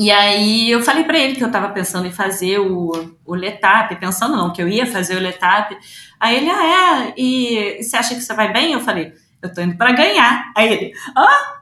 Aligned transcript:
E 0.00 0.10
aí 0.10 0.70
eu 0.70 0.82
falei 0.82 1.04
para 1.04 1.18
ele 1.18 1.34
que 1.34 1.44
eu 1.44 1.48
estava 1.48 1.68
pensando 1.68 2.06
em 2.06 2.10
fazer 2.10 2.58
o, 2.58 2.90
o 3.26 3.34
Letap, 3.34 3.94
pensando 3.96 4.34
não, 4.34 4.50
que 4.50 4.62
eu 4.62 4.66
ia 4.66 4.86
fazer 4.86 5.14
o 5.14 5.20
Letap. 5.20 5.76
Aí 6.18 6.38
ele, 6.38 6.48
ah, 6.48 7.04
é? 7.06 7.12
E 7.18 7.82
você 7.82 7.98
acha 7.98 8.14
que 8.14 8.22
você 8.22 8.32
vai 8.32 8.50
bem? 8.50 8.72
Eu 8.72 8.80
falei, 8.80 9.12
eu 9.42 9.52
tô 9.52 9.60
indo 9.60 9.76
para 9.76 9.92
ganhar. 9.92 10.50
Aí 10.56 10.72
ele, 10.72 10.94
ah! 11.14 11.60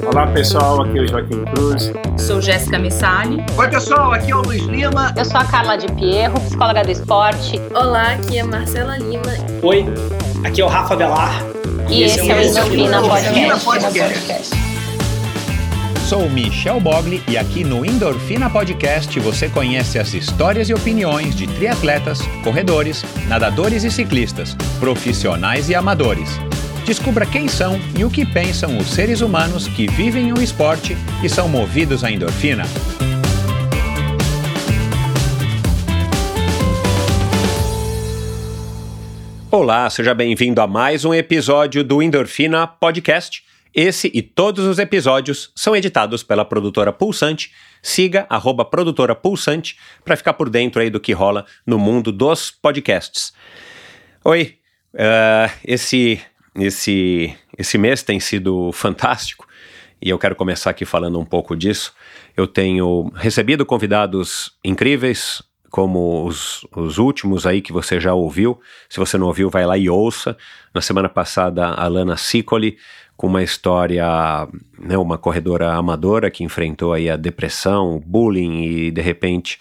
Olá 0.06 0.26
pessoal, 0.28 0.82
aqui 0.82 0.98
é 0.98 1.02
o 1.02 1.08
Joaquim 1.08 1.44
Cruz. 1.46 1.92
Sou 2.16 2.40
Jéssica 2.40 2.78
Missali. 2.78 3.44
Oi 3.56 3.68
pessoal, 3.68 4.12
aqui 4.12 4.30
é 4.30 4.36
o 4.36 4.42
Luiz 4.42 4.62
Lima. 4.64 5.12
Eu 5.16 5.24
sou 5.24 5.40
a 5.40 5.44
Carla 5.44 5.76
de 5.76 5.90
Pierro, 5.92 6.40
psicóloga 6.40 6.82
do 6.84 6.90
esporte. 6.90 7.60
Olá, 7.74 8.12
aqui 8.12 8.38
é 8.38 8.42
Marcela 8.42 8.98
Lima. 8.98 9.22
Oi, 9.62 9.84
aqui 10.44 10.60
é 10.60 10.64
o 10.64 10.68
Rafa 10.68 10.96
Velar. 10.96 11.42
E, 11.88 12.00
e 12.00 12.02
esse, 12.04 12.20
esse 12.20 12.58
é 12.58 12.64
o 12.64 12.74
Endorfina 12.74 13.00
Podcast. 13.02 13.64
Podcast. 13.64 14.56
Sou 16.08 16.30
Michel 16.30 16.80
Bogli 16.80 17.22
e 17.28 17.36
aqui 17.36 17.64
no 17.64 17.84
Endorfina 17.84 18.48
Podcast 18.48 19.20
você 19.20 19.48
conhece 19.48 19.98
as 19.98 20.14
histórias 20.14 20.70
e 20.70 20.74
opiniões 20.74 21.34
de 21.34 21.46
triatletas, 21.46 22.22
corredores, 22.42 23.04
nadadores 23.26 23.84
e 23.84 23.90
ciclistas, 23.90 24.56
profissionais 24.80 25.68
e 25.68 25.74
amadores 25.74 26.38
Descubra 26.88 27.26
quem 27.26 27.48
são 27.48 27.78
e 27.98 28.02
o 28.02 28.10
que 28.10 28.24
pensam 28.24 28.78
os 28.78 28.86
seres 28.86 29.20
humanos 29.20 29.68
que 29.68 29.86
vivem 29.86 30.32
o 30.32 30.42
esporte 30.42 30.96
e 31.22 31.28
são 31.28 31.46
movidos 31.46 32.02
à 32.02 32.10
endorfina. 32.10 32.64
Olá, 39.50 39.90
seja 39.90 40.14
bem-vindo 40.14 40.62
a 40.62 40.66
mais 40.66 41.04
um 41.04 41.12
episódio 41.12 41.84
do 41.84 42.02
Endorfina 42.02 42.66
Podcast. 42.66 43.44
Esse 43.74 44.10
e 44.14 44.22
todos 44.22 44.64
os 44.64 44.78
episódios 44.78 45.52
são 45.54 45.76
editados 45.76 46.22
pela 46.22 46.42
produtora 46.42 46.90
Pulsante. 46.90 47.52
Siga 47.82 48.26
arroba 48.30 48.64
produtora 48.64 49.14
Pulsante 49.14 49.76
para 50.02 50.16
ficar 50.16 50.32
por 50.32 50.48
dentro 50.48 50.80
aí 50.80 50.88
do 50.88 50.98
que 50.98 51.12
rola 51.12 51.44
no 51.66 51.78
mundo 51.78 52.10
dos 52.10 52.50
podcasts. 52.50 53.34
Oi, 54.24 54.56
uh, 54.94 55.52
esse 55.62 56.18
esse, 56.58 57.34
esse 57.56 57.78
mês 57.78 58.02
tem 58.02 58.20
sido 58.20 58.70
fantástico 58.72 59.46
e 60.00 60.10
eu 60.10 60.18
quero 60.18 60.36
começar 60.36 60.70
aqui 60.70 60.84
falando 60.84 61.18
um 61.18 61.24
pouco 61.24 61.56
disso. 61.56 61.92
Eu 62.36 62.46
tenho 62.46 63.10
recebido 63.16 63.66
convidados 63.66 64.52
incríveis, 64.64 65.42
como 65.70 66.24
os, 66.24 66.66
os 66.74 66.98
últimos 66.98 67.46
aí 67.46 67.60
que 67.60 67.72
você 67.72 68.00
já 68.00 68.14
ouviu. 68.14 68.60
Se 68.88 68.98
você 68.98 69.18
não 69.18 69.26
ouviu, 69.26 69.50
vai 69.50 69.66
lá 69.66 69.76
e 69.76 69.90
ouça. 69.90 70.36
Na 70.72 70.80
semana 70.80 71.08
passada, 71.08 71.66
a 71.66 71.86
Lana 71.88 72.16
Sicoli, 72.16 72.78
com 73.16 73.26
uma 73.26 73.42
história, 73.42 74.06
né, 74.78 74.96
uma 74.96 75.18
corredora 75.18 75.72
amadora 75.72 76.30
que 76.30 76.44
enfrentou 76.44 76.92
aí 76.92 77.10
a 77.10 77.16
depressão, 77.16 78.00
bullying 78.06 78.62
e 78.62 78.90
de 78.92 79.00
repente, 79.00 79.58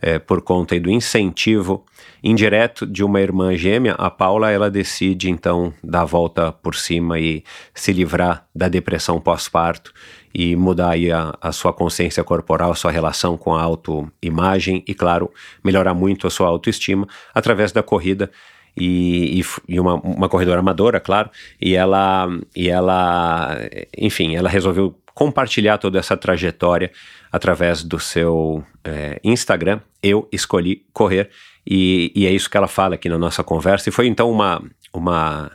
é, 0.00 0.18
por 0.18 0.40
conta 0.40 0.80
do 0.80 0.90
incentivo 0.90 1.84
indireto 2.24 2.86
de 2.86 3.04
uma 3.04 3.20
irmã 3.20 3.54
gêmea, 3.54 3.92
a 3.98 4.10
Paula 4.10 4.50
ela 4.50 4.70
decide 4.70 5.28
então 5.28 5.74
dar 5.84 6.00
a 6.00 6.06
volta 6.06 6.50
por 6.50 6.74
cima 6.74 7.20
e 7.20 7.44
se 7.74 7.92
livrar 7.92 8.46
da 8.54 8.66
depressão 8.66 9.20
pós-parto 9.20 9.92
e 10.34 10.56
mudar 10.56 10.92
aí 10.92 11.12
a, 11.12 11.36
a, 11.38 11.52
sua 11.52 11.70
consciência 11.70 12.24
corporal, 12.24 12.72
a 12.72 12.74
sua 12.74 12.90
relação 12.90 13.36
com 13.36 13.54
a 13.54 13.62
autoimagem 13.62 14.82
e, 14.88 14.94
claro, 14.94 15.30
melhorar 15.62 15.92
muito 15.92 16.26
a 16.26 16.30
sua 16.30 16.48
autoestima 16.48 17.06
através 17.34 17.72
da 17.72 17.82
corrida 17.82 18.30
e, 18.74 19.40
e, 19.40 19.74
e 19.74 19.78
uma, 19.78 19.94
uma, 19.96 20.28
corredora 20.28 20.60
amadora, 20.60 20.98
claro, 20.98 21.30
e 21.60 21.74
ela, 21.74 22.26
e 22.56 22.70
ela, 22.70 23.56
enfim, 23.96 24.34
ela 24.34 24.48
resolveu 24.48 24.98
compartilhar 25.14 25.78
toda 25.78 25.98
essa 25.98 26.16
trajetória 26.16 26.90
através 27.30 27.84
do 27.84 28.00
seu 28.00 28.64
é, 28.82 29.20
Instagram. 29.22 29.80
Eu 30.02 30.28
escolhi 30.32 30.84
correr 30.92 31.30
e, 31.66 32.12
e, 32.14 32.26
é 32.26 32.30
isso 32.30 32.50
que 32.50 32.56
ela 32.56 32.68
fala 32.68 32.94
aqui 32.94 33.08
na 33.08 33.18
nossa 33.18 33.42
conversa. 33.42 33.88
E 33.88 33.92
foi 33.92 34.06
então 34.06 34.30
uma, 34.30 34.62
uma, 34.92 35.50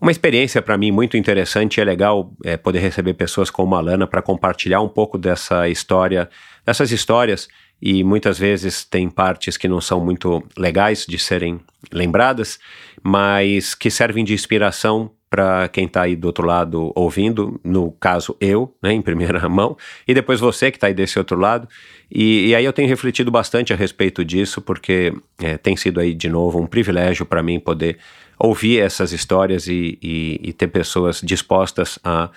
uma 0.00 0.10
experiência 0.10 0.60
para 0.60 0.76
mim 0.76 0.90
muito 0.90 1.16
interessante. 1.16 1.80
É 1.80 1.84
legal 1.84 2.32
é, 2.44 2.56
poder 2.56 2.80
receber 2.80 3.14
pessoas 3.14 3.50
como 3.50 3.74
a 3.74 3.80
Lana 3.80 4.06
para 4.06 4.20
compartilhar 4.20 4.80
um 4.80 4.88
pouco 4.88 5.16
dessa 5.16 5.68
história, 5.68 6.28
dessas 6.66 6.90
histórias. 6.90 7.48
E 7.80 8.04
muitas 8.04 8.38
vezes 8.38 8.84
tem 8.84 9.08
partes 9.08 9.56
que 9.56 9.68
não 9.68 9.80
são 9.80 10.04
muito 10.04 10.42
legais 10.56 11.04
de 11.06 11.18
serem 11.18 11.60
lembradas, 11.92 12.58
mas 13.02 13.74
que 13.74 13.90
servem 13.90 14.24
de 14.24 14.34
inspiração 14.34 15.10
para 15.32 15.66
quem 15.68 15.86
está 15.86 16.02
aí 16.02 16.14
do 16.14 16.26
outro 16.26 16.46
lado 16.46 16.92
ouvindo, 16.94 17.58
no 17.64 17.90
caso 17.92 18.36
eu, 18.38 18.70
né, 18.82 18.92
em 18.92 19.00
primeira 19.00 19.48
mão, 19.48 19.78
e 20.06 20.12
depois 20.12 20.38
você 20.38 20.70
que 20.70 20.76
está 20.76 20.88
aí 20.88 20.94
desse 20.94 21.18
outro 21.18 21.38
lado. 21.38 21.66
E, 22.10 22.48
e, 22.48 22.54
aí 22.54 22.62
eu 22.62 22.72
tenho 22.72 22.86
refletido 22.86 23.30
bastante 23.30 23.72
a 23.72 23.76
respeito 23.76 24.22
disso, 24.22 24.60
porque 24.60 25.10
é, 25.42 25.56
tem 25.56 25.74
sido 25.74 26.00
aí 26.00 26.12
de 26.12 26.28
novo 26.28 26.60
um 26.60 26.66
privilégio 26.66 27.24
para 27.24 27.42
mim 27.42 27.58
poder 27.58 27.96
ouvir 28.38 28.80
essas 28.80 29.10
histórias 29.10 29.66
e, 29.68 29.98
e, 30.02 30.38
e 30.42 30.52
ter 30.52 30.66
pessoas 30.66 31.22
dispostas 31.24 31.98
a, 32.04 32.28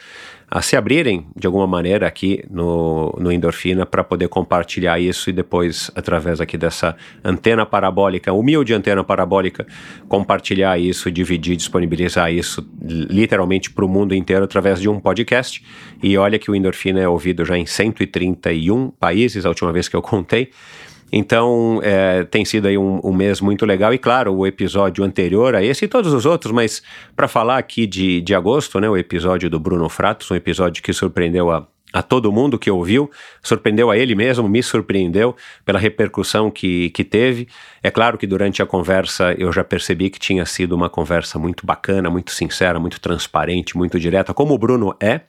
a, 0.56 0.62
se 0.62 0.78
abrirem 0.78 1.28
de 1.36 1.46
alguma 1.46 1.68
maneira 1.68 2.08
aqui 2.08 2.42
no, 2.50 3.14
no 3.20 3.30
Endorfina 3.30 3.86
para 3.86 4.04
poder 4.04 4.30
compartilhar 4.30 4.98
isso 5.00 5.30
e 5.30 5.34
depois, 5.34 5.92
através 5.94 6.40
aqui 6.40 6.58
dessa 6.58 6.96
antena 7.24 7.66
parabólica, 7.66 8.32
humilde 8.32 8.74
antena 8.74 9.04
parabólica, 9.04 9.68
compartilhar 10.08 10.80
isso, 10.80 11.12
dividir, 11.12 11.58
disponibilizar 11.58 12.32
isso 12.32 12.66
literalmente 12.82 13.70
para 13.70 13.84
o 13.84 13.90
mundo 13.90 14.16
inteiro 14.16 14.46
através 14.46 14.80
de 14.80 14.88
um 14.88 15.00
podcast. 15.00 15.62
E 16.02 16.18
olha 16.18 16.40
que 16.40 16.50
o 16.50 16.56
Endorfina 16.56 17.02
é 17.02 17.08
ouvido 17.08 17.44
já 17.44 17.58
em 17.58 17.66
131 17.66 18.92
países, 18.92 19.46
a 19.46 19.50
última 19.50 19.74
vez 19.74 19.90
que 19.90 19.96
eu 19.96 20.02
contei. 20.02 20.52
Então, 21.12 21.80
é, 21.84 22.24
tem 22.24 22.44
sido 22.44 22.68
aí 22.68 22.78
um, 22.78 23.00
um, 23.04 23.14
mês 23.14 23.40
muito 23.40 23.66
legal. 23.66 23.94
E 23.94 23.98
claro, 23.98 24.34
o 24.34 24.46
episódio 24.46 25.04
anterior 25.04 25.56
a 25.56 25.64
esse 25.64 25.86
e 25.86 25.88
todos 25.88 26.14
os 26.14 26.26
outros, 26.26 26.52
mas 26.52 26.82
para 27.16 27.28
falar 27.28 27.58
aqui 27.58 27.86
de, 27.86 28.22
de 28.22 28.34
agosto, 28.34 28.80
né, 28.80 28.90
o 28.90 28.98
episódio 28.98 29.50
do 29.50 29.60
Bruno 29.60 29.88
Fratos, 29.88 30.30
um 30.32 30.36
episódio 30.36 30.82
que 30.84 30.92
surpreendeu 30.92 31.52
a, 31.52 31.66
a 31.94 32.02
todo 32.02 32.32
mundo 32.32 32.60
que 32.60 32.70
ouviu, 32.70 33.10
surpreendeu 33.42 33.90
a 33.90 33.98
ele 33.98 34.16
mesmo, 34.16 34.50
me 34.50 34.62
surpreendeu 34.62 35.36
pela 35.64 35.80
repercussão 35.80 36.52
que, 36.52 36.90
que 36.90 37.04
teve. 37.04 37.48
É 37.82 37.90
claro 37.92 38.18
que 38.18 38.28
durante 38.28 38.62
a 38.62 38.66
conversa 38.66 39.34
eu 39.38 39.52
já 39.54 39.64
percebi 39.64 40.10
que 40.10 40.20
tinha 40.20 40.46
sido 40.46 40.74
uma 40.74 40.90
conversa 40.90 41.40
muito 41.40 41.66
bacana, 41.66 42.10
muito 42.10 42.32
sincera, 42.32 42.80
muito 42.80 43.00
transparente, 43.00 43.78
muito 43.78 44.00
direta, 44.00 44.34
como 44.34 44.54
o 44.54 44.58
Bruno 44.58 44.96
é 45.00 45.22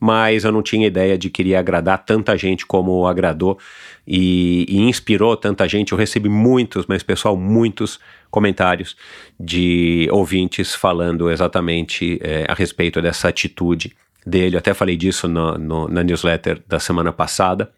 mas 0.00 0.44
eu 0.44 0.52
não 0.52 0.62
tinha 0.62 0.86
ideia 0.86 1.18
de 1.18 1.28
que 1.30 1.42
iria 1.42 1.58
agradar 1.58 2.04
tanta 2.04 2.36
gente 2.36 2.64
como 2.64 3.06
agradou 3.06 3.58
e, 4.06 4.64
e, 4.68 4.78
inspirou 4.78 5.36
tanta 5.36 5.68
gente. 5.68 5.92
Eu 5.92 5.98
recebi 5.98 6.28
muitos, 6.28 6.86
mas 6.86 7.02
pessoal, 7.02 7.36
muitos 7.36 7.98
comentários 8.30 8.96
de 9.38 10.08
ouvintes 10.10 10.74
falando 10.74 11.30
exatamente 11.30 12.18
é, 12.22 12.44
a 12.48 12.54
respeito 12.54 13.02
dessa 13.02 13.28
atitude 13.28 13.96
dele. 14.24 14.56
Eu 14.56 14.58
até 14.58 14.72
falei 14.72 14.96
disso 14.96 15.26
no, 15.26 15.58
no, 15.58 15.88
na 15.88 16.02
newsletter 16.02 16.62
da 16.66 16.78
semana 16.78 17.12
passada. 17.12 17.70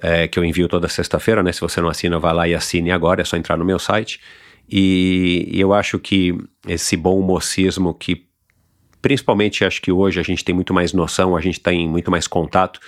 É, 0.00 0.28
que 0.28 0.38
eu 0.38 0.44
envio 0.44 0.68
toda 0.68 0.86
sexta-feira, 0.86 1.42
né? 1.42 1.50
Se 1.50 1.60
você 1.60 1.80
não 1.80 1.88
assina, 1.88 2.20
vá 2.20 2.30
lá 2.30 2.46
e 2.46 2.54
assine 2.54 2.92
agora, 2.92 3.20
é 3.20 3.24
só 3.24 3.36
entrar 3.36 3.56
no 3.56 3.64
meu 3.64 3.80
site. 3.80 4.20
E, 4.70 5.48
e 5.50 5.60
eu 5.60 5.74
acho 5.74 5.98
que 5.98 6.38
esse 6.68 6.96
bom 6.96 7.20
mocismo 7.20 7.92
que 7.92 8.27
Principalmente 9.00 9.64
acho 9.64 9.80
que 9.80 9.92
hoje 9.92 10.18
a 10.18 10.22
gente 10.22 10.44
tem 10.44 10.54
muito 10.54 10.74
mais 10.74 10.92
noção, 10.92 11.36
a 11.36 11.40
gente 11.40 11.60
tem 11.60 11.88
muito 11.88 12.10
mais 12.10 12.26
contato, 12.26 12.80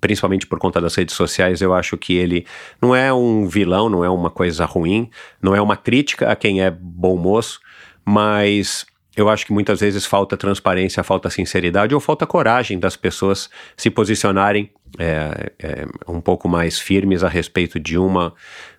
principalmente 0.00 0.46
por 0.46 0.58
conta 0.58 0.80
das 0.80 0.94
redes 0.94 1.14
sociais. 1.14 1.60
Eu 1.60 1.74
acho 1.74 1.96
que 1.96 2.14
ele 2.14 2.46
não 2.80 2.94
é 2.94 3.12
um 3.12 3.46
vilão, 3.46 3.88
não 3.88 4.04
é 4.04 4.10
uma 4.10 4.30
coisa 4.30 4.64
ruim, 4.64 5.10
não 5.40 5.54
é 5.54 5.60
uma 5.60 5.76
crítica 5.76 6.30
a 6.30 6.36
quem 6.36 6.62
é 6.62 6.70
bom 6.70 7.16
moço, 7.16 7.60
mas 8.04 8.86
eu 9.16 9.30
acho 9.30 9.46
que 9.46 9.52
muitas 9.52 9.80
vezes 9.80 10.04
falta 10.04 10.36
transparência, 10.36 11.02
falta 11.02 11.30
sinceridade 11.30 11.94
ou 11.94 12.00
falta 12.00 12.26
coragem 12.26 12.78
das 12.78 12.96
pessoas 12.96 13.48
se 13.74 13.88
posicionarem 13.88 14.70
é, 14.98 15.52
é, 15.58 15.86
um 16.06 16.20
pouco 16.20 16.48
mais 16.48 16.78
firmes 16.78 17.24
a 17.24 17.28
respeito 17.28 17.80
de 17.80 17.96
uma 17.96 18.34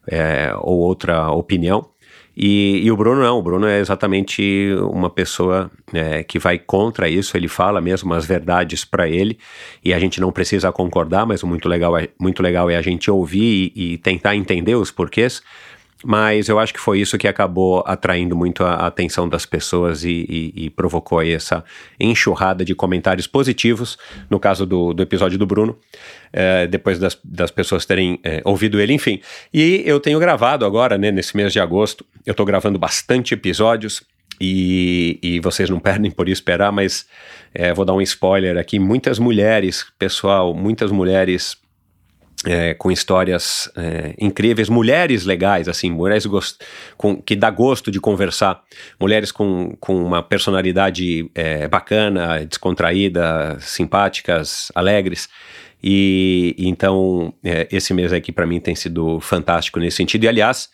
é, 0.08 0.54
ou 0.60 0.78
outra 0.78 1.32
opinião. 1.32 1.90
E, 2.40 2.84
e, 2.84 2.92
o 2.92 2.96
Bruno 2.96 3.24
não, 3.24 3.40
o 3.40 3.42
Bruno 3.42 3.66
é 3.66 3.80
exatamente 3.80 4.72
uma 4.92 5.10
pessoa 5.10 5.72
é, 5.92 6.22
que 6.22 6.38
vai 6.38 6.60
contra 6.60 7.10
isso, 7.10 7.36
ele 7.36 7.48
fala 7.48 7.82
mesmo 7.82 8.14
as 8.14 8.28
verdades 8.28 8.86
para 8.86 9.10
ele, 9.10 9.40
e 9.84 9.92
a 9.92 9.98
gente 9.98 10.22
não 10.22 10.32
precisa 10.32 10.72
concordar, 10.72 11.26
mas 11.26 11.42
o 11.42 11.48
muito 11.48 11.68
legal 11.68 11.98
é, 11.98 12.10
muito 12.20 12.44
legal 12.44 12.70
é 12.70 12.76
a 12.76 12.82
gente 12.84 13.10
ouvir 13.10 13.74
e, 13.76 13.94
e 13.94 13.98
tentar 13.98 14.36
entender 14.36 14.76
os 14.76 14.92
porquês. 14.92 15.42
Mas 16.04 16.48
eu 16.48 16.60
acho 16.60 16.74
que 16.74 16.80
foi 16.80 17.00
isso 17.00 17.18
que 17.18 17.28
acabou 17.28 17.84
atraindo 17.86 18.36
muito 18.36 18.64
a 18.64 18.86
atenção 18.86 19.28
das 19.28 19.46
pessoas 19.46 20.04
e, 20.04 20.26
e, 20.56 20.66
e 20.66 20.70
provocou 20.70 21.22
essa 21.22 21.64
enxurrada 22.00 22.64
de 22.64 22.76
comentários 22.76 23.26
positivos, 23.26 23.98
no 24.30 24.40
caso 24.40 24.66
do, 24.66 24.94
do 24.94 25.02
episódio 25.02 25.38
do 25.38 25.46
Bruno, 25.46 25.78
é, 26.32 26.68
depois 26.68 27.00
das, 27.00 27.18
das 27.24 27.50
pessoas 27.50 27.86
terem 27.86 28.20
é, 28.24 28.42
ouvido 28.46 28.80
ele, 28.80 28.94
enfim. 28.94 29.20
E 29.54 29.82
eu 29.86 30.00
tenho 30.00 30.20
gravado 30.20 30.66
agora, 30.66 30.98
né, 30.98 31.12
nesse 31.12 31.36
mês 31.36 31.52
de 31.52 31.60
agosto, 31.60 32.06
eu 32.26 32.32
estou 32.32 32.46
gravando 32.46 32.78
bastante 32.78 33.34
episódios, 33.34 34.04
e, 34.40 35.18
e, 35.24 35.40
vocês 35.40 35.68
não 35.68 35.80
perdem 35.80 36.12
por 36.12 36.30
esperar, 36.30 36.72
mas 36.72 37.08
é, 37.56 37.74
vou 37.74 37.84
dar 37.84 37.94
um 37.94 38.02
spoiler 38.02 38.56
aqui. 38.56 38.78
Muitas 38.78 39.18
mulheres, 39.18 39.88
pessoal, 39.98 40.54
muitas 40.54 40.92
mulheres 40.92 41.58
é, 42.48 42.74
com 42.74 42.90
histórias 42.90 43.70
é, 43.76 44.14
incríveis, 44.18 44.70
mulheres 44.70 45.26
legais, 45.26 45.68
assim, 45.68 45.92
mulheres 45.92 46.26
com, 46.96 47.22
que 47.22 47.36
dá 47.36 47.50
gosto 47.50 47.92
de 47.92 48.00
conversar, 48.00 48.64
mulheres 49.00 49.32
com, 49.32 49.76
com 49.80 49.96
uma 50.04 50.24
personalidade 50.24 51.30
é, 51.36 51.68
bacana, 51.68 52.46
descontraída, 52.46 53.58
simpáticas, 53.60 54.72
alegres. 54.74 55.28
E, 55.84 56.56
então, 56.58 57.34
é, 57.44 57.68
esse 57.72 57.94
mês 57.94 58.14
aqui 58.14 58.32
para 58.32 58.48
mim 58.48 58.60
tem 58.60 58.76
sido 58.76 59.20
fantástico 59.20 59.80
nesse 59.80 59.98
sentido. 59.98 60.24
E 60.24 60.28
aliás, 60.28 60.70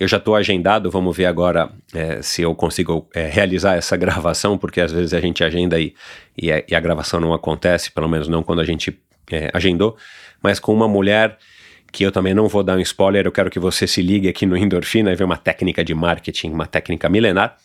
eu 0.00 0.08
já 0.08 0.16
estou 0.16 0.34
agendado, 0.34 0.90
vamos 0.90 1.16
ver 1.16 1.26
agora 1.26 1.70
é, 1.94 2.22
se 2.22 2.42
eu 2.42 2.54
consigo 2.54 3.06
é, 3.14 3.26
realizar 3.26 3.76
essa 3.76 3.96
gravação, 3.98 4.56
porque 4.56 4.80
às 4.80 4.92
vezes 4.92 5.12
a 5.12 5.20
gente 5.20 5.44
agenda 5.44 5.78
e, 5.78 5.94
e, 6.36 6.48
e 6.68 6.74
a 6.74 6.80
gravação 6.80 7.20
não 7.20 7.34
acontece, 7.34 7.92
pelo 7.92 8.08
menos 8.08 8.28
não 8.28 8.42
quando 8.42 8.60
a 8.60 8.64
gente 8.64 8.98
agendou 9.52 9.94
mas 10.42 10.58
com 10.58 10.72
uma 10.72 10.88
mulher 10.88 11.38
que 11.90 12.04
eu 12.04 12.12
também 12.12 12.34
não 12.34 12.48
vou 12.48 12.62
dar 12.62 12.76
um 12.76 12.80
spoiler, 12.80 13.26
eu 13.26 13.32
quero 13.32 13.50
que 13.50 13.58
você 13.58 13.86
se 13.86 14.02
ligue 14.02 14.28
aqui 14.28 14.44
no 14.44 14.56
Endorfina 14.56 15.10
e 15.10 15.16
ver 15.16 15.24
uma 15.24 15.36
técnica 15.36 15.82
de 15.82 15.94
marketing, 15.94 16.50
uma 16.50 16.66
técnica 16.66 17.08
milenar. 17.08 17.56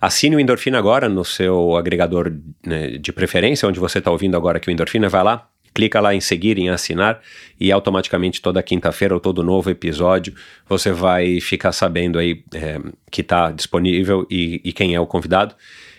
Assine 0.00 0.36
o 0.36 0.40
Endorfina 0.40 0.78
agora 0.78 1.08
no 1.08 1.24
seu 1.24 1.76
agregador 1.76 2.32
né, 2.66 2.98
de 2.98 3.12
preferência, 3.12 3.68
onde 3.68 3.78
você 3.78 3.98
está 3.98 4.10
ouvindo 4.10 4.36
agora 4.36 4.58
que 4.58 4.68
o 4.68 4.70
Endorfina, 4.70 5.08
vai 5.08 5.22
lá, 5.22 5.48
clica 5.72 6.00
lá 6.00 6.14
em 6.14 6.20
seguir, 6.20 6.58
em 6.58 6.70
assinar, 6.70 7.20
e 7.60 7.70
automaticamente 7.70 8.42
toda 8.42 8.62
quinta-feira 8.62 9.14
ou 9.14 9.20
todo 9.20 9.44
novo 9.44 9.70
episódio 9.70 10.34
você 10.68 10.90
vai 10.90 11.40
ficar 11.40 11.72
sabendo 11.72 12.18
aí 12.18 12.42
é, 12.54 12.80
que 13.10 13.20
está 13.20 13.52
disponível 13.52 14.26
e, 14.28 14.60
e, 14.64 14.72
quem 14.72 14.94
é 14.94 15.00
o 15.00 15.06
convidado. 15.06 15.54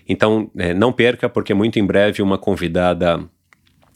Então, 0.07 0.51
é, 0.57 0.73
não 0.73 0.91
perca, 0.91 1.29
porque 1.29 1.53
muito 1.53 1.79
em 1.79 1.85
breve 1.85 2.21
uma 2.21 2.37
convidada 2.37 3.23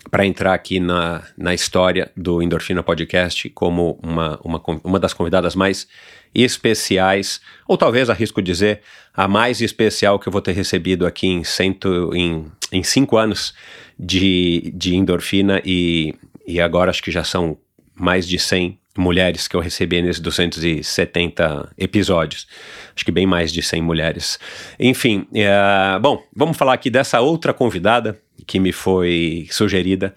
para 0.10 0.26
entrar 0.26 0.54
aqui 0.54 0.80
na, 0.80 1.24
na 1.38 1.54
história 1.54 2.12
do 2.16 2.42
Endorfina 2.42 2.84
Podcast 2.84 3.50
como 3.50 4.00
uma, 4.02 4.40
uma, 4.44 4.62
uma 4.84 5.00
das 5.00 5.14
convidadas 5.14 5.56
mais 5.56 5.88
especiais, 6.34 7.40
ou 7.68 7.78
talvez 7.78 8.10
arrisco 8.10 8.42
dizer, 8.42 8.82
a 9.14 9.28
mais 9.28 9.62
especial 9.62 10.20
que 10.20 10.28
eu 10.28 10.32
vou 10.32 10.42
ter 10.42 10.54
recebido 10.54 11.06
aqui 11.06 11.28
em, 11.28 11.44
cento, 11.44 12.12
em, 12.16 12.46
em 12.72 12.84
cinco 12.84 13.18
anos 13.18 13.54
de, 13.98 14.74
de 14.76 14.96
endorfina 14.96 15.62
e, 15.64 16.16
e 16.46 16.60
agora 16.60 16.90
acho 16.90 17.04
que 17.04 17.12
já 17.12 17.24
são 17.24 17.58
mais 17.96 18.28
de 18.28 18.40
100 18.40 18.80
mulheres 18.98 19.48
que 19.48 19.56
eu 19.56 19.60
recebi 19.60 20.02
nesses 20.02 20.22
270 20.22 21.72
episódios. 21.78 22.48
Acho 22.96 23.06
que 23.06 23.12
bem 23.12 23.26
mais 23.26 23.52
de 23.52 23.62
100 23.62 23.82
mulheres. 23.82 24.40
Enfim, 24.80 25.28
é, 25.34 26.00
bom, 26.00 26.24
vamos 26.36 26.58
falar 26.58 26.74
aqui 26.74 26.90
dessa 26.90 27.20
outra 27.20 27.54
convidada 27.54 28.20
que 28.45 28.60
me 28.60 28.72
foi 28.72 29.48
sugerida 29.51 30.13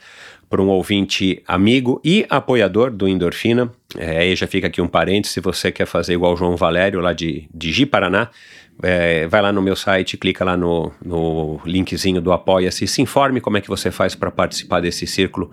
por 0.49 0.61
um 0.61 0.69
ouvinte 0.69 1.43
amigo 1.46 2.00
e 2.05 2.25
apoiador 2.31 2.90
do 2.90 3.08
Endorfina. 3.08 3.70
É, 3.96 4.19
aí 4.19 4.37
já 4.37 4.46
fica 4.46 4.69
aqui 4.69 4.81
um 4.81 4.87
parênteses, 4.87 5.34
se 5.34 5.40
você 5.40 5.73
quer 5.73 5.87
fazer 5.87 6.14
igual 6.14 6.34
o 6.34 6.37
João 6.37 6.56
Valério, 6.56 7.00
lá 7.00 7.12
de, 7.12 7.49
de 7.52 7.73
Ji, 7.73 7.87
Paraná, 7.87 8.31
é, 8.82 9.26
vai 9.26 9.40
lá 9.40 9.52
no 9.52 9.62
meu 9.62 9.75
site, 9.75 10.17
clica 10.17 10.44
lá 10.44 10.56
no, 10.56 10.93
no 11.05 11.61
linkzinho 11.64 12.20
do 12.20 12.31
Apoia-se 12.32 12.87
se 12.87 13.00
informe 13.00 13.40
como 13.40 13.56
é 13.56 13.61
que 13.61 13.69
você 13.69 13.90
faz 13.90 14.14
para 14.14 14.31
participar 14.31 14.81
desse 14.81 15.06
círculo 15.06 15.50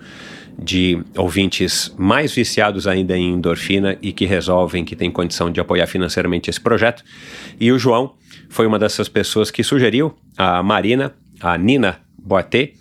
de 0.59 1.01
ouvintes 1.17 1.93
mais 1.97 2.33
viciados 2.33 2.85
ainda 2.85 3.17
em 3.17 3.33
endorfina 3.33 3.97
e 4.01 4.11
que 4.11 4.25
resolvem, 4.25 4.85
que 4.85 4.95
têm 4.95 5.09
condição 5.09 5.49
de 5.49 5.59
apoiar 5.59 5.87
financeiramente 5.87 6.49
esse 6.49 6.61
projeto. 6.61 7.03
E 7.59 7.71
o 7.71 7.79
João 7.79 8.13
foi 8.49 8.67
uma 8.67 8.77
dessas 8.77 9.09
pessoas 9.09 9.49
que 9.49 9.63
sugeriu 9.63 10.13
a 10.37 10.61
Marina, 10.61 11.13
a 11.41 11.57
Nina 11.57 12.01
Boatê, 12.23 12.73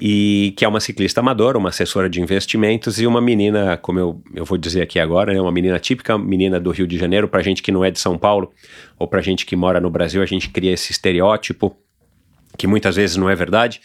e 0.00 0.52
que 0.56 0.64
é 0.64 0.68
uma 0.68 0.80
ciclista 0.80 1.20
amadora, 1.20 1.56
uma 1.56 1.68
assessora 1.68 2.10
de 2.10 2.20
investimentos 2.20 3.00
e 3.00 3.06
uma 3.06 3.20
menina, 3.20 3.76
como 3.76 3.98
eu, 3.98 4.22
eu 4.34 4.44
vou 4.44 4.58
dizer 4.58 4.82
aqui 4.82 4.98
agora, 4.98 5.32
né, 5.32 5.40
uma 5.40 5.52
menina 5.52 5.78
típica, 5.78 6.18
menina 6.18 6.58
do 6.58 6.70
Rio 6.70 6.86
de 6.86 6.98
Janeiro, 6.98 7.28
para 7.28 7.42
gente 7.42 7.62
que 7.62 7.70
não 7.70 7.84
é 7.84 7.90
de 7.90 8.00
São 8.00 8.18
Paulo 8.18 8.52
ou 8.98 9.06
para 9.06 9.20
gente 9.20 9.46
que 9.46 9.54
mora 9.54 9.80
no 9.80 9.88
Brasil, 9.88 10.20
a 10.20 10.26
gente 10.26 10.48
cria 10.50 10.72
esse 10.72 10.90
estereótipo 10.90 11.76
que 12.56 12.66
muitas 12.66 12.96
vezes 12.96 13.16
não 13.16 13.30
é 13.30 13.36
verdade, 13.36 13.80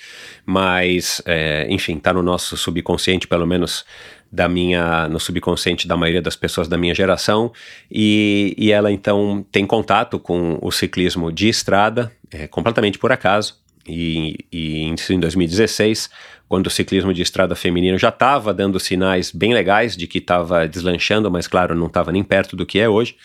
mas 0.45 1.21
é, 1.25 1.67
enfim, 1.69 1.97
está 1.97 2.11
no 2.11 2.23
nosso 2.23 2.57
subconsciente, 2.57 3.27
pelo 3.27 3.45
menos 3.45 3.85
da 4.31 4.49
minha, 4.49 5.07
no 5.09 5.19
subconsciente 5.19 5.87
da 5.87 5.95
maioria 5.95 6.21
das 6.21 6.35
pessoas 6.35 6.67
da 6.67 6.75
minha 6.75 6.95
geração, 6.95 7.51
e, 7.91 8.55
e 8.57 8.71
ela 8.71 8.91
então 8.91 9.45
tem 9.51 9.63
contato 9.63 10.17
com 10.17 10.57
o 10.59 10.71
ciclismo 10.71 11.31
de 11.31 11.49
estrada, 11.49 12.11
é, 12.31 12.47
completamente 12.47 12.97
por 12.97 13.11
acaso, 13.11 13.62
e, 13.87 14.45
e 14.51 14.83
em 14.83 15.19
2016, 15.19 16.09
quando 16.47 16.67
o 16.67 16.69
ciclismo 16.69 17.13
de 17.13 17.21
estrada 17.21 17.55
feminino 17.55 17.97
já 17.97 18.09
estava 18.09 18.53
dando 18.53 18.79
sinais 18.79 19.31
bem 19.31 19.53
legais 19.53 19.97
de 19.97 20.07
que 20.07 20.19
estava 20.19 20.67
deslanchando, 20.67 21.29
mas 21.31 21.47
claro, 21.47 21.75
não 21.75 21.87
estava 21.87 22.11
nem 22.11 22.23
perto 22.23 22.55
do 22.55 22.65
que 22.65 22.79
é 22.79 22.87
hoje, 22.87 23.15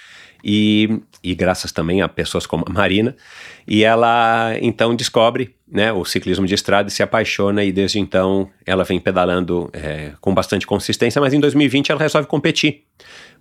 e, 0.43 1.01
e 1.23 1.35
graças 1.35 1.73
também 1.73 2.01
a 2.01 2.09
pessoas 2.09 2.47
como 2.47 2.65
a 2.67 2.73
Marina, 2.73 3.17
e 3.67 3.85
ela 3.85 4.57
então 4.61 4.95
descobre 4.95 5.55
né, 5.71 5.93
o 5.93 6.05
ciclismo 6.05 6.47
de 6.47 6.55
estrada 6.55 6.89
e 6.89 6.93
se 6.93 7.03
apaixona, 7.03 7.65
e 7.65 7.73
desde 7.73 7.99
então 7.99 8.49
ela 8.65 8.85
vem 8.85 8.99
pedalando 8.99 9.69
é, 9.73 10.13
com 10.21 10.33
bastante 10.33 10.67
consistência, 10.67 11.21
mas 11.21 11.35
em 11.35 11.41
2020 11.41 11.91
ela 11.91 12.01
resolve 12.01 12.27
competir 12.29 12.85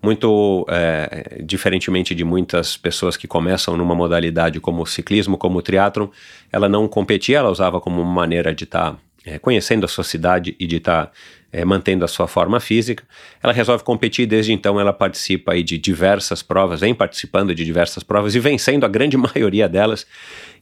muito 0.02 0.66
é, 0.70 1.42
diferentemente 1.44 2.14
de 2.14 2.24
muitas 2.24 2.78
pessoas 2.78 3.18
que 3.18 3.28
começam 3.28 3.76
numa 3.76 3.96
modalidade 3.96 4.60
como 4.60 4.84
o 4.84 4.86
ciclismo, 4.86 5.38
como 5.38 5.60
o 5.60 5.62
triatlon, 5.62 6.08
ela 6.52 6.70
não 6.70 6.88
competia, 6.88 7.40
ela 7.40 7.50
usava 7.50 7.80
como 7.82 8.02
uma 8.02 8.14
maneira 8.14 8.54
de 8.54 8.64
estar 8.64 8.92
tá, 8.92 8.98
é, 9.26 9.40
conhecendo 9.40 9.86
a 9.86 9.88
sua 9.88 10.04
cidade 10.04 10.56
e 10.60 10.68
de 10.68 10.78
estar 10.78 11.08
tá, 11.08 11.12
é, 11.52 11.66
mantendo 11.66 12.06
a 12.06 12.08
sua 12.08 12.28
forma 12.28 12.60
física. 12.60 13.04
Ela 13.42 13.52
resolve 13.52 13.84
competir 13.84 14.24
e 14.24 14.28
desde 14.28 14.54
então 14.54 14.80
ela 14.80 14.94
participa 14.94 15.54
aí 15.54 15.64
de 15.64 15.78
diversas 15.78 16.42
provas, 16.42 16.82
vem 16.82 16.94
participando 16.94 17.54
de 17.54 17.66
diversas 17.66 18.04
provas 18.04 18.36
e 18.36 18.40
vencendo 18.40 18.86
a 18.86 18.90
grande 18.90 19.18
maioria 19.18 19.68
delas 19.68 20.06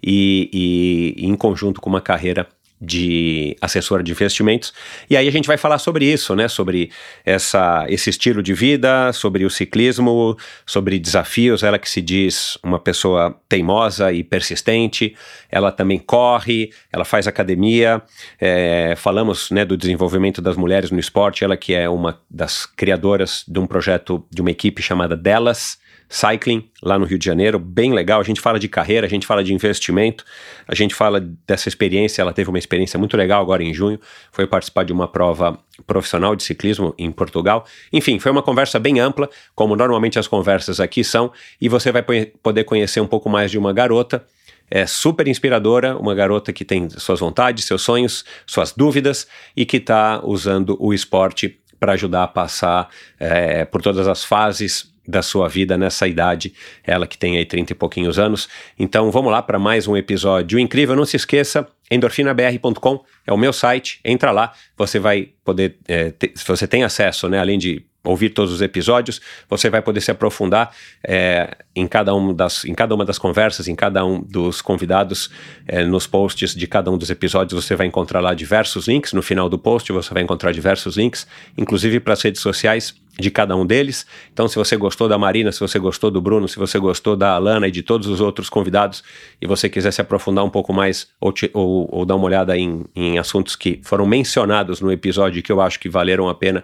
e, 0.01 0.49
e, 0.53 1.23
e 1.23 1.27
em 1.27 1.35
conjunto 1.35 1.81
com 1.81 1.89
uma 1.89 2.01
carreira 2.01 2.47
de 2.85 3.57
assessora 3.59 4.03
de 4.03 4.11
investimentos. 4.11 4.73
E 5.09 5.17
aí 5.17 5.27
a 5.27 5.31
gente 5.31 5.47
vai 5.47 5.57
falar 5.57 5.79
sobre 5.79 6.05
isso, 6.05 6.35
né? 6.35 6.47
Sobre 6.47 6.91
essa, 7.25 7.85
esse 7.89 8.09
estilo 8.09 8.43
de 8.43 8.53
vida, 8.53 9.11
sobre 9.11 9.45
o 9.45 9.49
ciclismo, 9.49 10.37
sobre 10.65 10.99
desafios. 10.99 11.63
Ela 11.63 11.79
que 11.79 11.89
se 11.89 12.01
diz 12.01 12.57
uma 12.63 12.79
pessoa 12.79 13.35
teimosa 13.49 14.11
e 14.13 14.23
persistente. 14.23 15.15
Ela 15.49 15.71
também 15.71 15.97
corre, 15.97 16.71
ela 16.91 17.03
faz 17.03 17.27
academia. 17.27 18.01
É, 18.39 18.93
falamos 18.97 19.49
né, 19.49 19.65
do 19.65 19.75
desenvolvimento 19.75 20.41
das 20.41 20.55
mulheres 20.55 20.91
no 20.91 20.99
esporte. 20.99 21.43
Ela 21.43 21.57
que 21.57 21.73
é 21.73 21.89
uma 21.89 22.19
das 22.29 22.65
criadoras 22.65 23.43
de 23.47 23.59
um 23.59 23.65
projeto 23.65 24.23
de 24.29 24.41
uma 24.41 24.51
equipe 24.51 24.81
chamada 24.81 25.15
Delas 25.15 25.83
Cycling, 26.15 26.69
lá 26.81 26.97
no 26.97 27.03
Rio 27.03 27.19
de 27.19 27.25
Janeiro, 27.25 27.59
bem 27.59 27.93
legal. 27.93 28.21
A 28.21 28.23
gente 28.23 28.39
fala 28.39 28.57
de 28.57 28.69
carreira, 28.69 29.05
a 29.05 29.09
gente 29.09 29.27
fala 29.27 29.43
de 29.43 29.53
investimento, 29.53 30.23
a 30.65 30.73
gente 30.73 30.95
fala 30.95 31.19
dessa 31.45 31.67
experiência. 31.67 32.21
Ela 32.21 32.31
teve 32.31 32.49
uma 32.49 32.57
experiência 32.57 32.97
muito 32.97 33.17
legal 33.17 33.41
agora 33.41 33.61
em 33.61 33.73
junho, 33.73 33.99
foi 34.31 34.47
participar 34.47 34.85
de 34.85 34.93
uma 34.93 35.09
prova 35.09 35.59
profissional 35.85 36.33
de 36.33 36.43
ciclismo 36.43 36.95
em 36.97 37.11
Portugal. 37.11 37.65
Enfim, 37.91 38.17
foi 38.17 38.31
uma 38.31 38.41
conversa 38.41 38.79
bem 38.79 38.97
ampla, 38.97 39.29
como 39.53 39.75
normalmente 39.75 40.17
as 40.17 40.25
conversas 40.25 40.79
aqui 40.79 41.03
são, 41.03 41.33
e 41.59 41.67
você 41.67 41.91
vai 41.91 42.01
poder 42.41 42.63
conhecer 42.63 43.01
um 43.01 43.07
pouco 43.07 43.29
mais 43.29 43.51
de 43.51 43.57
uma 43.57 43.73
garota. 43.73 44.25
É 44.71 44.85
super 44.85 45.27
inspiradora, 45.27 45.97
uma 45.97 46.15
garota 46.15 46.53
que 46.53 46.63
tem 46.63 46.89
suas 46.91 47.19
vontades, 47.19 47.65
seus 47.65 47.81
sonhos, 47.81 48.23
suas 48.47 48.71
dúvidas 48.71 49.27
e 49.53 49.65
que 49.65 49.77
está 49.77 50.21
usando 50.23 50.77
o 50.79 50.93
esporte 50.93 51.59
para 51.77 51.91
ajudar 51.91 52.23
a 52.23 52.27
passar 52.27 52.87
é, 53.19 53.65
por 53.65 53.81
todas 53.81 54.07
as 54.07 54.23
fases 54.23 54.94
da 55.07 55.21
sua 55.21 55.47
vida 55.47 55.77
nessa 55.77 56.07
idade, 56.07 56.53
ela 56.83 57.05
que 57.07 57.17
tem 57.17 57.37
aí 57.37 57.45
30 57.45 57.73
e 57.73 57.75
pouquinhos 57.75 58.17
anos. 58.19 58.49
Então 58.77 59.11
vamos 59.11 59.31
lá 59.31 59.41
para 59.41 59.59
mais 59.59 59.87
um 59.87 59.95
episódio 59.95 60.59
incrível. 60.59 60.95
Não 60.95 61.05
se 61.05 61.15
esqueça, 61.15 61.67
endorfinabr.com 61.89 63.03
é 63.25 63.33
o 63.33 63.37
meu 63.37 63.53
site, 63.53 63.99
entra 64.03 64.31
lá, 64.31 64.53
você 64.77 64.99
vai 64.99 65.29
poder, 65.43 65.77
é, 65.87 66.11
ter, 66.11 66.33
você 66.45 66.67
tem 66.67 66.83
acesso, 66.83 67.27
né, 67.29 67.39
além 67.39 67.57
de 67.57 67.85
ouvir 68.05 68.29
todos 68.29 68.53
os 68.53 68.61
episódios, 68.61 69.19
você 69.49 69.69
vai 69.69 69.81
poder 69.81 69.99
se 69.99 70.11
aprofundar 70.11 70.71
é, 71.03 71.57
em, 71.75 71.87
cada 71.87 72.13
um 72.13 72.33
das, 72.33 72.63
em 72.63 72.73
cada 72.73 72.93
uma 72.93 73.03
das 73.03 73.17
conversas, 73.17 73.67
em 73.67 73.75
cada 73.75 74.05
um 74.05 74.21
dos 74.21 74.61
convidados, 74.61 75.29
é, 75.67 75.83
nos 75.83 76.07
posts 76.07 76.55
de 76.55 76.67
cada 76.67 76.91
um 76.91 76.97
dos 76.97 77.09
episódios, 77.09 77.63
você 77.63 77.75
vai 77.75 77.87
encontrar 77.87 78.19
lá 78.19 78.33
diversos 78.33 78.87
links. 78.87 79.11
No 79.11 79.21
final 79.21 79.49
do 79.49 79.57
post, 79.57 79.91
você 79.91 80.13
vai 80.13 80.23
encontrar 80.23 80.51
diversos 80.51 80.97
links, 80.97 81.27
inclusive 81.57 81.99
para 81.99 82.13
as 82.13 82.21
redes 82.21 82.41
sociais 82.41 82.93
de 83.17 83.31
cada 83.31 83.55
um 83.55 83.65
deles. 83.65 84.05
Então, 84.33 84.47
se 84.47 84.55
você 84.55 84.75
gostou 84.75 85.07
da 85.07 85.17
Marina, 85.17 85.51
se 85.51 85.59
você 85.59 85.79
gostou 85.79 86.11
do 86.11 86.21
Bruno, 86.21 86.47
se 86.47 86.57
você 86.57 86.77
gostou 86.77 87.15
da 87.15 87.31
Alana 87.31 87.67
e 87.67 87.71
de 87.71 87.81
todos 87.81 88.07
os 88.07 88.19
outros 88.19 88.49
convidados, 88.49 89.03
e 89.41 89.47
você 89.47 89.69
quiser 89.69 89.91
se 89.91 90.01
aprofundar 90.01 90.43
um 90.43 90.49
pouco 90.49 90.73
mais 90.73 91.07
ou, 91.19 91.31
te, 91.31 91.49
ou, 91.53 91.87
ou 91.91 92.05
dar 92.05 92.15
uma 92.15 92.25
olhada 92.25 92.57
em, 92.57 92.83
em, 92.95 93.17
assuntos 93.17 93.55
que 93.55 93.79
foram 93.83 94.05
mencionados 94.05 94.81
no 94.81 94.91
episódio 94.91 95.41
que 95.41 95.51
eu 95.51 95.61
acho 95.61 95.79
que 95.79 95.89
valeram 95.89 96.27
a 96.27 96.35
pena 96.35 96.63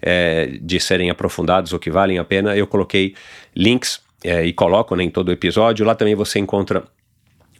é, 0.00 0.58
de 0.62 0.80
serem 0.80 1.10
aprofundados 1.10 1.72
ou 1.72 1.78
que 1.78 1.90
valem 1.90 2.18
a 2.18 2.24
pena, 2.24 2.56
eu 2.56 2.66
coloquei 2.66 3.14
links 3.54 4.00
é, 4.24 4.44
e 4.44 4.52
coloco 4.52 4.96
né, 4.96 5.04
em 5.04 5.10
todo 5.10 5.28
o 5.28 5.32
episódio. 5.32 5.84
Lá 5.84 5.94
também 5.94 6.14
você 6.14 6.38
encontra 6.38 6.84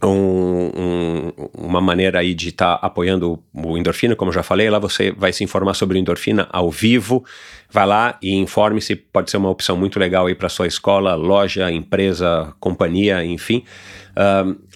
um, 0.08 0.70
um, 0.76 1.32
uma 1.56 1.80
maneira 1.80 2.20
aí 2.20 2.34
de 2.34 2.48
estar 2.48 2.76
tá 2.76 2.86
apoiando 2.86 3.42
o 3.52 3.76
Endorfina, 3.76 4.16
como 4.16 4.32
já 4.32 4.42
falei, 4.42 4.70
lá 4.70 4.78
você 4.78 5.10
vai 5.12 5.32
se 5.32 5.44
informar 5.44 5.74
sobre 5.74 5.98
o 5.98 6.00
Endorfina 6.00 6.48
ao 6.50 6.70
vivo, 6.70 7.24
vai 7.70 7.86
lá 7.86 8.18
e 8.22 8.34
informe-se, 8.34 8.96
pode 8.96 9.30
ser 9.30 9.36
uma 9.36 9.50
opção 9.50 9.76
muito 9.76 9.98
legal 9.98 10.26
aí 10.26 10.34
para 10.34 10.48
sua 10.48 10.66
escola, 10.66 11.14
loja, 11.14 11.70
empresa, 11.70 12.54
companhia, 12.58 13.24
enfim. 13.24 13.64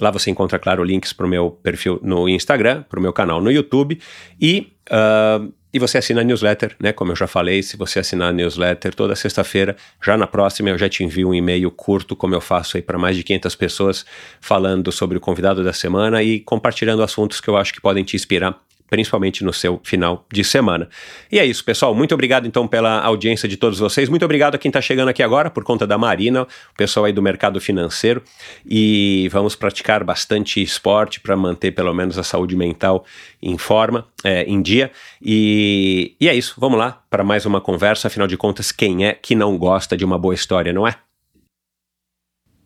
Lá 0.00 0.11
você 0.11 0.31
encontra, 0.31 0.59
claro, 0.59 0.83
links 0.85 1.12
para 1.12 1.26
o 1.26 1.28
meu 1.28 1.50
perfil 1.50 1.99
no 2.02 2.28
Instagram, 2.28 2.83
para 2.83 2.99
o 2.99 3.02
meu 3.02 3.12
canal 3.12 3.40
no 3.40 3.50
YouTube 3.50 3.99
e 4.40 4.73
uh, 4.90 5.52
e 5.75 5.78
você 5.81 5.99
assina 5.99 6.21
a 6.21 6.25
newsletter, 6.25 6.76
né? 6.78 6.93
Como 6.93 7.11
eu 7.11 7.16
já 7.16 7.26
falei, 7.26 7.61
se 7.61 7.76
você 7.76 7.99
assinar 7.99 8.28
a 8.28 8.33
newsletter 8.33 8.95
toda 8.95 9.16
sexta-feira, 9.16 9.75
já 10.00 10.16
na 10.16 10.25
próxima 10.25 10.71
eu 10.71 10.78
já 10.78 10.88
te 10.88 11.02
envio 11.02 11.31
um 11.31 11.35
e-mail 11.35 11.69
curto, 11.69 12.14
como 12.14 12.33
eu 12.33 12.40
faço 12.40 12.76
aí 12.76 12.83
para 12.83 12.97
mais 12.97 13.16
de 13.16 13.25
500 13.25 13.57
pessoas, 13.57 14.07
falando 14.40 14.93
sobre 14.93 15.19
o 15.19 15.21
convidado 15.21 15.64
da 15.64 15.73
semana 15.73 16.23
e 16.23 16.38
compartilhando 16.38 17.02
assuntos 17.02 17.40
que 17.40 17.50
eu 17.50 17.57
acho 17.57 17.73
que 17.73 17.81
podem 17.81 18.04
te 18.04 18.14
inspirar 18.14 18.63
principalmente 18.88 19.43
no 19.43 19.53
seu 19.53 19.81
final 19.83 20.25
de 20.33 20.45
semana. 20.45 20.88
E 21.31 21.38
é 21.38 21.45
isso, 21.45 21.64
pessoal. 21.64 21.95
Muito 21.95 22.14
obrigado 22.14 22.47
então 22.47 22.67
pela 22.67 23.00
audiência 23.00 23.49
de 23.49 23.57
todos 23.57 23.79
vocês. 23.79 24.09
Muito 24.09 24.25
obrigado 24.25 24.55
a 24.55 24.59
quem 24.59 24.69
está 24.69 24.81
chegando 24.81 25.09
aqui 25.09 25.23
agora 25.23 25.50
por 25.50 25.64
conta 25.64 25.87
da 25.87 25.99
Marina, 25.99 26.43
o 26.43 26.76
pessoal 26.76 27.07
aí 27.07 27.12
do 27.12 27.23
mercado 27.23 27.61
financeiro. 27.61 28.23
E 28.64 29.29
vamos 29.33 29.57
praticar 29.57 30.05
bastante 30.05 30.62
esporte 30.62 31.21
para 31.21 31.37
manter 31.37 31.73
pelo 31.73 31.93
menos 31.95 32.19
a 32.19 32.23
saúde 32.23 32.57
mental 32.57 33.05
em 33.43 33.59
forma, 33.59 34.07
é, 34.23 34.45
em 34.45 34.61
dia. 34.62 34.91
E, 35.21 36.14
e 36.21 36.29
é 36.29 36.35
isso. 36.35 36.55
Vamos 36.59 36.79
lá 36.79 37.03
para 37.11 37.25
mais 37.25 37.47
uma 37.47 37.61
conversa. 37.61 38.09
Afinal 38.09 38.26
de 38.26 38.37
contas, 38.37 38.71
quem 38.71 39.07
é 39.07 39.14
que 39.14 39.35
não 39.35 39.57
gosta 39.57 39.97
de 39.97 40.05
uma 40.05 40.19
boa 40.19 40.35
história, 40.35 40.73
não 40.73 40.87
é? 40.87 40.97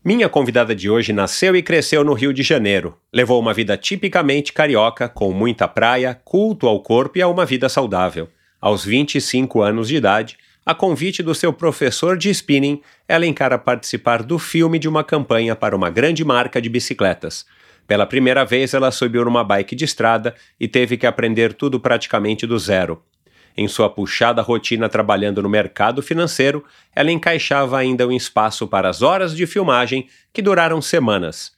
Minha 0.08 0.26
convidada 0.26 0.74
de 0.74 0.88
hoje 0.88 1.12
nasceu 1.12 1.54
e 1.54 1.62
cresceu 1.62 2.02
no 2.02 2.14
Rio 2.14 2.32
de 2.32 2.42
Janeiro. 2.42 2.96
Levou 3.12 3.38
uma 3.38 3.52
vida 3.52 3.76
tipicamente 3.76 4.54
carioca, 4.54 5.06
com 5.06 5.34
muita 5.34 5.68
praia, 5.68 6.18
culto 6.24 6.66
ao 6.66 6.80
corpo 6.80 7.18
e 7.18 7.20
a 7.20 7.28
uma 7.28 7.44
vida 7.44 7.68
saudável. 7.68 8.26
Aos 8.58 8.86
25 8.86 9.60
anos 9.60 9.86
de 9.86 9.96
idade, 9.96 10.38
a 10.64 10.74
convite 10.74 11.22
do 11.22 11.34
seu 11.34 11.52
professor 11.52 12.16
de 12.16 12.30
spinning, 12.30 12.80
ela 13.06 13.26
encara 13.26 13.58
participar 13.58 14.22
do 14.22 14.38
filme 14.38 14.78
de 14.78 14.88
uma 14.88 15.04
campanha 15.04 15.54
para 15.54 15.76
uma 15.76 15.90
grande 15.90 16.24
marca 16.24 16.58
de 16.58 16.70
bicicletas. 16.70 17.44
Pela 17.86 18.06
primeira 18.06 18.46
vez, 18.46 18.72
ela 18.72 18.90
subiu 18.90 19.26
numa 19.26 19.44
bike 19.44 19.76
de 19.76 19.84
estrada 19.84 20.34
e 20.58 20.66
teve 20.66 20.96
que 20.96 21.06
aprender 21.06 21.52
tudo 21.52 21.78
praticamente 21.78 22.46
do 22.46 22.58
zero. 22.58 23.02
Em 23.60 23.66
sua 23.66 23.90
puxada 23.90 24.40
rotina 24.40 24.88
trabalhando 24.88 25.42
no 25.42 25.48
mercado 25.48 26.00
financeiro, 26.00 26.64
ela 26.94 27.10
encaixava 27.10 27.76
ainda 27.76 28.06
um 28.06 28.12
espaço 28.12 28.68
para 28.68 28.88
as 28.88 29.02
horas 29.02 29.36
de 29.36 29.48
filmagem 29.48 30.06
que 30.32 30.40
duraram 30.40 30.80
semanas. 30.80 31.50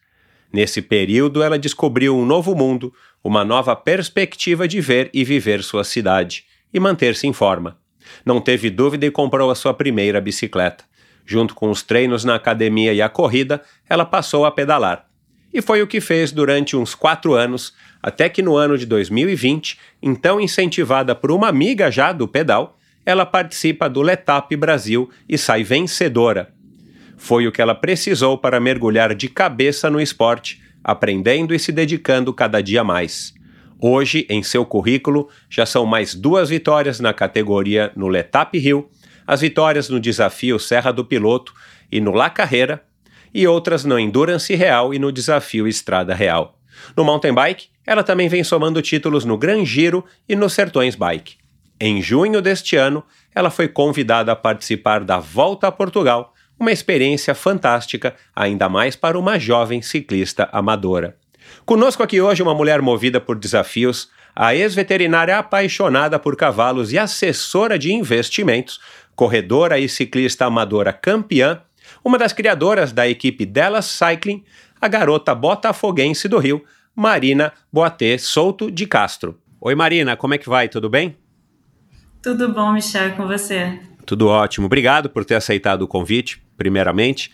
Nesse 0.50 0.80
período, 0.80 1.42
ela 1.42 1.59
descobriu 1.59 2.16
um 2.16 2.25
novo 2.25 2.54
mundo, 2.54 2.90
uma 3.23 3.45
nova 3.45 3.76
perspectiva 3.76 4.66
de 4.66 4.80
ver 4.80 5.11
e 5.12 5.23
viver 5.23 5.62
sua 5.62 5.85
cidade 5.85 6.47
e 6.73 6.80
manter-se 6.80 7.26
em 7.26 7.35
forma. 7.35 7.76
Não 8.25 8.40
teve 8.40 8.71
dúvida 8.71 9.04
e 9.04 9.11
comprou 9.11 9.50
a 9.50 9.54
sua 9.54 9.75
primeira 9.75 10.23
bicicleta. 10.23 10.85
Junto 11.26 11.54
com 11.54 11.71
os 11.71 11.83
treinos 11.83 12.25
na 12.25 12.35
academia 12.35 12.95
e 12.95 13.02
a 13.02 13.11
corrida, 13.11 13.61
ela 13.87 14.07
passou 14.07 14.47
a 14.47 14.50
pedalar. 14.50 15.07
E 15.52 15.61
foi 15.61 15.83
o 15.83 15.87
que 15.87 16.00
fez 16.00 16.33
durante 16.33 16.76
uns 16.76 16.95
quatro 16.95 17.35
anos, 17.35 17.75
até 18.02 18.28
que 18.28 18.42
no 18.42 18.57
ano 18.57 18.78
de 18.78 18.87
2020, 18.87 19.78
então 20.02 20.40
incentivada 20.40 21.14
por 21.14 21.30
uma 21.30 21.49
amiga 21.49 21.90
já 21.90 22.12
do 22.12 22.26
pedal, 22.26 22.78
ela 23.04 23.26
participa 23.26 23.88
do 23.88 24.02
Letap 24.02 24.54
Brasil 24.57 25.11
e 25.28 25.37
sai 25.37 25.62
vencedora. 25.62 26.52
Foi 27.16 27.47
o 27.47 27.52
que 27.52 27.61
ela 27.61 27.75
precisou 27.75 28.38
para 28.38 28.61
mergulhar 28.61 29.14
de 29.14 29.28
cabeça 29.28 29.90
no 29.90 30.00
esporte, 30.00 30.62
aprendendo 30.83 31.54
e 31.54 31.59
se 31.59 31.71
dedicando 31.73 32.33
cada 32.33 32.62
dia 32.62 32.83
mais. 32.83 33.35
Hoje, 33.78 34.26
em 34.28 34.42
seu 34.42 34.64
currículo, 34.64 35.28
já 35.49 35.64
são 35.64 35.87
mais 35.87 36.14
duas 36.14 36.50
vitórias 36.50 37.00
na 37.00 37.12
categoria 37.12 37.92
no 37.97 38.09
Letap 38.09 38.59
Rio, 38.59 38.88
as 39.26 39.40
vitórias 39.40 39.88
no 39.88 40.00
desafio 40.00 40.59
Serra 40.59 40.92
do 40.92 41.04
Piloto 41.04 41.54
e 41.90 42.00
no 42.00 42.12
La 42.12 42.28
Carreira, 42.28 42.83
e 43.33 43.47
outras 43.47 43.85
no 43.85 43.99
Endurance 43.99 44.54
Real 44.54 44.92
e 44.92 44.99
no 44.99 45.12
Desafio 45.12 45.69
Estrada 45.69 46.14
Real. 46.14 46.60
No 46.97 47.05
mountain 47.05 47.35
bike, 47.35 47.69
ela 47.87 48.03
também 48.03 48.29
vem 48.29 48.45
somando 48.45 48.83
títulos 48.83 49.25
no 49.25 49.37
Gran 49.37 49.65
Giro 49.65 50.05
e 50.29 50.37
no 50.37 50.49
Sertões 50.49 50.95
Bike. 50.95 51.37
Em 51.81 52.03
junho 52.03 52.43
deste 52.43 52.77
ano, 52.77 53.03
ela 53.35 53.51
foi 53.51 53.67
convidada 53.67 54.33
a 54.33 54.37
participar 54.37 55.03
da 55.03 55.19
Volta 55.19 55.69
a 55.69 55.73
Portugal, 55.73 56.35
uma 56.59 56.71
experiência 56.71 57.35
fantástica, 57.35 58.15
ainda 58.37 58.69
mais 58.69 58.95
para 58.95 59.19
uma 59.19 59.39
jovem 59.39 59.81
ciclista 59.81 60.49
amadora. 60.53 61.17
Conosco 61.65 62.03
aqui 62.03 62.21
hoje 62.21 62.43
uma 62.43 62.55
mulher 62.55 62.83
movida 62.83 63.21
por 63.21 63.39
desafios, 63.39 64.11
a 64.37 64.55
ex-veterinária 64.55 65.39
apaixonada 65.39 66.19
por 66.19 66.37
cavalos 66.37 66.93
e 66.93 66.99
assessora 66.99 67.79
de 67.79 67.93
investimentos, 67.93 68.79
corredora 69.17 69.79
e 69.79 69.89
ciclista 69.89 70.47
amadora 70.47 70.93
campeã, 70.93 71.61
uma 72.05 72.19
das 72.19 72.33
criadoras 72.33 72.93
da 72.93 73.09
equipe 73.09 73.45
Dallas 73.45 73.87
Cycling, 73.87 74.45
a 74.81 74.89
garota 74.89 75.35
botafoguense 75.35 76.27
do 76.27 76.39
Rio, 76.39 76.65
Marina 76.97 77.53
Boatê 77.73 78.19
Souto 78.19 78.71
de 78.71 78.87
Castro. 78.87 79.39
Oi 79.61 79.75
Marina, 79.75 80.17
como 80.17 80.35
é 80.35 80.39
que 80.39 80.49
vai? 80.49 80.69
Tudo 80.69 80.89
bem? 80.89 81.17
Tudo 82.23 82.49
bom, 82.53 82.73
Michel, 82.73 83.15
com 83.17 83.27
você? 83.27 83.79
Tudo 84.07 84.29
ótimo. 84.29 84.67
Obrigado 84.67 85.11
por 85.11 85.25
ter 85.25 85.35
aceitado 85.35 85.83
o 85.83 85.89
convite, 85.89 86.43
primeiramente. 86.57 87.31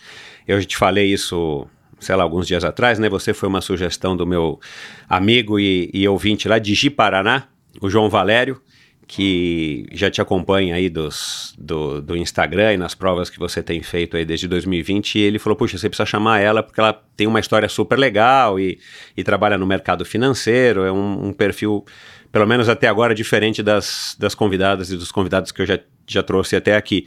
Eu 0.46 0.64
te 0.64 0.76
falei 0.76 1.12
isso, 1.12 1.66
sei 2.00 2.14
lá, 2.16 2.22
alguns 2.22 2.46
dias 2.46 2.64
atrás, 2.64 2.98
né? 2.98 3.08
Você 3.08 3.32
foi 3.32 3.48
uma 3.48 3.60
sugestão 3.60 4.16
do 4.16 4.26
meu 4.26 4.60
amigo 5.08 5.58
e, 5.58 5.90
e 5.92 6.06
ouvinte 6.06 6.48
lá 6.48 6.58
de 6.58 6.74
Ji-Paraná, 6.74 7.44
o 7.80 7.88
João 7.88 8.08
Valério 8.08 8.60
que 9.06 9.86
já 9.92 10.10
te 10.10 10.20
acompanha 10.20 10.74
aí 10.74 10.90
dos, 10.90 11.54
do, 11.56 12.02
do 12.02 12.16
Instagram 12.16 12.74
e 12.74 12.76
nas 12.76 12.94
provas 12.94 13.30
que 13.30 13.38
você 13.38 13.62
tem 13.62 13.80
feito 13.80 14.16
aí 14.16 14.24
desde 14.24 14.48
2020, 14.48 15.14
e 15.14 15.22
ele 15.22 15.38
falou, 15.38 15.56
puxa, 15.56 15.78
você 15.78 15.88
precisa 15.88 16.06
chamar 16.06 16.40
ela 16.40 16.62
porque 16.62 16.80
ela 16.80 16.92
tem 17.16 17.26
uma 17.26 17.38
história 17.38 17.68
super 17.68 17.98
legal 17.98 18.58
e, 18.58 18.80
e 19.16 19.22
trabalha 19.22 19.56
no 19.56 19.66
mercado 19.66 20.04
financeiro, 20.04 20.82
é 20.82 20.90
um, 20.90 21.28
um, 21.28 21.32
perfil, 21.32 21.84
pelo 22.32 22.46
menos 22.46 22.68
até 22.68 22.88
agora, 22.88 23.14
diferente 23.14 23.62
das, 23.62 24.16
das 24.18 24.34
convidadas 24.34 24.90
e 24.90 24.96
dos 24.96 25.12
convidados 25.12 25.52
que 25.52 25.62
eu 25.62 25.66
já, 25.66 25.78
já 26.06 26.22
trouxe 26.22 26.56
até 26.56 26.74
aqui. 26.74 27.06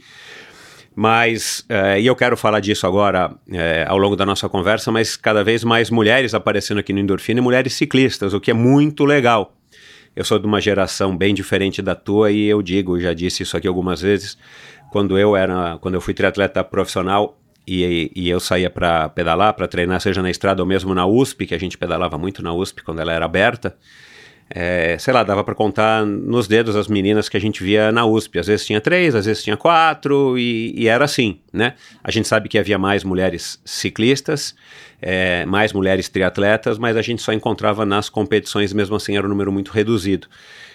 Mas, 0.96 1.64
é, 1.68 2.00
e 2.00 2.06
eu 2.06 2.16
quero 2.16 2.36
falar 2.36 2.60
disso 2.60 2.86
agora 2.86 3.32
é, 3.52 3.84
ao 3.86 3.98
longo 3.98 4.16
da 4.16 4.24
nossa 4.26 4.48
conversa, 4.48 4.90
mas 4.90 5.16
cada 5.16 5.44
vez 5.44 5.62
mais 5.62 5.90
mulheres 5.90 6.34
aparecendo 6.34 6.78
aqui 6.78 6.92
no 6.92 6.98
Endorfina 6.98 7.40
e 7.40 7.42
mulheres 7.42 7.74
ciclistas, 7.74 8.32
o 8.32 8.40
que 8.40 8.50
é 8.50 8.54
muito 8.54 9.04
legal 9.04 9.54
eu 10.14 10.24
sou 10.24 10.38
de 10.38 10.46
uma 10.46 10.60
geração 10.60 11.16
bem 11.16 11.34
diferente 11.34 11.80
da 11.80 11.94
tua 11.94 12.30
e 12.30 12.44
eu 12.46 12.62
digo, 12.62 12.98
já 13.00 13.14
disse 13.14 13.42
isso 13.42 13.56
aqui 13.56 13.68
algumas 13.68 14.00
vezes, 14.00 14.36
quando 14.90 15.18
eu 15.18 15.36
era, 15.36 15.78
quando 15.80 15.94
eu 15.94 16.00
fui 16.00 16.12
triatleta 16.12 16.62
profissional 16.64 17.38
e, 17.66 18.10
e 18.14 18.28
eu 18.28 18.40
saía 18.40 18.68
para 18.68 19.08
pedalar, 19.08 19.54
para 19.54 19.68
treinar, 19.68 20.00
seja 20.00 20.20
na 20.22 20.30
estrada 20.30 20.62
ou 20.62 20.66
mesmo 20.66 20.94
na 20.94 21.06
USP, 21.06 21.46
que 21.46 21.54
a 21.54 21.58
gente 21.58 21.78
pedalava 21.78 22.18
muito 22.18 22.42
na 22.42 22.52
USP 22.52 22.82
quando 22.82 23.00
ela 23.00 23.12
era 23.12 23.24
aberta, 23.24 23.76
é, 24.52 24.98
sei 24.98 25.14
lá, 25.14 25.22
dava 25.22 25.44
para 25.44 25.54
contar 25.54 26.04
nos 26.04 26.48
dedos 26.48 26.74
as 26.74 26.88
meninas 26.88 27.28
que 27.28 27.36
a 27.36 27.40
gente 27.40 27.62
via 27.62 27.92
na 27.92 28.04
USP. 28.04 28.38
Às 28.38 28.48
vezes 28.48 28.66
tinha 28.66 28.80
três, 28.80 29.14
às 29.14 29.24
vezes 29.24 29.44
tinha 29.44 29.56
quatro, 29.56 30.36
e, 30.36 30.74
e 30.76 30.88
era 30.88 31.04
assim, 31.04 31.38
né? 31.52 31.74
A 32.02 32.10
gente 32.10 32.26
sabe 32.26 32.48
que 32.48 32.58
havia 32.58 32.76
mais 32.76 33.04
mulheres 33.04 33.60
ciclistas, 33.64 34.56
é, 35.00 35.46
mais 35.46 35.72
mulheres 35.72 36.08
triatletas, 36.08 36.78
mas 36.78 36.96
a 36.96 37.02
gente 37.02 37.22
só 37.22 37.32
encontrava 37.32 37.86
nas 37.86 38.08
competições, 38.08 38.72
mesmo 38.72 38.96
assim 38.96 39.16
era 39.16 39.24
um 39.24 39.30
número 39.30 39.52
muito 39.52 39.70
reduzido. 39.70 40.26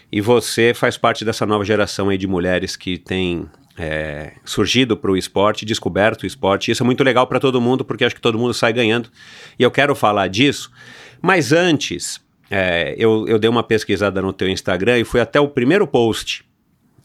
E 0.10 0.22
você 0.22 0.74
faz 0.74 0.98
parte 0.98 1.26
dessa 1.26 1.46
nova 1.46 1.66
geração 1.66 2.08
aí 2.08 2.18
de 2.18 2.28
mulheres 2.28 2.78
que 2.78 2.98
tem 2.98 3.46
é, 3.78 4.34
surgido 4.46 4.96
para 4.96 5.12
o 5.12 5.18
esporte, 5.18 5.66
descoberto 5.66 6.24
o 6.24 6.26
esporte. 6.26 6.72
Isso 6.72 6.82
é 6.82 6.86
muito 6.86 7.04
legal 7.04 7.28
para 7.28 7.42
todo 7.42 7.60
mundo, 7.60 7.84
porque 7.84 8.06
acho 8.06 8.16
que 8.16 8.22
todo 8.22 8.40
mundo 8.40 8.54
sai 8.54 8.72
ganhando. 8.72 9.10
E 9.60 9.64
eu 9.64 9.72
quero 9.72 9.94
falar 9.94 10.30
disso. 10.30 10.72
Mas 11.22 11.52
antes, 11.52 12.24
é, 12.50 12.96
eu, 12.98 13.28
eu 13.28 13.40
dei 13.40 13.50
uma 13.50 13.64
pesquisada 13.64 14.22
no 14.22 14.32
teu 14.32 14.48
Instagram 14.48 15.00
e 15.00 15.04
fui 15.04 15.20
até 15.20 15.40
o 15.40 15.48
primeiro 15.48 15.88
post. 15.88 16.44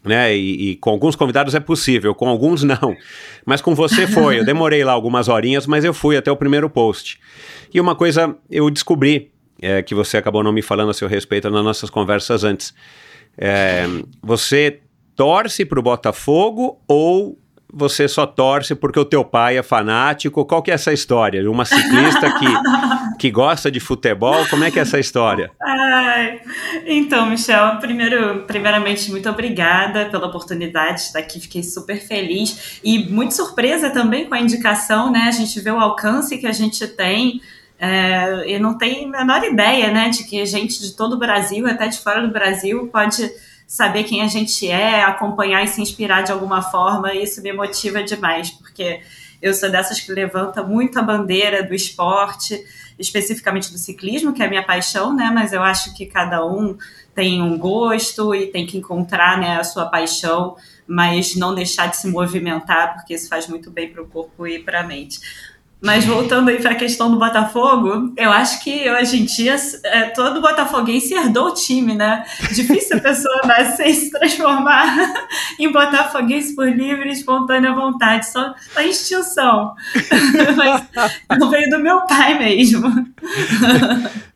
Né? 0.03 0.35
E, 0.35 0.71
e, 0.71 0.77
com 0.77 0.91
alguns 0.91 1.15
convidados 1.15 1.55
é 1.55 1.61
possível, 1.61 2.15
com 2.15 2.29
alguns 2.29 2.63
não. 2.63 2.97
Mas 3.45 3.61
com 3.61 3.75
você 3.75 4.07
foi. 4.07 4.39
Eu 4.39 4.45
demorei 4.45 4.83
lá 4.83 4.93
algumas 4.93 5.29
horinhas, 5.29 5.67
mas 5.67 5.85
eu 5.85 5.93
fui 5.93 6.17
até 6.17 6.31
o 6.31 6.37
primeiro 6.37 6.71
post. 6.71 7.21
E 7.73 7.81
uma 7.81 7.95
coisa 7.95 8.35
eu 8.51 8.71
descobri, 8.71 9.31
é, 9.61 9.83
que 9.83 9.95
você 9.95 10.17
acabou 10.17 10.43
não 10.43 10.53
me 10.53 10.63
falando 10.63 10.91
a 10.91 10.95
seu 10.95 11.07
respeito 11.07 11.51
nas 11.51 11.65
nossas 11.65 11.91
conversas 11.91 12.45
antes. 12.45 12.75
É, 13.37 13.85
você 14.23 14.81
torce 15.15 15.67
pro 15.67 15.83
Botafogo 15.83 16.81
ou 16.89 17.39
você 17.73 18.09
só 18.09 18.27
torce 18.27 18.75
porque 18.75 18.99
o 18.99 19.05
teu 19.05 19.25
pai 19.25 19.59
é 19.59 19.63
fanático? 19.63 20.45
Qual 20.45 20.63
que 20.63 20.71
é 20.71 20.75
essa 20.75 20.93
história? 20.93 21.49
Uma 21.51 21.65
ciclista 21.65 22.33
que, 22.39 22.47
que 23.19 23.31
gosta 23.31 23.71
de 23.71 23.81
futebol, 23.81 24.47
como 24.49 24.65
é 24.65 24.71
que 24.71 24.79
é 24.79 24.83
essa 24.83 24.99
história? 24.99 25.51
Ai, 25.61 26.41
então, 26.87 27.27
Michel, 27.27 27.77
primeiro, 27.79 28.45
primeiramente, 28.47 29.11
muito 29.11 29.29
obrigada 29.29 30.07
pela 30.07 30.27
oportunidade 30.27 30.97
de 30.97 31.01
estar 31.03 31.19
aqui, 31.19 31.41
fiquei 31.41 31.63
super 31.63 32.01
feliz 32.01 32.81
e 32.83 33.11
muito 33.11 33.35
surpresa 33.35 33.91
também 33.91 34.27
com 34.27 34.35
a 34.35 34.41
indicação, 34.41 35.11
né? 35.11 35.27
A 35.29 35.33
gente 35.33 35.59
vê 35.61 35.71
o 35.71 35.79
alcance 35.79 36.39
que 36.39 36.47
a 36.47 36.53
gente 36.53 36.87
tem. 36.87 37.41
É, 37.83 38.45
e 38.47 38.59
não 38.59 38.77
tem 38.77 39.07
a 39.07 39.09
menor 39.09 39.43
ideia, 39.43 39.91
né, 39.91 40.11
de 40.11 40.25
que 40.25 40.45
gente 40.45 40.83
de 40.83 40.95
todo 40.95 41.15
o 41.15 41.19
Brasil, 41.19 41.67
até 41.67 41.89
de 41.89 41.99
fora 41.99 42.21
do 42.21 42.31
Brasil, 42.31 42.87
pode 42.93 43.31
saber 43.71 44.03
quem 44.03 44.21
a 44.21 44.27
gente 44.27 44.69
é, 44.69 45.05
acompanhar 45.05 45.63
e 45.63 45.69
se 45.69 45.81
inspirar 45.81 46.23
de 46.23 46.33
alguma 46.33 46.61
forma, 46.61 47.15
isso 47.15 47.41
me 47.41 47.53
motiva 47.53 48.03
demais, 48.03 48.51
porque 48.51 49.01
eu 49.41 49.55
sou 49.55 49.71
dessas 49.71 50.01
que 50.01 50.11
levanta 50.11 50.61
muito 50.65 50.99
a 50.99 51.03
bandeira 51.03 51.63
do 51.63 51.73
esporte, 51.73 52.61
especificamente 52.99 53.71
do 53.71 53.79
ciclismo, 53.79 54.33
que 54.33 54.43
é 54.43 54.47
a 54.47 54.49
minha 54.49 54.65
paixão, 54.65 55.15
né? 55.15 55.31
Mas 55.33 55.53
eu 55.53 55.63
acho 55.63 55.95
que 55.95 56.05
cada 56.05 56.45
um 56.45 56.77
tem 57.15 57.41
um 57.41 57.57
gosto 57.57 58.35
e 58.35 58.49
tem 58.49 58.67
que 58.67 58.77
encontrar 58.77 59.39
né, 59.39 59.57
a 59.57 59.63
sua 59.63 59.87
paixão, 59.87 60.57
mas 60.85 61.37
não 61.37 61.55
deixar 61.55 61.87
de 61.87 61.97
se 61.97 62.09
movimentar, 62.09 62.95
porque 62.95 63.15
isso 63.15 63.29
faz 63.29 63.47
muito 63.47 63.71
bem 63.71 63.89
para 63.93 64.03
o 64.03 64.07
corpo 64.09 64.49
e 64.49 64.59
para 64.59 64.81
a 64.81 64.83
mente. 64.83 65.21
Mas 65.83 66.05
voltando 66.05 66.51
aí 66.51 66.61
para 66.61 66.73
a 66.73 66.75
questão 66.75 67.11
do 67.11 67.19
Botafogo, 67.19 68.13
eu 68.15 68.31
acho 68.31 68.63
que 68.63 68.91
hoje 68.91 69.23
em 69.23 69.25
dia 69.25 69.57
é, 69.85 70.03
todo 70.11 70.43
botafoguense 70.43 71.15
herdou 71.15 71.49
o 71.49 71.55
time, 71.55 71.95
né? 71.95 72.23
Difícil 72.53 72.99
a 72.99 73.01
pessoa 73.01 73.41
nascer 73.47 73.87
e 73.87 73.95
se 73.95 74.11
transformar 74.11 74.95
em 75.59 75.73
botafoguense 75.73 76.55
por 76.55 76.69
livre 76.69 77.09
e 77.09 77.13
espontânea 77.13 77.73
vontade, 77.73 78.29
só 78.29 78.55
a 78.77 78.85
extinção. 78.85 79.75
Mas 80.57 81.39
não 81.39 81.49
veio 81.49 81.71
do 81.71 81.79
meu 81.79 82.03
pai 82.03 82.39
mesmo. 82.39 83.07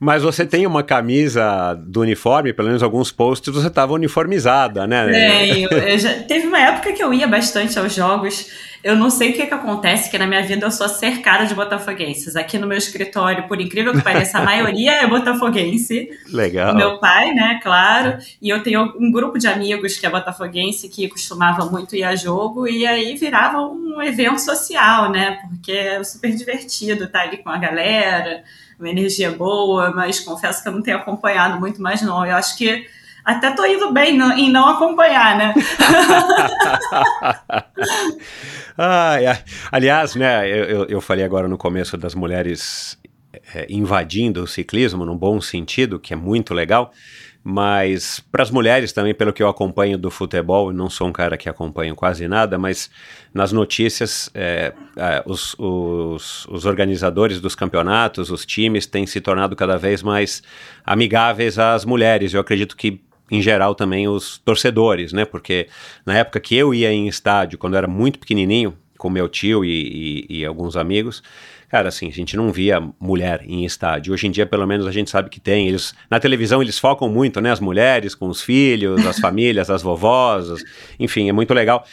Mas 0.00 0.22
você 0.22 0.46
tem 0.46 0.66
uma 0.66 0.82
camisa 0.82 1.74
do 1.74 2.00
uniforme, 2.00 2.54
pelo 2.54 2.68
menos 2.68 2.82
alguns 2.82 3.12
posts 3.12 3.52
você 3.52 3.66
estava 3.66 3.92
uniformizada, 3.92 4.86
né? 4.86 5.06
Tenho. 5.10 5.98
Já, 5.98 6.14
teve 6.22 6.46
uma 6.46 6.58
época 6.58 6.92
que 6.94 7.02
eu 7.02 7.12
ia 7.12 7.28
bastante 7.28 7.78
aos 7.78 7.94
jogos 7.94 8.46
eu 8.84 8.94
não 8.94 9.08
sei 9.08 9.30
o 9.30 9.32
que, 9.32 9.46
que 9.46 9.54
acontece, 9.54 10.10
que 10.10 10.18
na 10.18 10.26
minha 10.26 10.42
vida 10.42 10.66
eu 10.66 10.70
sou 10.70 10.86
cercada 10.90 11.46
de 11.46 11.54
botafoguenses. 11.54 12.36
Aqui 12.36 12.58
no 12.58 12.66
meu 12.66 12.76
escritório, 12.76 13.48
por 13.48 13.58
incrível 13.58 13.94
que 13.94 14.02
pareça, 14.02 14.36
a 14.36 14.42
maioria 14.44 14.92
é 14.92 15.06
botafoguense. 15.06 16.10
Legal. 16.30 16.74
Meu 16.74 16.98
pai, 16.98 17.32
né, 17.32 17.58
claro. 17.62 18.18
E 18.42 18.50
eu 18.50 18.62
tenho 18.62 18.92
um 19.00 19.10
grupo 19.10 19.38
de 19.38 19.48
amigos 19.48 19.96
que 19.96 20.04
é 20.04 20.10
botafoguense, 20.10 20.90
que 20.90 21.08
costumava 21.08 21.64
muito 21.64 21.96
ir 21.96 22.04
a 22.04 22.14
jogo, 22.14 22.68
e 22.68 22.86
aí 22.86 23.16
virava 23.16 23.58
um 23.62 24.02
evento 24.02 24.38
social, 24.38 25.10
né? 25.10 25.38
Porque 25.48 25.72
é 25.72 26.04
super 26.04 26.30
divertido 26.36 27.04
estar 27.04 27.22
ali 27.22 27.38
com 27.38 27.48
a 27.48 27.56
galera, 27.56 28.44
uma 28.78 28.90
energia 28.90 29.30
boa, 29.30 29.92
mas 29.92 30.20
confesso 30.20 30.62
que 30.62 30.68
eu 30.68 30.72
não 30.72 30.82
tenho 30.82 30.98
acompanhado 30.98 31.58
muito 31.58 31.80
mais, 31.80 32.02
não. 32.02 32.26
Eu 32.26 32.36
acho 32.36 32.58
que 32.58 32.86
até 33.25 33.52
tô 33.52 33.64
indo 33.64 33.93
bem 33.93 34.19
em 34.38 34.50
não 34.50 34.69
acompanhar, 34.69 35.37
né? 35.38 35.54
Aliás, 39.73 40.14
né, 40.14 40.49
eu, 40.49 40.85
eu 40.87 41.00
falei 41.00 41.25
agora 41.25 41.49
no 41.49 41.57
começo 41.57 41.97
das 41.97 42.14
mulheres 42.14 42.99
é, 43.54 43.66
invadindo 43.69 44.43
o 44.43 44.47
ciclismo, 44.47 45.04
num 45.04 45.16
bom 45.16 45.40
sentido, 45.40 45.99
que 45.99 46.12
é 46.12 46.16
muito 46.16 46.52
legal. 46.52 46.93
Mas 47.47 48.21
para 48.33 48.43
as 48.43 48.50
mulheres 48.50 48.90
também, 48.90 49.12
pelo 49.12 49.31
que 49.31 49.43
eu 49.43 49.49
acompanho 49.49 49.99
do 49.99 50.11
futebol, 50.11 50.73
não 50.73 50.88
sou 50.88 51.09
um 51.09 51.12
cara 51.12 51.37
que 51.37 51.47
acompanha 51.47 51.95
quase 51.95 52.26
nada, 52.26 52.57
mas 52.57 52.90
nas 53.35 53.52
notícias, 53.52 54.31
é, 54.33 54.73
é, 54.97 55.23
os, 55.26 55.54
os, 55.59 56.47
os, 56.47 56.64
organizadores 56.64 57.43
dos 57.43 57.54
campeonatos, 57.54 58.31
os 58.31 58.47
times, 58.47 58.87
têm 58.87 59.07
se 59.07 59.21
tornado 59.21 59.54
cada 59.54 59.76
vez 59.76 60.02
mais 60.02 60.43
amigáveis 60.87 61.59
às 61.59 61.85
mulheres. 61.85 62.33
Eu 62.33 62.40
acredito 62.40 62.75
que 62.75 62.99
em 63.31 63.40
geral 63.40 63.75
também 63.75 64.07
os 64.09 64.38
torcedores, 64.38 65.12
né? 65.12 65.25
Porque 65.25 65.69
na 66.04 66.16
época 66.16 66.40
que 66.40 66.54
eu 66.54 66.75
ia 66.75 66.93
em 66.93 67.09
estádio, 67.09 67.59
quando 67.59 67.75
eu 67.75 67.78
era 67.78 67.88
muito 67.88 68.19
pequenininho, 68.19 68.76
com 68.99 69.11
meu 69.11 69.28
tio 69.28 69.64
e, 69.64 70.26
e, 70.28 70.38
e, 70.38 70.45
alguns 70.47 70.76
amigos, 70.76 71.23
cara, 71.69 71.88
assim, 71.88 72.09
a 72.09 72.12
gente 72.12 72.37
não 72.37 72.50
via 72.50 72.81
mulher 72.99 73.43
em 73.45 73.64
estádio. 73.64 74.14
Hoje 74.14 74.26
em 74.26 74.31
dia, 74.31 74.47
pelo 74.47 74.66
menos, 74.66 74.87
a 74.87 74.93
gente 74.93 75.11
sabe 75.11 75.28
que 75.28 75.40
tem. 75.40 75.69
Eles, 75.69 75.95
na 76.11 76.19
televisão, 76.19 76.62
eles 76.62 76.78
focam 76.78 77.08
muito, 77.08 77.41
né? 77.41 77.50
As 77.50 77.60
mulheres 77.60 78.15
com 78.15 78.28
os 78.28 78.41
filhos, 78.41 79.04
as 79.06 79.19
famílias, 79.21 79.69
as 79.69 79.82
vovós, 79.82 80.65
enfim, 80.99 81.28
é 81.28 81.32
muito 81.32 81.52
legal. 81.52 81.84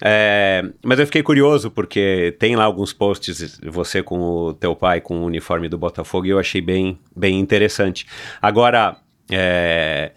É, 0.00 0.62
mas 0.82 0.98
eu 0.98 1.06
fiquei 1.06 1.22
curioso 1.22 1.70
porque 1.70 2.36
tem 2.38 2.54
lá 2.54 2.64
alguns 2.64 2.92
posts 2.92 3.58
você 3.62 4.02
com 4.02 4.18
o 4.18 4.54
teu 4.54 4.76
pai 4.76 5.00
com 5.00 5.20
o 5.20 5.24
uniforme 5.24 5.68
do 5.70 5.78
Botafogo 5.78 6.26
e 6.26 6.30
eu 6.30 6.38
achei 6.38 6.60
bem, 6.60 6.98
bem 7.14 7.38
interessante. 7.40 8.06
Agora, 8.42 8.96
é, 9.30 10.12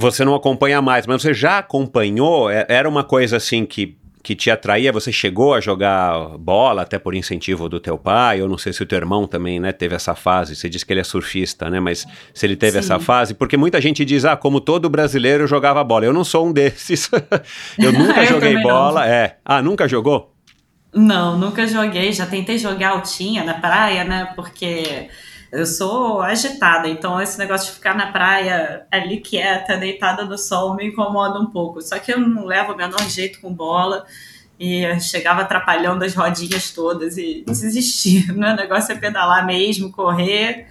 você 0.00 0.24
não 0.24 0.34
acompanha 0.34 0.80
mais, 0.80 1.06
mas 1.06 1.22
você 1.22 1.34
já 1.34 1.58
acompanhou? 1.58 2.50
É, 2.50 2.66
era 2.68 2.88
uma 2.88 3.04
coisa 3.04 3.36
assim 3.36 3.66
que, 3.66 3.96
que 4.22 4.34
te 4.34 4.50
atraía? 4.50 4.92
Você 4.92 5.12
chegou 5.12 5.54
a 5.54 5.60
jogar 5.60 6.38
bola 6.38 6.82
até 6.82 6.98
por 6.98 7.14
incentivo 7.14 7.68
do 7.68 7.78
teu 7.78 7.98
pai? 7.98 8.40
Eu 8.40 8.48
não 8.48 8.56
sei 8.56 8.72
se 8.72 8.82
o 8.82 8.86
teu 8.86 8.96
irmão 8.96 9.26
também, 9.26 9.60
né, 9.60 9.72
teve 9.72 9.94
essa 9.94 10.14
fase. 10.14 10.56
Você 10.56 10.68
disse 10.68 10.84
que 10.86 10.92
ele 10.92 11.00
é 11.00 11.04
surfista, 11.04 11.68
né? 11.68 11.78
Mas 11.78 12.06
se 12.32 12.46
ele 12.46 12.56
teve 12.56 12.72
Sim. 12.72 12.78
essa 12.78 12.98
fase, 12.98 13.34
porque 13.34 13.56
muita 13.56 13.80
gente 13.80 14.04
diz, 14.04 14.24
ah, 14.24 14.36
como 14.36 14.60
todo 14.60 14.88
brasileiro 14.88 15.46
jogava 15.46 15.84
bola. 15.84 16.06
Eu 16.06 16.12
não 16.12 16.24
sou 16.24 16.46
um 16.46 16.52
desses. 16.54 17.10
eu 17.78 17.92
nunca 17.92 18.22
eu 18.22 18.26
joguei 18.26 18.58
bola. 18.62 19.00
Não. 19.00 19.12
É. 19.12 19.36
Ah, 19.44 19.62
nunca 19.62 19.86
jogou? 19.86 20.34
Não, 20.94 21.38
nunca 21.38 21.66
joguei. 21.66 22.12
Já 22.12 22.26
tentei 22.26 22.58
jogar 22.58 22.90
altinha 22.90 23.44
na 23.44 23.54
praia, 23.54 24.02
né? 24.02 24.32
Porque 24.34 25.08
eu 25.52 25.66
sou 25.66 26.22
agitada, 26.22 26.88
então 26.88 27.20
esse 27.20 27.38
negócio 27.38 27.68
de 27.68 27.72
ficar 27.74 27.94
na 27.94 28.12
praia 28.12 28.86
ali 28.90 29.18
quieta, 29.18 29.76
deitada 29.76 30.24
no 30.24 30.38
sol, 30.38 30.76
me 30.76 30.86
incomoda 30.86 31.40
um 31.40 31.46
pouco. 31.46 31.80
Só 31.82 31.98
que 31.98 32.12
eu 32.12 32.20
não 32.20 32.44
levo 32.44 32.72
o 32.72 32.76
menor 32.76 33.02
jeito 33.08 33.40
com 33.40 33.52
bola 33.52 34.04
e 34.58 34.84
chegava 35.00 35.40
atrapalhando 35.40 36.04
as 36.04 36.14
rodinhas 36.14 36.70
todas 36.70 37.16
e 37.16 37.42
desisti. 37.46 38.30
Meu 38.32 38.54
negócio 38.54 38.92
é 38.92 38.94
pedalar 38.94 39.44
mesmo, 39.44 39.90
correr. 39.90 40.68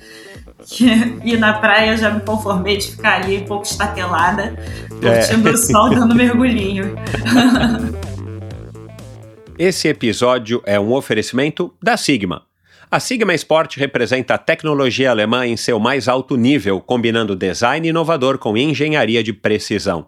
E 1.24 1.36
na 1.36 1.54
praia 1.54 1.92
eu 1.92 1.98
já 1.98 2.12
me 2.12 2.22
conformei 2.22 2.78
de 2.78 2.92
ficar 2.92 3.22
ali 3.22 3.40
um 3.40 3.46
pouco 3.46 3.66
estatelada, 3.66 4.56
curtindo 4.90 5.50
é. 5.50 5.52
o 5.52 5.58
sol, 5.58 5.90
dando 5.96 6.16
mergulhinho. 6.16 6.96
Esse 9.58 9.90
episódio 9.90 10.62
é 10.66 10.80
um 10.80 10.94
oferecimento 10.94 11.74
da 11.82 11.98
Sigma. 11.98 12.49
A 12.92 13.00
Sigma 13.00 13.36
Sport 13.36 13.78
representa 13.78 14.34
a 14.34 14.38
tecnologia 14.40 15.12
alemã 15.12 15.46
em 15.46 15.56
seu 15.56 15.80
mais 15.80 16.08
alto 16.08 16.36
nível, 16.36 16.82
combinando 16.82 17.36
design 17.36 17.88
inovador 17.88 18.40
com 18.40 18.58
engenharia 18.58 19.22
de 19.22 19.32
precisão. 19.32 20.08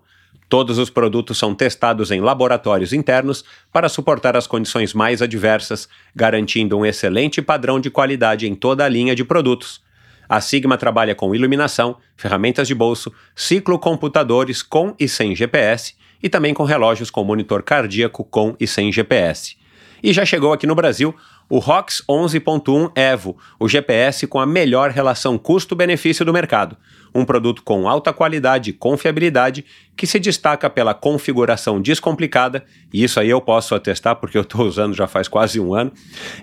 Todos 0.50 0.80
os 0.80 0.90
produtos 0.90 1.38
são 1.38 1.54
testados 1.54 2.10
em 2.10 2.20
laboratórios 2.20 2.92
internos 2.92 3.46
para 3.72 3.88
suportar 3.88 4.36
as 4.36 4.48
condições 4.48 4.96
mais 4.96 5.22
adversas, 5.22 5.88
garantindo 6.16 6.76
um 6.76 6.84
excelente 6.84 7.40
padrão 7.40 7.80
de 7.80 7.92
qualidade 7.92 8.48
em 8.48 8.56
toda 8.56 8.84
a 8.84 8.90
linha 8.90 9.14
de 9.14 9.24
produtos. 9.24 9.80
A 10.28 10.42
Sigma 10.42 10.76
trabalha 10.76 11.14
com 11.14 11.36
iluminação, 11.36 11.98
ferramentas 12.18 12.68
de 12.68 12.74
bolso, 12.74 13.14
ciclocomputadores 13.36 14.64
com 14.64 14.96
e 15.00 15.08
sem 15.08 15.36
GPS 15.36 15.94
e 16.24 16.28
também 16.28 16.52
com 16.52 16.64
relógios 16.64 17.12
com 17.12 17.24
monitor 17.24 17.62
cardíaco 17.62 18.24
com 18.24 18.56
e 18.60 18.66
sem 18.66 18.92
GPS. 18.92 19.62
E 20.04 20.12
já 20.12 20.26
chegou 20.26 20.52
aqui 20.52 20.66
no 20.66 20.74
Brasil 20.74 21.16
o 21.52 21.60
ROX 21.60 22.02
11.1 22.10 22.94
Evo, 22.96 23.38
o 23.60 23.68
GPS 23.68 24.26
com 24.26 24.40
a 24.40 24.46
melhor 24.46 24.90
relação 24.90 25.38
custo-benefício 25.38 26.24
do 26.24 26.32
mercado. 26.32 26.78
Um 27.14 27.26
produto 27.26 27.62
com 27.62 27.90
alta 27.90 28.14
qualidade 28.14 28.70
e 28.70 28.74
confiabilidade 28.74 29.66
que 29.98 30.08
se 30.08 30.18
destaca 30.18 30.70
pela 30.70 30.94
configuração 30.94 31.82
descomplicada, 31.82 32.64
e 32.94 33.04
isso 33.04 33.20
aí 33.20 33.30
eu 33.30 33.42
posso 33.42 33.76
atestar 33.76 34.16
porque 34.16 34.38
eu 34.38 34.44
estou 34.44 34.66
usando 34.66 34.96
já 34.96 35.08
faz 35.08 35.28
quase 35.28 35.60
um 35.60 35.74
ano. 35.74 35.92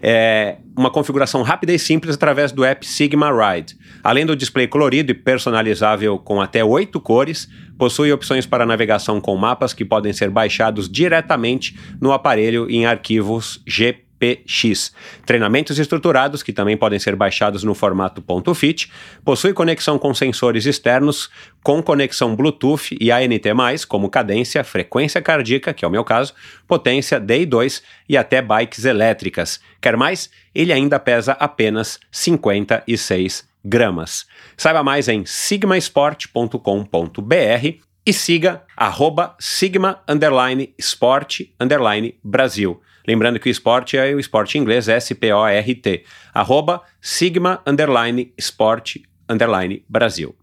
É 0.02 0.58
uma 0.76 0.90
configuração 0.90 1.40
rápida 1.40 1.72
e 1.72 1.78
simples 1.78 2.16
através 2.16 2.52
do 2.52 2.62
app 2.62 2.86
Sigma 2.86 3.30
Ride. 3.30 3.78
Além 4.04 4.26
do 4.26 4.36
display 4.36 4.68
colorido 4.68 5.10
e 5.10 5.14
personalizável 5.14 6.18
com 6.18 6.38
até 6.38 6.62
oito 6.62 7.00
cores, 7.00 7.48
possui 7.78 8.12
opções 8.12 8.44
para 8.44 8.66
navegação 8.66 9.22
com 9.22 9.34
mapas 9.38 9.72
que 9.72 9.86
podem 9.86 10.12
ser 10.12 10.28
baixados 10.28 10.86
diretamente 10.86 11.74
no 11.98 12.12
aparelho 12.12 12.68
em 12.68 12.84
arquivos 12.84 13.62
GP 13.66 14.07
PX. 14.18 14.92
Treinamentos 15.24 15.78
estruturados, 15.78 16.42
que 16.42 16.52
também 16.52 16.76
podem 16.76 16.98
ser 16.98 17.16
baixados 17.16 17.62
no 17.62 17.74
formato 17.74 18.22
.fit, 18.54 18.90
possui 19.24 19.52
conexão 19.52 19.98
com 19.98 20.12
sensores 20.12 20.66
externos, 20.66 21.30
com 21.62 21.82
conexão 21.82 22.34
Bluetooth 22.34 22.96
e 23.00 23.10
ANT+, 23.10 23.86
como 23.86 24.10
cadência, 24.10 24.64
frequência 24.64 25.22
cardíaca, 25.22 25.72
que 25.72 25.84
é 25.84 25.88
o 25.88 25.90
meu 25.90 26.04
caso, 26.04 26.34
potência 26.66 27.20
DI2 27.20 27.82
e 28.08 28.16
até 28.16 28.42
bikes 28.42 28.84
elétricas. 28.84 29.60
Quer 29.80 29.96
mais? 29.96 30.30
Ele 30.54 30.72
ainda 30.72 30.98
pesa 30.98 31.32
apenas 31.32 32.00
56 32.10 33.46
gramas. 33.64 34.26
Saiba 34.56 34.82
mais 34.82 35.08
em 35.08 35.24
sigmasport.com.br 35.24 37.88
e 38.06 38.12
siga 38.12 38.62
arroba 38.74 39.36
sigma 39.38 40.02
underline 40.08 40.74
sport 40.78 41.42
underline 41.60 42.18
Brasil. 42.24 42.80
Lembrando 43.08 43.40
que 43.40 43.48
o 43.48 43.50
esporte 43.50 43.96
é 43.96 44.14
o 44.14 44.20
esporte 44.20 44.58
inglês, 44.58 44.86
S-P-O-R-T. 44.86 46.04
Arroba 46.34 46.82
sigma 47.00 47.62
underline 47.66 48.34
sport 48.36 48.96
underline 49.26 49.82
Brasil. 49.88 50.36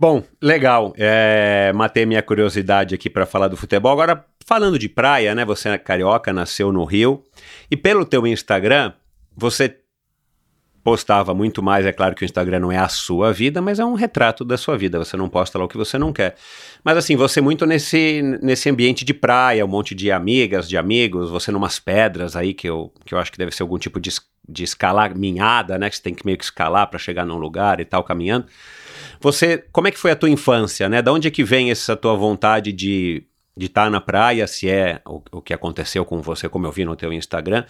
Bom, 0.00 0.22
legal. 0.40 0.94
É, 0.96 1.72
matei 1.74 2.06
minha 2.06 2.22
curiosidade 2.22 2.94
aqui 2.94 3.10
para 3.10 3.26
falar 3.26 3.48
do 3.48 3.56
futebol. 3.56 3.90
Agora, 3.90 4.24
falando 4.46 4.78
de 4.78 4.88
praia, 4.88 5.34
né? 5.34 5.44
Você 5.44 5.68
é 5.68 5.78
carioca, 5.78 6.32
nasceu 6.32 6.70
no 6.70 6.84
Rio. 6.84 7.24
E 7.68 7.76
pelo 7.76 8.04
teu 8.04 8.24
Instagram, 8.28 8.92
você 9.36 9.80
postava 10.90 11.32
muito 11.32 11.62
mais. 11.62 11.86
É 11.86 11.92
claro 11.92 12.16
que 12.16 12.24
o 12.24 12.26
Instagram 12.26 12.58
não 12.58 12.72
é 12.72 12.76
a 12.76 12.88
sua 12.88 13.32
vida, 13.32 13.62
mas 13.62 13.78
é 13.78 13.84
um 13.84 13.94
retrato 13.94 14.44
da 14.44 14.56
sua 14.56 14.76
vida. 14.76 14.98
Você 14.98 15.16
não 15.16 15.28
posta 15.28 15.56
lá 15.56 15.64
o 15.64 15.68
que 15.68 15.76
você 15.76 15.96
não 15.96 16.12
quer. 16.12 16.34
Mas 16.82 16.96
assim, 16.96 17.14
você 17.14 17.40
muito 17.40 17.64
nesse, 17.64 18.20
nesse 18.42 18.68
ambiente 18.68 19.04
de 19.04 19.14
praia, 19.14 19.64
um 19.64 19.68
monte 19.68 19.94
de 19.94 20.10
amigas, 20.10 20.68
de 20.68 20.76
amigos, 20.76 21.30
você 21.30 21.52
numas 21.52 21.78
pedras 21.78 22.34
aí, 22.34 22.52
que 22.52 22.68
eu, 22.68 22.92
que 23.04 23.14
eu 23.14 23.20
acho 23.20 23.30
que 23.30 23.38
deve 23.38 23.52
ser 23.52 23.62
algum 23.62 23.78
tipo 23.78 24.00
de, 24.00 24.10
de 24.48 24.64
escalar, 24.64 25.16
minhada, 25.16 25.78
né? 25.78 25.88
Que 25.88 25.96
você 25.96 26.02
tem 26.02 26.12
que 26.12 26.26
meio 26.26 26.36
que 26.36 26.42
escalar 26.42 26.88
para 26.88 26.98
chegar 26.98 27.24
num 27.24 27.38
lugar 27.38 27.78
e 27.78 27.84
tal, 27.84 28.02
caminhando. 28.02 28.46
Você, 29.20 29.64
como 29.70 29.86
é 29.86 29.92
que 29.92 29.98
foi 29.98 30.10
a 30.10 30.16
tua 30.16 30.28
infância, 30.28 30.88
né? 30.88 31.00
Da 31.00 31.12
onde 31.12 31.28
é 31.28 31.30
que 31.30 31.44
vem 31.44 31.70
essa 31.70 31.94
tua 31.94 32.16
vontade 32.16 32.72
de 32.72 33.24
de 33.56 33.66
estar 33.66 33.84
tá 33.84 33.90
na 33.90 34.00
praia, 34.00 34.46
se 34.46 34.70
é 34.70 35.02
o, 35.06 35.20
o, 35.32 35.42
que 35.42 35.52
aconteceu 35.52 36.04
com 36.04 36.22
você, 36.22 36.48
como 36.48 36.66
eu 36.66 36.72
vi 36.72 36.84
no 36.84 36.96
teu 36.96 37.12
Instagram, 37.12 37.64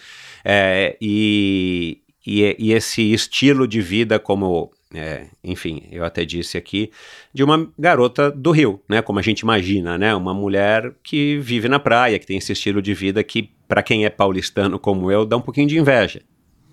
é, 0.45 0.95
e, 1.01 2.00
e, 2.25 2.55
e, 2.59 2.71
esse 2.73 3.13
estilo 3.13 3.67
de 3.67 3.81
vida, 3.81 4.19
como, 4.19 4.71
é, 4.93 5.27
enfim, 5.43 5.83
eu 5.91 6.03
até 6.03 6.23
disse 6.23 6.57
aqui, 6.57 6.91
de 7.33 7.43
uma 7.43 7.69
garota 7.77 8.29
do 8.29 8.51
Rio, 8.51 8.81
né? 8.87 9.01
Como 9.01 9.19
a 9.19 9.21
gente 9.21 9.39
imagina, 9.39 9.97
né? 9.97 10.13
Uma 10.13 10.33
mulher 10.33 10.93
que 11.03 11.39
vive 11.39 11.67
na 11.67 11.79
praia, 11.79 12.19
que 12.19 12.27
tem 12.27 12.37
esse 12.37 12.51
estilo 12.51 12.81
de 12.81 12.93
vida 12.93 13.23
que, 13.23 13.49
para 13.67 13.81
quem 13.81 14.05
é 14.05 14.09
paulistano 14.09 14.77
como 14.77 15.11
eu, 15.11 15.25
dá 15.25 15.37
um 15.37 15.41
pouquinho 15.41 15.67
de 15.67 15.77
inveja. 15.77 16.21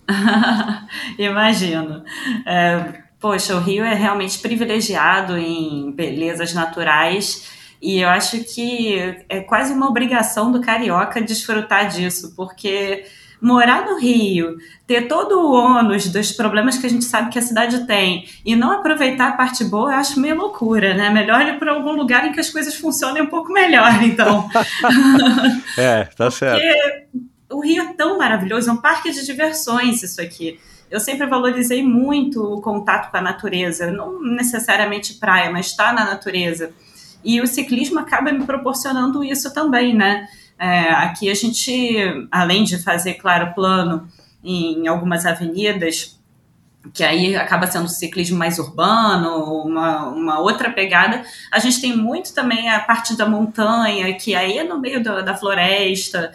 Imagino. 1.19 2.03
É, 2.47 3.09
Poxa, 3.21 3.57
o 3.57 3.61
Rio 3.61 3.85
é 3.85 3.95
realmente 3.95 4.39
privilegiado 4.39 5.37
em 5.37 5.91
belezas 5.91 6.55
naturais 6.55 7.49
e 7.83 7.99
eu 8.01 8.09
acho 8.09 8.45
que 8.45 8.97
é 9.29 9.41
quase 9.41 9.73
uma 9.73 9.89
obrigação 9.89 10.53
do 10.53 10.61
carioca 10.61 11.21
desfrutar 11.21 11.89
disso, 11.89 12.33
porque 12.37 13.05
morar 13.41 13.85
no 13.87 13.99
Rio, 13.99 14.57
ter 14.87 15.09
todo 15.09 15.41
o 15.41 15.53
ônus 15.53 16.09
dos 16.09 16.33
problemas 16.33 16.79
que 16.79 16.87
a 16.87 16.91
gente 16.91 17.05
sabe 17.05 17.31
que 17.31 17.39
a 17.39 17.43
cidade 17.43 17.87
tem 17.87 18.27
e 18.45 18.57
não 18.57 18.73
aproveitar 18.73 19.29
a 19.29 19.33
parte 19.33 19.65
boa, 19.65 19.93
eu 19.93 19.97
acho 19.97 20.21
meio 20.21 20.37
loucura, 20.37 20.95
né? 20.95 21.11
Melhor 21.11 21.43
ir 21.43 21.59
para 21.59 21.73
algum 21.73 21.93
lugar 21.93 22.27
em 22.27 22.33
que 22.33 22.41
as 22.41 22.51
coisas 22.51 22.75
funcionem 22.75 23.23
um 23.23 23.29
pouco 23.29 23.53
melhor, 23.53 24.03
então. 24.03 24.49
é, 25.77 26.05
tá 26.05 26.31
certo. 26.31 26.61
Porque 26.61 27.07
o 27.51 27.61
Rio 27.61 27.83
é 27.83 27.93
tão 27.95 28.19
maravilhoso, 28.19 28.71
é 28.71 28.73
um 28.73 28.77
parque 28.77 29.11
de 29.11 29.25
diversões 29.25 30.03
isso 30.03 30.21
aqui 30.21 30.59
eu 30.91 31.01
sempre 31.01 31.27
valorizei 31.27 31.83
muito 31.83 32.43
o 32.43 32.61
contato 32.61 33.11
com 33.11 33.17
a 33.17 33.21
natureza, 33.21 33.91
não 33.91 34.23
necessariamente 34.23 35.15
praia, 35.15 35.51
mas 35.51 35.67
estar 35.67 35.93
na 35.93 36.05
natureza. 36.05 36.73
E 37.23 37.41
o 37.41 37.47
ciclismo 37.47 37.99
acaba 37.99 38.33
me 38.33 38.45
proporcionando 38.45 39.23
isso 39.23 39.53
também, 39.53 39.95
né? 39.95 40.27
É, 40.59 40.91
aqui 40.91 41.31
a 41.31 41.35
gente, 41.35 42.29
além 42.31 42.65
de 42.65 42.83
fazer, 42.83 43.15
claro, 43.15 43.55
plano 43.55 44.09
em 44.43 44.87
algumas 44.87 45.25
avenidas, 45.27 46.19
que 46.93 47.05
aí 47.05 47.37
acaba 47.37 47.67
sendo 47.67 47.89
ciclismo 47.89 48.39
mais 48.39 48.59
urbano, 48.59 49.63
uma, 49.63 50.09
uma 50.09 50.41
outra 50.41 50.71
pegada. 50.71 51.23
A 51.51 51.59
gente 51.59 51.81
tem 51.81 51.97
muito 51.97 52.33
também 52.35 52.69
a 52.69 52.81
parte 52.81 53.17
da 53.17 53.27
montanha, 53.27 54.13
que 54.15 54.35
aí 54.35 54.59
é 54.59 54.65
no 54.65 54.81
meio 54.81 55.03
do, 55.03 55.23
da 55.25 55.35
floresta. 55.35 56.33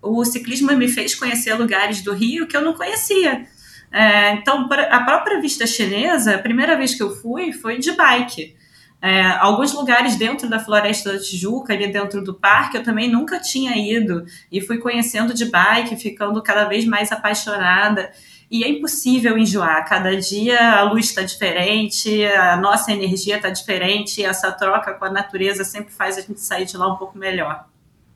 O 0.00 0.24
ciclismo 0.24 0.72
me 0.72 0.88
fez 0.88 1.14
conhecer 1.14 1.54
lugares 1.54 2.02
do 2.02 2.12
Rio 2.12 2.46
que 2.46 2.56
eu 2.56 2.62
não 2.62 2.74
conhecia. 2.74 3.46
É, 3.90 4.32
então, 4.32 4.68
a 4.90 5.00
própria 5.00 5.40
vista 5.40 5.66
chinesa, 5.66 6.36
a 6.36 6.38
primeira 6.38 6.76
vez 6.76 6.94
que 6.94 7.02
eu 7.02 7.14
fui 7.14 7.52
foi 7.52 7.78
de 7.78 7.92
bike. 7.92 8.56
É, 9.02 9.26
alguns 9.40 9.74
lugares 9.74 10.14
dentro 10.14 10.48
da 10.48 10.60
Floresta 10.60 11.12
da 11.12 11.18
Tijuca, 11.18 11.72
ali 11.72 11.90
dentro 11.90 12.22
do 12.22 12.34
parque, 12.34 12.76
eu 12.76 12.84
também 12.84 13.10
nunca 13.10 13.40
tinha 13.40 13.76
ido 13.76 14.24
e 14.50 14.60
fui 14.60 14.78
conhecendo 14.78 15.34
de 15.34 15.46
bike, 15.46 15.96
ficando 15.96 16.40
cada 16.40 16.66
vez 16.66 16.84
mais 16.84 17.10
apaixonada. 17.10 18.12
E 18.48 18.62
é 18.62 18.68
impossível 18.68 19.36
enjoar. 19.36 19.84
Cada 19.88 20.16
dia 20.16 20.78
a 20.78 20.82
luz 20.84 21.06
está 21.06 21.22
diferente, 21.22 22.24
a 22.26 22.56
nossa 22.56 22.92
energia 22.92 23.36
está 23.36 23.50
diferente, 23.50 24.20
e 24.20 24.24
essa 24.24 24.52
troca 24.52 24.94
com 24.94 25.04
a 25.04 25.10
natureza 25.10 25.64
sempre 25.64 25.92
faz 25.92 26.16
a 26.16 26.20
gente 26.20 26.40
sair 26.40 26.64
de 26.64 26.76
lá 26.76 26.86
um 26.86 26.96
pouco 26.96 27.18
melhor. 27.18 27.66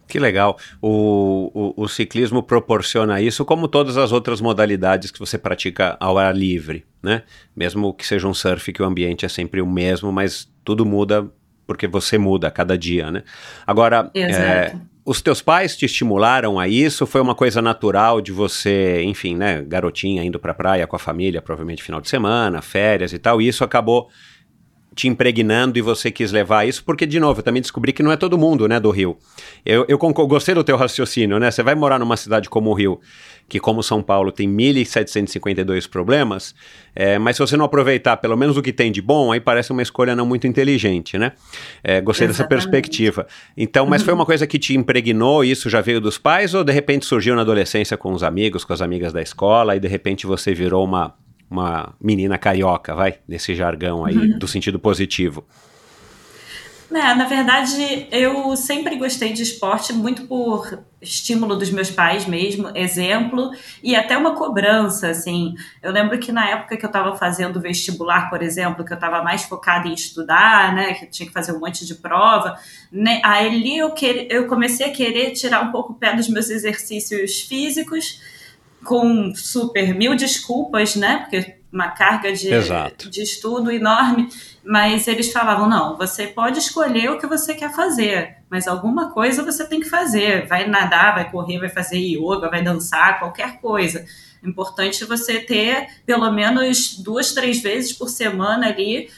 Que 0.06 0.20
legal. 0.20 0.56
O, 0.80 1.50
o, 1.52 1.82
o, 1.82 1.88
ciclismo 1.88 2.42
proporciona 2.44 3.20
isso, 3.20 3.44
como 3.44 3.66
todas 3.66 3.96
as 3.96 4.12
outras 4.12 4.40
modalidades 4.40 5.10
que 5.10 5.18
você 5.18 5.36
pratica 5.36 5.96
ao 5.98 6.16
ar 6.16 6.32
livre, 6.36 6.86
né? 7.02 7.24
Mesmo 7.56 7.92
que 7.92 8.06
seja 8.06 8.28
um 8.28 8.34
surf, 8.34 8.72
que 8.72 8.82
o 8.82 8.86
ambiente 8.86 9.26
é 9.26 9.28
sempre 9.28 9.60
o 9.60 9.66
mesmo, 9.66 10.12
mas 10.12 10.48
tudo 10.66 10.84
muda 10.84 11.30
porque 11.66 11.86
você 11.86 12.18
muda 12.18 12.48
a 12.48 12.50
cada 12.50 12.76
dia, 12.76 13.10
né? 13.10 13.22
Agora, 13.66 14.10
é, 14.14 14.76
os 15.04 15.22
teus 15.22 15.40
pais 15.40 15.76
te 15.76 15.86
estimularam 15.86 16.58
a 16.58 16.68
isso? 16.68 17.06
Foi 17.06 17.20
uma 17.20 17.34
coisa 17.34 17.62
natural 17.62 18.20
de 18.20 18.32
você, 18.32 19.02
enfim, 19.02 19.34
né? 19.34 19.62
Garotinha 19.62 20.22
indo 20.24 20.38
pra 20.38 20.52
praia 20.52 20.86
com 20.86 20.96
a 20.96 20.98
família, 20.98 21.40
provavelmente 21.40 21.82
final 21.82 22.00
de 22.00 22.08
semana, 22.08 22.60
férias 22.60 23.12
e 23.12 23.18
tal, 23.18 23.40
e 23.40 23.48
isso 23.48 23.64
acabou 23.64 24.08
te 24.96 25.08
impregnando 25.08 25.78
e 25.78 25.82
você 25.82 26.10
quis 26.10 26.32
levar 26.32 26.66
isso, 26.66 26.82
porque, 26.82 27.04
de 27.04 27.20
novo, 27.20 27.40
eu 27.40 27.44
também 27.44 27.60
descobri 27.60 27.92
que 27.92 28.02
não 28.02 28.10
é 28.10 28.16
todo 28.16 28.38
mundo, 28.38 28.66
né, 28.66 28.80
do 28.80 28.90
Rio. 28.90 29.18
Eu, 29.64 29.84
eu 29.88 29.98
gostei 29.98 30.54
do 30.54 30.64
teu 30.64 30.76
raciocínio, 30.76 31.38
né? 31.38 31.50
Você 31.50 31.62
vai 31.62 31.74
morar 31.74 31.98
numa 31.98 32.16
cidade 32.16 32.48
como 32.48 32.70
o 32.70 32.74
Rio, 32.74 32.98
que 33.48 33.60
como 33.60 33.82
São 33.82 34.02
Paulo 34.02 34.32
tem 34.32 34.48
1.752 34.48 35.88
problemas, 35.88 36.54
é, 36.94 37.18
mas 37.18 37.36
se 37.36 37.40
você 37.40 37.56
não 37.56 37.64
aproveitar 37.64 38.16
pelo 38.16 38.36
menos 38.36 38.56
o 38.56 38.62
que 38.62 38.72
tem 38.72 38.90
de 38.90 39.00
bom, 39.00 39.30
aí 39.30 39.40
parece 39.40 39.70
uma 39.70 39.82
escolha 39.82 40.16
não 40.16 40.26
muito 40.26 40.46
inteligente, 40.46 41.16
né? 41.16 41.32
É, 41.82 42.00
gostei 42.00 42.26
Exatamente. 42.26 42.28
dessa 42.28 42.48
perspectiva. 42.48 43.26
Então, 43.56 43.86
mas 43.86 44.02
foi 44.02 44.12
uma 44.14 44.26
coisa 44.26 44.46
que 44.46 44.58
te 44.58 44.74
impregnou, 44.74 45.44
isso 45.44 45.70
já 45.70 45.80
veio 45.80 46.00
dos 46.00 46.18
pais, 46.18 46.54
ou 46.54 46.64
de 46.64 46.72
repente 46.72 47.06
surgiu 47.06 47.36
na 47.36 47.42
adolescência 47.42 47.96
com 47.96 48.12
os 48.12 48.22
amigos, 48.22 48.64
com 48.64 48.72
as 48.72 48.80
amigas 48.80 49.12
da 49.12 49.22
escola, 49.22 49.76
e 49.76 49.80
de 49.80 49.88
repente 49.88 50.26
você 50.26 50.52
virou 50.52 50.84
uma 50.84 51.14
uma 51.48 51.94
menina 52.00 52.36
carioca, 52.36 52.92
vai, 52.92 53.18
nesse 53.26 53.54
jargão 53.54 54.04
aí 54.04 54.16
uhum. 54.16 54.38
do 54.38 54.48
sentido 54.48 54.80
positivo? 54.80 55.46
É, 56.90 57.14
na 57.14 57.24
verdade, 57.24 58.06
eu 58.12 58.56
sempre 58.56 58.96
gostei 58.96 59.32
de 59.32 59.42
esporte 59.42 59.92
muito 59.92 60.26
por 60.26 60.84
estímulo 61.02 61.56
dos 61.56 61.70
meus 61.70 61.90
pais 61.90 62.26
mesmo, 62.26 62.70
exemplo, 62.76 63.50
e 63.82 63.96
até 63.96 64.16
uma 64.16 64.34
cobrança, 64.36 65.08
assim. 65.08 65.54
Eu 65.82 65.90
lembro 65.90 66.18
que 66.18 66.30
na 66.30 66.48
época 66.48 66.76
que 66.76 66.84
eu 66.84 66.88
estava 66.88 67.16
fazendo 67.16 67.60
vestibular, 67.60 68.30
por 68.30 68.40
exemplo, 68.40 68.84
que 68.84 68.92
eu 68.92 68.96
estava 68.96 69.22
mais 69.22 69.42
focada 69.42 69.88
em 69.88 69.94
estudar, 69.94 70.74
né, 70.74 70.94
que 70.94 71.06
eu 71.06 71.10
tinha 71.10 71.26
que 71.26 71.32
fazer 71.32 71.52
um 71.52 71.60
monte 71.60 71.84
de 71.84 71.96
prova, 71.96 72.56
né, 72.90 73.20
ali 73.24 73.78
eu, 73.78 73.90
que, 73.90 74.28
eu 74.30 74.46
comecei 74.46 74.86
a 74.86 74.92
querer 74.92 75.32
tirar 75.32 75.62
um 75.62 75.72
pouco 75.72 75.92
o 75.92 75.96
pé 75.96 76.14
dos 76.14 76.28
meus 76.28 76.48
exercícios 76.50 77.40
físicos, 77.40 78.20
com 78.84 79.34
super 79.34 79.92
mil 79.94 80.14
desculpas, 80.14 80.94
né? 80.94 81.18
Porque 81.18 81.56
uma 81.72 81.88
carga 81.88 82.32
de, 82.32 82.48
de 83.10 83.22
estudo 83.22 83.70
enorme, 83.70 84.28
mas 84.66 85.06
eles 85.06 85.32
falavam: 85.32 85.68
não, 85.68 85.96
você 85.96 86.26
pode 86.26 86.58
escolher 86.58 87.10
o 87.10 87.18
que 87.18 87.26
você 87.26 87.54
quer 87.54 87.72
fazer, 87.72 88.38
mas 88.50 88.66
alguma 88.66 89.10
coisa 89.12 89.44
você 89.44 89.64
tem 89.64 89.80
que 89.80 89.88
fazer. 89.88 90.46
Vai 90.46 90.66
nadar, 90.66 91.14
vai 91.14 91.30
correr, 91.30 91.58
vai 91.58 91.68
fazer 91.68 91.98
yoga, 91.98 92.50
vai 92.50 92.62
dançar, 92.62 93.18
qualquer 93.20 93.60
coisa. 93.60 94.04
Importante 94.42 95.04
você 95.04 95.40
ter 95.40 95.88
pelo 96.04 96.30
menos 96.32 96.98
duas, 96.98 97.32
três 97.32 97.62
vezes 97.62 97.92
por 97.92 98.08
semana 98.08 98.66
ali 98.68 99.08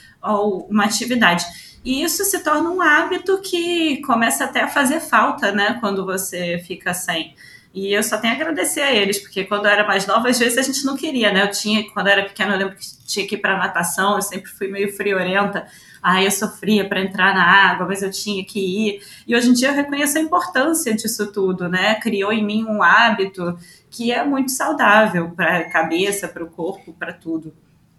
uma 0.68 0.84
atividade. 0.84 1.44
E 1.84 2.02
isso 2.02 2.24
se 2.24 2.40
torna 2.40 2.70
um 2.70 2.82
hábito 2.82 3.40
que 3.40 4.02
começa 4.02 4.44
até 4.44 4.62
a 4.62 4.68
fazer 4.68 5.00
falta, 5.00 5.52
né? 5.52 5.78
Quando 5.80 6.04
você 6.04 6.62
fica 6.66 6.92
sem. 6.92 7.34
E 7.78 7.94
eu 7.94 8.02
só 8.02 8.18
tenho 8.18 8.32
a 8.32 8.36
agradecer 8.36 8.80
a 8.80 8.92
eles, 8.92 9.20
porque 9.20 9.44
quando 9.44 9.66
eu 9.66 9.70
era 9.70 9.86
mais 9.86 10.04
nova, 10.04 10.28
às 10.28 10.36
vezes 10.36 10.58
a 10.58 10.62
gente 10.62 10.84
não 10.84 10.96
queria, 10.96 11.32
né? 11.32 11.44
Eu 11.44 11.50
tinha, 11.52 11.88
quando 11.92 12.08
eu 12.08 12.12
era 12.12 12.24
pequena, 12.24 12.54
eu 12.54 12.58
lembro 12.58 12.74
que 12.74 12.84
tinha 13.06 13.24
que 13.24 13.36
ir 13.36 13.38
para 13.38 13.56
natação, 13.56 14.16
eu 14.16 14.22
sempre 14.22 14.50
fui 14.50 14.66
meio 14.66 14.92
friorenta. 14.92 15.64
Aí 16.02 16.24
eu 16.24 16.30
sofria 16.32 16.88
para 16.88 17.00
entrar 17.00 17.32
na 17.32 17.44
água, 17.44 17.86
mas 17.86 18.02
eu 18.02 18.10
tinha 18.10 18.44
que 18.44 18.58
ir. 18.58 19.02
E 19.28 19.36
hoje 19.36 19.48
em 19.48 19.52
dia 19.52 19.68
eu 19.68 19.74
reconheço 19.74 20.18
a 20.18 20.20
importância 20.20 20.92
disso 20.92 21.30
tudo, 21.30 21.68
né? 21.68 21.94
Criou 22.00 22.32
em 22.32 22.44
mim 22.44 22.64
um 22.64 22.82
hábito 22.82 23.56
que 23.88 24.10
é 24.10 24.24
muito 24.24 24.50
saudável 24.50 25.30
para 25.30 25.58
a 25.58 25.70
cabeça, 25.70 26.26
para 26.26 26.42
o 26.42 26.48
corpo, 26.48 26.92
para 26.92 27.12
tudo. 27.12 27.54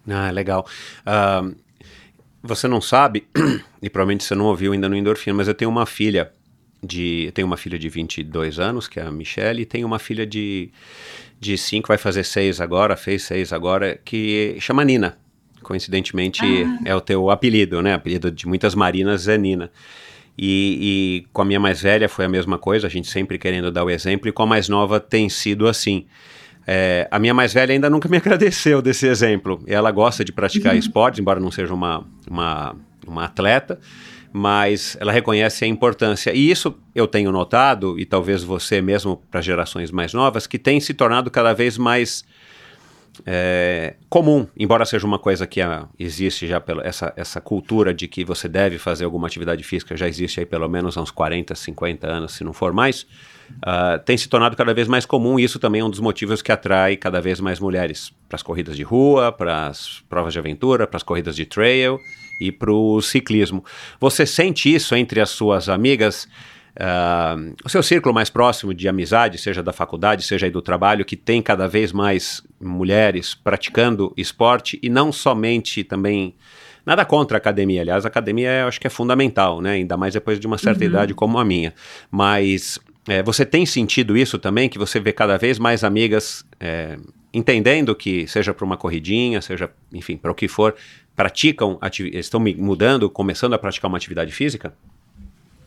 Ah, 0.09 0.29
legal. 0.29 0.67
Uh, 1.07 1.55
você 2.43 2.67
não 2.67 2.81
sabe, 2.81 3.25
e 3.81 3.89
provavelmente 3.89 4.25
você 4.25 4.35
não 4.35 4.45
ouviu 4.45 4.73
ainda 4.73 4.89
no 4.89 4.95
Endorfina, 4.95 5.37
mas 5.37 5.47
eu 5.47 5.53
tenho 5.53 5.71
uma 5.71 5.85
filha 5.85 6.33
de. 6.83 7.25
Eu 7.25 7.31
tenho 7.31 7.47
uma 7.47 7.57
filha 7.57 7.77
de 7.77 7.89
22 7.89 8.59
anos, 8.59 8.87
que 8.87 8.99
é 8.99 9.03
a 9.03 9.11
Michelle, 9.11 9.61
e 9.61 9.65
tenho 9.65 9.85
uma 9.85 9.99
filha 9.99 10.25
de, 10.25 10.69
de 11.39 11.57
5, 11.57 11.87
vai 11.87 11.97
fazer 11.97 12.23
6 12.23 12.61
agora, 12.61 12.95
fez 12.95 13.23
6 13.23 13.53
agora, 13.53 13.99
que 14.03 14.57
chama 14.59 14.83
Nina. 14.83 15.17
coincidentemente 15.61 16.41
ah. 16.43 16.79
é 16.85 16.95
o 16.95 17.01
teu 17.01 17.29
apelido, 17.29 17.81
né? 17.81 17.93
Apelido 17.93 18.31
de 18.31 18.47
muitas 18.47 18.75
marinas 18.75 19.27
é 19.27 19.37
Nina. 19.37 19.71
E, 20.41 21.25
e, 21.25 21.27
com 21.33 21.41
a 21.41 21.45
minha 21.45 21.59
mais 21.59 21.81
velha 21.81 22.07
foi 22.07 22.23
a 22.23 22.29
mesma 22.29 22.57
coisa, 22.57 22.87
a 22.87 22.89
gente 22.89 23.09
sempre 23.09 23.37
querendo 23.37 23.69
dar 23.69 23.83
o 23.83 23.89
exemplo, 23.89 24.29
e 24.29 24.31
com 24.31 24.43
a 24.43 24.45
mais 24.45 24.69
nova 24.69 24.97
tem 24.97 25.27
sido 25.27 25.67
assim. 25.67 26.05
É, 26.65 27.07
a 27.11 27.19
minha 27.19 27.33
mais 27.33 27.51
velha 27.51 27.73
ainda 27.73 27.89
nunca 27.89 28.07
me 28.07 28.15
agradeceu 28.17 28.81
desse 28.81 29.05
exemplo. 29.05 29.61
Ela 29.67 29.91
gosta 29.91 30.23
de 30.23 30.31
praticar 30.31 30.73
uhum. 30.73 30.79
esportes, 30.79 31.19
embora 31.19 31.41
não 31.41 31.51
seja 31.51 31.73
uma, 31.73 32.05
uma, 32.29 32.75
uma 33.05 33.25
atleta, 33.25 33.79
mas 34.31 34.95
ela 34.99 35.11
reconhece 35.11 35.65
a 35.65 35.67
importância. 35.67 36.33
E 36.33 36.49
isso 36.49 36.75
eu 36.93 37.07
tenho 37.07 37.31
notado, 37.31 37.99
e 37.99 38.05
talvez 38.05 38.43
você 38.43 38.81
mesmo 38.81 39.21
para 39.29 39.41
gerações 39.41 39.91
mais 39.91 40.13
novas, 40.13 40.45
que 40.45 40.59
tem 40.59 40.79
se 40.79 40.93
tornado 40.93 41.31
cada 41.31 41.53
vez 41.53 41.77
mais 41.77 42.23
é, 43.25 43.95
comum, 44.07 44.47
embora 44.57 44.85
seja 44.85 45.05
uma 45.05 45.19
coisa 45.19 45.45
que 45.45 45.61
a, 45.61 45.87
existe 45.97 46.47
já 46.47 46.59
pela 46.59 46.85
essa, 46.85 47.11
essa 47.15 47.41
cultura 47.41 47.93
de 47.93 48.07
que 48.07 48.23
você 48.23 48.47
deve 48.47 48.77
fazer 48.77 49.05
alguma 49.05 49.27
atividade 49.27 49.63
física 49.63 49.97
já 49.97 50.07
existe 50.07 50.39
aí 50.39 50.45
pelo 50.45 50.69
menos 50.69 50.97
há 50.97 51.01
uns 51.01 51.11
40, 51.11 51.53
50 51.53 52.07
anos, 52.07 52.33
se 52.33 52.43
não 52.43 52.53
for 52.53 52.71
mais, 52.71 53.03
uh, 53.65 53.99
tem 54.05 54.17
se 54.17 54.29
tornado 54.29 54.55
cada 54.55 54.73
vez 54.73 54.87
mais 54.87 55.05
comum 55.05 55.39
e 55.39 55.43
isso 55.43 55.59
também 55.59 55.81
é 55.81 55.83
um 55.83 55.89
dos 55.89 55.99
motivos 55.99 56.41
que 56.41 56.51
atrai 56.51 56.95
cada 56.95 57.19
vez 57.19 57.39
mais 57.39 57.59
mulheres 57.59 58.13
para 58.27 58.35
as 58.35 58.43
corridas 58.43 58.77
de 58.77 58.83
rua, 58.83 59.31
para 59.31 59.67
as 59.67 60.01
provas 60.07 60.31
de 60.31 60.39
aventura, 60.39 60.87
para 60.87 60.97
as 60.97 61.03
corridas 61.03 61.35
de 61.35 61.45
trail 61.45 61.99
e 62.39 62.51
para 62.51 62.71
o 62.71 63.01
ciclismo. 63.01 63.63
Você 63.99 64.25
sente 64.25 64.73
isso 64.73 64.95
entre 64.95 65.19
as 65.19 65.29
suas 65.29 65.69
amigas? 65.69 66.27
Uh, 66.79 67.55
o 67.65 67.69
seu 67.69 67.83
círculo 67.83 68.13
mais 68.15 68.29
próximo 68.29 68.73
de 68.73 68.87
amizade, 68.87 69.37
seja 69.37 69.61
da 69.61 69.73
faculdade, 69.73 70.23
seja 70.23 70.45
aí 70.45 70.51
do 70.51 70.61
trabalho, 70.61 71.03
que 71.03 71.17
tem 71.17 71.41
cada 71.41 71.67
vez 71.67 71.91
mais 71.91 72.41
mulheres 72.59 73.35
praticando 73.35 74.13
esporte 74.15 74.79
e 74.81 74.89
não 74.89 75.11
somente 75.11 75.83
também. 75.83 76.35
Nada 76.85 77.03
contra 77.03 77.37
a 77.37 77.39
academia, 77.39 77.81
aliás, 77.81 78.05
a 78.05 78.07
academia 78.07 78.49
eu 78.61 78.67
acho 78.67 78.79
que 78.79 78.87
é 78.87 78.89
fundamental, 78.89 79.61
né? 79.61 79.71
Ainda 79.71 79.97
mais 79.97 80.13
depois 80.13 80.39
de 80.39 80.47
uma 80.47 80.57
certa 80.57 80.81
uhum. 80.83 80.89
idade 80.89 81.13
como 81.13 81.37
a 81.37 81.43
minha. 81.43 81.73
Mas 82.09 82.79
é, 83.07 83.21
você 83.21 83.45
tem 83.45 83.65
sentido 83.65 84.15
isso 84.15 84.39
também, 84.39 84.69
que 84.69 84.77
você 84.77 84.99
vê 84.99 85.11
cada 85.11 85.37
vez 85.37 85.59
mais 85.59 85.83
amigas 85.83 86.45
é, 86.59 86.97
entendendo 87.33 87.95
que, 87.95 88.27
seja 88.27 88.53
para 88.53 88.65
uma 88.65 88.77
corridinha, 88.77 89.41
seja, 89.41 89.71
enfim, 89.93 90.17
para 90.17 90.31
o 90.31 90.35
que 90.35 90.47
for, 90.47 90.75
praticam, 91.15 91.79
estão 92.13 92.39
mudando, 92.39 93.09
começando 93.09 93.53
a 93.53 93.57
praticar 93.59 93.89
uma 93.89 93.97
atividade 93.97 94.31
física? 94.31 94.73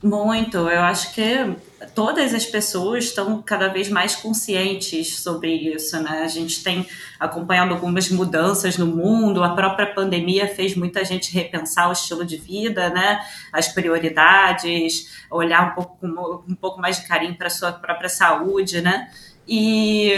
Muito, 0.03 0.57
eu 0.57 0.81
acho 0.81 1.15
que 1.15 1.55
todas 1.95 2.35
as 2.35 2.45
pessoas 2.45 3.05
estão 3.05 3.41
cada 3.41 3.69
vez 3.69 3.89
mais 3.89 4.17
conscientes 4.17 5.21
sobre 5.21 5.55
isso, 5.55 5.97
né? 6.03 6.23
A 6.25 6.29
gente 6.29 6.61
tem 6.65 6.85
acompanhado 7.21 7.73
algumas 7.73 8.11
mudanças 8.11 8.77
no 8.77 8.87
mundo, 8.87 9.45
a 9.45 9.55
própria 9.55 9.87
pandemia 9.87 10.49
fez 10.49 10.75
muita 10.75 11.05
gente 11.05 11.33
repensar 11.33 11.89
o 11.89 11.93
estilo 11.93 12.25
de 12.25 12.37
vida, 12.37 12.91
né? 12.91 13.21
As 13.53 13.69
prioridades, 13.69 15.23
olhar 15.31 15.71
um 15.71 15.75
pouco, 15.77 16.07
um 16.49 16.55
pouco 16.57 16.81
mais 16.81 17.01
de 17.01 17.07
carinho 17.07 17.37
para 17.37 17.47
a 17.47 17.51
sua 17.51 17.71
própria 17.71 18.09
saúde, 18.09 18.81
né? 18.81 19.09
E 19.47 20.11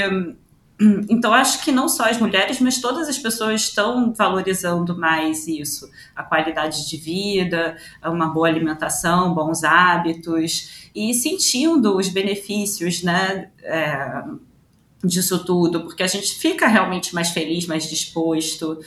então, 1.09 1.33
acho 1.33 1.63
que 1.65 1.71
não 1.73 1.89
só 1.89 2.05
as 2.05 2.19
mulheres, 2.19 2.61
mas 2.61 2.81
todas 2.81 3.09
as 3.09 3.19
pessoas 3.19 3.63
estão 3.63 4.13
valorizando 4.13 4.97
mais 4.97 5.47
isso, 5.47 5.91
a 6.15 6.23
qualidade 6.23 6.89
de 6.89 6.97
vida, 6.97 7.77
uma 8.05 8.29
boa 8.29 8.49
alimentação, 8.49 9.35
bons 9.35 9.65
hábitos 9.65 10.91
e 10.95 11.15
sentindo 11.15 11.97
os 11.97 12.09
benefícios, 12.09 13.03
né, 13.03 13.51
é, 13.63 14.25
disso 15.05 15.45
tudo, 15.45 15.83
porque 15.83 16.03
a 16.03 16.07
gente 16.07 16.35
fica 16.35 16.67
realmente 16.67 17.15
mais 17.15 17.31
feliz, 17.31 17.67
mais 17.67 17.89
disposto. 17.89 18.81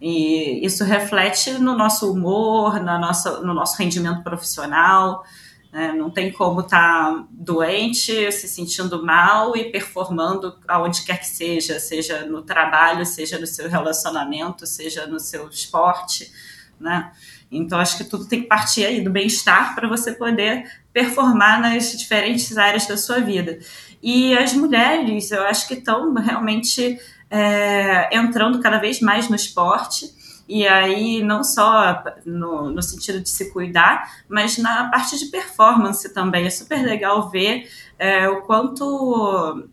E 0.00 0.64
isso 0.66 0.84
reflete 0.84 1.52
no 1.52 1.76
nosso 1.76 2.12
humor, 2.12 2.80
na 2.80 2.98
nossa, 2.98 3.40
no 3.40 3.54
nosso 3.54 3.76
rendimento 3.78 4.22
profissional. 4.22 5.24
Né? 5.72 5.92
Não 5.92 6.10
tem 6.10 6.30
como 6.30 6.60
estar 6.60 7.14
tá 7.14 7.26
doente, 7.30 8.30
se 8.30 8.46
sentindo 8.46 9.04
mal 9.04 9.56
e 9.56 9.72
performando 9.72 10.58
aonde 10.68 11.02
quer 11.02 11.18
que 11.18 11.26
seja, 11.26 11.80
seja 11.80 12.26
no 12.26 12.42
trabalho, 12.42 13.06
seja 13.06 13.38
no 13.38 13.46
seu 13.46 13.70
relacionamento, 13.70 14.66
seja 14.66 15.06
no 15.06 15.18
seu 15.18 15.48
esporte. 15.48 16.30
Né? 16.78 17.10
Então, 17.50 17.78
acho 17.78 17.96
que 17.96 18.04
tudo 18.04 18.26
tem 18.26 18.42
que 18.42 18.48
partir 18.48 18.84
aí 18.84 19.00
do 19.00 19.10
bem-estar 19.10 19.74
para 19.74 19.88
você 19.88 20.12
poder 20.12 20.70
performar 20.92 21.60
nas 21.60 21.96
diferentes 21.98 22.58
áreas 22.58 22.86
da 22.86 22.98
sua 22.98 23.20
vida. 23.20 23.58
E 24.02 24.36
as 24.36 24.52
mulheres, 24.52 25.30
eu 25.30 25.42
acho 25.44 25.66
que 25.66 25.74
estão 25.74 26.12
realmente 26.14 26.98
é, 27.30 28.14
entrando 28.14 28.60
cada 28.60 28.78
vez 28.78 29.00
mais 29.00 29.28
no 29.30 29.36
esporte 29.36 30.12
e 30.48 30.66
aí, 30.66 31.22
não 31.22 31.42
só 31.42 32.02
no, 32.24 32.70
no 32.70 32.82
sentido 32.82 33.20
de 33.20 33.28
se 33.28 33.52
cuidar, 33.52 34.10
mas 34.28 34.58
na 34.58 34.90
parte 34.90 35.18
de 35.18 35.26
performance 35.26 36.12
também. 36.12 36.46
É 36.46 36.50
super 36.50 36.82
legal 36.84 37.30
ver 37.30 37.68
é, 37.98 38.28
o 38.28 38.42
quanto 38.42 39.68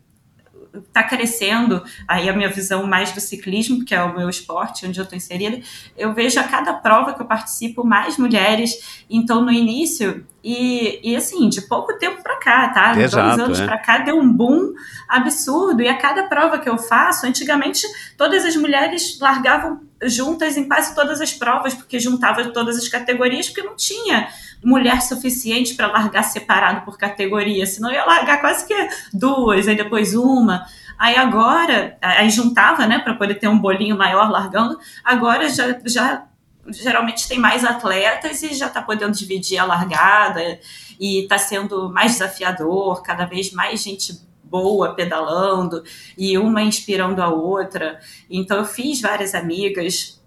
está 0.74 1.02
crescendo 1.02 1.82
aí 2.06 2.28
a 2.28 2.32
minha 2.32 2.48
visão 2.48 2.86
mais 2.86 3.12
do 3.12 3.20
ciclismo, 3.20 3.84
que 3.84 3.94
é 3.94 4.02
o 4.02 4.14
meu 4.14 4.28
esporte, 4.28 4.86
onde 4.86 4.98
eu 4.98 5.02
estou 5.02 5.16
inserida, 5.16 5.60
eu 5.96 6.14
vejo 6.14 6.38
a 6.38 6.44
cada 6.44 6.74
prova 6.74 7.12
que 7.12 7.20
eu 7.20 7.26
participo 7.26 7.84
mais 7.84 8.16
mulheres. 8.16 9.04
Então, 9.08 9.42
no 9.44 9.50
início, 9.50 10.24
e, 10.42 11.00
e 11.02 11.16
assim, 11.16 11.48
de 11.48 11.62
pouco 11.62 11.98
tempo 11.98 12.22
para 12.22 12.38
cá, 12.38 12.68
tá? 12.68 13.00
Exato, 13.00 13.28
Dois 13.28 13.38
anos 13.40 13.60
é. 13.60 13.66
para 13.66 13.78
cá 13.78 13.98
deu 13.98 14.18
um 14.18 14.32
boom 14.32 14.72
absurdo. 15.08 15.82
E 15.82 15.88
a 15.88 15.96
cada 15.96 16.24
prova 16.24 16.58
que 16.58 16.68
eu 16.68 16.78
faço, 16.78 17.26
antigamente 17.26 17.86
todas 18.16 18.44
as 18.44 18.56
mulheres 18.56 19.18
largavam 19.20 19.89
juntas 20.02 20.56
em 20.56 20.66
quase 20.66 20.94
todas 20.94 21.20
as 21.20 21.32
provas, 21.32 21.74
porque 21.74 21.98
juntava 21.98 22.44
todas 22.50 22.76
as 22.76 22.88
categorias, 22.88 23.48
porque 23.48 23.62
não 23.62 23.76
tinha 23.76 24.28
mulher 24.62 25.02
suficiente 25.02 25.74
para 25.74 25.86
largar 25.86 26.22
separado 26.22 26.82
por 26.82 26.98
categoria, 26.98 27.66
senão 27.66 27.90
ia 27.90 28.04
largar 28.04 28.40
quase 28.40 28.66
que 28.66 28.74
duas, 29.12 29.68
aí 29.68 29.76
depois 29.76 30.14
uma. 30.14 30.66
Aí 30.98 31.16
agora, 31.16 31.96
aí 32.02 32.28
juntava, 32.28 32.86
né, 32.86 32.98
para 32.98 33.14
poder 33.14 33.34
ter 33.36 33.48
um 33.48 33.58
bolinho 33.58 33.96
maior 33.96 34.30
largando. 34.30 34.78
Agora 35.02 35.48
já, 35.48 35.78
já 35.84 36.26
geralmente 36.68 37.26
tem 37.26 37.38
mais 37.38 37.64
atletas 37.64 38.42
e 38.42 38.54
já 38.54 38.66
está 38.66 38.82
podendo 38.82 39.16
dividir 39.16 39.58
a 39.58 39.64
largada 39.64 40.58
e 40.98 41.22
está 41.22 41.38
sendo 41.38 41.90
mais 41.90 42.12
desafiador, 42.12 43.02
cada 43.02 43.24
vez 43.24 43.50
mais 43.52 43.82
gente 43.82 44.20
boa 44.50 44.94
pedalando 44.94 45.82
e 46.18 46.36
uma 46.36 46.62
inspirando 46.62 47.22
a 47.22 47.28
outra. 47.28 48.00
Então 48.28 48.58
eu 48.58 48.64
fiz 48.64 49.00
várias 49.00 49.34
amigas 49.34 50.20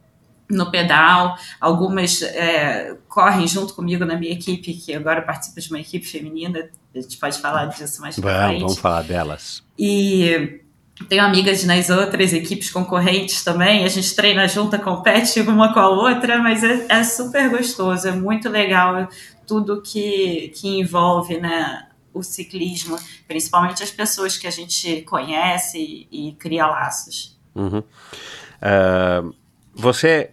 no 0.49 0.69
pedal, 0.69 1.35
algumas 1.59 2.21
é, 2.21 2.95
correm 3.07 3.47
junto 3.47 3.73
comigo 3.73 4.05
na 4.05 4.17
minha 4.17 4.33
equipe, 4.33 4.73
que 4.73 4.93
agora 4.93 5.21
participa 5.21 5.59
de 5.59 5.69
uma 5.69 5.79
equipe 5.79 6.05
feminina, 6.05 6.69
a 6.93 7.01
gente 7.01 7.17
pode 7.17 7.39
falar 7.39 7.65
disso 7.65 8.01
mais 8.01 8.19
pra 8.19 8.31
vamos, 8.31 8.47
frente. 8.47 8.61
Vamos 8.61 8.77
falar 8.77 9.03
delas. 9.03 9.63
E 9.77 10.61
tenho 11.09 11.23
amigas 11.23 11.63
nas 11.63 11.89
outras 11.89 12.33
equipes 12.33 12.69
concorrentes 12.69 13.43
também, 13.43 13.83
a 13.83 13.87
gente 13.87 14.15
treina 14.15 14.47
junto, 14.47 14.77
compete 14.79 15.41
uma 15.41 15.73
com 15.73 15.79
a 15.79 15.89
outra, 15.89 16.37
mas 16.37 16.63
é, 16.63 16.85
é 16.89 17.03
super 17.03 17.49
gostoso, 17.49 18.07
é 18.07 18.11
muito 18.11 18.49
legal 18.49 19.07
tudo 19.47 19.81
que, 19.81 20.53
que 20.55 20.79
envolve 20.79 21.37
né, 21.39 21.87
o 22.13 22.23
ciclismo, 22.23 22.97
principalmente 23.27 23.81
as 23.83 23.91
pessoas 23.91 24.37
que 24.37 24.47
a 24.47 24.51
gente 24.51 25.01
conhece 25.01 26.07
e, 26.11 26.29
e 26.29 26.31
cria 26.33 26.67
laços. 26.67 27.37
Uhum. 27.55 27.79
Uh 27.79 29.43
você, 29.73 30.29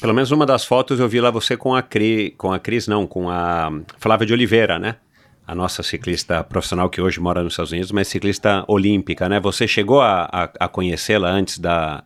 pelo 0.00 0.14
menos 0.14 0.30
uma 0.30 0.46
das 0.46 0.64
fotos 0.64 1.00
eu 1.00 1.08
vi 1.08 1.20
lá 1.20 1.30
você 1.30 1.56
com 1.56 1.74
a 1.74 1.82
Cris, 1.82 2.32
com 2.38 2.52
a 2.52 2.58
Cris 2.58 2.86
não, 2.86 3.06
com 3.06 3.28
a 3.28 3.70
Flávia 3.98 4.26
de 4.26 4.32
Oliveira, 4.32 4.78
né? 4.78 4.96
A 5.46 5.54
nossa 5.54 5.82
ciclista 5.82 6.42
profissional 6.42 6.88
que 6.88 7.00
hoje 7.00 7.20
mora 7.20 7.42
nos 7.42 7.52
Estados 7.52 7.72
Unidos, 7.72 7.92
mas 7.92 8.08
ciclista 8.08 8.64
olímpica, 8.66 9.28
né? 9.28 9.40
Você 9.40 9.68
chegou 9.68 10.00
a, 10.00 10.28
a, 10.32 10.50
a 10.60 10.68
conhecê-la 10.68 11.28
antes 11.28 11.58
da, 11.58 12.02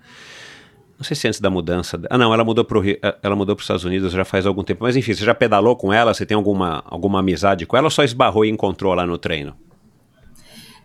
não 0.98 1.04
sei 1.04 1.14
se 1.14 1.28
antes 1.28 1.40
da 1.40 1.48
mudança. 1.48 2.00
Ah, 2.10 2.18
não, 2.18 2.34
ela 2.34 2.44
mudou 2.44 2.64
para 2.64 2.80
eh, 2.88 3.18
ela 3.22 3.36
mudou 3.36 3.54
para 3.54 3.60
os 3.60 3.64
Estados 3.64 3.84
Unidos 3.84 4.12
já 4.12 4.24
faz 4.24 4.44
algum 4.44 4.64
tempo. 4.64 4.82
Mas 4.82 4.96
enfim, 4.96 5.14
você 5.14 5.24
já 5.24 5.32
pedalou 5.32 5.76
com 5.76 5.92
ela? 5.92 6.12
Você 6.12 6.26
tem 6.26 6.36
alguma, 6.36 6.82
alguma 6.86 7.20
amizade 7.20 7.64
com 7.66 7.76
ela 7.76 7.86
ou 7.86 7.90
só 7.90 8.02
esbarrou 8.02 8.44
e 8.44 8.50
encontrou 8.50 8.92
lá 8.94 9.06
no 9.06 9.16
treino? 9.16 9.54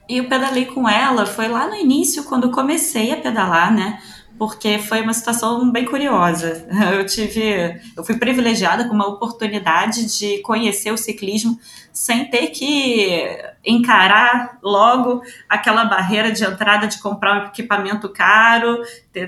Eu 0.08 0.26
pedalei 0.26 0.66
com 0.66 0.88
ela, 0.88 1.26
foi 1.26 1.48
lá 1.48 1.68
no 1.68 1.76
início, 1.76 2.26
quando 2.26 2.52
comecei 2.52 3.12
a 3.12 3.18
pedalar, 3.18 3.74
né? 3.74 4.00
Porque 4.38 4.80
foi 4.80 5.02
uma 5.02 5.14
situação 5.14 5.72
bem 5.72 5.86
curiosa. 5.86 6.68
Eu 6.94 7.06
tive, 7.06 7.80
eu 7.96 8.04
fui 8.04 8.18
privilegiada 8.18 8.88
com 8.88 8.94
uma 8.94 9.08
oportunidade 9.08 10.18
de 10.18 10.40
conhecer 10.42 10.92
o 10.92 10.98
ciclismo 10.98 11.60
sem 11.92 12.26
ter 12.26 12.48
que 12.48 13.38
encarar 13.64 14.58
logo 14.62 15.22
aquela 15.48 15.86
barreira 15.86 16.32
de 16.32 16.44
entrada 16.44 16.88
de 16.88 17.00
comprar 17.00 17.44
um 17.44 17.48
equipamento 17.48 18.10
caro, 18.10 18.82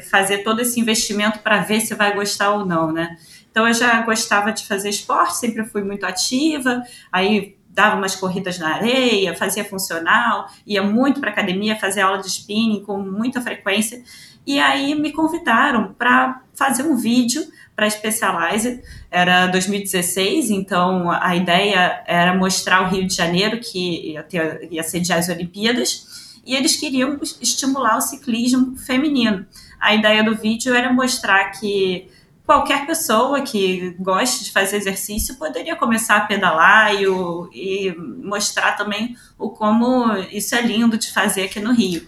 fazer 0.09 0.39
todo 0.39 0.61
esse 0.61 0.79
investimento 0.79 1.39
para 1.39 1.59
ver 1.59 1.81
se 1.81 1.93
vai 1.93 2.13
gostar 2.13 2.51
ou 2.51 2.65
não, 2.65 2.91
né? 2.91 3.17
Então 3.51 3.67
eu 3.67 3.73
já 3.73 4.01
gostava 4.01 4.51
de 4.51 4.65
fazer 4.65 4.89
esporte, 4.89 5.37
sempre 5.37 5.63
fui 5.63 5.83
muito 5.83 6.05
ativa, 6.05 6.83
aí 7.11 7.55
dava 7.69 7.97
umas 7.97 8.15
corridas 8.15 8.57
na 8.57 8.73
areia, 8.75 9.35
fazia 9.35 9.63
funcional, 9.63 10.49
ia 10.65 10.81
muito 10.81 11.19
para 11.19 11.29
academia, 11.29 11.77
fazia 11.77 12.05
aula 12.05 12.19
de 12.19 12.27
spinning 12.27 12.83
com 12.83 12.97
muita 12.97 13.41
frequência. 13.41 14.01
E 14.45 14.59
aí 14.59 14.93
me 14.95 15.11
convidaram 15.11 15.93
para 15.97 16.41
fazer 16.53 16.83
um 16.83 16.95
vídeo 16.95 17.45
para 17.75 17.89
Specialize. 17.89 18.81
Era 19.11 19.47
2016, 19.47 20.49
então 20.49 21.11
a 21.11 21.35
ideia 21.35 22.03
era 22.07 22.33
mostrar 22.33 22.83
o 22.83 22.89
Rio 22.89 23.07
de 23.07 23.13
Janeiro, 23.13 23.59
que 23.59 24.11
ia, 24.13 24.23
ter, 24.23 24.67
ia 24.71 24.83
sediar 24.83 25.19
as 25.19 25.29
Olimpíadas, 25.29 26.39
e 26.45 26.55
eles 26.55 26.75
queriam 26.75 27.19
estimular 27.41 27.97
o 27.97 28.01
ciclismo 28.01 28.77
feminino. 28.77 29.45
A 29.79 29.93
ideia 29.95 30.23
do 30.23 30.35
vídeo 30.35 30.73
era 30.73 30.93
mostrar 30.93 31.51
que 31.51 32.07
qualquer 32.45 32.85
pessoa 32.85 33.41
que 33.41 33.95
goste 33.99 34.43
de 34.43 34.51
fazer 34.51 34.77
exercício 34.77 35.35
poderia 35.35 35.75
começar 35.75 36.17
a 36.17 36.21
pedalar 36.21 36.93
e, 36.93 37.07
o, 37.07 37.49
e 37.51 37.91
mostrar 38.23 38.73
também 38.73 39.17
o 39.37 39.49
como 39.49 40.15
isso 40.31 40.53
é 40.53 40.61
lindo 40.61 40.97
de 40.97 41.11
fazer 41.11 41.43
aqui 41.43 41.59
no 41.59 41.73
Rio. 41.73 42.07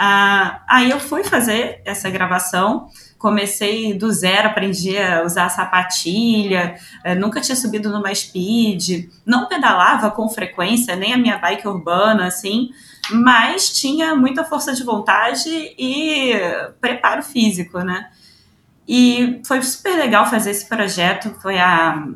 Ah, 0.00 0.62
aí 0.68 0.90
eu 0.92 1.00
fui 1.00 1.24
fazer 1.24 1.82
essa 1.84 2.08
gravação, 2.08 2.88
comecei 3.18 3.92
do 3.94 4.12
zero, 4.12 4.46
aprendi 4.46 4.96
a 4.96 5.24
usar 5.24 5.48
sapatilha, 5.48 6.76
eh, 7.02 7.16
nunca 7.16 7.40
tinha 7.40 7.56
subido 7.56 7.90
numa 7.90 8.14
speed, 8.14 9.08
não 9.26 9.48
pedalava 9.48 10.08
com 10.12 10.28
frequência, 10.28 10.94
nem 10.94 11.12
a 11.12 11.18
minha 11.18 11.36
bike 11.36 11.66
urbana, 11.66 12.28
assim, 12.28 12.70
mas 13.10 13.70
tinha 13.72 14.14
muita 14.14 14.44
força 14.44 14.72
de 14.72 14.84
vontade 14.84 15.50
e 15.76 16.32
preparo 16.80 17.24
físico, 17.24 17.80
né? 17.80 18.08
E 18.86 19.40
foi 19.44 19.60
super 19.62 19.96
legal 19.96 20.30
fazer 20.30 20.52
esse 20.52 20.66
projeto. 20.68 21.34
Foi 21.42 21.58
a, 21.58 22.06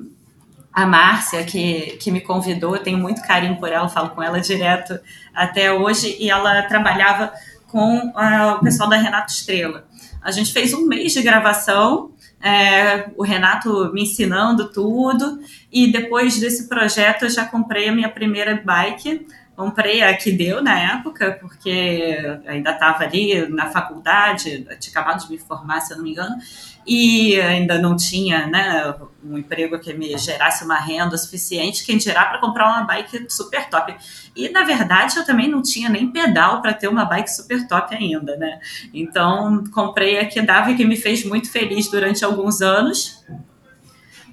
a 0.73 0.87
Márcia 0.87 1.43
que, 1.45 1.99
que 2.01 2.13
me 2.13 2.21
convidou, 2.21 2.77
eu 2.77 2.83
tenho 2.83 2.97
muito 2.97 3.23
carinho 3.23 3.57
por 3.57 3.73
ela, 3.73 3.89
falo 3.89 4.11
com 4.11 4.23
ela 4.23 4.41
direto 4.41 4.99
até 5.35 5.73
hoje, 5.73 6.17
e 6.21 6.31
ela 6.31 6.63
trabalhava 6.63 7.33
com 7.73 8.13
o 8.15 8.61
pessoal 8.61 8.89
da 8.89 8.97
Renato 8.97 9.33
Estrela. 9.33 9.87
A 10.21 10.31
gente 10.31 10.53
fez 10.53 10.75
um 10.75 10.87
mês 10.87 11.15
de 11.15 11.23
gravação, 11.23 12.13
é, 12.41 13.11
o 13.17 13.25
Renato 13.25 13.91
me 13.93 14.03
ensinando 14.03 14.71
tudo, 14.71 15.41
e 15.73 15.91
depois 15.91 16.39
desse 16.39 16.69
projeto 16.69 17.25
eu 17.25 17.31
já 17.31 17.47
comprei 17.47 17.89
a 17.89 17.93
minha 17.93 18.11
primeira 18.11 18.63
bike, 18.63 19.27
Comprei 19.55 20.03
a 20.03 20.17
que 20.17 20.33
deu 20.33 20.63
na 20.63 20.79
época, 20.95 21.39
porque 21.39 22.17
ainda 22.47 22.73
estava 22.73 23.05
ali 23.05 23.47
na 23.49 23.71
faculdade, 23.71 24.67
tinha 24.81 24.91
acabado 24.91 25.25
de 25.25 25.31
me 25.31 25.39
formar, 25.39 25.83
se 25.83 25.93
eu 25.93 25.99
não 25.99 26.05
me 26.05 26.13
engano, 26.13 26.37
e 26.87 27.41
ainda 27.41 27.79
não 27.79 27.97
tinha 27.97 28.47
né, 28.47 28.95
um 29.25 29.39
emprego 29.39 29.79
que 29.79 29.93
me 29.95 30.17
gerasse 30.19 30.65
uma 30.65 30.79
renda 30.79 31.17
suficiente, 31.17 31.85
quem 31.85 31.97
dirá 31.97 32.25
para 32.27 32.39
comprar 32.39 32.67
uma 32.69 32.83
bike 32.83 33.27
super 33.29 33.69
top. 33.69 33.95
E, 34.35 34.49
na 34.49 34.65
verdade, 34.65 35.17
eu 35.17 35.25
também 35.25 35.49
não 35.49 35.63
tinha 35.63 35.89
nem 35.89 36.11
pedal 36.11 36.61
para 36.61 36.75
ter 36.75 36.89
uma 36.89 37.05
bike 37.05 37.31
super 37.31 37.67
top 37.69 37.95
ainda, 37.95 38.37
né? 38.37 38.61
Então, 38.93 39.63
comprei 39.73 40.19
a 40.19 40.27
que 40.27 40.41
dava 40.43 40.73
e 40.73 40.77
que 40.77 40.85
me 40.85 40.97
fez 40.97 41.25
muito 41.25 41.51
feliz 41.51 41.89
durante 41.89 42.25
alguns 42.25 42.61
anos 42.61 43.23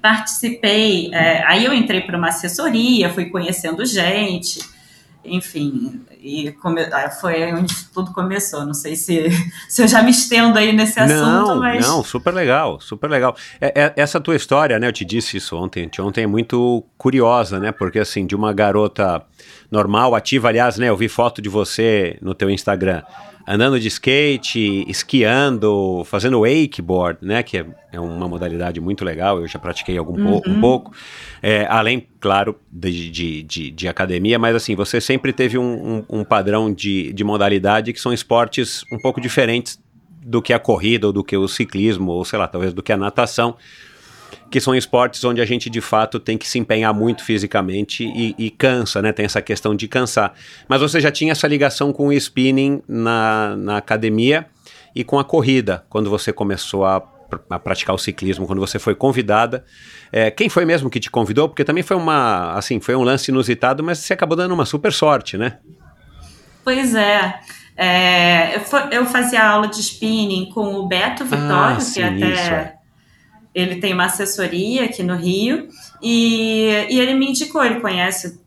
participei. 0.01 1.13
É, 1.13 1.43
aí 1.45 1.65
eu 1.65 1.73
entrei 1.73 2.01
para 2.01 2.17
uma 2.17 2.29
assessoria, 2.29 3.13
fui 3.13 3.25
conhecendo 3.25 3.85
gente, 3.85 4.59
enfim, 5.23 6.01
e 6.21 6.51
come, 6.51 6.81
foi 7.21 7.53
onde 7.53 7.73
tudo 7.93 8.11
começou. 8.11 8.65
Não 8.65 8.73
sei 8.73 8.95
se, 8.95 9.29
se 9.69 9.81
eu 9.81 9.87
já 9.87 10.03
me 10.03 10.11
estendo 10.11 10.57
aí 10.57 10.73
nesse 10.73 10.99
assunto, 10.99 11.47
não, 11.47 11.59
mas. 11.59 11.87
Não, 11.87 12.03
super 12.03 12.33
legal, 12.33 12.79
super 12.81 13.09
legal. 13.09 13.35
É, 13.61 13.83
é, 13.83 13.93
essa 13.95 14.19
tua 14.19 14.35
história, 14.35 14.77
né? 14.77 14.87
Eu 14.87 14.93
te 14.93 15.05
disse 15.05 15.37
isso 15.37 15.55
ontem, 15.55 15.89
ontem 15.99 16.23
é 16.23 16.27
muito 16.27 16.83
curiosa, 16.97 17.59
né? 17.59 17.71
Porque 17.71 17.99
assim, 17.99 18.25
de 18.25 18.35
uma 18.35 18.51
garota 18.51 19.21
normal, 19.71 20.13
ativa, 20.13 20.49
aliás, 20.49 20.77
né? 20.77 20.89
Eu 20.89 20.97
vi 20.97 21.07
foto 21.07 21.41
de 21.41 21.49
você 21.49 22.17
no 22.21 22.33
teu 22.33 22.49
Instagram 22.49 23.01
andando 23.51 23.79
de 23.79 23.87
skate, 23.87 24.85
esquiando, 24.87 26.03
fazendo 26.05 26.41
wakeboard, 26.41 27.17
né? 27.19 27.41
Que 27.41 27.57
é, 27.57 27.65
é 27.91 27.99
uma 27.99 28.27
modalidade 28.27 28.79
muito 28.79 29.03
legal, 29.03 29.39
eu 29.39 29.47
já 29.47 29.57
pratiquei 29.57 29.97
algum 29.97 30.21
uhum. 30.21 30.41
um 30.45 30.61
pouco. 30.61 30.93
É, 31.41 31.65
além, 31.67 32.07
claro, 32.19 32.55
de, 32.71 33.09
de, 33.09 33.41
de, 33.41 33.71
de, 33.71 33.87
academia, 33.87 34.37
mas 34.37 34.55
assim, 34.55 34.75
você 34.75 35.01
sempre 35.01 35.33
teve 35.33 35.57
um, 35.57 36.05
um, 36.09 36.19
um 36.19 36.23
padrão 36.23 36.71
de, 36.71 37.11
de 37.11 37.23
modalidade 37.23 37.91
que 37.91 37.99
são 37.99 38.13
esportes 38.13 38.83
um 38.93 38.99
pouco 38.99 39.19
diferentes 39.19 39.81
do 40.21 40.43
que 40.43 40.53
a 40.53 40.59
corrida, 40.59 41.07
ou 41.07 41.13
do 41.13 41.23
que 41.23 41.35
o 41.35 41.47
ciclismo, 41.47 42.11
ou 42.11 42.23
sei 42.23 42.37
lá, 42.37 42.47
talvez 42.47 42.71
do 42.71 42.83
que 42.83 42.91
a 42.91 42.97
natação 42.97 43.55
que 44.49 44.59
são 44.59 44.75
esportes 44.75 45.23
onde 45.23 45.41
a 45.41 45.45
gente 45.45 45.69
de 45.69 45.79
fato 45.79 46.19
tem 46.19 46.37
que 46.37 46.47
se 46.47 46.57
empenhar 46.57 46.93
muito 46.93 47.23
fisicamente 47.23 48.03
e, 48.03 48.35
e, 48.37 48.49
cansa, 48.49 49.01
né? 49.01 49.11
Tem 49.11 49.25
essa 49.25 49.41
questão 49.41 49.75
de 49.75 49.87
cansar. 49.87 50.33
Mas 50.67 50.81
você 50.81 50.99
já 50.99 51.11
tinha 51.11 51.31
essa 51.31 51.47
ligação 51.47 51.93
com 51.93 52.07
o 52.07 52.13
spinning 52.13 52.81
na, 52.87 53.55
na 53.55 53.77
academia 53.77 54.47
e 54.95 55.03
com 55.03 55.19
a 55.19 55.23
corrida, 55.23 55.85
quando 55.87 56.09
você 56.09 56.33
começou 56.33 56.83
a, 56.83 57.03
a 57.49 57.59
praticar 57.59 57.95
o 57.95 57.99
ciclismo, 57.99 58.47
quando 58.47 58.59
você 58.59 58.79
foi 58.79 58.95
convidada. 58.95 59.63
É, 60.11 60.31
quem 60.31 60.49
foi 60.49 60.65
mesmo 60.65 60.89
que 60.89 60.99
te 60.99 61.11
convidou? 61.11 61.47
Porque 61.47 61.63
também 61.63 61.83
foi 61.83 61.95
uma, 61.95 62.53
assim, 62.53 62.79
foi 62.79 62.95
um 62.95 63.03
lance 63.03 63.29
inusitado, 63.29 63.83
mas 63.83 63.99
você 63.99 64.13
acabou 64.13 64.35
dando 64.35 64.53
uma 64.53 64.65
super 64.65 64.91
sorte, 64.91 65.37
né? 65.37 65.57
Pois 66.63 66.95
é. 66.95 67.39
é 67.77 68.55
eu, 68.55 68.61
eu, 68.91 69.05
fazia 69.05 69.47
aula 69.47 69.67
de 69.67 69.79
spinning 69.79 70.49
com 70.51 70.73
o 70.73 70.87
Beto 70.87 71.23
Vitório, 71.23 71.77
ah, 71.77 71.79
sim, 71.79 72.01
que 72.01 72.23
até 72.23 72.33
isso, 72.33 72.51
é 72.51 72.78
ele 73.53 73.77
tem 73.77 73.93
uma 73.93 74.05
assessoria 74.05 74.85
aqui 74.85 75.03
no 75.03 75.15
Rio 75.15 75.67
e, 76.01 76.87
e 76.89 76.99
ele 76.99 77.13
me 77.13 77.29
indicou, 77.29 77.63
ele 77.63 77.79
conhece 77.79 78.39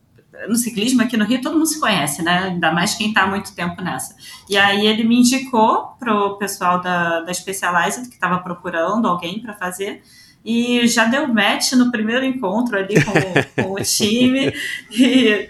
no 0.49 0.57
ciclismo 0.57 1.03
aqui 1.03 1.17
no 1.17 1.25
Rio 1.25 1.41
todo 1.41 1.55
mundo 1.55 1.67
se 1.67 1.79
conhece, 1.79 2.23
né? 2.23 2.45
Ainda 2.45 2.73
mais 2.73 2.95
quem 2.95 3.09
está 3.09 3.23
há 3.23 3.27
muito 3.27 3.55
tempo 3.55 3.81
nessa. 3.83 4.17
E 4.49 4.57
aí 4.57 4.87
ele 4.87 5.05
me 5.05 5.21
indicou 5.21 5.95
pro 5.99 6.37
pessoal 6.39 6.81
da, 6.81 7.21
da 7.21 7.33
Specialized 7.33 8.09
que 8.09 8.15
estava 8.15 8.39
procurando 8.39 9.07
alguém 9.07 9.41
para 9.41 9.53
fazer 9.55 10.03
e 10.45 10.87
já 10.89 11.05
deu 11.05 11.29
match 11.29 11.73
no 11.73 11.93
primeiro 11.93 12.25
encontro 12.25 12.77
ali 12.77 12.95
com, 13.05 13.63
com 13.63 13.73
o 13.75 13.83
time 13.85 14.53
e, 14.91 15.49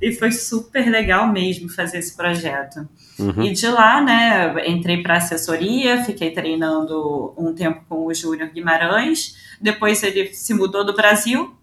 e 0.00 0.12
foi 0.12 0.32
super 0.32 0.88
legal 0.88 1.26
mesmo 1.30 1.68
fazer 1.68 1.98
esse 1.98 2.16
projeto. 2.16 2.88
Uhum. 3.18 3.42
E 3.42 3.52
de 3.52 3.68
lá, 3.68 4.00
né, 4.00 4.68
entrei 4.68 5.02
para 5.02 5.16
assessoria, 5.16 6.04
fiquei 6.04 6.30
treinando 6.30 7.34
um 7.36 7.54
tempo 7.54 7.82
com 7.88 8.06
o 8.06 8.14
Júnior 8.14 8.50
Guimarães, 8.50 9.36
depois 9.60 10.02
ele 10.02 10.32
se 10.32 10.54
mudou 10.54 10.84
do 10.84 10.94
Brasil, 10.94 11.54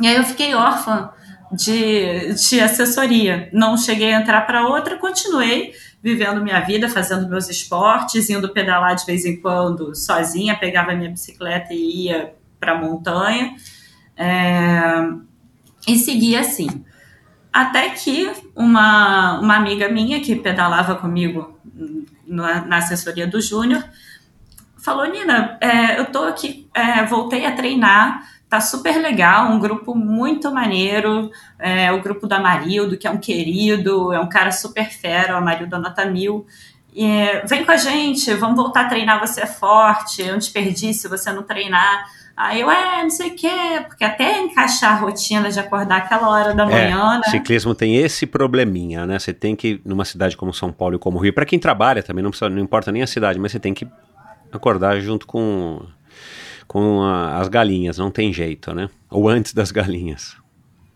e 0.00 0.06
aí 0.06 0.16
eu 0.16 0.24
fiquei 0.24 0.54
órfã 0.54 1.10
de, 1.52 2.34
de 2.34 2.60
assessoria. 2.60 3.48
Não 3.52 3.76
cheguei 3.76 4.12
a 4.12 4.20
entrar 4.20 4.42
para 4.42 4.66
outra, 4.66 4.98
continuei 4.98 5.72
vivendo 6.02 6.42
minha 6.42 6.60
vida, 6.60 6.88
fazendo 6.88 7.28
meus 7.28 7.48
esportes, 7.48 8.28
indo 8.28 8.52
pedalar 8.52 8.94
de 8.94 9.06
vez 9.06 9.24
em 9.24 9.40
quando 9.40 9.94
sozinha, 9.94 10.54
pegava 10.54 10.94
minha 10.94 11.10
bicicleta 11.10 11.72
e 11.72 12.06
ia 12.06 12.34
para 12.60 12.72
a 12.72 12.78
montanha. 12.78 13.54
É, 14.16 15.08
e 15.88 15.98
seguia 15.98 16.40
assim. 16.40 16.84
Até 17.54 17.90
que 17.90 18.32
uma, 18.56 19.38
uma 19.38 19.54
amiga 19.54 19.88
minha 19.88 20.20
que 20.20 20.34
pedalava 20.34 20.96
comigo 20.96 21.56
na, 22.26 22.64
na 22.64 22.78
assessoria 22.78 23.28
do 23.28 23.40
Júnior 23.40 23.84
falou: 24.82 25.06
Nina, 25.06 25.56
é, 25.60 26.00
eu 26.00 26.06
tô 26.06 26.24
aqui, 26.24 26.68
é, 26.74 27.04
voltei 27.04 27.46
a 27.46 27.52
treinar, 27.54 28.28
tá 28.48 28.60
super 28.60 29.00
legal, 29.00 29.52
um 29.52 29.60
grupo 29.60 29.94
muito 29.94 30.52
maneiro, 30.52 31.30
é, 31.56 31.92
o 31.92 32.02
grupo 32.02 32.26
do 32.26 32.32
Amarildo, 32.32 32.98
que 32.98 33.06
é 33.06 33.10
um 33.12 33.18
querido, 33.18 34.12
é 34.12 34.18
um 34.18 34.28
cara 34.28 34.50
super 34.50 34.90
fera, 34.90 35.34
o 35.34 35.36
Amarildo 35.36 35.78
Nota 35.78 36.04
Mil. 36.06 36.44
E, 36.92 37.40
vem 37.46 37.64
com 37.64 37.70
a 37.70 37.76
gente, 37.76 38.34
vamos 38.34 38.56
voltar 38.56 38.86
a 38.86 38.88
treinar, 38.88 39.20
você 39.20 39.42
é 39.42 39.46
forte, 39.46 40.24
é 40.24 40.34
um 40.34 40.38
desperdício 40.38 41.08
você 41.08 41.32
não 41.32 41.44
treinar. 41.44 42.04
Aí 42.36 42.60
eu, 42.60 42.70
é, 42.70 43.02
não 43.02 43.10
sei 43.10 43.30
o 43.30 43.36
quê, 43.36 43.84
porque 43.86 44.02
até 44.02 44.40
encaixar 44.40 44.96
a 44.96 45.00
rotina 45.00 45.50
de 45.50 45.60
acordar 45.60 45.98
aquela 45.98 46.28
hora 46.28 46.52
da 46.52 46.64
é, 46.64 46.66
manhã, 46.66 47.18
né? 47.18 47.30
Ciclismo 47.30 47.74
tem 47.74 47.96
esse 47.96 48.26
probleminha, 48.26 49.06
né? 49.06 49.18
Você 49.18 49.32
tem 49.32 49.54
que, 49.54 49.80
numa 49.84 50.04
cidade 50.04 50.36
como 50.36 50.52
São 50.52 50.72
Paulo 50.72 50.96
e 50.96 50.98
como 50.98 51.18
Rio, 51.18 51.32
para 51.32 51.46
quem 51.46 51.58
trabalha 51.58 52.02
também, 52.02 52.24
não, 52.24 52.30
precisa, 52.30 52.50
não 52.50 52.60
importa 52.60 52.90
nem 52.90 53.02
a 53.02 53.06
cidade, 53.06 53.38
mas 53.38 53.52
você 53.52 53.60
tem 53.60 53.72
que 53.72 53.86
acordar 54.52 54.98
junto 55.00 55.26
com, 55.26 55.82
com 56.66 57.02
a, 57.02 57.38
as 57.38 57.48
galinhas, 57.48 57.98
não 57.98 58.10
tem 58.10 58.32
jeito, 58.32 58.74
né? 58.74 58.90
Ou 59.08 59.28
antes 59.28 59.54
das 59.54 59.70
galinhas. 59.70 60.36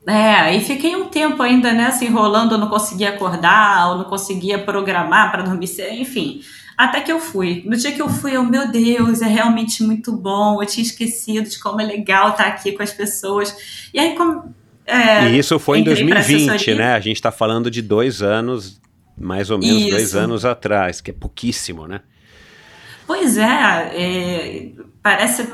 É, 0.08 0.34
aí 0.40 0.60
fiquei 0.60 0.96
um 0.96 1.06
tempo 1.06 1.42
ainda 1.42 1.72
nessa 1.72 2.04
enrolando, 2.04 2.58
não 2.58 2.68
conseguia 2.68 3.10
acordar, 3.10 3.90
ou 3.90 3.98
não 3.98 4.04
conseguia 4.04 4.58
programar 4.58 5.30
para 5.30 5.42
dormir, 5.42 5.68
enfim. 5.92 6.40
Até 6.78 7.00
que 7.00 7.10
eu 7.10 7.18
fui. 7.18 7.64
No 7.66 7.76
dia 7.76 7.90
que 7.90 8.00
eu 8.00 8.08
fui, 8.08 8.36
eu, 8.36 8.44
meu 8.44 8.70
Deus, 8.70 9.20
é 9.20 9.26
realmente 9.26 9.82
muito 9.82 10.12
bom. 10.12 10.62
Eu 10.62 10.66
tinha 10.66 10.86
esquecido 10.86 11.50
de 11.50 11.58
como 11.58 11.80
é 11.80 11.84
legal 11.84 12.30
estar 12.30 12.46
aqui 12.46 12.70
com 12.70 12.84
as 12.84 12.92
pessoas. 12.92 13.52
E 13.92 13.98
aí, 13.98 14.14
como. 14.14 14.54
É, 14.86 15.28
e 15.28 15.36
isso 15.36 15.58
foi 15.58 15.80
em 15.80 15.82
2020, 15.82 16.76
né? 16.76 16.94
A 16.94 17.00
gente 17.00 17.16
está 17.16 17.32
falando 17.32 17.68
de 17.68 17.82
dois 17.82 18.22
anos, 18.22 18.80
mais 19.18 19.50
ou 19.50 19.58
menos 19.58 19.82
isso. 19.82 19.90
dois 19.90 20.14
anos 20.14 20.44
atrás, 20.44 21.00
que 21.00 21.10
é 21.10 21.14
pouquíssimo, 21.14 21.88
né? 21.88 22.00
Pois 23.08 23.36
é, 23.36 23.44
é, 23.44 24.68
parece 25.02 25.48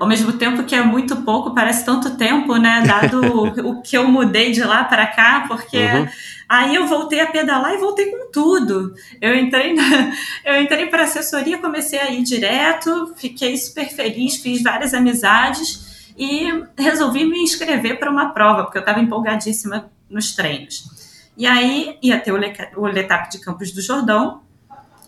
ao 0.00 0.08
mesmo 0.08 0.32
tempo 0.32 0.64
que 0.64 0.74
é 0.74 0.82
muito 0.82 1.14
pouco, 1.16 1.54
parece 1.54 1.84
tanto 1.84 2.16
tempo, 2.16 2.56
né? 2.56 2.82
Dado 2.86 3.20
o, 3.68 3.82
que 3.82 3.98
eu 3.98 4.08
mudei 4.08 4.50
de 4.50 4.64
lá 4.64 4.82
para 4.82 5.06
cá, 5.06 5.44
porque 5.46 5.76
uhum. 5.76 6.08
aí 6.48 6.74
eu 6.74 6.86
voltei 6.86 7.20
a 7.20 7.26
pedalar 7.26 7.74
e 7.74 7.76
voltei 7.76 8.06
com 8.06 8.32
tudo. 8.32 8.94
Eu 9.20 9.34
entrei 9.36 9.74
na, 9.74 10.10
eu 10.42 10.62
entrei 10.62 10.86
para 10.86 11.02
assessoria, 11.02 11.58
comecei 11.58 12.00
a 12.00 12.10
ir 12.10 12.22
direto, 12.22 13.12
fiquei 13.14 13.58
super 13.58 13.90
feliz, 13.90 14.36
fiz 14.36 14.62
várias 14.62 14.94
amizades 14.94 16.10
e 16.16 16.48
resolvi 16.78 17.26
me 17.26 17.38
inscrever 17.42 17.98
para 17.98 18.10
uma 18.10 18.30
prova, 18.30 18.64
porque 18.64 18.78
eu 18.78 18.82
estava 18.82 19.00
empolgadíssima 19.00 19.90
nos 20.08 20.34
treinos. 20.34 20.88
E 21.36 21.46
aí 21.46 21.98
ia 22.02 22.18
ter 22.18 22.32
o, 22.32 22.40
o 22.80 22.86
Letap 22.86 23.30
de 23.30 23.38
Campos 23.38 23.70
do 23.70 23.82
Jordão, 23.82 24.40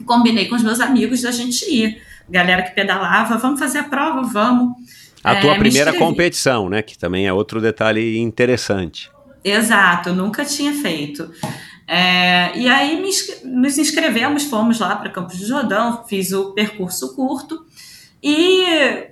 combinei 0.05 0.49
com 0.49 0.55
os 0.55 0.63
meus 0.63 0.81
amigos 0.81 1.23
da 1.23 1.31
gente 1.31 1.65
ir 1.65 2.12
galera 2.33 2.63
que 2.63 2.75
pedalava, 2.75 3.37
vamos 3.37 3.61
fazer 3.61 3.79
a 3.79 3.85
prova, 3.85 4.23
vamos. 4.23 4.75
A 5.23 5.35
é, 5.35 5.41
tua 5.41 5.55
primeira 5.57 5.93
competição, 5.93 6.69
né? 6.69 6.83
Que 6.83 6.99
também 6.99 7.27
é 7.27 7.33
outro 7.33 7.61
detalhe 7.61 8.19
interessante. 8.19 9.11
Exato, 9.45 10.13
nunca 10.13 10.45
tinha 10.45 10.73
feito. 10.73 11.31
É, 11.87 12.57
e 12.57 12.69
aí 12.69 13.01
me, 13.01 13.11
nos 13.45 13.77
inscrevemos, 13.77 14.45
fomos 14.45 14.81
lá 14.81 14.97
para 14.97 15.11
Campos 15.11 15.39
do 15.39 15.47
Jordão, 15.47 16.05
fiz 16.09 16.33
o 16.33 16.53
percurso 16.53 17.15
curto 17.15 17.65
e 18.23 18.65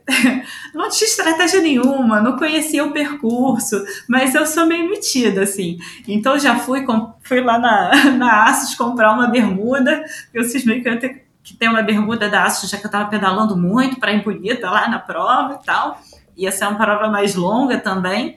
não 0.72 0.88
tinha 0.88 1.08
estratégia 1.08 1.60
nenhuma, 1.60 2.20
não 2.20 2.36
conhecia 2.36 2.84
o 2.84 2.92
percurso, 2.92 3.84
mas 4.08 4.34
eu 4.34 4.46
sou 4.46 4.66
meio 4.66 4.88
metida, 4.88 5.42
assim. 5.42 5.78
Então 6.06 6.38
já 6.38 6.56
fui, 6.56 6.86
fui 7.22 7.40
lá 7.40 7.58
na, 7.58 8.10
na 8.16 8.66
comprar 8.78 9.12
uma 9.12 9.26
bermuda, 9.26 10.02
eu 10.32 10.44
cismei 10.44 10.80
que 10.80 10.88
eu 10.88 10.92
ia 10.92 11.00
ter 11.00 11.08
que 11.08 11.29
tem 11.58 11.68
uma 11.68 11.82
bermuda 11.82 12.28
da 12.28 12.44
Asus, 12.44 12.70
já 12.70 12.76
que 12.76 12.84
eu 12.84 12.88
estava 12.88 13.08
pedalando 13.08 13.56
muito 13.56 13.98
para 13.98 14.12
ir 14.12 14.22
bonita 14.22 14.70
lá 14.70 14.88
na 14.88 14.98
prova 14.98 15.58
e 15.60 15.64
tal. 15.64 16.00
Ia 16.36 16.52
ser 16.52 16.66
uma 16.66 16.76
prova 16.76 17.08
mais 17.08 17.34
longa 17.34 17.78
também. 17.78 18.36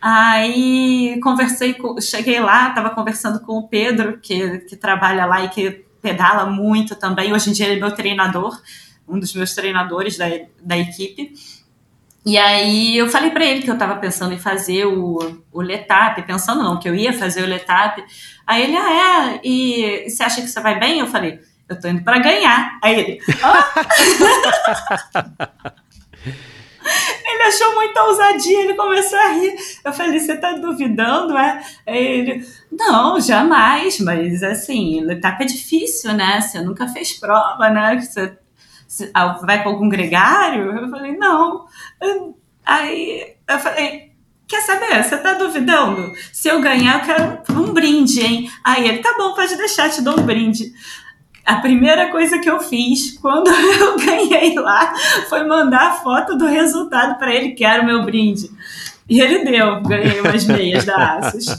Aí 0.00 1.20
conversei, 1.22 1.74
com, 1.74 2.00
cheguei 2.00 2.40
lá, 2.40 2.70
estava 2.70 2.90
conversando 2.90 3.40
com 3.40 3.58
o 3.58 3.68
Pedro, 3.68 4.18
que, 4.20 4.58
que 4.60 4.76
trabalha 4.76 5.24
lá 5.26 5.44
e 5.44 5.48
que 5.48 5.84
pedala 6.02 6.46
muito 6.46 6.96
também. 6.96 7.32
Hoje 7.32 7.50
em 7.50 7.52
dia 7.52 7.66
ele 7.66 7.76
é 7.76 7.80
meu 7.80 7.94
treinador, 7.94 8.60
um 9.08 9.18
dos 9.18 9.32
meus 9.34 9.54
treinadores 9.54 10.18
da, 10.18 10.26
da 10.60 10.76
equipe. 10.76 11.32
E 12.24 12.38
aí 12.38 12.96
eu 12.96 13.08
falei 13.08 13.30
para 13.30 13.44
ele 13.44 13.62
que 13.62 13.70
eu 13.70 13.74
estava 13.74 13.96
pensando 13.96 14.32
em 14.32 14.38
fazer 14.38 14.86
o, 14.86 15.18
o 15.52 15.60
Letap, 15.60 16.22
pensando 16.22 16.62
não, 16.62 16.78
que 16.78 16.88
eu 16.88 16.94
ia 16.94 17.12
fazer 17.12 17.42
o 17.42 17.46
Letap. 17.46 18.02
Aí 18.46 18.62
ele, 18.62 18.76
ah, 18.76 19.34
é? 19.34 19.40
E 19.44 20.08
você 20.08 20.22
acha 20.22 20.40
que 20.40 20.48
você 20.48 20.60
vai 20.60 20.78
bem? 20.78 21.00
Eu 21.00 21.06
falei, 21.06 21.40
eu 21.72 21.80
tô 21.80 21.88
indo 21.88 22.02
para 22.02 22.18
ganhar. 22.18 22.78
Aí 22.82 22.98
ele, 22.98 23.18
oh! 23.42 23.62
ele 27.24 27.42
achou 27.42 27.74
muita 27.74 28.02
ousadia, 28.04 28.62
ele 28.62 28.74
começou 28.74 29.18
a 29.18 29.28
rir. 29.28 29.54
Eu 29.84 29.92
falei, 29.92 30.18
você 30.18 30.36
tá 30.36 30.52
duvidando, 30.52 31.36
é? 31.36 31.62
Aí 31.86 32.04
ele, 32.04 32.46
não, 32.70 33.20
jamais, 33.20 34.00
mas 34.00 34.42
assim, 34.42 35.10
etapa 35.10 35.42
é 35.42 35.46
difícil, 35.46 36.12
né? 36.14 36.40
Você 36.40 36.60
nunca 36.60 36.88
fez 36.88 37.12
prova, 37.14 37.68
né? 37.70 38.00
Você, 38.00 38.36
você 38.86 39.10
ah, 39.14 39.38
vai 39.42 39.62
com 39.62 39.70
algum 39.70 39.88
gregário? 39.88 40.70
Eu 40.76 40.88
falei, 40.90 41.16
não. 41.16 41.66
Aí 42.64 43.34
eu 43.48 43.58
falei, 43.58 44.12
quer 44.46 44.60
saber? 44.62 45.02
Você 45.02 45.16
tá 45.16 45.34
duvidando? 45.34 46.12
Se 46.32 46.48
eu 46.48 46.60
ganhar, 46.60 47.00
eu 47.00 47.06
quero 47.06 47.42
um 47.58 47.72
brinde, 47.72 48.20
hein? 48.20 48.50
Aí 48.62 48.86
ele, 48.86 48.98
tá 48.98 49.14
bom, 49.16 49.34
pode 49.34 49.56
deixar, 49.56 49.90
te 49.90 50.02
dou 50.02 50.18
um 50.18 50.24
brinde. 50.24 50.72
A 51.44 51.56
primeira 51.56 52.10
coisa 52.10 52.38
que 52.38 52.48
eu 52.48 52.60
fiz 52.60 53.18
quando 53.18 53.50
eu 53.50 53.98
ganhei 53.98 54.54
lá 54.54 54.94
foi 55.28 55.44
mandar 55.44 55.90
a 55.90 55.94
foto 55.94 56.36
do 56.36 56.46
resultado 56.46 57.18
para 57.18 57.34
ele, 57.34 57.50
que 57.50 57.64
era 57.64 57.82
o 57.82 57.86
meu 57.86 58.04
brinde. 58.04 58.48
E 59.08 59.20
ele 59.20 59.44
deu, 59.44 59.82
ganhei 59.82 60.20
umas 60.20 60.46
meias 60.46 60.84
da 60.84 61.18
Asus. 61.18 61.46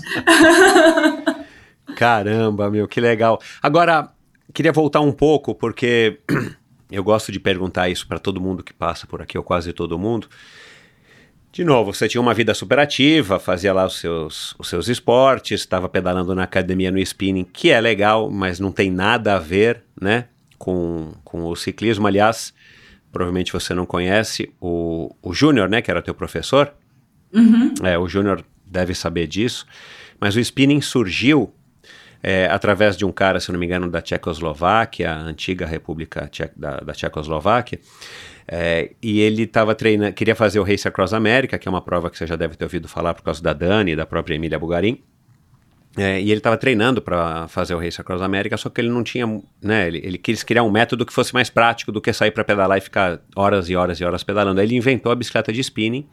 Caramba, 1.96 2.70
meu, 2.70 2.88
que 2.88 3.02
legal. 3.02 3.40
Agora, 3.62 4.10
queria 4.54 4.72
voltar 4.72 5.02
um 5.02 5.12
pouco, 5.12 5.54
porque 5.54 6.20
eu 6.90 7.04
gosto 7.04 7.32
de 7.32 7.40
perguntar 7.40 7.90
isso 7.90 8.08
para 8.08 8.20
todo 8.20 8.42
mundo 8.42 8.64
que 8.64 8.74
passa 8.74 9.06
por 9.06 9.22
aqui, 9.22 9.38
ou 9.38 9.44
quase 9.44 9.74
todo 9.74 10.00
mundo. 10.00 10.28
De 11.54 11.64
novo, 11.64 11.94
você 11.94 12.08
tinha 12.08 12.20
uma 12.20 12.34
vida 12.34 12.52
super 12.56 12.80
ativa, 12.80 13.38
fazia 13.38 13.72
lá 13.72 13.86
os 13.86 14.00
seus, 14.00 14.56
os 14.58 14.68
seus 14.68 14.88
esportes, 14.88 15.62
estava 15.62 15.88
pedalando 15.88 16.34
na 16.34 16.46
academia 16.46 16.90
no 16.90 16.98
spinning, 16.98 17.44
que 17.44 17.70
é 17.70 17.80
legal, 17.80 18.28
mas 18.32 18.60
não 18.60 18.72
tem 18.72 18.90
nada 18.90 19.36
a 19.36 19.40
ver, 19.40 19.84
né, 20.02 20.26
com, 20.58 21.14
com 21.24 21.46
o 21.46 21.56
ciclismo. 21.56 22.08
Aliás, 22.08 22.56
provavelmente 23.12 23.54
você 23.54 23.72
não 23.76 23.86
conhece 23.86 24.52
o, 24.60 25.16
o 25.22 25.32
Júnior, 25.32 25.70
né, 25.70 25.80
que 25.80 25.92
era 25.92 26.02
teu 26.02 26.16
professor. 26.16 26.74
Uhum. 27.32 27.72
É, 27.84 28.00
o 28.00 28.08
Júnior 28.10 28.44
deve 28.66 28.96
saber 28.96 29.28
disso. 29.28 29.68
Mas 30.20 30.36
o 30.36 30.40
spinning 30.40 30.82
surgiu 30.82 31.54
é, 32.24 32.48
através 32.50 32.98
de 32.98 33.06
um 33.06 33.12
cara, 33.12 33.40
se 33.40 33.52
não 33.52 33.60
me 33.60 33.68
engano, 33.68 33.92
da 33.92 34.02
Tchecoslováquia, 34.02 35.12
a 35.12 35.20
antiga 35.20 35.68
República 35.68 36.28
Tche 36.30 36.50
da, 36.56 36.78
da 36.78 36.94
Tchecoslováquia, 36.94 37.80
é, 38.48 38.92
e 39.02 39.22
ele 39.22 39.44
estava 39.44 39.74
treinando, 39.74 40.14
queria 40.14 40.36
fazer 40.36 40.60
o 40.60 40.64
Race 40.64 40.88
Across 40.88 41.14
America, 41.14 41.58
que 41.58 41.68
é 41.68 41.72
uma 41.72 41.82
prova 41.82 42.10
que 42.10 42.18
você 42.18 42.28
já 42.28 42.36
deve 42.36 42.56
ter 42.56 42.66
ouvido 42.66 42.88
falar 42.88 43.14
por 43.14 43.24
causa 43.24 43.42
da 43.42 43.54
Dani 43.54 43.92
e 43.92 43.96
da 43.96 44.06
própria 44.06 44.36
Emília 44.36 44.60
Bugarin. 44.60 45.02
É, 45.96 46.20
e 46.20 46.32
ele 46.32 46.40
estava 46.40 46.58
treinando 46.58 47.02
para 47.02 47.48
fazer 47.48 47.76
o 47.76 47.80
Race 47.80 48.02
Across 48.02 48.22
America, 48.24 48.58
só 48.58 48.68
que 48.68 48.82
ele 48.82 48.90
não 48.90 49.04
tinha, 49.04 49.28
né, 49.62 49.88
ele, 49.88 50.02
ele 50.04 50.18
quis 50.18 50.42
criar 50.42 50.64
um 50.64 50.72
método 50.72 51.06
que 51.06 51.14
fosse 51.14 51.32
mais 51.34 51.52
prático 51.52 51.92
do 51.92 52.02
que 52.02 52.12
sair 52.12 52.32
para 52.32 52.44
pedalar 52.44 52.80
e 52.80 52.82
ficar 52.82 53.22
horas 53.36 53.70
e 53.70 53.76
horas 53.76 54.00
e 54.00 54.04
horas 54.04 54.24
pedalando. 54.24 54.60
Aí 54.60 54.66
ele 54.66 54.76
inventou 54.76 55.12
a 55.12 55.16
bicicleta 55.16 55.54
de 55.54 55.62
spinning, 55.62 56.08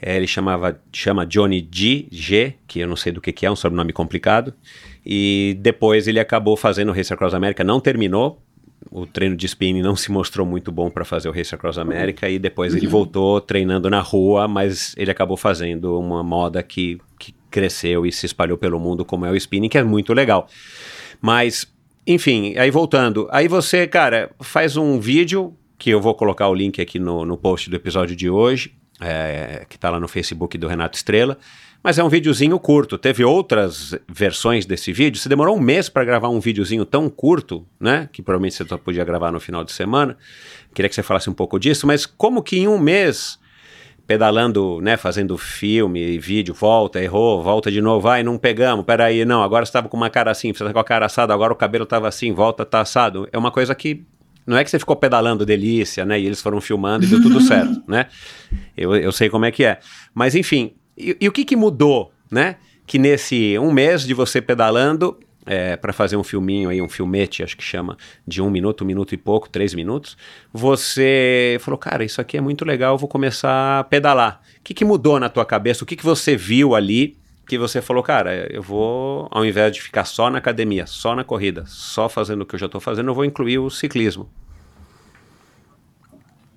é, 0.00 0.16
ele 0.16 0.26
chamava, 0.26 0.80
chama 0.90 1.26
Johnny 1.26 1.68
G, 1.70 2.08
G, 2.10 2.54
que 2.66 2.80
eu 2.80 2.88
não 2.88 2.96
sei 2.96 3.12
do 3.12 3.20
que, 3.20 3.30
que 3.30 3.44
é, 3.44 3.50
um 3.50 3.54
sobrenome 3.54 3.92
complicado, 3.92 4.54
e 5.04 5.54
depois 5.60 6.08
ele 6.08 6.18
acabou 6.18 6.56
fazendo 6.56 6.88
o 6.88 6.92
Race 6.92 7.12
Across 7.12 7.34
America, 7.34 7.62
não 7.62 7.78
terminou, 7.78 8.42
o 8.90 9.06
treino 9.06 9.36
de 9.36 9.46
spinning 9.46 9.82
não 9.82 9.96
se 9.96 10.10
mostrou 10.10 10.46
muito 10.46 10.72
bom 10.72 10.90
para 10.90 11.04
fazer 11.04 11.28
o 11.28 11.32
Race 11.32 11.54
Across 11.54 11.78
America 11.78 12.28
e 12.28 12.38
depois 12.38 12.74
ele 12.74 12.86
voltou 12.86 13.40
treinando 13.40 13.88
na 13.88 14.00
rua, 14.00 14.48
mas 14.48 14.94
ele 14.96 15.10
acabou 15.10 15.36
fazendo 15.36 15.98
uma 15.98 16.22
moda 16.22 16.62
que, 16.62 16.98
que 17.18 17.34
cresceu 17.50 18.06
e 18.06 18.12
se 18.12 18.26
espalhou 18.26 18.58
pelo 18.58 18.80
mundo 18.80 19.04
como 19.04 19.26
é 19.26 19.30
o 19.30 19.36
spinning, 19.36 19.68
que 19.68 19.78
é 19.78 19.82
muito 19.82 20.12
legal. 20.12 20.48
Mas, 21.20 21.66
enfim, 22.06 22.56
aí 22.56 22.70
voltando, 22.70 23.28
aí 23.30 23.48
você, 23.48 23.86
cara, 23.86 24.30
faz 24.40 24.76
um 24.76 24.98
vídeo 24.98 25.56
que 25.78 25.90
eu 25.90 26.00
vou 26.00 26.14
colocar 26.14 26.48
o 26.48 26.54
link 26.54 26.80
aqui 26.80 26.98
no, 26.98 27.24
no 27.24 27.36
post 27.36 27.68
do 27.68 27.76
episódio 27.76 28.14
de 28.14 28.30
hoje, 28.30 28.72
é, 29.00 29.66
que 29.68 29.76
está 29.76 29.90
lá 29.90 29.98
no 29.98 30.06
Facebook 30.06 30.56
do 30.56 30.68
Renato 30.68 30.96
Estrela, 30.96 31.38
mas 31.82 31.98
é 31.98 32.04
um 32.04 32.08
videozinho 32.08 32.58
curto. 32.58 32.96
Teve 32.96 33.24
outras 33.24 33.94
versões 34.08 34.64
desse 34.64 34.92
vídeo. 34.92 35.20
Você 35.20 35.28
demorou 35.28 35.56
um 35.56 35.60
mês 35.60 35.88
para 35.88 36.04
gravar 36.04 36.28
um 36.28 36.38
videozinho 36.38 36.84
tão 36.84 37.10
curto, 37.10 37.66
né? 37.80 38.08
Que 38.12 38.22
provavelmente 38.22 38.54
você 38.54 38.64
só 38.64 38.78
podia 38.78 39.04
gravar 39.04 39.32
no 39.32 39.40
final 39.40 39.64
de 39.64 39.72
semana. 39.72 40.16
Queria 40.72 40.88
que 40.88 40.94
você 40.94 41.02
falasse 41.02 41.28
um 41.28 41.34
pouco 41.34 41.58
disso, 41.58 41.86
mas 41.86 42.06
como 42.06 42.42
que 42.42 42.56
em 42.58 42.68
um 42.68 42.78
mês, 42.78 43.38
pedalando, 44.06 44.80
né, 44.80 44.96
fazendo 44.96 45.36
filme, 45.36 46.18
vídeo, 46.18 46.54
volta, 46.54 47.02
errou, 47.02 47.42
volta 47.42 47.70
de 47.70 47.80
novo, 47.80 48.00
vai, 48.00 48.22
não 48.22 48.38
pegamos, 48.38 48.84
peraí, 48.84 49.24
não, 49.24 49.42
agora 49.42 49.64
você 49.64 49.70
estava 49.70 49.88
com 49.88 49.96
uma 49.96 50.10
cara 50.10 50.30
assim, 50.30 50.52
você 50.52 50.64
tá 50.64 50.72
com 50.72 50.78
a 50.78 50.84
cara 50.84 51.06
assada, 51.06 51.34
agora 51.34 51.52
o 51.52 51.56
cabelo 51.56 51.84
estava 51.84 52.08
assim, 52.08 52.32
volta, 52.32 52.64
tá 52.64 52.80
assado. 52.80 53.28
É 53.32 53.36
uma 53.36 53.50
coisa 53.50 53.74
que 53.74 54.04
não 54.46 54.56
é 54.56 54.64
que 54.64 54.70
você 54.70 54.78
ficou 54.78 54.96
pedalando 54.96 55.46
delícia, 55.46 56.04
né? 56.04 56.18
E 56.18 56.26
eles 56.26 56.40
foram 56.40 56.60
filmando 56.60 57.04
e 57.04 57.08
deu 57.08 57.22
tudo 57.22 57.40
certo, 57.42 57.82
né? 57.86 58.06
Eu, 58.76 58.94
eu 58.96 59.12
sei 59.12 59.28
como 59.28 59.44
é 59.44 59.50
que 59.50 59.64
é. 59.64 59.78
Mas 60.14 60.34
enfim, 60.34 60.74
e, 60.96 61.16
e 61.20 61.28
o 61.28 61.32
que, 61.32 61.44
que 61.44 61.56
mudou, 61.56 62.12
né? 62.30 62.56
Que 62.86 62.98
nesse 62.98 63.58
um 63.58 63.72
mês 63.72 64.02
de 64.02 64.14
você 64.14 64.40
pedalando, 64.40 65.18
é, 65.46 65.76
para 65.76 65.92
fazer 65.92 66.16
um 66.16 66.22
filminho 66.22 66.68
aí, 66.68 66.80
um 66.80 66.88
filmete, 66.88 67.42
acho 67.42 67.56
que 67.56 67.62
chama, 67.62 67.96
de 68.26 68.40
um 68.40 68.50
minuto, 68.50 68.84
um 68.84 68.86
minuto 68.86 69.14
e 69.14 69.16
pouco, 69.16 69.48
três 69.48 69.74
minutos, 69.74 70.16
você 70.52 71.58
falou, 71.60 71.78
cara, 71.78 72.04
isso 72.04 72.20
aqui 72.20 72.36
é 72.36 72.40
muito 72.40 72.64
legal, 72.64 72.96
vou 72.96 73.08
começar 73.08 73.80
a 73.80 73.84
pedalar. 73.84 74.40
O 74.58 74.62
que, 74.62 74.74
que 74.74 74.84
mudou 74.84 75.18
na 75.18 75.28
tua 75.28 75.44
cabeça? 75.44 75.84
O 75.84 75.86
que, 75.86 75.96
que 75.96 76.04
você 76.04 76.36
viu 76.36 76.74
ali 76.74 77.16
que 77.46 77.58
você 77.58 77.82
falou, 77.82 78.02
cara, 78.02 78.46
eu 78.52 78.62
vou, 78.62 79.28
ao 79.30 79.44
invés 79.44 79.72
de 79.72 79.82
ficar 79.82 80.04
só 80.04 80.30
na 80.30 80.38
academia, 80.38 80.86
só 80.86 81.14
na 81.14 81.24
corrida, 81.24 81.64
só 81.66 82.08
fazendo 82.08 82.42
o 82.42 82.46
que 82.46 82.54
eu 82.54 82.58
já 82.58 82.66
estou 82.66 82.80
fazendo, 82.80 83.10
eu 83.10 83.14
vou 83.14 83.24
incluir 83.24 83.58
o 83.58 83.68
ciclismo? 83.68 84.30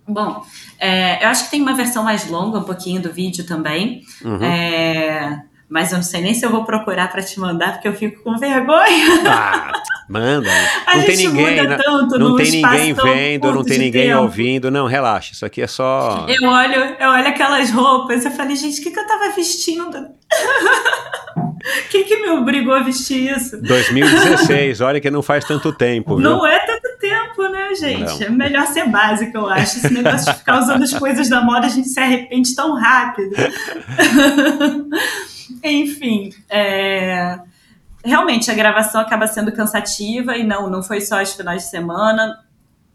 Bom, 0.07 0.43
é, 0.79 1.23
eu 1.23 1.29
acho 1.29 1.45
que 1.45 1.51
tem 1.51 1.61
uma 1.61 1.73
versão 1.73 2.03
mais 2.03 2.29
longa, 2.29 2.59
um 2.59 2.63
pouquinho 2.63 3.01
do 3.01 3.11
vídeo 3.11 3.45
também. 3.45 4.01
Uhum. 4.23 4.43
É, 4.43 5.41
mas 5.67 5.91
eu 5.91 5.97
não 5.97 6.03
sei 6.03 6.21
nem 6.21 6.33
se 6.33 6.45
eu 6.45 6.51
vou 6.51 6.63
procurar 6.63 7.11
para 7.11 7.23
te 7.23 7.39
mandar, 7.39 7.73
porque 7.73 7.87
eu 7.87 7.93
fico 7.93 8.21
com 8.23 8.37
vergonha. 8.37 9.23
Ah, 9.27 9.71
manda. 10.07 10.49
não 10.95 11.03
tem 11.03 11.17
ninguém, 11.17 11.67
não, 11.67 12.07
não 12.07 12.35
tem 12.35 12.51
ninguém 12.51 12.93
vendo, 12.93 13.51
não 13.51 13.63
tem 13.63 13.79
ninguém 13.79 14.09
tempo. 14.09 14.21
ouvindo. 14.21 14.69
Não, 14.69 14.85
relaxa, 14.85 15.33
isso 15.33 15.45
aqui 15.45 15.61
é 15.61 15.67
só. 15.67 16.27
Eu 16.29 16.47
olho, 16.47 16.95
eu 16.99 17.09
olho 17.09 17.27
aquelas 17.27 17.71
roupas, 17.71 18.23
eu 18.25 18.31
falei, 18.31 18.55
gente, 18.55 18.79
o 18.79 18.83
que, 18.83 18.91
que 18.91 18.99
eu 18.99 19.07
tava 19.07 19.31
vestindo? 19.31 20.07
Quem 21.89 22.03
que 22.03 22.17
me 22.17 22.29
obrigou 22.29 22.75
a 22.75 22.83
vestir 22.83 23.35
isso? 23.35 23.59
2016, 23.61 24.81
olha 24.81 25.01
que 25.01 25.09
não 25.09 25.23
faz 25.23 25.43
tanto 25.45 25.73
tempo. 25.73 26.17
Viu? 26.17 26.23
Não 26.23 26.45
é 26.45 26.59
tanto 26.59 26.74
gente. 27.75 28.19
Não. 28.19 28.27
É 28.27 28.29
melhor 28.29 28.67
ser 28.67 28.89
básico, 28.89 29.37
eu 29.37 29.49
acho. 29.49 29.77
Esse 29.77 29.93
negócio 29.93 30.31
de 30.31 30.39
ficar 30.39 30.59
usando 30.59 30.83
as 30.83 30.93
coisas 30.93 31.29
da 31.29 31.41
moda, 31.41 31.67
a 31.67 31.69
gente 31.69 31.87
se 31.87 31.99
arrepende 31.99 32.55
tão 32.55 32.75
rápido. 32.75 33.35
Enfim, 35.63 36.33
é, 36.49 37.39
realmente 38.03 38.49
a 38.49 38.53
gravação 38.53 39.01
acaba 39.01 39.27
sendo 39.27 39.51
cansativa 39.51 40.37
e 40.37 40.43
não, 40.43 40.69
não 40.69 40.81
foi 40.81 41.01
só 41.01 41.21
os 41.21 41.33
finais 41.33 41.63
de 41.63 41.69
semana. 41.69 42.43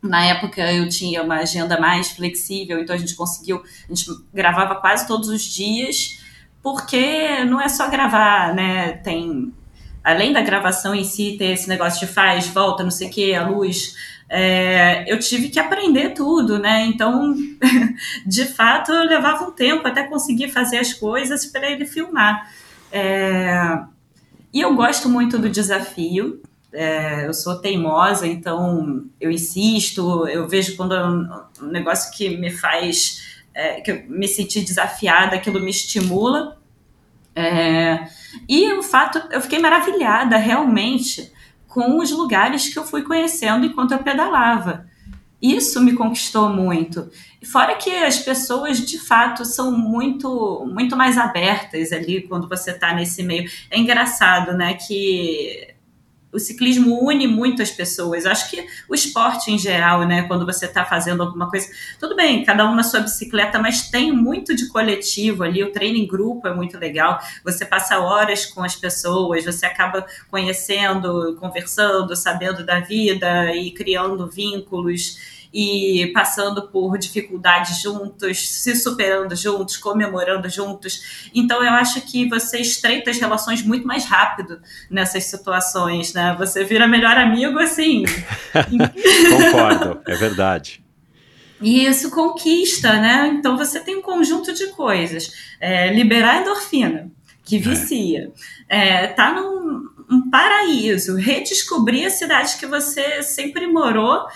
Na 0.03 0.25
época 0.25 0.61
eu 0.73 0.89
tinha 0.89 1.23
uma 1.23 1.37
agenda 1.37 1.79
mais 1.79 2.11
flexível, 2.11 2.79
então 2.79 2.95
a 2.95 2.99
gente 2.99 3.15
conseguiu, 3.15 3.63
a 3.89 3.95
gente 3.95 4.11
gravava 4.33 4.77
quase 4.77 5.07
todos 5.07 5.29
os 5.29 5.43
dias, 5.43 6.23
porque 6.63 7.45
não 7.45 7.61
é 7.61 7.69
só 7.69 7.89
gravar, 7.89 8.55
né? 8.55 8.93
Tem 8.99 9.53
além 10.03 10.33
da 10.33 10.41
gravação 10.41 10.95
em 10.95 11.05
si, 11.05 11.37
ter 11.39 11.53
esse 11.53 11.69
negócio 11.69 12.07
de 12.07 12.13
faz, 12.13 12.49
volta, 12.49 12.83
não 12.83 12.91
sei 12.91 13.09
o 13.09 13.11
que, 13.11 13.35
a 13.35 13.47
luz, 13.47 13.95
é, 14.33 15.13
eu 15.13 15.19
tive 15.19 15.49
que 15.49 15.59
aprender 15.59 16.11
tudo, 16.11 16.57
né? 16.57 16.87
Então, 16.87 17.35
de 18.25 18.45
fato, 18.45 18.93
eu 18.93 19.03
levava 19.05 19.43
um 19.45 19.51
tempo 19.51 19.87
até 19.89 20.05
conseguir 20.05 20.51
fazer 20.51 20.79
as 20.79 20.95
coisas 20.95 21.45
para 21.47 21.69
ele 21.69 21.85
filmar. 21.85 22.49
É, 22.93 23.81
e 24.55 24.61
eu 24.61 24.73
gosto 24.77 25.09
muito 25.09 25.37
do 25.37 25.49
desafio. 25.49 26.41
É, 26.73 27.27
eu 27.27 27.35
sou 27.35 27.61
teimosa, 27.61 28.25
então 28.25 29.05
eu 29.21 29.33
insisto. 29.33 30.29
Eu 30.29 30.47
vejo 30.47 30.77
quando 30.77 30.95
é 30.95 31.05
um, 31.05 31.29
negócio 31.63 32.17
que 32.17 32.37
me 32.37 32.53
faz 32.53 33.43
é, 33.53 33.81
que 33.81 33.91
eu 33.91 34.05
me 34.07 34.29
sentir 34.29 34.61
desafiada, 34.61 35.35
aquilo 35.35 35.59
me 35.59 35.73
estimula. 35.73 36.57
É, 37.35 38.07
e 38.49 38.73
o 38.75 38.83
fato, 38.83 39.21
eu 39.33 39.41
fiquei 39.41 39.59
maravilhada 39.59 40.37
realmente 40.37 41.33
com 41.71 41.99
os 41.99 42.11
lugares 42.11 42.69
que 42.69 42.79
eu 42.79 42.85
fui 42.85 43.03
conhecendo 43.03 43.65
enquanto 43.65 43.93
eu 43.93 43.99
pedalava. 44.01 44.87
Isso 45.41 45.81
me 45.81 45.95
conquistou 45.95 46.51
muito. 46.51 47.11
Fora 47.51 47.77
que 47.77 47.91
as 47.91 48.19
pessoas, 48.19 48.79
de 48.79 48.99
fato, 48.99 49.45
são 49.47 49.73
muito, 49.73 50.69
muito 50.71 50.95
mais 50.95 51.17
abertas 51.17 51.93
ali 51.93 52.23
quando 52.23 52.47
você 52.47 52.73
está 52.73 52.93
nesse 52.93 53.23
meio. 53.23 53.49
É 53.71 53.79
engraçado, 53.79 54.53
né? 54.53 54.75
Que 54.75 55.70
o 56.33 56.39
ciclismo 56.39 56.99
une 57.03 57.27
muito 57.27 57.63
as 57.63 57.71
pessoas. 57.71 58.27
Acho 58.27 58.51
que 58.51 58.67
o 58.89 58.95
esporte 58.95 59.51
em 59.51 59.59
geral, 59.59 60.07
né, 60.07 60.23
quando 60.23 60.47
você 60.47 60.67
está 60.67 60.85
fazendo 60.85 61.23
alguma 61.23 61.49
coisa, 61.49 61.69
tudo 61.99 62.15
bem, 62.15 62.45
cada 62.45 62.69
um 62.71 62.75
na 62.75 62.83
sua 62.83 63.01
bicicleta, 63.01 63.59
mas 63.59 63.91
tem 63.91 64.13
muito 64.13 64.55
de 64.55 64.69
coletivo 64.69 65.43
ali. 65.43 65.63
O 65.63 65.73
treino 65.73 65.99
em 65.99 66.07
grupo 66.07 66.47
é 66.47 66.55
muito 66.55 66.79
legal. 66.79 67.19
Você 67.45 67.65
passa 67.65 67.99
horas 67.99 68.47
com 68.47 68.63
as 68.63 68.77
pessoas, 68.77 69.45
você 69.45 69.67
acaba 69.67 70.07
conhecendo, 70.31 71.37
conversando, 71.41 72.15
sabendo 72.15 72.65
da 72.65 72.81
vida 72.81 73.55
e 73.55 73.71
criando 73.73 74.29
vínculos 74.29 75.40
e 75.53 76.11
passando 76.15 76.69
por 76.69 76.97
dificuldades 76.97 77.81
juntos, 77.81 78.49
se 78.49 78.75
superando 78.77 79.35
juntos, 79.35 79.77
comemorando 79.77 80.49
juntos. 80.49 81.29
Então 81.35 81.63
eu 81.63 81.73
acho 81.73 82.01
que 82.03 82.29
você 82.29 82.59
estreita 82.59 83.11
as 83.11 83.19
relações 83.19 83.63
muito 83.63 83.87
mais 83.87 84.05
rápido 84.05 84.61
nessas 84.89 85.25
situações, 85.25 86.13
né? 86.13 86.35
Você 86.39 86.65
vira 86.65 86.87
melhor 86.87 87.17
amigo 87.17 87.59
assim. 87.59 88.05
Concordo, 88.53 90.01
é 90.07 90.15
verdade. 90.15 90.85
E 91.61 91.85
isso 91.85 92.11
conquista, 92.11 92.95
né? 93.01 93.29
Então 93.35 93.57
você 93.57 93.81
tem 93.81 93.97
um 93.97 94.03
conjunto 94.03 94.53
de 94.55 94.69
coisas. 94.69 95.33
É, 95.61 95.93
liberar 95.93 96.41
endorfina, 96.41 97.11
que 97.45 97.59
vicia. 97.59 98.33
É, 98.69 99.09
tá 99.09 99.33
num 99.33 99.91
um 100.11 100.29
paraíso. 100.29 101.17
Redescobrir 101.17 102.07
a 102.07 102.11
cidade 102.11 102.57
que 102.59 102.67
você 102.67 103.23
sempre 103.23 103.67
morou 103.69 104.27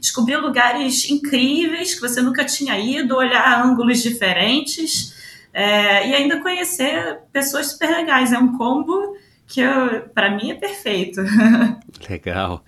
descobrir 0.00 0.36
lugares 0.36 1.08
incríveis 1.10 1.94
que 1.94 2.00
você 2.00 2.20
nunca 2.20 2.44
tinha 2.44 2.78
ido, 2.78 3.16
olhar 3.16 3.64
ângulos 3.64 4.02
diferentes 4.02 5.14
é, 5.52 6.08
e 6.08 6.14
ainda 6.14 6.40
conhecer 6.40 7.18
pessoas 7.32 7.72
super 7.72 7.90
legais. 7.90 8.32
É 8.32 8.38
um 8.38 8.56
combo 8.56 9.16
que 9.46 9.62
para 10.14 10.30
mim 10.30 10.50
é 10.50 10.54
perfeito. 10.54 11.22
Legal. 12.08 12.62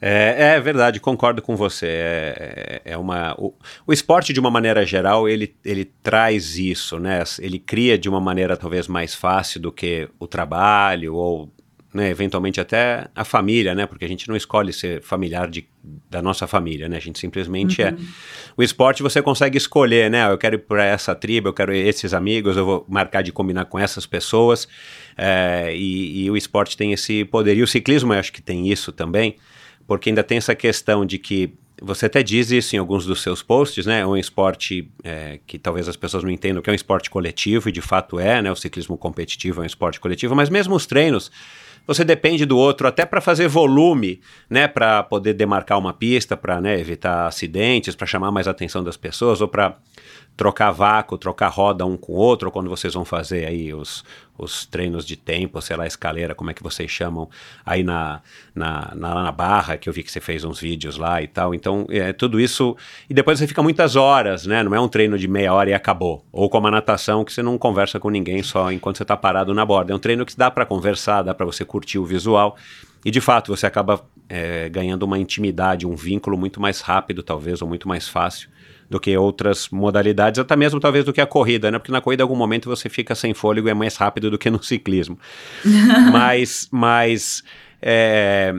É, 0.00 0.54
é, 0.56 0.60
verdade, 0.60 0.98
concordo 0.98 1.40
com 1.40 1.54
você. 1.54 1.86
É, 1.86 2.82
é 2.86 2.98
uma, 2.98 3.36
o, 3.38 3.54
o, 3.86 3.92
esporte, 3.92 4.32
de 4.32 4.40
uma 4.40 4.50
maneira 4.50 4.84
geral, 4.84 5.28
ele, 5.28 5.54
ele 5.64 5.84
traz 5.84 6.56
isso, 6.56 6.98
né? 6.98 7.22
Ele 7.38 7.58
cria 7.58 7.96
de 7.96 8.08
uma 8.08 8.20
maneira 8.20 8.56
talvez 8.56 8.88
mais 8.88 9.14
fácil 9.14 9.60
do 9.60 9.70
que 9.70 10.08
o 10.18 10.26
trabalho 10.26 11.14
ou 11.14 11.52
né, 11.92 12.08
eventualmente 12.08 12.60
até 12.60 13.08
a 13.14 13.24
família, 13.24 13.74
né, 13.74 13.86
porque 13.86 14.04
a 14.04 14.08
gente 14.08 14.28
não 14.28 14.34
escolhe 14.34 14.72
ser 14.72 15.02
familiar 15.02 15.48
de, 15.48 15.66
da 16.10 16.22
nossa 16.22 16.46
família, 16.46 16.88
né, 16.88 16.96
a 16.96 17.00
gente 17.00 17.18
simplesmente 17.18 17.82
é. 17.82 17.90
uhum. 17.90 17.96
é. 17.96 18.52
O 18.56 18.62
esporte 18.62 19.02
você 19.02 19.20
consegue 19.20 19.58
escolher, 19.58 20.10
né, 20.10 20.30
eu 20.30 20.38
quero 20.38 20.54
ir 20.54 20.58
para 20.58 20.84
essa 20.84 21.14
tribo, 21.14 21.48
eu 21.48 21.52
quero 21.52 21.72
esses 21.72 22.14
amigos, 22.14 22.56
eu 22.56 22.64
vou 22.64 22.86
marcar 22.88 23.22
de 23.22 23.30
combinar 23.30 23.66
com 23.66 23.78
essas 23.78 24.06
pessoas, 24.06 24.66
é, 25.16 25.74
e, 25.74 26.24
e, 26.24 26.30
o 26.30 26.36
esporte 26.36 26.76
tem 26.76 26.92
esse 26.92 27.24
poder, 27.26 27.56
e 27.56 27.62
o 27.62 27.66
ciclismo 27.66 28.14
eu 28.14 28.18
acho 28.18 28.32
que 28.32 28.40
tem 28.40 28.70
isso 28.70 28.90
também, 28.90 29.36
porque 29.86 30.08
ainda 30.08 30.22
tem 30.22 30.38
essa 30.38 30.54
questão 30.54 31.04
de 31.04 31.18
que 31.18 31.52
você 31.82 32.06
até 32.06 32.22
diz 32.22 32.50
isso 32.50 32.76
em 32.76 32.78
alguns 32.78 33.04
dos 33.04 33.20
seus 33.22 33.42
posts, 33.42 33.86
né? 33.86 34.00
É 34.00 34.06
um 34.06 34.16
esporte 34.16 34.88
é, 35.02 35.40
que 35.46 35.58
talvez 35.58 35.88
as 35.88 35.96
pessoas 35.96 36.22
não 36.22 36.30
entendam 36.30 36.62
que 36.62 36.70
é 36.70 36.72
um 36.72 36.76
esporte 36.76 37.10
coletivo, 37.10 37.68
e 37.68 37.72
de 37.72 37.80
fato 37.80 38.20
é, 38.20 38.40
né? 38.40 38.52
O 38.52 38.56
ciclismo 38.56 38.96
competitivo 38.96 39.60
é 39.60 39.64
um 39.64 39.66
esporte 39.66 39.98
coletivo, 39.98 40.34
mas 40.34 40.48
mesmo 40.48 40.76
os 40.76 40.86
treinos 40.86 41.30
você 41.86 42.04
depende 42.04 42.44
do 42.46 42.56
outro 42.56 42.86
até 42.86 43.04
para 43.04 43.20
fazer 43.20 43.48
volume, 43.48 44.20
né, 44.48 44.68
para 44.68 45.02
poder 45.02 45.34
demarcar 45.34 45.78
uma 45.78 45.92
pista, 45.92 46.36
para 46.36 46.60
né, 46.60 46.78
evitar 46.78 47.26
acidentes, 47.26 47.94
para 47.94 48.06
chamar 48.06 48.30
mais 48.30 48.46
atenção 48.46 48.82
das 48.82 48.96
pessoas 48.96 49.40
ou 49.40 49.48
para 49.48 49.76
trocar 50.36 50.70
vácuo, 50.70 51.18
trocar 51.18 51.48
roda 51.48 51.84
um 51.84 51.96
com 51.96 52.12
o 52.12 52.16
outro, 52.16 52.48
ou 52.48 52.52
quando 52.52 52.68
vocês 52.68 52.94
vão 52.94 53.04
fazer 53.04 53.46
aí 53.46 53.72
os, 53.72 54.04
os 54.36 54.64
treinos 54.64 55.04
de 55.04 55.14
tempo, 55.16 55.60
sei 55.60 55.76
lá, 55.76 55.86
escaleira, 55.86 56.34
como 56.34 56.50
é 56.50 56.54
que 56.54 56.62
vocês 56.62 56.90
chamam, 56.90 57.28
aí 57.64 57.82
na, 57.82 58.20
na, 58.54 58.92
na, 58.94 59.22
na 59.22 59.32
barra, 59.32 59.76
que 59.76 59.88
eu 59.88 59.92
vi 59.92 60.02
que 60.02 60.10
você 60.10 60.20
fez 60.20 60.42
uns 60.44 60.58
vídeos 60.58 60.96
lá 60.96 61.22
e 61.22 61.28
tal. 61.28 61.54
Então, 61.54 61.86
é 61.90 62.12
tudo 62.12 62.40
isso. 62.40 62.76
E 63.08 63.14
depois 63.14 63.38
você 63.38 63.46
fica 63.46 63.62
muitas 63.62 63.94
horas, 63.94 64.46
né? 64.46 64.62
Não 64.62 64.74
é 64.74 64.80
um 64.80 64.88
treino 64.88 65.18
de 65.18 65.28
meia 65.28 65.52
hora 65.52 65.70
e 65.70 65.74
acabou. 65.74 66.24
Ou 66.32 66.48
como 66.48 66.66
a 66.66 66.70
natação, 66.70 67.24
que 67.24 67.32
você 67.32 67.42
não 67.42 67.58
conversa 67.58 68.00
com 68.00 68.08
ninguém 68.08 68.42
só 68.42 68.72
enquanto 68.72 68.96
você 68.96 69.04
está 69.04 69.16
parado 69.16 69.52
na 69.52 69.64
borda. 69.64 69.92
É 69.92 69.96
um 69.96 70.00
treino 70.00 70.24
que 70.24 70.36
dá 70.36 70.50
para 70.50 70.64
conversar, 70.64 71.22
dá 71.22 71.34
para 71.34 71.46
você 71.46 71.64
curtir 71.64 71.98
o 71.98 72.04
visual. 72.04 72.56
E 73.04 73.10
de 73.10 73.20
fato, 73.20 73.54
você 73.54 73.66
acaba 73.66 74.00
é, 74.28 74.68
ganhando 74.68 75.02
uma 75.02 75.18
intimidade, 75.18 75.86
um 75.86 75.94
vínculo 75.94 76.38
muito 76.38 76.60
mais 76.60 76.80
rápido, 76.80 77.22
talvez, 77.22 77.60
ou 77.60 77.68
muito 77.68 77.86
mais 77.86 78.08
fácil 78.08 78.48
do 78.92 79.00
que 79.00 79.16
outras 79.16 79.68
modalidades, 79.70 80.38
até 80.38 80.54
mesmo 80.54 80.78
talvez 80.78 81.04
do 81.04 81.12
que 81.12 81.20
a 81.20 81.26
corrida, 81.26 81.70
né? 81.70 81.78
Porque 81.78 81.90
na 81.90 82.00
corrida, 82.00 82.22
em 82.22 82.24
algum 82.24 82.36
momento, 82.36 82.68
você 82.68 82.88
fica 82.88 83.14
sem 83.14 83.32
fôlego 83.32 83.66
e 83.66 83.70
é 83.70 83.74
mais 83.74 83.96
rápido 83.96 84.30
do 84.30 84.38
que 84.38 84.50
no 84.50 84.62
ciclismo. 84.62 85.18
mas, 86.12 86.68
mas 86.70 87.42
é... 87.80 88.54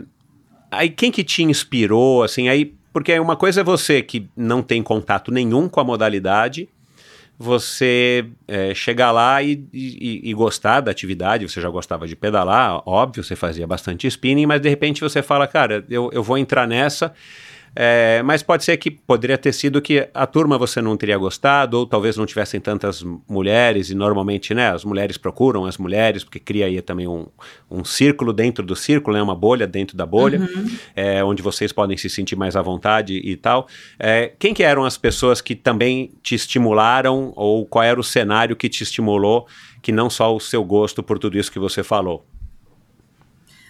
aí 0.72 0.90
quem 0.90 1.12
que 1.12 1.24
te 1.24 1.44
inspirou, 1.44 2.24
assim, 2.24 2.50
aí... 2.50 2.74
Porque 2.92 3.18
uma 3.20 3.36
coisa 3.36 3.62
é 3.62 3.64
você 3.64 4.04
que 4.04 4.28
não 4.36 4.62
tem 4.62 4.84
contato 4.84 5.32
nenhum 5.32 5.68
com 5.68 5.80
a 5.80 5.84
modalidade, 5.84 6.70
você 7.40 8.26
é, 8.48 8.76
chegar 8.76 9.12
lá 9.12 9.42
e, 9.42 9.66
e, 9.74 10.30
e, 10.30 10.34
gostar 10.34 10.80
da 10.82 10.92
atividade, 10.92 11.50
você 11.50 11.60
já 11.60 11.70
gostava 11.70 12.08
de 12.08 12.16
pedalar, 12.16 12.84
óbvio, 12.86 13.24
você 13.24 13.36
fazia 13.36 13.66
bastante 13.66 14.06
spinning, 14.06 14.46
mas 14.46 14.62
de 14.62 14.70
repente 14.70 15.02
você 15.02 15.24
fala, 15.24 15.48
cara, 15.48 15.84
eu, 15.90 16.12
eu 16.14 16.22
vou 16.22 16.38
entrar 16.38 16.68
nessa 16.68 17.12
é, 17.76 18.22
mas 18.24 18.44
pode 18.44 18.64
ser 18.64 18.78
que 18.78 18.92
poderia 18.92 19.38
ter 19.38 19.52
sido 19.54 19.82
que 19.82 20.08
a 20.14 20.28
turma 20.28 20.58
você 20.58 20.82
não 20.82 20.96
teria 20.96 21.18
gostado, 21.18 21.80
ou 21.80 21.86
talvez 21.86 22.18
não 22.18 22.26
tivessem 22.26 22.60
tantas 22.60 23.04
mulheres, 23.28 23.90
e 23.90 23.96
normalmente 23.96 24.54
né, 24.54 24.72
as 24.72 24.84
mulheres 24.86 25.18
procuram 25.18 25.66
as 25.66 25.78
mulheres, 25.78 26.24
porque 26.24 26.40
cria 26.40 26.66
aí 26.66 26.82
também 26.82 27.08
um, 27.08 27.28
um 27.70 27.84
círculo 27.84 28.32
dentro 28.32 28.66
do 28.66 28.76
círculo, 28.76 29.16
né, 29.16 29.24
uma 29.24 29.36
bolha 29.36 29.66
dentro 29.66 29.98
da 29.98 30.06
bolha, 30.06 30.40
uhum. 30.40 30.70
é, 30.96 31.24
onde 31.24 31.42
vocês 31.42 31.72
podem 31.72 31.98
se 31.98 32.10
sentir 32.10 32.36
mais 32.36 32.56
à 32.56 32.62
vontade 32.62 33.16
e 33.16 33.36
tal. 33.36 33.68
É, 33.98 34.32
quem 34.38 34.54
que 34.54 34.64
eram 34.64 34.86
as 34.86 34.98
pessoas 34.98 35.42
que 35.42 35.56
também 35.56 36.12
te 36.22 36.36
estimularam, 36.36 37.34
ou 37.36 37.66
qual 37.66 37.84
era 37.84 38.00
o 38.00 38.04
cenário 38.04 38.56
que 38.56 38.70
te 38.70 38.84
estimulou, 38.84 39.48
que 39.82 39.92
não 39.92 40.10
só 40.10 40.34
o 40.36 40.40
seu 40.40 40.64
gosto 40.64 41.02
por 41.02 41.18
tudo 41.18 41.38
isso 41.38 41.52
que 41.52 41.60
você 41.60 41.84
falou? 41.84 42.26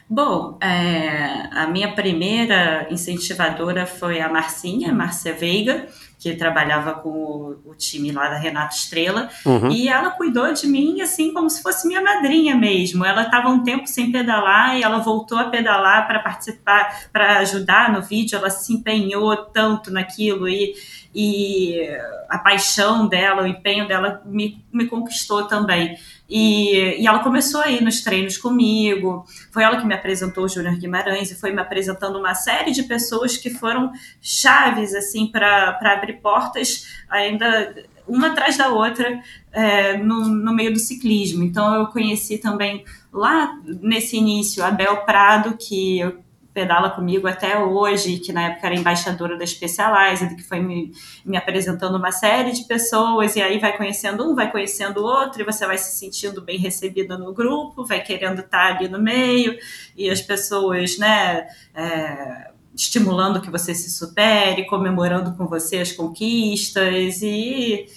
Bom, 0.10 0.58
é, 0.62 1.48
a 1.52 1.68
minha 1.68 1.92
primeira 1.94 2.88
incentivadora 2.92 3.86
foi 3.86 4.22
a 4.22 4.30
Marcinha, 4.30 4.94
Márcia 4.94 5.34
Veiga, 5.34 5.88
que 6.20 6.36
trabalhava 6.36 6.94
com 6.94 7.10
o, 7.10 7.60
o 7.66 7.76
time 7.76 8.12
lá 8.12 8.30
da 8.30 8.38
Renata 8.38 8.74
Estrela, 8.74 9.30
Uhum. 9.46 9.70
e 9.70 9.90
ela 9.90 10.12
cuidou 10.12 10.54
de 10.54 10.68
mim 10.68 11.02
assim 11.02 11.34
como 11.34 11.50
se 11.50 11.62
fosse 11.62 11.86
minha 11.86 12.02
madrinha 12.02 12.56
mesmo. 12.56 13.04
Ela 13.04 13.24
estava 13.24 13.50
um 13.50 13.62
tempo 13.64 13.88
sem 13.88 14.10
pedalar 14.12 14.78
e 14.78 14.84
ela 14.84 15.00
voltou 15.00 15.38
a 15.38 15.46
pedalar 15.50 16.08
para 16.08 16.20
participar, 16.20 17.08
para 17.12 17.40
ajudar 17.40 17.92
no 17.92 18.02
vídeo. 18.02 18.38
Ela 18.38 18.50
se 18.50 18.72
empenhou 18.74 19.36
tanto 19.36 19.92
naquilo 19.92 20.48
e, 20.48 20.74
e 21.14 21.90
a 22.30 22.38
paixão 22.38 23.06
dela, 23.08 23.44
o 23.44 23.48
empenho 23.48 23.86
dela 23.86 24.22
me, 24.26 24.64
me 24.72 24.86
conquistou 24.86 25.44
também. 25.46 25.98
E, 26.30 27.02
e 27.02 27.08
ela 27.08 27.20
começou 27.20 27.62
a 27.62 27.70
ir 27.70 27.82
nos 27.82 28.02
treinos 28.02 28.38
comigo. 28.38 29.26
Foi 29.52 29.64
ela 29.64 29.80
que 29.80 29.86
me 29.86 29.94
apresentou 29.94 30.46
o 30.46 30.48
Júnior 30.48 30.76
Guimarães 30.78 31.30
e 31.32 31.36
foi 31.36 31.52
me 31.52 31.62
apresentando 31.62 32.18
uma 32.18 32.34
série 32.34 32.72
de 32.72 32.84
pessoas 32.84 33.38
que 33.38 33.50
foram 33.50 33.92
chaves 34.22 34.96
assim 34.96 35.28
para 35.28 35.78
abrir 35.82 36.22
portas 36.22 36.88
ainda 37.10 37.76
uma 38.08 38.28
atrás 38.28 38.58
da 38.58 38.70
outra 38.70 39.22
é, 39.52 39.98
no, 39.98 40.26
no 40.28 40.54
meio 40.54 40.74
do 40.74 40.80
ciclismo. 40.80 41.44
Então 41.44 41.76
eu 41.76 41.88
conheci 41.88 42.38
também 42.38 42.84
lá 43.12 43.58
nesse 43.82 44.18
início 44.18 44.64
a 44.64 44.72
Bel 44.72 45.06
Prado, 45.06 45.58
que 45.58 46.00
eu 46.00 46.23
pedala 46.54 46.92
comigo 46.92 47.28
até 47.28 47.58
hoje, 47.58 48.20
que 48.20 48.32
na 48.32 48.44
época 48.44 48.68
era 48.68 48.76
embaixadora 48.76 49.38
da 49.38 49.46
Specialized, 49.46 50.36
que 50.36 50.44
foi 50.44 50.60
me, 50.60 50.92
me 51.26 51.36
apresentando 51.36 51.98
uma 51.98 52.12
série 52.12 52.52
de 52.52 52.64
pessoas, 52.66 53.36
e 53.36 53.42
aí 53.42 53.60
vai 53.60 53.76
conhecendo 53.76 54.30
um, 54.30 54.36
vai 54.36 54.52
conhecendo 54.52 55.02
o 55.02 55.04
outro, 55.04 55.42
e 55.42 55.46
você 55.46 55.66
vai 55.66 55.78
se 55.78 55.98
sentindo 55.98 56.42
bem 56.42 56.58
recebida 56.60 57.18
no 57.18 57.34
grupo, 57.34 57.84
vai 57.84 58.02
querendo 58.02 58.42
estar 58.42 58.76
ali 58.76 58.88
no 58.88 59.02
meio, 59.02 59.58
e 59.98 60.10
as 60.10 60.22
pessoas, 60.22 60.98
né, 61.00 61.48
é, 61.74 62.52
estimulando 62.76 63.42
que 63.42 63.50
você 63.50 63.74
se 63.74 63.90
supere, 63.90 64.68
comemorando 64.68 65.36
com 65.36 65.48
você 65.48 65.78
as 65.78 65.92
conquistas, 65.92 67.22
e, 67.24 67.88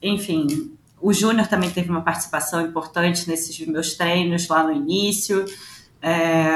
enfim, 0.00 0.72
o 1.00 1.12
Júnior 1.12 1.48
também 1.48 1.70
teve 1.70 1.90
uma 1.90 2.02
participação 2.02 2.60
importante 2.60 3.28
nesses 3.28 3.58
meus 3.66 3.94
treinos 3.94 4.46
lá 4.46 4.62
no 4.62 4.72
início, 4.72 5.44
é, 6.00 6.48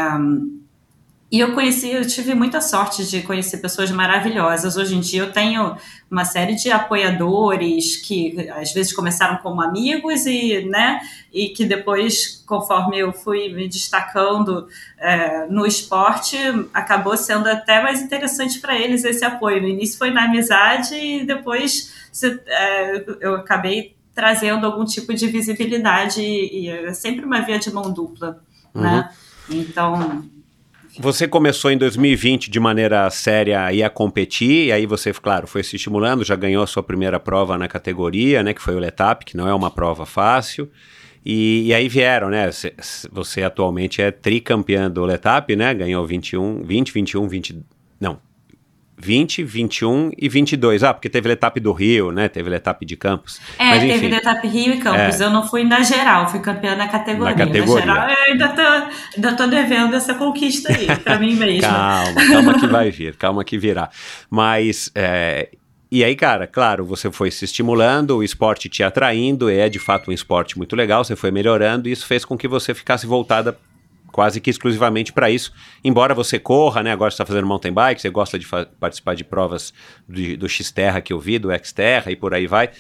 e 1.33 1.41
eu 1.41 1.55
conheci, 1.55 1.91
eu 1.91 2.07
tive 2.07 2.35
muita 2.35 2.61
sorte 2.61 3.07
de 3.07 3.23
conhecer 3.23 3.57
pessoas 3.57 3.91
maravilhosas. 3.91 4.77
Hoje 4.77 4.95
em 4.95 5.01
dia 5.01 5.23
eu 5.23 5.33
tenho 5.33 5.75
uma 6.11 6.27
série 6.27 6.55
de 6.55 6.71
apoiadores 6.71 7.97
que 7.97 8.51
às 8.51 8.71
vezes 8.75 8.93
começaram 8.93 9.39
como 9.39 9.63
amigos 9.63 10.27
e, 10.27 10.67
né, 10.67 11.01
e 11.33 11.49
que 11.49 11.65
depois, 11.65 12.45
conforme 12.47 12.99
eu 12.99 13.15
fui 13.15 13.49
me 13.49 13.67
destacando 13.67 14.69
é, 14.99 15.47
no 15.47 15.65
esporte, 15.65 16.37
acabou 16.75 17.17
sendo 17.17 17.49
até 17.49 17.83
mais 17.83 18.03
interessante 18.03 18.61
para 18.61 18.79
eles 18.79 19.03
esse 19.03 19.25
apoio. 19.25 19.63
No 19.63 19.69
início 19.69 19.97
foi 19.97 20.11
na 20.11 20.25
amizade 20.25 20.95
e 20.95 21.25
depois 21.25 22.11
é, 22.47 23.05
eu 23.23 23.37
acabei 23.37 23.97
trazendo 24.15 24.67
algum 24.67 24.85
tipo 24.85 25.15
de 25.15 25.27
visibilidade 25.29 26.21
e 26.21 26.69
é 26.69 26.93
sempre 26.93 27.25
uma 27.25 27.41
via 27.41 27.59
de 27.59 27.73
mão 27.73 27.91
dupla, 27.91 28.43
uhum. 28.75 28.83
né? 28.83 29.11
Então 29.49 30.31
você 30.99 31.27
começou 31.27 31.71
em 31.71 31.79
2020 31.79 32.51
de 32.51 32.61
maneira 32.61 33.09
séria 33.11 33.67
a 33.67 33.91
competir, 33.91 34.67
e 34.67 34.73
aí 34.73 34.87
você, 34.87 35.13
claro, 35.13 35.47
foi 35.47 35.63
se 35.63 35.77
estimulando, 35.77 36.25
já 36.25 36.37
ganhou 36.37 36.63
a 36.63 36.67
sua 36.67 36.83
primeira 36.83 37.19
prova 37.19 37.57
na 37.57 37.69
categoria, 37.69 38.43
né, 38.43 38.53
que 38.53 38.61
foi 38.61 38.75
o 38.75 38.79
Letap, 38.79 39.25
que 39.25 39.37
não 39.37 39.49
é 39.49 39.55
uma 39.55 39.71
prova 39.71 40.05
fácil. 40.05 40.71
E, 41.25 41.69
e 41.69 41.75
aí 41.75 41.89
vieram, 41.89 42.29
né? 42.29 42.51
Você, 43.13 43.43
atualmente 43.43 44.03
é 44.03 44.11
tricampeã 44.11 44.91
do 44.91 45.05
Letap, 45.05 45.55
né? 45.55 45.73
Ganhou 45.73 46.05
21, 46.05 46.65
20, 46.65 46.93
21, 46.93 47.29
20. 47.29 47.65
Não, 49.03 49.07
20, 49.07 49.43
21 49.43 50.11
e 50.17 50.29
22. 50.29 50.85
Ah, 50.85 50.95
porque 50.95 51.09
teve 51.09 51.29
a 51.31 51.33
etapa 51.33 51.59
do 51.61 51.73
Rio, 51.73 52.13
né? 52.13 52.29
Teve 52.29 52.53
a 52.53 52.57
etapa 52.57 52.85
de 52.85 52.97
Campos. 52.97 53.41
É, 53.59 53.71
Mas, 53.71 53.83
teve 53.83 54.15
a 54.15 54.19
etapa 54.19 54.47
Rio 54.47 54.75
e 54.75 54.79
Campos. 54.79 55.21
É. 55.21 55.25
Eu 55.25 55.31
não 55.31 55.47
fui 55.47 55.65
na 55.65 55.83
geral, 55.83 56.29
fui 56.29 56.41
campeã 56.41 56.75
na 56.77 56.89
categoria. 56.89 57.35
Na 57.35 57.47
categoria. 57.47 57.87
Na 57.87 57.95
geral, 57.95 58.11
eu 58.11 58.33
ainda 58.33 58.49
tô, 58.49 59.17
ainda 59.17 59.33
tô 59.37 59.47
devendo 59.47 59.95
essa 59.95 60.15
conquista 60.15 60.73
aí, 60.73 60.87
pra 60.97 61.19
mim 61.19 61.35
mesmo. 61.35 61.63
calma, 61.69 62.27
calma 62.27 62.61
que 62.61 62.67
vai 62.67 62.91
vir, 62.91 63.17
calma 63.17 63.45
que 63.45 63.59
virá. 63.59 63.91
Mas, 64.31 64.91
é, 64.95 65.51
e 65.91 66.03
aí, 66.03 66.17
cara, 66.17 66.47
claro, 66.47 66.85
você 66.85 67.11
foi 67.11 67.31
se 67.31 67.45
estimulando, 67.45 68.17
o 68.17 68.23
esporte 68.23 68.69
te 68.69 68.83
atraindo, 68.83 69.51
é 69.51 69.69
de 69.69 69.79
fato 69.79 70.11
um 70.11 70.15
esporte 70.15 70.57
muito 70.57 70.75
legal, 70.75 71.05
você 71.05 71.15
foi 71.15 71.31
melhorando, 71.31 71.89
e 71.89 71.93
isso 71.93 72.07
fez 72.07 72.25
com 72.25 72.37
que 72.37 72.49
você 72.49 72.73
ficasse 72.73 73.07
voltada 73.07 73.59
quase 74.13 74.41
que 74.41 74.51
exclusivamente 74.51 75.13
para 75.13 75.31
isso. 75.31 75.53
Embora 75.83 76.15
você 76.15 76.39
corra, 76.39 76.83
né? 76.83 76.93
Agora 76.93 77.11
você 77.11 77.15
está 77.15 77.27
fazendo 77.27 77.47
mountain 77.47 77.73
bike, 77.73 78.01
você 78.01 78.11
gosta 78.11 78.39
de 78.39 78.47
participar 78.79 79.15
de 79.15 79.25
provas 79.25 79.73
do, 80.07 80.37
do 80.37 80.49
X-Terra 80.49 81.01
que 81.01 81.13
eu 81.13 81.19
vi, 81.19 81.39
do 81.39 81.51
X-Terra 81.51 82.13
e 82.13 82.17
por 82.17 82.35
aí 82.35 82.47
vai. 82.47 82.71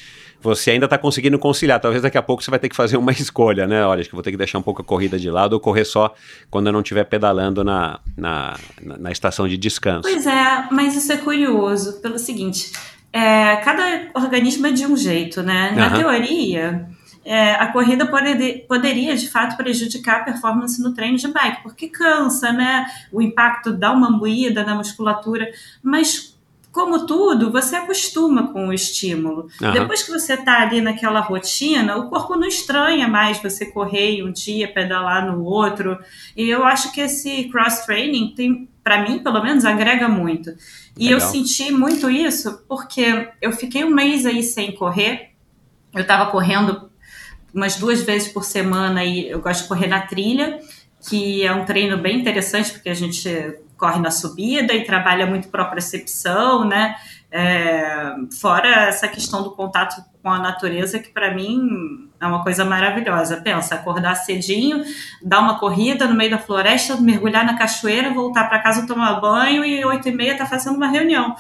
Você 0.42 0.72
ainda 0.72 0.86
está 0.86 0.98
conseguindo 0.98 1.38
conciliar. 1.38 1.80
Talvez 1.80 2.02
daqui 2.02 2.18
a 2.18 2.22
pouco 2.22 2.42
você 2.42 2.50
vai 2.50 2.58
ter 2.58 2.68
que 2.68 2.76
fazer 2.76 2.96
uma 2.96 3.10
escolha, 3.12 3.66
né? 3.66 3.84
Olha, 3.86 4.00
acho 4.00 4.08
que 4.08 4.14
vou 4.14 4.22
ter 4.22 4.32
que 4.32 4.36
deixar 4.36 4.58
um 4.58 4.62
pouco 4.62 4.82
a 4.82 4.84
corrida 4.84 5.18
de 5.18 5.30
lado 5.30 5.54
ou 5.54 5.60
correr 5.60 5.84
só 5.84 6.14
quando 6.50 6.66
eu 6.66 6.72
não 6.72 6.80
estiver 6.80 7.04
pedalando 7.04 7.64
na, 7.64 8.00
na, 8.16 8.56
na, 8.80 8.98
na 8.98 9.12
estação 9.12 9.48
de 9.48 9.56
descanso. 9.56 10.02
Pois 10.02 10.26
é, 10.26 10.68
mas 10.70 10.96
isso 10.96 11.12
é 11.12 11.16
curioso 11.16 12.00
pelo 12.00 12.18
seguinte. 12.18 12.72
É, 13.12 13.56
cada 13.56 14.10
organismo 14.14 14.66
é 14.66 14.72
de 14.72 14.86
um 14.86 14.96
jeito, 14.96 15.42
né? 15.42 15.72
Na 15.76 15.88
uhum. 15.88 15.98
teoria, 15.98 16.88
é, 17.24 17.52
a 17.52 17.68
corrida 17.68 18.06
poder, 18.06 18.66
poderia 18.68 19.16
de 19.16 19.28
fato 19.28 19.56
prejudicar 19.56 20.20
a 20.20 20.24
performance 20.24 20.82
no 20.82 20.92
treino 20.92 21.16
de 21.16 21.28
bike, 21.28 21.62
porque 21.62 21.88
cansa, 21.88 22.52
né? 22.52 22.86
O 23.12 23.22
impacto 23.22 23.72
dá 23.72 23.92
uma 23.92 24.10
moída 24.10 24.64
na 24.64 24.74
musculatura, 24.74 25.50
mas 25.82 26.32
como 26.72 27.06
tudo, 27.06 27.52
você 27.52 27.76
acostuma 27.76 28.50
com 28.50 28.68
o 28.68 28.72
estímulo. 28.72 29.46
Uhum. 29.60 29.72
Depois 29.72 30.02
que 30.02 30.10
você 30.10 30.34
está 30.34 30.62
ali 30.62 30.80
naquela 30.80 31.20
rotina, 31.20 31.96
o 31.98 32.08
corpo 32.08 32.34
não 32.34 32.48
estranha 32.48 33.06
mais 33.06 33.40
você 33.42 33.66
correr 33.66 34.22
um 34.24 34.32
dia, 34.32 34.72
pedalar 34.72 35.30
no 35.30 35.44
outro. 35.44 35.98
E 36.34 36.48
eu 36.48 36.64
acho 36.64 36.90
que 36.90 37.02
esse 37.02 37.44
cross-training 37.50 38.32
tem, 38.34 38.68
para 38.82 39.06
mim, 39.06 39.18
pelo 39.18 39.42
menos, 39.42 39.66
agrega 39.66 40.08
muito. 40.08 40.50
E 40.96 41.04
Legal. 41.04 41.20
eu 41.20 41.20
senti 41.20 41.70
muito 41.70 42.08
isso 42.08 42.64
porque 42.66 43.28
eu 43.42 43.52
fiquei 43.52 43.84
um 43.84 43.90
mês 43.90 44.24
aí 44.24 44.42
sem 44.42 44.72
correr. 44.72 45.32
Eu 45.94 46.00
estava 46.00 46.30
correndo 46.30 46.90
umas 47.54 47.76
duas 47.76 48.02
vezes 48.02 48.32
por 48.32 48.44
semana 48.44 49.04
e 49.04 49.28
eu 49.28 49.40
gosto 49.40 49.62
de 49.62 49.68
correr 49.68 49.86
na 49.86 50.00
trilha, 50.00 50.58
que 51.08 51.44
é 51.44 51.52
um 51.52 51.64
treino 51.64 51.98
bem 51.98 52.20
interessante 52.20 52.72
porque 52.72 52.88
a 52.88 52.94
gente 52.94 53.58
corre 53.76 53.98
na 53.98 54.10
subida 54.10 54.72
e 54.72 54.84
trabalha 54.84 55.26
muito 55.26 55.48
propriocepção, 55.48 56.64
né? 56.64 56.94
É, 57.34 58.14
fora 58.40 58.68
essa 58.68 59.08
questão 59.08 59.42
do 59.42 59.52
contato 59.52 60.04
com 60.22 60.28
a 60.28 60.38
natureza, 60.38 60.98
que 60.98 61.08
para 61.08 61.34
mim 61.34 62.08
é 62.20 62.26
uma 62.26 62.44
coisa 62.44 62.64
maravilhosa. 62.64 63.38
Pensa, 63.38 63.74
acordar 63.74 64.14
cedinho, 64.14 64.84
dar 65.20 65.40
uma 65.40 65.58
corrida 65.58 66.06
no 66.06 66.14
meio 66.14 66.30
da 66.30 66.38
floresta, 66.38 66.96
mergulhar 67.00 67.44
na 67.44 67.58
cachoeira, 67.58 68.10
voltar 68.10 68.48
para 68.48 68.60
casa 68.60 68.86
tomar 68.86 69.20
banho 69.20 69.64
e 69.64 69.84
oito 69.84 70.08
e 70.08 70.12
meia 70.12 70.36
tá 70.36 70.46
fazendo 70.46 70.76
uma 70.76 70.88
reunião. 70.88 71.34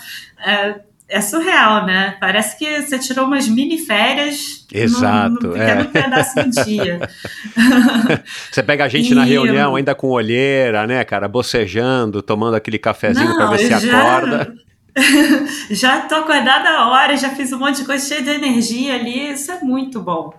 É, 0.44 0.80
é 1.12 1.20
surreal, 1.20 1.84
né? 1.84 2.16
Parece 2.18 2.58
que 2.58 2.80
você 2.80 2.98
tirou 2.98 3.26
umas 3.26 3.46
mini 3.46 3.76
férias 3.76 4.66
Exato, 4.72 5.28
num, 5.28 5.48
num 5.48 5.52
pequeno 5.52 5.80
é. 5.82 5.84
pedaço 5.84 6.34
do 6.36 6.64
dia. 6.64 7.08
você 8.50 8.62
pega 8.62 8.84
a 8.84 8.88
gente 8.88 9.12
e... 9.12 9.14
na 9.14 9.22
reunião 9.22 9.76
ainda 9.76 9.94
com 9.94 10.08
olheira, 10.08 10.86
né, 10.86 11.04
cara, 11.04 11.28
bocejando, 11.28 12.22
tomando 12.22 12.54
aquele 12.54 12.78
cafezinho 12.78 13.36
para 13.36 13.50
ver 13.50 13.58
se 13.58 13.68
já... 13.68 13.98
acorda. 13.98 14.54
já 15.70 16.00
tô 16.00 16.14
acordada 16.14 16.70
a 16.70 16.88
hora, 16.88 17.16
já 17.16 17.30
fiz 17.30 17.52
um 17.52 17.58
monte 17.58 17.76
de 17.80 17.84
coisa 17.84 18.04
cheia 18.06 18.22
de 18.22 18.30
energia 18.30 18.94
ali, 18.94 19.32
isso 19.32 19.52
é 19.52 19.60
muito 19.60 20.00
bom. 20.00 20.32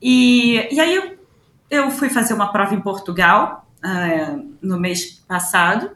E, 0.00 0.68
e 0.70 0.78
aí 0.78 0.94
eu, 0.94 1.16
eu 1.70 1.90
fui 1.90 2.10
fazer 2.10 2.34
uma 2.34 2.52
prova 2.52 2.74
em 2.74 2.80
Portugal 2.80 3.66
uh, 3.82 4.56
no 4.60 4.78
mês 4.78 5.22
passado, 5.26 5.90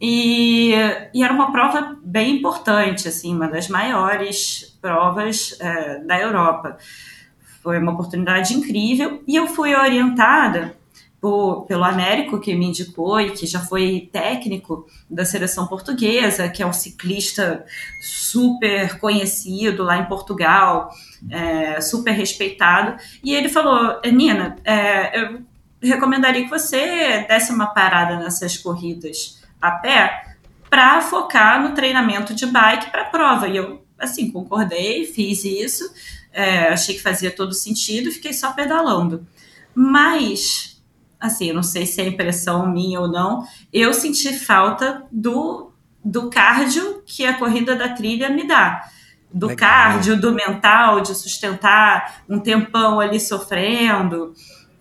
e, 0.00 0.72
e, 1.12 1.22
era 1.22 1.32
uma 1.32 1.52
prova 1.52 1.98
bem 2.02 2.36
importante, 2.36 3.06
assim, 3.06 3.34
uma 3.34 3.48
das 3.48 3.68
maiores 3.68 4.78
provas 4.80 5.56
é, 5.60 5.98
da 5.98 6.18
Europa. 6.18 6.78
Foi 7.62 7.78
uma 7.78 7.92
oportunidade 7.92 8.54
incrível 8.54 9.22
e 9.28 9.36
eu 9.36 9.46
fui 9.46 9.74
orientada 9.74 10.74
por, 11.20 11.66
pelo 11.66 11.84
Américo, 11.84 12.40
que 12.40 12.54
me 12.54 12.64
indicou 12.66 13.20
e 13.20 13.32
que 13.32 13.46
já 13.46 13.60
foi 13.60 14.08
técnico 14.10 14.86
da 15.08 15.26
seleção 15.26 15.66
portuguesa, 15.66 16.48
que 16.48 16.62
é 16.62 16.66
um 16.66 16.72
ciclista 16.72 17.66
super 18.00 18.98
conhecido 18.98 19.82
lá 19.82 19.98
em 19.98 20.06
Portugal, 20.06 20.90
é, 21.30 21.78
super 21.82 22.12
respeitado. 22.12 22.96
E 23.22 23.34
ele 23.34 23.50
falou: 23.50 24.00
Nina, 24.10 24.56
é, 24.64 25.20
eu 25.20 25.42
recomendaria 25.82 26.44
que 26.44 26.50
você 26.50 27.26
desse 27.28 27.52
uma 27.52 27.66
parada 27.66 28.16
nessas 28.16 28.56
corridas 28.56 29.39
a 29.60 29.70
pé 29.72 30.36
para 30.70 31.00
focar 31.00 31.60
no 31.60 31.74
treinamento 31.74 32.32
de 32.32 32.46
bike 32.46 32.90
para 32.90 33.04
prova. 33.06 33.48
E 33.48 33.56
eu, 33.56 33.84
assim, 33.98 34.30
concordei, 34.30 35.04
fiz 35.04 35.44
isso, 35.44 35.92
é, 36.32 36.68
achei 36.68 36.94
que 36.94 37.02
fazia 37.02 37.30
todo 37.30 37.52
sentido 37.52 38.12
fiquei 38.12 38.32
só 38.32 38.52
pedalando. 38.52 39.26
Mas, 39.74 40.80
assim, 41.18 41.48
eu 41.48 41.54
não 41.54 41.62
sei 41.62 41.86
se 41.86 42.00
é 42.00 42.06
impressão 42.06 42.70
minha 42.70 43.00
ou 43.00 43.08
não, 43.08 43.44
eu 43.72 43.92
senti 43.92 44.32
falta 44.32 45.04
do, 45.10 45.72
do 46.04 46.30
cardio 46.30 47.02
que 47.04 47.26
a 47.26 47.36
corrida 47.36 47.74
da 47.74 47.88
trilha 47.88 48.30
me 48.30 48.46
dá. 48.46 48.88
do 49.32 49.48
Legal. 49.48 49.68
cardio, 49.68 50.20
do 50.20 50.32
mental, 50.32 51.00
de 51.00 51.14
sustentar 51.14 52.22
um 52.28 52.38
tempão 52.38 52.98
ali 52.98 53.20
sofrendo. 53.20 54.34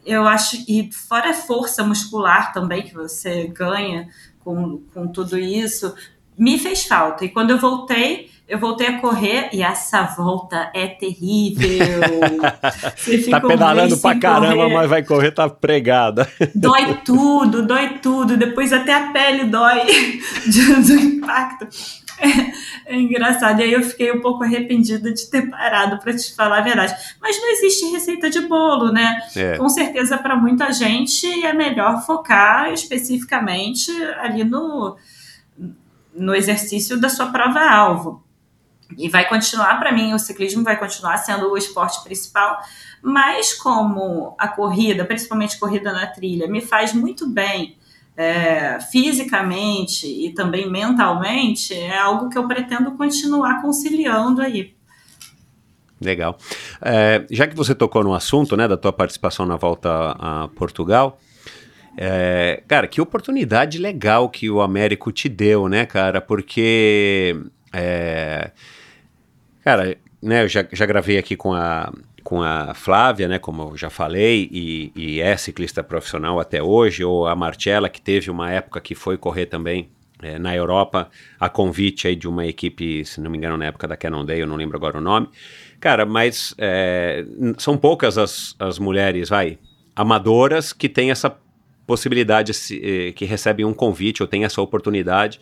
Eu 0.03 0.27
acho, 0.27 0.63
e 0.67 0.91
fora 0.91 1.31
a 1.31 1.33
força 1.33 1.83
muscular 1.83 2.51
também 2.51 2.81
que 2.83 2.93
você 2.93 3.47
ganha 3.47 4.07
com, 4.43 4.81
com 4.93 5.07
tudo 5.07 5.37
isso, 5.37 5.93
me 6.37 6.57
fez 6.57 6.85
falta. 6.85 7.25
E 7.25 7.29
quando 7.29 7.51
eu 7.51 7.59
voltei, 7.59 8.29
eu 8.47 8.57
voltei 8.57 8.87
a 8.87 8.99
correr 8.99 9.49
e 9.53 9.61
essa 9.61 10.01
volta 10.03 10.71
é 10.73 10.87
terrível. 10.87 11.69
Tá 13.29 13.37
um 13.37 13.47
pedalando 13.47 13.89
mês 13.89 14.01
pra 14.01 14.19
caramba, 14.19 14.55
correr. 14.55 14.73
mas 14.73 14.89
vai 14.89 15.03
correr, 15.03 15.31
tá 15.31 15.49
pregada. 15.49 16.27
Dói 16.53 16.99
tudo, 17.03 17.65
dói 17.65 17.99
tudo. 17.99 18.37
Depois 18.37 18.71
até 18.73 18.93
a 18.93 19.11
pele 19.11 19.45
dói 19.45 19.85
do 20.85 20.93
impacto. 20.93 21.67
É, 22.85 22.95
engraçado. 22.95 23.59
E 23.59 23.63
aí 23.63 23.73
eu 23.73 23.83
fiquei 23.83 24.11
um 24.11 24.19
pouco 24.19 24.43
arrependida 24.43 25.13
de 25.13 25.29
ter 25.29 25.47
parado, 25.47 25.99
para 25.99 26.15
te 26.15 26.33
falar 26.35 26.57
a 26.57 26.61
verdade. 26.61 26.95
Mas 27.21 27.39
não 27.39 27.51
existe 27.51 27.85
receita 27.91 28.31
de 28.31 28.41
bolo, 28.41 28.91
né? 28.91 29.21
É. 29.35 29.57
Com 29.57 29.69
certeza, 29.69 30.17
para 30.17 30.35
muita 30.35 30.73
gente, 30.73 31.27
é 31.45 31.53
melhor 31.53 32.03
focar 32.03 32.73
especificamente 32.73 33.91
ali 34.19 34.43
no, 34.43 34.97
no 36.15 36.33
exercício 36.33 36.99
da 36.99 37.09
sua 37.09 37.27
prova-alvo. 37.27 38.23
E 38.97 39.07
vai 39.07 39.29
continuar, 39.29 39.77
para 39.79 39.91
mim, 39.91 40.13
o 40.13 40.19
ciclismo 40.19 40.63
vai 40.63 40.75
continuar 40.75 41.17
sendo 41.17 41.51
o 41.51 41.57
esporte 41.57 42.03
principal, 42.03 42.59
mas 43.03 43.53
como 43.53 44.35
a 44.37 44.47
corrida, 44.47 45.05
principalmente 45.05 45.59
corrida 45.59 45.93
na 45.93 46.07
trilha, 46.07 46.47
me 46.47 46.59
faz 46.59 46.91
muito 46.91 47.29
bem 47.29 47.77
é, 48.19 48.81
fisicamente 48.81 50.05
e 50.05 50.33
também 50.33 50.69
mentalmente, 50.69 51.73
é 51.73 51.97
algo 51.97 52.27
que 52.27 52.37
eu 52.37 52.45
pretendo 52.45 52.91
continuar 52.97 53.61
conciliando 53.61 54.41
aí. 54.41 54.75
Legal. 56.01 56.37
É, 56.81 57.25
já 57.31 57.47
que 57.47 57.55
você 57.55 57.73
tocou 57.73 58.03
no 58.03 58.13
assunto, 58.13 58.57
né, 58.57 58.67
da 58.67 58.75
tua 58.75 58.91
participação 58.91 59.45
na 59.45 59.55
volta 59.55 60.17
a 60.19 60.49
Portugal, 60.49 61.17
é, 61.97 62.61
cara, 62.67 62.89
que 62.89 62.99
oportunidade 62.99 63.77
legal 63.77 64.27
que 64.27 64.49
o 64.49 64.59
Américo 64.59 65.13
te 65.13 65.29
deu, 65.29 65.69
né, 65.69 65.85
cara? 65.85 66.19
Porque, 66.19 67.41
é, 67.71 68.51
cara, 69.63 69.97
né, 70.21 70.43
eu 70.43 70.49
já, 70.49 70.65
já 70.73 70.85
gravei 70.85 71.17
aqui 71.17 71.37
com 71.37 71.53
a, 71.53 71.89
com 72.19 72.41
a 72.41 72.73
Flávia, 72.73 73.27
né, 73.27 73.39
como 73.39 73.63
eu 73.63 73.77
já 73.77 73.89
falei, 73.89 74.49
e, 74.51 74.91
e 74.95 75.19
é 75.21 75.35
ciclista 75.37 75.83
profissional 75.83 76.39
até 76.39 76.61
hoje, 76.61 77.03
ou 77.03 77.27
a 77.27 77.35
Marcella, 77.35 77.89
que 77.89 78.01
teve 78.01 78.29
uma 78.29 78.51
época 78.51 78.81
que 78.81 78.95
foi 78.95 79.17
correr 79.17 79.45
também 79.45 79.89
é, 80.21 80.37
na 80.37 80.55
Europa, 80.55 81.09
a 81.39 81.49
convite 81.49 82.07
aí 82.07 82.15
de 82.15 82.27
uma 82.27 82.45
equipe, 82.45 83.05
se 83.05 83.21
não 83.21 83.31
me 83.31 83.37
engano, 83.37 83.57
na 83.57 83.65
época 83.65 83.87
da 83.87 83.95
Cannondale, 83.95 84.41
eu 84.41 84.47
não 84.47 84.55
lembro 84.55 84.77
agora 84.77 84.97
o 84.97 85.01
nome. 85.01 85.29
Cara, 85.79 86.05
mas 86.05 86.53
é, 86.57 87.25
são 87.57 87.77
poucas 87.77 88.17
as, 88.17 88.55
as 88.59 88.79
mulheres, 88.79 89.29
vai, 89.29 89.57
amadoras 89.95 90.73
que 90.73 90.89
têm 90.89 91.11
essa 91.11 91.35
possibilidade, 91.89 92.51
eh, 92.71 93.11
que 93.13 93.25
recebem 93.25 93.65
um 93.65 93.73
convite 93.73 94.21
ou 94.21 94.27
têm 94.27 94.45
essa 94.45 94.61
oportunidade, 94.61 95.39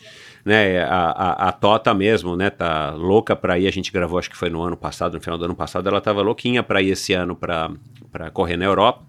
né, 0.48 0.82
a, 0.84 1.10
a, 1.10 1.50
a 1.50 1.52
Tota 1.52 1.94
mesmo, 1.94 2.38
né, 2.38 2.50
tá 2.50 2.92
louca 2.92 3.36
para 3.36 3.60
ir, 3.60 3.68
a 3.68 3.72
gente 3.72 3.92
gravou, 3.92 4.18
acho 4.18 4.30
que 4.30 4.38
foi 4.38 4.50
no 4.50 4.62
ano 4.62 4.78
passado, 4.78 5.16
no 5.16 5.22
final 5.22 5.38
do 5.38 5.44
ano 5.44 5.56
passado, 5.56 5.90
ela 5.90 6.00
tava 6.00 6.22
louquinha 6.22 6.64
para 6.64 6.82
ir 6.82 6.92
esse 6.92 7.12
ano 7.12 7.36
para 7.36 7.70
correr 8.32 8.56
na 8.56 8.64
Europa, 8.64 9.06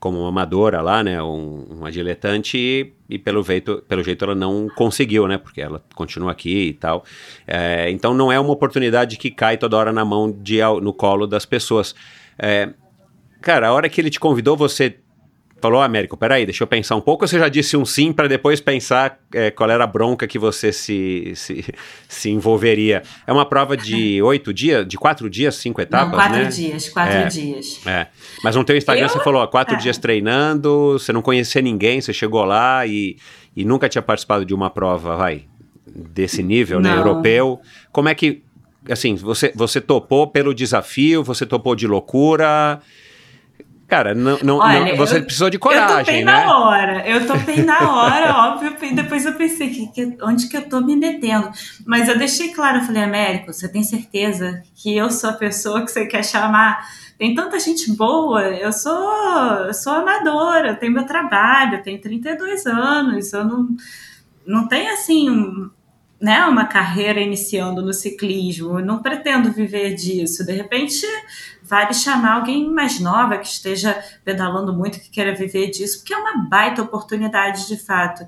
como 0.00 0.18
uma 0.18 0.28
amadora 0.28 0.82
lá, 0.82 1.04
né, 1.04 1.22
um, 1.22 1.66
uma 1.70 1.92
diletante, 1.92 2.58
e, 2.58 2.92
e 3.08 3.16
pelo, 3.16 3.44
jeito, 3.44 3.80
pelo 3.86 4.02
jeito 4.02 4.24
ela 4.24 4.34
não 4.34 4.68
conseguiu, 4.74 5.28
né, 5.28 5.38
porque 5.38 5.60
ela 5.60 5.80
continua 5.94 6.32
aqui 6.32 6.66
e 6.68 6.74
tal. 6.74 7.04
É, 7.46 7.88
então 7.90 8.12
não 8.12 8.32
é 8.32 8.40
uma 8.40 8.52
oportunidade 8.52 9.16
que 9.16 9.30
cai 9.30 9.56
toda 9.56 9.76
hora 9.76 9.92
na 9.92 10.04
mão, 10.04 10.32
de, 10.32 10.58
no 10.82 10.92
colo 10.92 11.28
das 11.28 11.46
pessoas. 11.46 11.94
É, 12.36 12.70
cara, 13.40 13.68
a 13.68 13.72
hora 13.72 13.88
que 13.88 14.00
ele 14.00 14.10
te 14.10 14.18
convidou, 14.18 14.56
você 14.56 14.98
falou, 15.66 15.82
Américo, 15.82 16.16
peraí, 16.16 16.46
deixa 16.46 16.62
eu 16.62 16.66
pensar 16.66 16.94
um 16.96 17.00
pouco, 17.00 17.24
ou 17.24 17.28
você 17.28 17.38
já 17.38 17.48
disse 17.48 17.76
um 17.76 17.84
sim 17.84 18.12
para 18.12 18.28
depois 18.28 18.60
pensar 18.60 19.18
é, 19.34 19.50
qual 19.50 19.68
era 19.68 19.82
a 19.84 19.86
bronca 19.86 20.26
que 20.26 20.38
você 20.38 20.72
se, 20.72 21.32
se, 21.34 21.64
se 22.08 22.30
envolveria? 22.30 23.02
É 23.26 23.32
uma 23.32 23.44
prova 23.44 23.76
de 23.76 24.22
oito 24.22 24.52
dias, 24.54 24.86
de 24.86 24.96
quatro 24.96 25.28
dias, 25.28 25.56
cinco 25.56 25.80
etapas, 25.80 26.10
Não, 26.10 26.16
quatro 26.18 26.38
né? 26.38 26.48
dias, 26.48 26.88
quatro 26.88 27.16
É. 27.16 27.26
dias. 27.26 27.80
É. 27.86 28.06
Mas 28.44 28.54
no 28.54 28.64
teu 28.64 28.76
Instagram 28.76 29.06
Eu- 29.06 29.08
você 29.08 29.20
falou, 29.20 29.42
ó, 29.42 29.46
quatro 29.46 29.74
é. 29.74 29.78
dias 29.78 29.98
treinando, 29.98 30.92
você 30.92 31.12
não 31.12 31.20
conhecia 31.22 31.60
ninguém, 31.60 32.00
você 32.00 32.12
chegou 32.12 32.44
lá 32.44 32.86
e, 32.86 33.16
e 33.56 33.64
nunca 33.64 33.88
tinha 33.88 34.02
participado 34.02 34.44
de 34.44 34.54
uma 34.54 34.70
prova, 34.70 35.16
vai, 35.16 35.44
desse 35.86 36.42
nível, 36.42 36.80
né, 36.80 36.90
Não. 36.90 36.98
europeu. 36.98 37.60
Como 37.90 38.08
é 38.08 38.14
que, 38.14 38.42
assim, 38.88 39.14
você, 39.16 39.52
você 39.54 39.80
topou 39.80 40.26
pelo 40.28 40.54
desafio, 40.54 41.24
você 41.24 41.44
topou 41.44 41.74
de 41.74 41.86
loucura... 41.86 42.80
Cara, 43.88 44.14
não, 44.14 44.36
não, 44.42 44.56
Olha, 44.58 44.84
não- 44.84 44.96
você 44.96 45.18
eu- 45.18 45.22
precisou 45.22 45.48
de 45.48 45.56
eu 45.56 45.60
topei 45.60 45.78
coragem, 45.78 46.24
né? 46.24 46.32
na 46.44 46.58
hora, 46.58 47.08
eu 47.08 47.24
topei 47.26 47.62
na 47.62 47.78
hora, 47.92 48.34
óbvio, 48.50 48.76
depois 48.94 49.24
eu 49.24 49.34
pensei, 49.34 49.70
que, 49.70 49.86
que- 49.92 50.18
onde 50.22 50.48
que 50.48 50.56
eu 50.56 50.68
tô 50.68 50.80
me 50.80 50.96
metendo? 50.96 51.50
Mas 51.86 52.08
eu 52.08 52.18
deixei 52.18 52.52
claro, 52.52 52.78
eu 52.78 52.82
falei, 52.82 53.04
Américo, 53.04 53.52
você 53.52 53.68
tem 53.68 53.84
certeza 53.84 54.60
que 54.74 54.96
eu 54.96 55.08
sou 55.10 55.30
a 55.30 55.34
pessoa 55.34 55.82
que 55.84 55.90
você 55.92 56.04
quer 56.06 56.24
chamar? 56.24 56.84
Tem 57.16 57.32
tanta 57.34 57.58
gente 57.60 57.92
boa, 57.92 58.42
eu 58.42 58.72
sou, 58.72 58.92
eu 59.66 59.72
sou 59.72 59.92
amadora, 59.92 60.70
eu 60.70 60.76
tenho 60.76 60.92
meu 60.92 61.06
trabalho, 61.06 61.76
eu 61.76 61.82
tenho 61.82 62.00
32 62.00 62.66
anos, 62.66 63.32
eu 63.32 63.44
não, 63.44 63.68
não 64.44 64.66
tenho 64.68 64.92
assim, 64.92 65.30
um- 65.30 65.70
né, 66.20 66.44
uma 66.46 66.64
carreira 66.64 67.20
iniciando 67.20 67.82
no 67.82 67.92
ciclismo, 67.92 68.78
eu 68.80 68.84
não 68.84 69.00
pretendo 69.02 69.52
viver 69.52 69.94
disso. 69.94 70.44
De 70.44 70.52
repente, 70.52 71.06
vale 71.68 71.92
chamar 71.92 72.36
alguém 72.36 72.70
mais 72.70 73.00
nova 73.00 73.38
que 73.38 73.46
esteja 73.46 74.00
pedalando 74.24 74.72
muito, 74.72 75.00
que 75.00 75.10
queira 75.10 75.34
viver 75.34 75.70
disso, 75.70 75.98
porque 75.98 76.14
é 76.14 76.16
uma 76.16 76.48
baita 76.48 76.82
oportunidade 76.82 77.66
de 77.66 77.76
fato. 77.76 78.26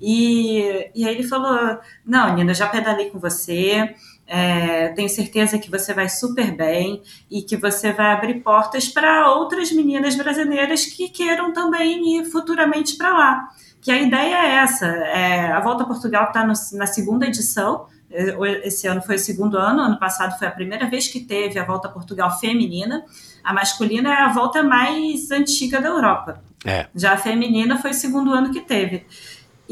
E, 0.00 0.90
e 0.94 1.06
aí 1.06 1.14
ele 1.14 1.26
falou: 1.26 1.78
Não, 2.04 2.34
Nina, 2.34 2.52
já 2.54 2.66
pedalei 2.66 3.10
com 3.10 3.18
você. 3.18 3.94
é, 4.26 4.88
tenho 4.90 5.08
certeza 5.08 5.58
que 5.58 5.68
você 5.68 5.92
vai 5.92 6.08
super 6.08 6.54
bem 6.56 7.02
e 7.28 7.42
que 7.42 7.56
você 7.56 7.92
vai 7.92 8.12
abrir 8.12 8.34
portas 8.42 8.88
para 8.88 9.28
outras 9.32 9.72
meninas 9.72 10.14
brasileiras 10.14 10.86
que 10.86 11.08
queiram 11.08 11.52
também 11.52 12.18
ir 12.18 12.24
futuramente 12.26 12.96
para 12.96 13.10
lá. 13.10 13.48
Que 13.80 13.90
a 13.90 14.00
ideia 14.00 14.36
é 14.36 14.54
essa. 14.56 14.86
é, 14.86 15.50
a 15.50 15.60
Volta 15.60 15.82
a 15.82 15.86
Portugal 15.86 16.26
está 16.28 16.46
na 16.46 16.86
segunda 16.86 17.26
edição. 17.26 17.86
É, 18.10 18.66
Esse 18.66 18.86
ano 18.86 19.00
foi 19.00 19.16
o 19.16 19.18
segundo 19.18 19.56
ano, 19.56 19.80
ano 19.80 19.98
passado 19.98 20.38
foi 20.38 20.48
a 20.48 20.50
primeira 20.50 20.88
vez 20.88 21.08
que 21.08 21.20
teve 21.20 21.58
a 21.58 21.64
Volta 21.64 21.88
a 21.88 21.90
Portugal 21.90 22.38
feminina. 22.38 23.04
A 23.42 23.52
masculina 23.52 24.12
é 24.12 24.22
a 24.22 24.32
volta 24.32 24.62
mais 24.62 25.30
antiga 25.30 25.80
da 25.80 25.88
Europa. 25.88 26.42
É. 26.64 26.86
Já 26.94 27.12
a 27.12 27.16
feminina 27.16 27.78
foi 27.78 27.92
o 27.92 27.94
segundo 27.94 28.32
ano 28.32 28.52
que 28.52 28.60
teve. 28.60 29.06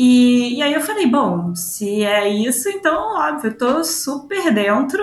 E, 0.01 0.55
e 0.55 0.63
aí 0.63 0.73
eu 0.73 0.81
falei, 0.81 1.09
bom, 1.09 1.57
se 1.57 2.05
é 2.05 2.29
isso, 2.29 2.69
então, 2.69 3.17
óbvio, 3.19 3.51
eu 3.51 3.59
tô 3.59 3.83
super 3.83 4.55
dentro 4.55 5.03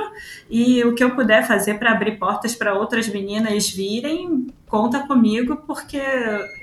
e 0.50 0.82
o 0.86 0.96
que 0.96 1.04
eu 1.04 1.14
puder 1.14 1.46
fazer 1.46 1.78
para 1.78 1.92
abrir 1.92 2.18
portas 2.18 2.56
para 2.56 2.74
outras 2.74 3.10
meninas 3.10 3.70
virem, 3.70 4.48
conta 4.66 5.06
comigo, 5.06 5.58
porque 5.68 6.02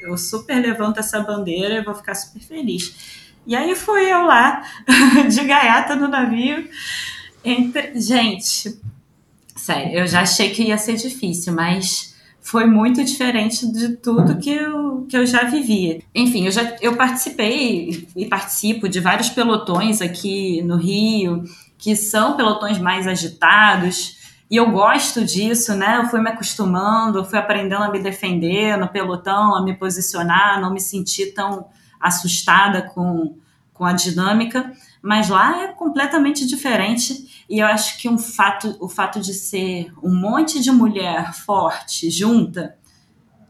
eu 0.00 0.16
super 0.16 0.54
levanto 0.62 0.98
essa 0.98 1.20
bandeira 1.20 1.74
e 1.74 1.84
vou 1.84 1.94
ficar 1.94 2.14
super 2.14 2.40
feliz. 2.40 3.21
E 3.46 3.56
aí 3.56 3.74
fui 3.74 4.02
eu 4.12 4.22
lá, 4.22 4.62
de 5.28 5.44
gaiata 5.44 5.96
no 5.96 6.08
navio. 6.08 6.68
Entre... 7.44 8.00
Gente, 8.00 8.78
sério, 9.56 10.00
eu 10.00 10.06
já 10.06 10.20
achei 10.20 10.50
que 10.50 10.62
ia 10.62 10.78
ser 10.78 10.94
difícil, 10.94 11.52
mas 11.52 12.12
foi 12.40 12.66
muito 12.66 13.02
diferente 13.04 13.70
de 13.70 13.96
tudo 13.96 14.38
que 14.38 14.50
eu, 14.50 15.06
que 15.08 15.16
eu 15.16 15.24
já 15.26 15.44
vivi. 15.44 16.04
Enfim, 16.14 16.46
eu 16.46 16.52
já 16.52 16.76
eu 16.80 16.96
participei 16.96 18.08
e 18.16 18.26
participo 18.26 18.88
de 18.88 19.00
vários 19.00 19.28
pelotões 19.28 20.00
aqui 20.00 20.60
no 20.62 20.76
Rio, 20.76 21.44
que 21.78 21.96
são 21.96 22.36
pelotões 22.36 22.78
mais 22.78 23.06
agitados. 23.06 24.18
E 24.50 24.56
eu 24.56 24.70
gosto 24.70 25.24
disso, 25.24 25.74
né? 25.74 25.98
Eu 25.98 26.08
fui 26.08 26.20
me 26.20 26.28
acostumando, 26.28 27.18
eu 27.18 27.24
fui 27.24 27.38
aprendendo 27.38 27.84
a 27.84 27.90
me 27.90 28.02
defender 28.02 28.76
no 28.76 28.88
pelotão, 28.88 29.56
a 29.56 29.64
me 29.64 29.74
posicionar, 29.74 30.60
não 30.60 30.72
me 30.72 30.80
sentir 30.80 31.32
tão 31.32 31.66
assustada 32.02 32.82
com, 32.82 33.36
com 33.72 33.84
a 33.84 33.92
dinâmica. 33.92 34.72
Mas 35.00 35.28
lá 35.28 35.62
é 35.62 35.68
completamente 35.68 36.46
diferente. 36.46 37.44
E 37.48 37.58
eu 37.58 37.66
acho 37.66 37.98
que 37.98 38.08
um 38.08 38.18
fato, 38.18 38.76
o 38.80 38.88
fato 38.88 39.20
de 39.20 39.32
ser 39.32 39.92
um 40.02 40.14
monte 40.14 40.60
de 40.60 40.70
mulher 40.70 41.32
forte 41.32 42.10
junta, 42.10 42.76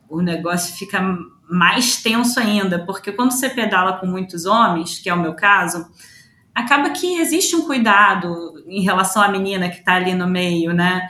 o 0.09 0.21
negócio 0.21 0.77
fica 0.77 1.01
mais 1.51 2.03
tenso 2.03 2.39
ainda. 2.39 2.79
Porque 2.85 3.13
quando 3.13 3.33
você 3.33 3.49
pedala 3.49 3.95
com 3.95 4.07
muitos 4.07 4.47
homens, 4.47 4.99
que 4.99 5.09
é 5.09 5.15
o 5.15 5.21
meu 5.21 5.35
caso, 5.35 5.87
acaba 6.55 6.91
que 6.91 7.19
existe 7.19 7.57
um 7.57 7.63
cuidado 7.63 8.63
em 8.67 8.83
relação 8.83 9.23
à 9.23 9.29
menina 9.29 9.69
que 9.69 9.79
está 9.79 9.95
ali 9.95 10.15
no 10.15 10.29
meio, 10.29 10.73
né? 10.73 11.09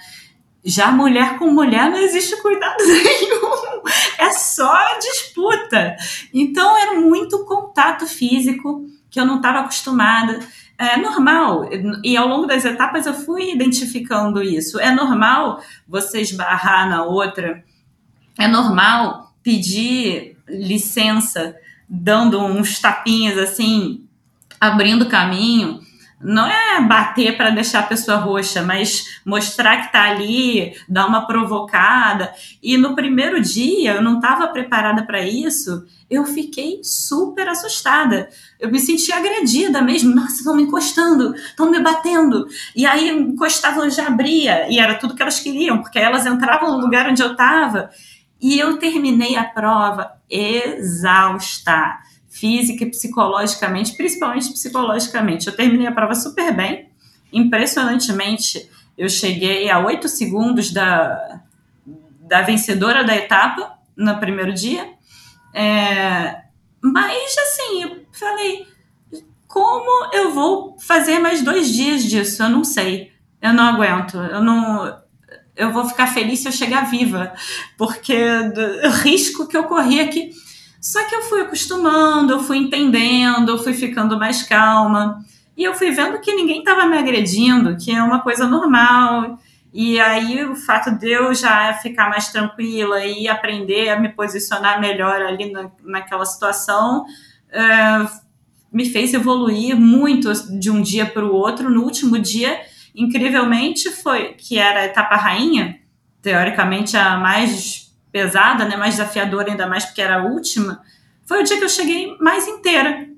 Já 0.65 0.93
mulher 0.93 1.39
com 1.39 1.51
mulher 1.51 1.91
não 1.91 1.99
existe 1.99 2.41
cuidado 2.41 2.79
nenhum, 2.87 3.42
só 4.33 4.99
disputa. 4.99 5.97
Então 6.33 6.77
era 6.77 7.01
muito 7.01 7.45
contato 7.45 8.07
físico 8.07 8.87
que 9.11 9.21
eu 9.21 9.27
não 9.27 9.37
estava 9.37 9.61
acostumada. 9.61 10.41
é 10.79 10.97
normal, 10.97 11.69
e 12.03 12.17
ao 12.17 12.27
longo 12.27 12.47
das 12.47 12.65
etapas 12.65 13.07
eu 13.07 13.15
fui 13.15 13.53
identificando 13.53 14.43
isso. 14.43 14.81
É 14.81 14.91
normal 14.91 15.63
você 15.87 16.21
esbarrar 16.21 16.89
na 16.89 17.05
outra, 17.05 17.63
é 18.39 18.49
normal 18.49 19.33
pedir 19.43 20.37
licença, 20.49 21.55
dando 21.89 22.41
uns 22.41 22.81
tapinhas 22.81 23.39
assim, 23.39 24.09
abrindo 24.61 25.09
caminho 25.09 25.82
não 26.23 26.47
é 26.47 26.81
bater 26.81 27.37
para 27.37 27.51
deixar 27.51 27.81
a 27.81 27.87
pessoa 27.87 28.17
roxa, 28.19 28.63
mas 28.63 29.21
mostrar 29.25 29.79
que 29.79 29.87
está 29.87 30.05
ali, 30.05 30.75
dar 30.89 31.07
uma 31.07 31.27
provocada. 31.27 32.33
E 32.63 32.77
no 32.77 32.95
primeiro 32.95 33.41
dia, 33.41 33.95
eu 33.95 34.03
não 34.03 34.17
estava 34.17 34.47
preparada 34.49 35.05
para 35.05 35.21
isso, 35.21 35.85
eu 36.09 36.25
fiquei 36.25 36.81
super 36.83 37.49
assustada. 37.49 38.29
Eu 38.61 38.71
me 38.71 38.79
senti 38.79 39.13
agredida 39.13 39.83
mesmo. 39.83 40.15
Nossa, 40.15 40.37
estão 40.37 40.55
me 40.55 40.63
encostando, 40.63 41.35
estão 41.35 41.71
me 41.71 41.81
batendo. 41.81 42.47
E 42.77 42.87
aí 42.87 43.09
encostavam, 43.09 43.91
já 43.91 44.07
abria, 44.07 44.71
e 44.71 44.79
era 44.79 44.95
tudo 44.95 45.15
que 45.15 45.23
elas 45.23 45.41
queriam, 45.41 45.83
porque 45.83 45.99
elas 45.99 46.27
entravam 46.27 46.73
no 46.73 46.81
lugar 46.81 47.09
onde 47.09 47.23
eu 47.23 47.33
estava. 47.33 47.91
E 48.41 48.59
eu 48.59 48.77
terminei 48.77 49.37
a 49.37 49.45
prova 49.45 50.13
exausta 50.29 51.99
física 52.43 52.83
e 52.83 52.91
psicologicamente, 52.91 53.97
principalmente 53.97 54.53
psicologicamente. 54.53 55.47
Eu 55.47 55.55
terminei 55.55 55.87
a 55.87 55.93
prova 55.93 56.17
super 56.17 56.53
bem, 56.53 56.89
impressionantemente, 57.33 58.69
eu 58.99 59.09
cheguei 59.09 59.71
a 59.71 59.79
oito 59.79 60.09
segundos 60.09 60.73
da, 60.73 61.41
da 62.21 62.43
vencedora 62.43 63.05
da 63.05 63.15
etapa 63.15 63.79
no 63.97 64.19
primeiro 64.19 64.53
dia. 64.53 64.93
É, 65.55 66.43
mas, 66.83 67.37
assim, 67.39 67.85
eu 67.85 68.07
falei, 68.13 68.67
como 69.47 70.13
eu 70.13 70.35
vou 70.35 70.77
fazer 70.81 71.21
mais 71.21 71.43
dois 71.43 71.73
dias 71.73 72.03
disso? 72.03 72.43
Eu 72.43 72.49
não 72.49 72.65
sei. 72.65 73.13
Eu 73.41 73.53
não 73.53 73.65
aguento. 73.65 74.17
Eu 74.17 74.43
não. 74.43 75.01
Eu 75.55 75.73
vou 75.73 75.85
ficar 75.85 76.09
feliz 76.09 76.41
se 76.41 76.49
eu 76.49 76.53
chegar 76.53 76.91
viva, 76.91 77.33
porque 77.79 78.17
o 78.85 78.91
risco 79.03 79.47
que 79.47 79.57
eu 79.57 79.65
corri 79.65 80.01
aqui. 80.01 80.31
É 80.31 80.42
só 80.83 81.07
que 81.09 81.15
eu 81.15 81.23
fui 81.23 81.43
acostumando, 81.43 82.33
eu 82.33 82.41
fui 82.41 82.59
entendendo, 82.59 83.51
eu 83.51 83.59
fui 83.59 83.73
ficando 83.73 84.19
mais 84.19 84.43
calma. 84.43 85.25
E 85.57 85.63
eu 85.63 85.75
fui 85.75 85.93
vendo 85.93 86.21
que 86.21 86.35
ninguém 86.35 86.59
estava 86.59 86.87
me 86.87 86.99
agredindo, 86.99 87.77
que 87.77 87.93
é 87.93 88.03
uma 88.03 88.21
coisa 88.21 88.49
normal. 88.49 89.39
E 89.73 90.01
aí 90.01 90.45
o 90.45 90.57
fato 90.57 90.91
de 90.91 91.09
eu 91.09 91.33
já 91.33 91.73
ficar 91.75 92.11
mais 92.11 92.33
tranquila 92.33 93.07
e 93.07 93.29
aprender 93.29 93.91
a 93.91 94.01
me 94.01 94.09
posicionar 94.09 94.81
melhor 94.81 95.23
ali 95.23 95.53
na, 95.53 95.71
naquela 95.85 96.27
situação 96.27 97.05
é, 97.49 97.63
me 98.73 98.91
fez 98.91 99.15
evoluir 99.15 99.77
muito 99.77 100.33
de 100.59 100.69
um 100.69 100.83
dia 100.83 101.07
para 101.07 101.25
o 101.25 101.33
outro. 101.33 101.71
No 101.71 101.85
último 101.85 102.19
dia, 102.19 102.61
incrivelmente, 102.93 103.89
foi 103.89 104.35
que 104.35 104.59
era 104.59 104.81
a 104.81 104.85
etapa 104.87 105.15
rainha, 105.15 105.79
teoricamente 106.21 106.97
a 106.97 107.17
mais 107.19 107.92
pesada, 108.13 108.67
né, 108.67 108.77
mais 108.77 108.95
desafiadora, 108.95 109.51
ainda 109.51 109.67
mais 109.67 109.85
porque 109.85 110.03
era 110.03 110.21
a 110.21 110.25
última, 110.25 110.83
foi 111.27 111.41
o 111.41 111.45
dia 111.45 111.57
que 111.57 111.65
eu 111.65 111.69
cheguei 111.69 112.17
mais 112.21 112.47
inteira 112.47 113.09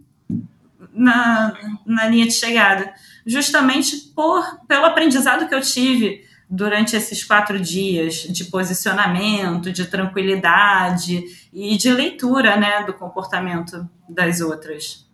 na, 0.92 1.52
na 1.84 2.06
linha 2.06 2.26
de 2.26 2.32
chegada. 2.32 2.92
Justamente 3.26 3.96
por, 4.14 4.60
pelo 4.68 4.84
aprendizado 4.84 5.48
que 5.48 5.54
eu 5.54 5.60
tive 5.60 6.24
durante 6.48 6.94
esses 6.94 7.24
quatro 7.24 7.58
dias 7.58 8.14
de 8.14 8.44
posicionamento, 8.44 9.72
de 9.72 9.86
tranquilidade 9.86 11.24
e 11.52 11.76
de 11.76 11.90
leitura 11.90 12.56
né, 12.56 12.84
do 12.84 12.92
comportamento 12.92 13.88
das 14.08 14.40
outras. 14.40 15.04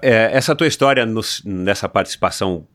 É, 0.00 0.30
essa 0.36 0.54
tua 0.54 0.66
história 0.66 1.04
no, 1.06 1.22
nessa 1.44 1.88
participação 1.88 2.66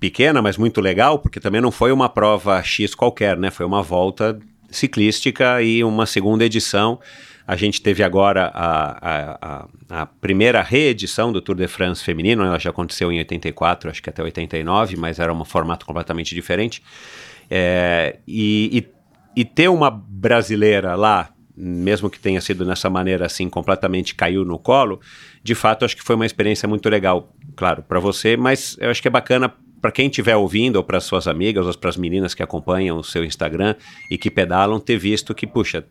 pequena, 0.00 0.40
mas 0.40 0.56
muito 0.56 0.80
legal, 0.80 1.18
porque 1.18 1.38
também 1.38 1.60
não 1.60 1.70
foi 1.70 1.92
uma 1.92 2.08
prova 2.08 2.62
X 2.62 2.94
qualquer, 2.94 3.36
né? 3.36 3.50
Foi 3.50 3.66
uma 3.66 3.82
volta 3.82 4.40
ciclística 4.70 5.62
e 5.62 5.82
uma 5.84 6.06
segunda 6.06 6.44
edição. 6.44 7.00
A 7.46 7.56
gente 7.56 7.82
teve 7.82 8.02
agora 8.02 8.50
a, 8.54 8.98
a, 9.00 9.68
a, 9.88 10.06
primeira 10.06 10.62
reedição 10.62 11.32
do 11.32 11.40
Tour 11.40 11.56
de 11.56 11.66
France 11.66 12.04
feminino, 12.04 12.44
ela 12.44 12.58
já 12.58 12.70
aconteceu 12.70 13.10
em 13.10 13.18
84, 13.18 13.90
acho 13.90 14.02
que 14.02 14.08
até 14.08 14.22
89, 14.22 14.96
mas 14.96 15.18
era 15.18 15.32
um 15.32 15.44
formato 15.44 15.84
completamente 15.84 16.32
diferente. 16.34 16.80
É, 17.50 18.18
e, 18.26 18.86
e, 19.34 19.40
e 19.40 19.44
ter 19.44 19.68
uma 19.68 19.90
brasileira 19.90 20.94
lá, 20.94 21.30
mesmo 21.56 22.08
que 22.08 22.20
tenha 22.20 22.40
sido 22.40 22.64
nessa 22.64 22.88
maneira 22.88 23.26
assim, 23.26 23.48
completamente 23.48 24.14
caiu 24.14 24.44
no 24.44 24.58
colo, 24.58 25.00
de 25.42 25.54
fato 25.56 25.84
acho 25.84 25.96
que 25.96 26.04
foi 26.04 26.14
uma 26.14 26.26
experiência 26.26 26.68
muito 26.68 26.88
legal, 26.88 27.34
claro, 27.56 27.82
para 27.82 27.98
você, 27.98 28.36
mas 28.36 28.76
eu 28.78 28.90
acho 28.90 29.02
que 29.02 29.08
é 29.08 29.10
bacana 29.10 29.52
para 29.80 29.90
quem 29.90 30.06
estiver 30.06 30.36
ouvindo, 30.36 30.76
ou 30.76 30.84
para 30.84 31.00
suas 31.00 31.26
amigas, 31.26 31.66
ou 31.66 31.74
para 31.76 31.90
as 31.90 31.96
meninas 31.96 32.34
que 32.34 32.42
acompanham 32.42 32.98
o 32.98 33.04
seu 33.04 33.24
Instagram 33.24 33.74
e 34.10 34.18
que 34.18 34.30
pedalam, 34.30 34.78
ter 34.78 34.98
visto 34.98 35.34
que, 35.34 35.46
puxa, 35.46 35.84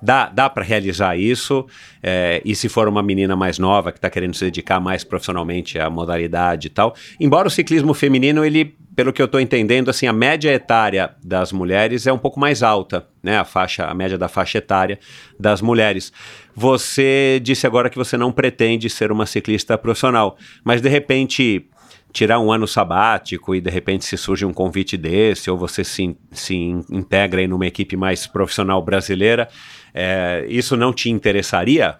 dá, 0.00 0.28
dá 0.28 0.50
para 0.50 0.64
realizar 0.64 1.16
isso. 1.16 1.64
É, 2.02 2.42
e 2.44 2.54
se 2.54 2.68
for 2.68 2.88
uma 2.88 3.02
menina 3.02 3.36
mais 3.36 3.58
nova 3.58 3.92
que 3.92 3.98
está 3.98 4.10
querendo 4.10 4.34
se 4.34 4.44
dedicar 4.44 4.80
mais 4.80 5.04
profissionalmente 5.04 5.78
à 5.78 5.88
modalidade 5.88 6.66
e 6.66 6.70
tal. 6.70 6.94
Embora 7.20 7.46
o 7.46 7.50
ciclismo 7.50 7.94
feminino, 7.94 8.44
ele, 8.44 8.74
pelo 8.96 9.12
que 9.12 9.22
eu 9.22 9.26
estou 9.26 9.40
entendendo, 9.40 9.88
assim, 9.88 10.06
a 10.06 10.12
média 10.12 10.52
etária 10.52 11.14
das 11.22 11.52
mulheres 11.52 12.06
é 12.06 12.12
um 12.12 12.18
pouco 12.18 12.40
mais 12.40 12.62
alta, 12.62 13.06
né? 13.22 13.38
A 13.38 13.44
faixa, 13.44 13.86
a 13.86 13.94
média 13.94 14.18
da 14.18 14.28
faixa 14.28 14.58
etária 14.58 14.98
das 15.38 15.62
mulheres. 15.62 16.12
Você 16.54 17.40
disse 17.42 17.66
agora 17.66 17.88
que 17.88 17.96
você 17.96 18.16
não 18.16 18.32
pretende 18.32 18.90
ser 18.90 19.12
uma 19.12 19.24
ciclista 19.24 19.78
profissional, 19.78 20.36
mas 20.64 20.82
de 20.82 20.88
repente 20.88 21.66
tirar 22.12 22.38
um 22.38 22.52
ano 22.52 22.68
sabático 22.68 23.54
e 23.54 23.60
de 23.60 23.70
repente 23.70 24.04
se 24.04 24.16
surge 24.16 24.44
um 24.44 24.52
convite 24.52 24.96
desse, 24.96 25.50
ou 25.50 25.56
você 25.56 25.82
se, 25.82 26.16
se 26.30 26.54
integra 26.90 27.42
em 27.42 27.52
uma 27.52 27.66
equipe 27.66 27.96
mais 27.96 28.26
profissional 28.26 28.82
brasileira, 28.82 29.48
é, 29.94 30.46
isso 30.48 30.76
não 30.76 30.92
te 30.92 31.10
interessaria? 31.10 31.98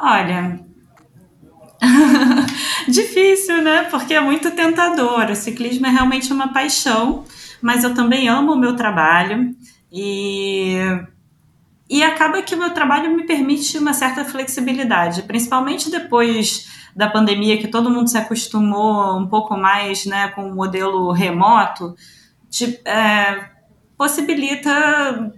Olha, 0.00 0.60
difícil, 2.88 3.62
né? 3.62 3.84
Porque 3.90 4.14
é 4.14 4.20
muito 4.20 4.50
tentador. 4.52 5.30
O 5.30 5.36
ciclismo 5.36 5.86
é 5.86 5.90
realmente 5.90 6.32
uma 6.32 6.52
paixão, 6.52 7.24
mas 7.60 7.84
eu 7.84 7.94
também 7.94 8.28
amo 8.28 8.52
o 8.52 8.58
meu 8.58 8.76
trabalho 8.76 9.54
e 9.92 10.78
e 11.88 12.02
acaba 12.02 12.42
que 12.42 12.54
o 12.54 12.58
meu 12.58 12.70
trabalho 12.70 13.14
me 13.14 13.24
permite 13.24 13.76
uma 13.76 13.92
certa 13.92 14.24
flexibilidade, 14.24 15.22
principalmente 15.22 15.90
depois 15.90 16.66
da 16.94 17.08
pandemia, 17.08 17.58
que 17.58 17.68
todo 17.68 17.90
mundo 17.90 18.08
se 18.08 18.16
acostumou 18.16 19.18
um 19.18 19.26
pouco 19.26 19.56
mais 19.56 20.06
né, 20.06 20.28
com 20.28 20.48
o 20.48 20.54
modelo 20.54 21.10
remoto, 21.10 21.94
te, 22.48 22.80
é, 22.84 23.50
possibilita 23.96 25.32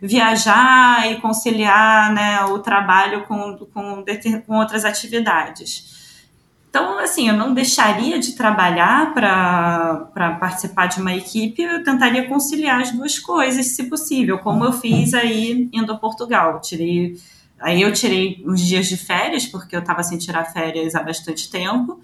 viajar 0.00 1.10
e 1.10 1.20
conciliar 1.20 2.12
né, 2.12 2.44
o 2.46 2.58
trabalho 2.58 3.24
com, 3.26 3.56
com, 3.72 4.04
com 4.46 4.56
outras 4.56 4.84
atividades. 4.84 5.92
Então, 6.72 6.98
assim, 6.98 7.28
eu 7.28 7.36
não 7.36 7.52
deixaria 7.52 8.18
de 8.18 8.32
trabalhar 8.32 9.12
para 9.12 10.38
participar 10.40 10.86
de 10.86 11.00
uma 11.02 11.14
equipe, 11.14 11.60
eu 11.60 11.84
tentaria 11.84 12.26
conciliar 12.26 12.80
as 12.80 12.90
duas 12.90 13.18
coisas, 13.18 13.66
se 13.76 13.90
possível, 13.90 14.38
como 14.38 14.64
eu 14.64 14.72
fiz 14.72 15.12
aí 15.12 15.68
indo 15.70 15.92
a 15.92 15.98
Portugal. 15.98 16.58
Tirei 16.62 17.14
Aí 17.62 17.80
eu 17.80 17.92
tirei 17.92 18.42
uns 18.44 18.60
dias 18.60 18.88
de 18.88 18.96
férias, 18.96 19.46
porque 19.46 19.74
eu 19.74 19.80
estava 19.80 20.02
sem 20.02 20.18
tirar 20.18 20.44
férias 20.44 20.94
há 20.94 21.02
bastante 21.02 21.50
tempo, 21.50 22.00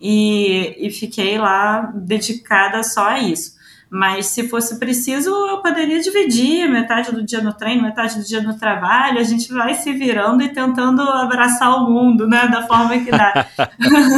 e, 0.00 0.76
e 0.78 0.90
fiquei 0.90 1.38
lá 1.38 1.92
dedicada 1.94 2.82
só 2.82 3.06
a 3.08 3.20
isso. 3.20 3.56
Mas 3.88 4.26
se 4.26 4.48
fosse 4.48 4.78
preciso, 4.78 5.30
eu 5.30 5.62
poderia 5.62 6.00
dividir 6.00 6.68
metade 6.68 7.12
do 7.12 7.24
dia 7.24 7.40
no 7.40 7.52
treino, 7.52 7.82
metade 7.82 8.18
do 8.18 8.24
dia 8.24 8.42
no 8.42 8.58
trabalho. 8.58 9.20
A 9.20 9.22
gente 9.22 9.52
vai 9.52 9.74
se 9.74 9.92
virando 9.92 10.42
e 10.42 10.48
tentando 10.48 11.02
abraçar 11.02 11.70
o 11.76 11.88
mundo, 11.88 12.26
né? 12.26 12.48
Da 12.48 12.66
forma 12.66 12.98
que 12.98 13.10
dá. 13.12 13.46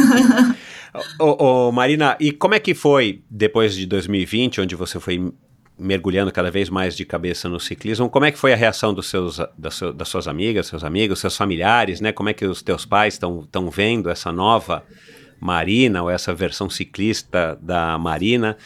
ô, 1.19 1.67
ô, 1.67 1.71
Marina, 1.71 2.17
e 2.19 2.31
como 2.31 2.55
é 2.55 2.59
que 2.59 2.73
foi 2.73 3.21
depois 3.29 3.75
de 3.75 3.85
2020, 3.85 4.61
onde 4.61 4.75
você 4.75 4.99
foi 4.99 5.31
mergulhando 5.79 6.31
cada 6.31 6.51
vez 6.51 6.69
mais 6.69 6.95
de 6.95 7.05
cabeça 7.05 7.47
no 7.47 7.59
ciclismo. 7.59 8.09
Como 8.09 8.25
é 8.25 8.31
que 8.31 8.37
foi 8.37 8.51
a 8.51 8.55
reação 8.55 8.93
dos 8.93 9.07
seus, 9.09 9.39
das, 9.57 9.79
das 9.95 10.09
suas 10.09 10.27
amigas, 10.27 10.67
seus 10.67 10.83
amigos, 10.83 11.19
seus 11.19 11.37
familiares, 11.37 12.01
né? 12.01 12.11
Como 12.11 12.29
é 12.29 12.33
que 12.33 12.45
os 12.45 12.61
teus 12.61 12.85
pais 12.85 13.13
estão 13.13 13.69
vendo 13.71 14.09
essa 14.09 14.31
nova 14.31 14.83
Marina 15.39 16.03
ou 16.03 16.09
essa 16.09 16.33
versão 16.33 16.69
ciclista 16.69 17.57
da 17.61 17.97
Marina? 17.97 18.57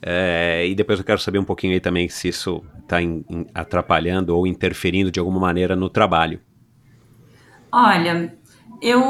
É, 0.00 0.66
e 0.66 0.74
depois 0.74 0.98
eu 0.98 1.04
quero 1.04 1.20
saber 1.20 1.38
um 1.38 1.44
pouquinho 1.44 1.74
aí 1.74 1.80
também 1.80 2.08
se 2.08 2.28
isso 2.28 2.64
está 2.82 2.96
atrapalhando 3.54 4.36
ou 4.36 4.46
interferindo 4.46 5.12
de 5.12 5.20
alguma 5.20 5.38
maneira 5.38 5.76
no 5.76 5.88
trabalho. 5.88 6.40
Olha, 7.70 8.34
eu 8.80 9.00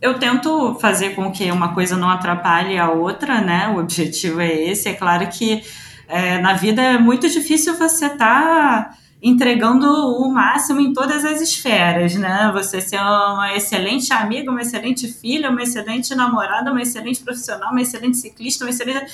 eu 0.00 0.18
tento 0.18 0.74
fazer 0.80 1.10
com 1.10 1.30
que 1.30 1.48
uma 1.52 1.74
coisa 1.74 1.96
não 1.96 2.08
atrapalhe 2.08 2.76
a 2.76 2.90
outra, 2.90 3.40
né? 3.40 3.68
O 3.68 3.78
objetivo 3.78 4.40
é 4.40 4.52
esse. 4.52 4.88
É 4.88 4.94
claro 4.94 5.28
que 5.28 5.62
é, 6.08 6.38
na 6.40 6.54
vida 6.54 6.82
é 6.82 6.98
muito 6.98 7.28
difícil 7.28 7.74
você 7.74 8.06
estar 8.06 8.18
tá 8.18 8.98
entregando 9.22 9.86
o 9.86 10.32
máximo 10.32 10.80
em 10.80 10.92
todas 10.92 11.24
as 11.24 11.40
esferas, 11.40 12.16
né? 12.16 12.50
Você 12.52 12.80
ser 12.80 12.98
uma 12.98 13.54
excelente 13.54 14.12
amiga, 14.12 14.50
uma 14.50 14.60
excelente 14.60 15.06
filha, 15.06 15.48
uma 15.48 15.62
excelente 15.62 16.12
namorada, 16.14 16.72
uma 16.72 16.82
excelente 16.82 17.22
profissional, 17.22 17.70
uma 17.70 17.80
excelente 17.80 18.16
ciclista, 18.16 18.64
uma 18.64 18.70
excelente. 18.70 19.06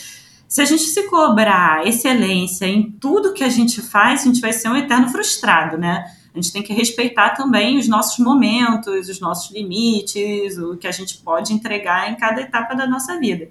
Se 0.49 0.63
a 0.63 0.65
gente 0.65 0.85
se 0.85 1.03
cobrar 1.09 1.87
excelência 1.87 2.65
em 2.65 2.91
tudo 2.91 3.35
que 3.35 3.45
a 3.45 3.51
gente 3.51 3.83
faz, 3.83 4.23
a 4.23 4.25
gente 4.25 4.41
vai 4.41 4.53
ser 4.53 4.71
um 4.71 4.77
eterno 4.77 5.11
frustrado, 5.11 5.77
né? 5.77 6.11
A 6.33 6.41
gente 6.41 6.53
tem 6.53 6.63
que 6.63 6.73
respeitar 6.73 7.31
também 7.31 7.79
os 7.79 7.87
nossos 7.87 8.19
momentos, 8.19 9.11
os 9.11 9.21
nossos 9.21 9.55
limites, 9.55 10.57
o 10.57 10.77
que 10.79 10.87
a 10.87 10.93
gente 10.93 11.19
pode 11.19 11.53
entregar 11.53 12.11
em 12.11 12.17
cada 12.17 12.41
etapa 12.41 12.75
da 12.75 12.87
nossa 12.87 13.19
vida. 13.19 13.51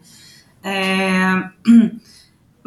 É... 0.64 1.50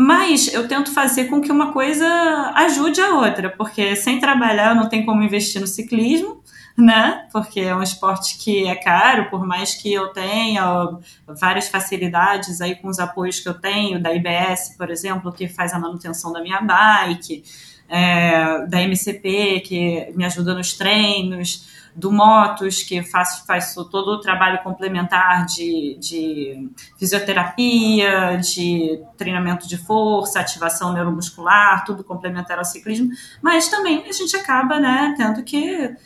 Mas 0.02 0.50
eu 0.54 0.66
tento 0.66 0.94
fazer 0.94 1.26
com 1.26 1.42
que 1.42 1.52
uma 1.52 1.74
coisa 1.74 2.06
ajude 2.54 3.02
a 3.02 3.16
outra, 3.16 3.50
porque 3.50 3.94
sem 3.94 4.18
trabalhar 4.18 4.74
não 4.74 4.88
tenho 4.88 5.04
como 5.04 5.22
investir 5.22 5.60
no 5.60 5.66
ciclismo, 5.66 6.42
né? 6.74 7.28
Porque 7.30 7.60
é 7.60 7.76
um 7.76 7.82
esporte 7.82 8.38
que 8.38 8.66
é 8.66 8.74
caro, 8.76 9.28
por 9.28 9.46
mais 9.46 9.74
que 9.74 9.92
eu 9.92 10.08
tenha 10.08 10.98
várias 11.38 11.68
facilidades 11.68 12.62
aí 12.62 12.76
com 12.76 12.88
os 12.88 12.98
apoios 12.98 13.40
que 13.40 13.48
eu 13.50 13.52
tenho, 13.52 14.02
da 14.02 14.10
IBS, 14.14 14.74
por 14.78 14.88
exemplo, 14.88 15.30
que 15.30 15.46
faz 15.46 15.74
a 15.74 15.78
manutenção 15.78 16.32
da 16.32 16.40
minha 16.40 16.62
bike, 16.62 17.44
é, 17.86 18.66
da 18.68 18.80
MCP, 18.80 19.60
que 19.60 20.14
me 20.16 20.24
ajuda 20.24 20.54
nos 20.54 20.72
treinos, 20.72 21.68
do 21.94 22.12
Motos, 22.12 22.82
que 22.82 23.02
faz, 23.02 23.44
faz 23.46 23.74
todo 23.74 24.12
o 24.12 24.20
trabalho 24.20 24.62
complementar 24.62 25.46
de, 25.46 25.96
de 26.00 26.70
fisioterapia, 26.98 28.36
de 28.36 29.02
treinamento 29.16 29.68
de 29.68 29.76
força, 29.76 30.40
ativação 30.40 30.92
neuromuscular, 30.92 31.84
tudo 31.84 32.04
complementar 32.04 32.58
ao 32.58 32.64
ciclismo, 32.64 33.10
mas 33.42 33.68
também 33.68 34.04
a 34.08 34.12
gente 34.12 34.36
acaba 34.36 34.78
né, 34.78 35.14
tendo 35.16 35.42
que 35.42 35.96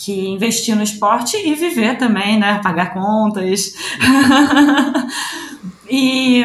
que 0.00 0.28
investir 0.28 0.74
no 0.74 0.82
esporte 0.82 1.36
e 1.36 1.54
viver 1.54 1.98
também, 1.98 2.38
né? 2.38 2.58
Pagar 2.62 2.94
contas. 2.94 3.74
e 5.90 6.42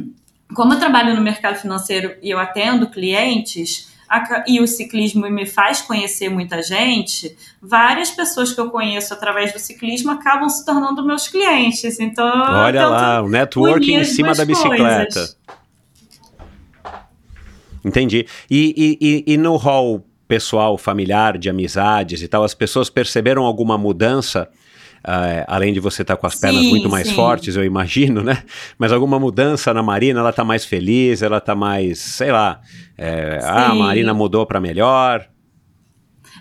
como 0.56 0.72
eu 0.72 0.78
trabalho 0.78 1.14
no 1.14 1.20
mercado 1.20 1.56
financeiro 1.56 2.14
e 2.22 2.30
eu 2.30 2.38
atendo 2.38 2.88
clientes, 2.88 3.94
e 4.46 4.60
o 4.60 4.66
ciclismo 4.66 5.28
me 5.28 5.46
faz 5.46 5.82
conhecer 5.82 6.28
muita 6.28 6.62
gente, 6.62 7.36
várias 7.60 8.10
pessoas 8.10 8.52
que 8.52 8.60
eu 8.60 8.70
conheço 8.70 9.12
através 9.12 9.52
do 9.52 9.58
ciclismo 9.58 10.10
acabam 10.10 10.48
se 10.48 10.64
tornando 10.64 11.04
meus 11.04 11.28
clientes. 11.28 11.98
Então, 11.98 12.26
olha 12.26 12.86
lá, 12.86 13.22
o 13.22 13.28
networking 13.28 13.94
em 13.94 14.04
cima 14.04 14.34
da 14.34 14.44
bicicleta. 14.44 15.12
Coisas. 15.12 15.36
Entendi. 17.84 18.26
E, 18.50 18.98
e, 19.00 19.32
e 19.32 19.36
no 19.36 19.56
hall 19.56 20.04
pessoal, 20.26 20.76
familiar, 20.76 21.38
de 21.38 21.48
amizades 21.48 22.20
e 22.20 22.28
tal, 22.28 22.42
as 22.42 22.54
pessoas 22.54 22.90
perceberam 22.90 23.44
alguma 23.44 23.78
mudança? 23.78 24.48
Uh, 25.06 25.46
além 25.46 25.72
de 25.72 25.78
você 25.78 26.02
estar 26.02 26.16
tá 26.16 26.20
com 26.20 26.26
as 26.26 26.34
pernas 26.34 26.62
sim, 26.62 26.70
muito 26.70 26.88
mais 26.88 27.06
sim. 27.06 27.14
fortes, 27.14 27.54
eu 27.54 27.64
imagino, 27.64 28.24
né? 28.24 28.42
Mas 28.76 28.90
alguma 28.90 29.20
mudança 29.20 29.72
na 29.72 29.80
Marina? 29.80 30.18
Ela 30.18 30.30
está 30.30 30.44
mais 30.44 30.64
feliz? 30.64 31.22
Ela 31.22 31.38
está 31.38 31.54
mais, 31.54 32.00
sei 32.00 32.32
lá, 32.32 32.60
é, 32.98 33.38
ah, 33.40 33.68
a 33.68 33.74
Marina 33.74 34.12
mudou 34.12 34.44
para 34.44 34.60
melhor? 34.60 35.28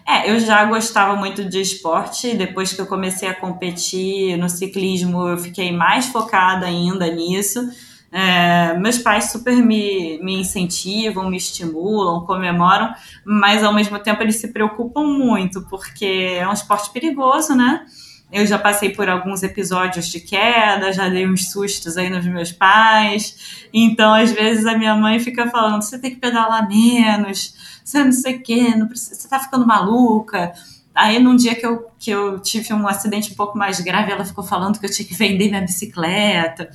É, 0.07 0.31
eu 0.31 0.39
já 0.39 0.65
gostava 0.65 1.15
muito 1.15 1.45
de 1.47 1.61
esporte. 1.61 2.35
Depois 2.35 2.73
que 2.73 2.81
eu 2.81 2.87
comecei 2.87 3.29
a 3.29 3.35
competir 3.35 4.35
no 4.35 4.49
ciclismo, 4.49 5.27
eu 5.27 5.37
fiquei 5.37 5.71
mais 5.71 6.07
focada 6.07 6.65
ainda 6.65 7.07
nisso. 7.07 7.69
É, 8.11 8.73
meus 8.79 8.97
pais 8.97 9.31
super 9.31 9.55
me, 9.57 10.17
me 10.23 10.39
incentivam, 10.39 11.29
me 11.29 11.37
estimulam, 11.37 12.25
comemoram, 12.25 12.93
mas 13.25 13.63
ao 13.63 13.73
mesmo 13.73 13.99
tempo 13.99 14.23
eles 14.23 14.37
se 14.37 14.53
preocupam 14.53 15.03
muito, 15.03 15.61
porque 15.63 16.37
é 16.39 16.47
um 16.47 16.53
esporte 16.53 16.91
perigoso, 16.91 17.53
né? 17.53 17.85
Eu 18.31 18.45
já 18.45 18.57
passei 18.57 18.89
por 18.89 19.07
alguns 19.07 19.43
episódios 19.43 20.07
de 20.07 20.19
queda, 20.19 20.91
já 20.91 21.07
dei 21.07 21.27
uns 21.27 21.51
sustos 21.51 21.95
aí 21.95 22.09
nos 22.09 22.25
meus 22.25 22.51
pais. 22.51 23.67
Então, 23.71 24.13
às 24.13 24.31
vezes, 24.31 24.65
a 24.65 24.77
minha 24.77 24.95
mãe 24.95 25.19
fica 25.19 25.49
falando: 25.49 25.81
você 25.81 25.99
tem 25.99 26.11
que 26.11 26.19
pedalar 26.19 26.67
menos, 26.67 27.55
você 27.83 28.03
não 28.03 28.11
sei 28.11 28.35
o 28.35 28.43
quê, 28.43 28.75
não 28.75 28.87
precisa, 28.87 29.15
você 29.15 29.27
tá 29.27 29.39
ficando 29.39 29.65
maluca. 29.65 30.53
Aí, 30.93 31.19
num 31.19 31.35
dia 31.35 31.53
que 31.53 31.65
eu, 31.65 31.87
que 31.99 32.09
eu 32.09 32.39
tive 32.39 32.73
um 32.73 32.87
acidente 32.87 33.31
um 33.31 33.35
pouco 33.35 33.57
mais 33.57 33.81
grave, 33.81 34.11
ela 34.11 34.23
ficou 34.23 34.43
falando 34.43 34.79
que 34.79 34.85
eu 34.85 34.91
tinha 34.91 35.07
que 35.07 35.13
vender 35.13 35.49
minha 35.49 35.61
bicicleta. 35.61 36.69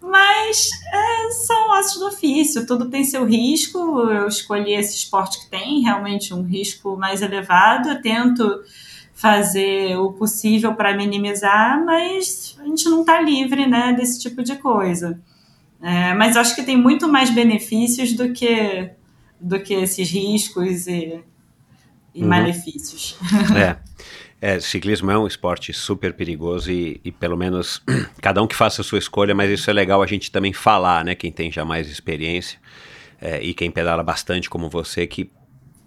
Mas 0.00 0.70
é, 0.92 1.30
são 1.30 1.70
ossos 1.70 1.98
do 1.98 2.06
ofício, 2.06 2.64
tudo 2.64 2.88
tem 2.88 3.02
seu 3.04 3.24
risco. 3.24 3.78
Eu 4.08 4.28
escolhi 4.28 4.72
esse 4.72 4.94
esporte 4.94 5.40
que 5.40 5.50
tem 5.50 5.82
realmente 5.82 6.32
um 6.32 6.42
risco 6.42 6.96
mais 6.96 7.22
elevado. 7.22 7.88
Eu 7.88 8.00
tento 8.00 8.62
fazer 9.16 9.96
o 9.96 10.12
possível 10.12 10.74
para 10.74 10.94
minimizar, 10.94 11.82
mas 11.82 12.54
a 12.60 12.64
gente 12.64 12.84
não 12.84 13.00
está 13.00 13.18
livre 13.18 13.66
né, 13.66 13.94
desse 13.94 14.20
tipo 14.20 14.42
de 14.42 14.56
coisa. 14.56 15.18
É, 15.82 16.12
mas 16.12 16.36
acho 16.36 16.54
que 16.54 16.62
tem 16.62 16.76
muito 16.76 17.08
mais 17.08 17.30
benefícios 17.30 18.12
do 18.12 18.32
que, 18.32 18.90
do 19.40 19.58
que 19.58 19.72
esses 19.72 20.10
riscos 20.10 20.86
e, 20.86 21.18
e 22.14 22.22
uhum. 22.22 22.28
malefícios. 22.28 23.16
É. 23.56 23.76
É, 24.38 24.60
ciclismo 24.60 25.10
é 25.10 25.18
um 25.18 25.26
esporte 25.26 25.72
super 25.72 26.12
perigoso 26.12 26.70
e, 26.70 27.00
e, 27.02 27.10
pelo 27.10 27.38
menos 27.38 27.82
cada 28.20 28.42
um 28.42 28.46
que 28.46 28.54
faça 28.54 28.82
a 28.82 28.84
sua 28.84 28.98
escolha, 28.98 29.34
mas 29.34 29.50
isso 29.50 29.70
é 29.70 29.72
legal 29.72 30.02
a 30.02 30.06
gente 30.06 30.30
também 30.30 30.52
falar, 30.52 31.02
né? 31.06 31.14
Quem 31.14 31.32
tem 31.32 31.50
já 31.50 31.64
mais 31.64 31.88
experiência 31.88 32.58
é, 33.18 33.42
e 33.42 33.54
quem 33.54 33.70
pedala 33.70 34.02
bastante 34.02 34.50
como 34.50 34.68
você, 34.68 35.06
que 35.06 35.30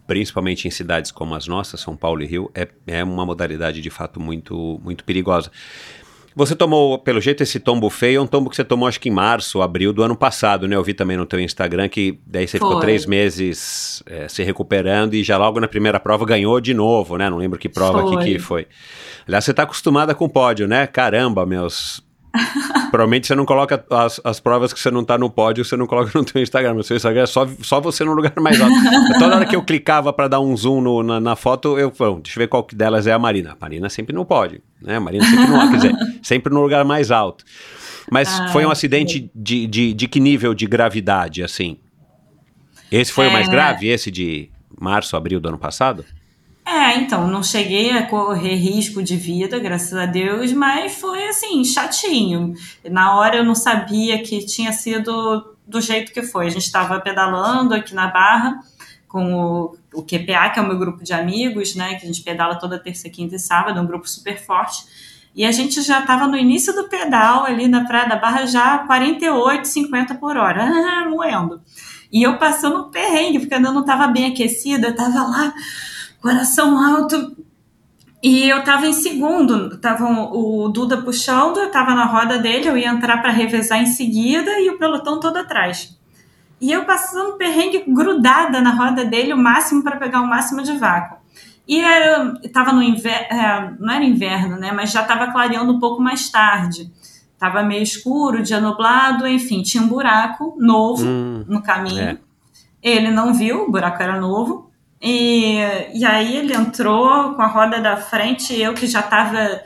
principalmente 0.10 0.68
em 0.68 0.72
cidades 0.72 1.12
como 1.12 1.36
as 1.36 1.46
nossas, 1.46 1.80
São 1.80 1.96
Paulo 1.96 2.24
e 2.24 2.26
Rio, 2.26 2.50
é, 2.56 2.68
é 2.88 3.04
uma 3.04 3.24
modalidade 3.24 3.80
de 3.80 3.90
fato 3.92 4.20
muito, 4.20 4.82
muito 4.84 5.04
perigosa. 5.04 5.52
Você 6.36 6.56
tomou, 6.56 6.98
pelo 6.98 7.22
jeito, 7.22 7.44
esse 7.44 7.60
tombo 7.60 7.88
feio, 7.92 8.18
é 8.18 8.22
um 8.22 8.26
tombo 8.26 8.50
que 8.50 8.56
você 8.56 8.64
tomou 8.64 8.88
acho 8.88 9.00
que 9.00 9.08
em 9.08 9.12
março, 9.12 9.62
abril 9.62 9.94
do 9.94 10.02
ano 10.02 10.16
passado, 10.16 10.68
né? 10.68 10.76
Eu 10.76 10.84
vi 10.84 10.96
também 10.96 11.16
no 11.16 11.28
teu 11.28 11.40
Instagram 11.40 11.88
que 11.90 12.20
daí 12.26 12.48
você 12.48 12.58
Foi. 12.58 12.68
ficou 12.68 12.82
três 12.82 13.06
meses 13.06 14.02
é, 14.08 14.28
se 14.28 14.42
recuperando 14.42 15.14
e 15.14 15.24
já 15.24 15.38
logo 15.38 15.60
na 15.60 15.68
primeira 15.68 16.00
prova 16.00 16.26
ganhou 16.26 16.60
de 16.60 16.74
novo, 16.74 17.16
né? 17.16 17.30
Não 17.30 17.38
lembro 17.38 17.60
que 17.60 17.70
prova 17.70 18.02
foi. 18.02 18.18
que, 18.18 18.34
que 18.34 18.40
foi. 18.40 18.68
Aliás, 19.28 19.46
você 19.46 19.52
está 19.52 19.62
acostumada 19.62 20.16
com 20.16 20.28
pódio, 20.28 20.68
né? 20.68 20.88
Caramba, 20.88 21.46
meus 21.46 22.02
Provavelmente 22.90 23.28
você 23.28 23.36
não 23.36 23.46
coloca 23.46 23.84
as, 23.90 24.20
as 24.24 24.40
provas 24.40 24.74
que 24.74 24.80
você 24.80 24.90
não 24.90 25.04
tá 25.04 25.18
no 25.18 25.30
pódio, 25.30 25.64
você 25.64 25.78
não 25.78 25.86
coloca 25.86 26.12
no 26.18 26.28
seu 26.28 26.42
Instagram. 26.42 26.74
No 26.74 26.84
seu 26.84 26.98
Instagram 26.98 27.24
é 27.24 27.26
só, 27.26 27.48
só 27.62 27.80
você 27.80 28.04
no 28.04 28.14
lugar 28.14 28.34
mais 28.40 28.60
alto. 28.60 28.74
Toda 29.20 29.36
hora 29.36 29.46
que 29.46 29.56
eu 29.56 29.64
clicava 29.64 30.12
para 30.12 30.28
dar 30.28 30.40
um 30.40 30.56
zoom 30.56 30.82
no, 30.82 31.04
na, 31.04 31.20
na, 31.20 31.36
foto, 31.36 31.78
eu 31.78 31.92
falei, 31.92 32.16
deixa 32.22 32.40
eu 32.40 32.44
ver 32.44 32.48
qual 32.48 32.66
delas 32.74 33.08
é 33.08 33.14
a 33.14 33.20
Marina. 33.20 33.52
A 33.52 33.58
Marina 33.60 33.90
sempre 33.90 34.14
no 34.14 34.26
pódio, 34.26 34.62
né? 34.82 34.98
A 34.98 35.00
Marina 35.00 35.26
sempre 35.26 35.48
no, 35.48 35.70
quer 35.70 35.76
dizer, 35.76 35.96
sempre 36.24 36.54
no 36.54 36.62
lugar 36.62 36.84
mais 36.86 37.12
alto. 37.12 37.44
Mas 38.12 38.40
ah, 38.40 38.48
foi 38.50 38.66
um 38.66 38.72
acidente 38.72 39.30
de, 39.36 39.68
de, 39.68 39.94
de 39.94 40.08
que 40.08 40.20
nível 40.20 40.54
de 40.54 40.66
gravidade, 40.66 41.44
assim? 41.44 41.78
Esse 42.92 43.12
foi 43.12 43.26
é, 43.26 43.30
o 43.30 43.32
mais 43.32 43.48
é. 43.48 43.52
grave, 43.52 43.88
esse 43.88 44.10
de 44.10 44.50
março, 44.80 45.16
abril 45.16 45.40
do 45.40 45.50
ano 45.50 45.60
passado? 45.60 46.04
É, 46.72 47.00
então, 47.00 47.28
não 47.28 47.42
cheguei 47.42 47.90
a 47.98 48.06
correr 48.06 48.54
risco 48.54 49.02
de 49.02 49.16
vida, 49.16 49.58
graças 49.58 49.92
a 49.96 50.06
Deus, 50.06 50.54
mas 50.54 50.94
foi 50.94 51.28
assim, 51.28 51.66
chatinho. 51.66 52.54
Na 52.88 53.18
hora 53.18 53.38
eu 53.38 53.44
não 53.44 53.56
sabia 53.56 54.22
que 54.22 54.46
tinha 54.46 54.72
sido 54.72 55.56
do 55.66 55.82
jeito 55.82 56.12
que 56.12 56.22
foi. 56.22 56.46
A 56.46 56.50
gente 56.50 56.66
estava 56.66 57.00
pedalando 57.00 57.74
aqui 57.74 57.96
na 57.96 58.06
Barra 58.06 58.60
com 59.08 59.34
o, 59.34 59.78
o 59.92 60.04
QPA, 60.04 60.52
que 60.54 60.60
é 60.60 60.62
o 60.62 60.68
meu 60.68 60.78
grupo 60.78 61.04
de 61.04 61.12
amigos, 61.12 61.74
né? 61.74 61.96
Que 61.96 62.04
a 62.04 62.08
gente 62.08 62.22
pedala 62.22 62.60
toda 62.60 62.78
terça, 62.78 63.10
quinta 63.10 63.36
e 63.36 63.40
sábado, 63.40 63.80
é 63.80 63.82
um 63.82 63.88
grupo 63.88 64.08
super 64.08 64.40
forte. 64.40 64.86
E 65.36 65.46
a 65.46 65.52
gente 65.52 65.82
já 65.82 66.02
estava 66.02 66.28
no 66.28 66.38
início 66.38 66.72
do 66.76 66.88
pedal 66.88 67.46
ali 67.46 67.68
na 67.68 67.84
Praia 67.86 68.08
da 68.08 68.16
Barra, 68.16 68.46
já 68.46 68.78
48, 68.78 69.68
50 69.68 70.14
por 70.16 70.38
hora, 70.38 70.70
moendo. 71.10 71.62
E 72.12 72.22
eu 72.22 72.38
passando 72.38 72.86
um 72.86 72.92
perrengue, 72.92 73.40
porque 73.40 73.56
eu 73.56 73.60
não 73.60 73.82
estava 73.82 74.08
bem 74.08 74.28
aquecida, 74.28 74.88
eu 74.88 74.92
estava 74.92 75.24
lá 75.24 75.54
coração 76.22 76.78
alto. 76.78 77.38
E 78.22 78.50
eu 78.50 78.64
tava 78.64 78.86
em 78.86 78.94
segundo, 78.94 79.78
tava 79.78 80.06
o 80.06 80.68
Duda 80.70 81.02
puxando, 81.02 81.58
eu 81.58 81.72
tava 81.72 81.96
na 81.96 82.04
roda 82.04 82.38
dele, 82.38 82.68
eu 82.68 82.78
ia 82.78 82.90
entrar 82.90 83.22
para 83.22 83.32
revezar 83.32 83.82
em 83.82 83.86
seguida 83.86 84.60
e 84.60 84.70
o 84.70 84.78
pelotão 84.78 85.20
todo 85.22 85.38
atrás. 85.38 85.98
E 86.60 86.70
eu 86.70 86.84
passando 86.84 87.38
perrengue 87.38 87.86
grudada 87.88 88.60
na 88.60 88.72
roda 88.72 89.06
dele, 89.06 89.34
o 89.34 89.38
máximo 89.38 89.82
para 89.82 89.96
pegar 89.96 90.22
o 90.22 90.28
máximo 90.28 90.62
de 90.62 90.78
vácuo. 90.78 91.18
E 91.66 91.80
era, 91.80 92.34
tava 92.52 92.74
no 92.74 92.82
inverno, 92.82 93.28
é, 93.30 93.74
não 93.80 93.94
era 93.94 94.04
inverno, 94.04 94.58
né? 94.58 94.72
Mas 94.72 94.92
já 94.92 95.04
tava 95.04 95.32
clareando 95.32 95.72
um 95.72 95.80
pouco 95.80 96.02
mais 96.02 96.30
tarde. 96.30 96.92
Tava 97.38 97.64
meio 97.64 97.84
escuro, 97.84 98.44
dia 98.44 98.60
nublado, 98.60 99.26
enfim, 99.26 99.62
tinha 99.62 99.82
um 99.82 99.88
buraco 99.88 100.58
novo 100.60 101.06
hum, 101.06 101.46
no 101.48 101.62
caminho. 101.62 102.02
É. 102.02 102.18
Ele 102.82 103.12
não 103.12 103.34
viu, 103.34 103.64
o 103.64 103.72
buraco 103.72 104.02
era 104.04 104.20
novo. 104.20 104.69
E, 105.02 105.60
e 105.94 106.06
aí 106.06 106.36
ele 106.36 106.54
entrou 106.54 107.34
com 107.34 107.42
a 107.42 107.48
roda 107.48 107.80
da 107.80 107.96
frente, 107.98 108.54
eu 108.60 108.74
que 108.74 108.86
já 108.86 109.00
estava 109.00 109.62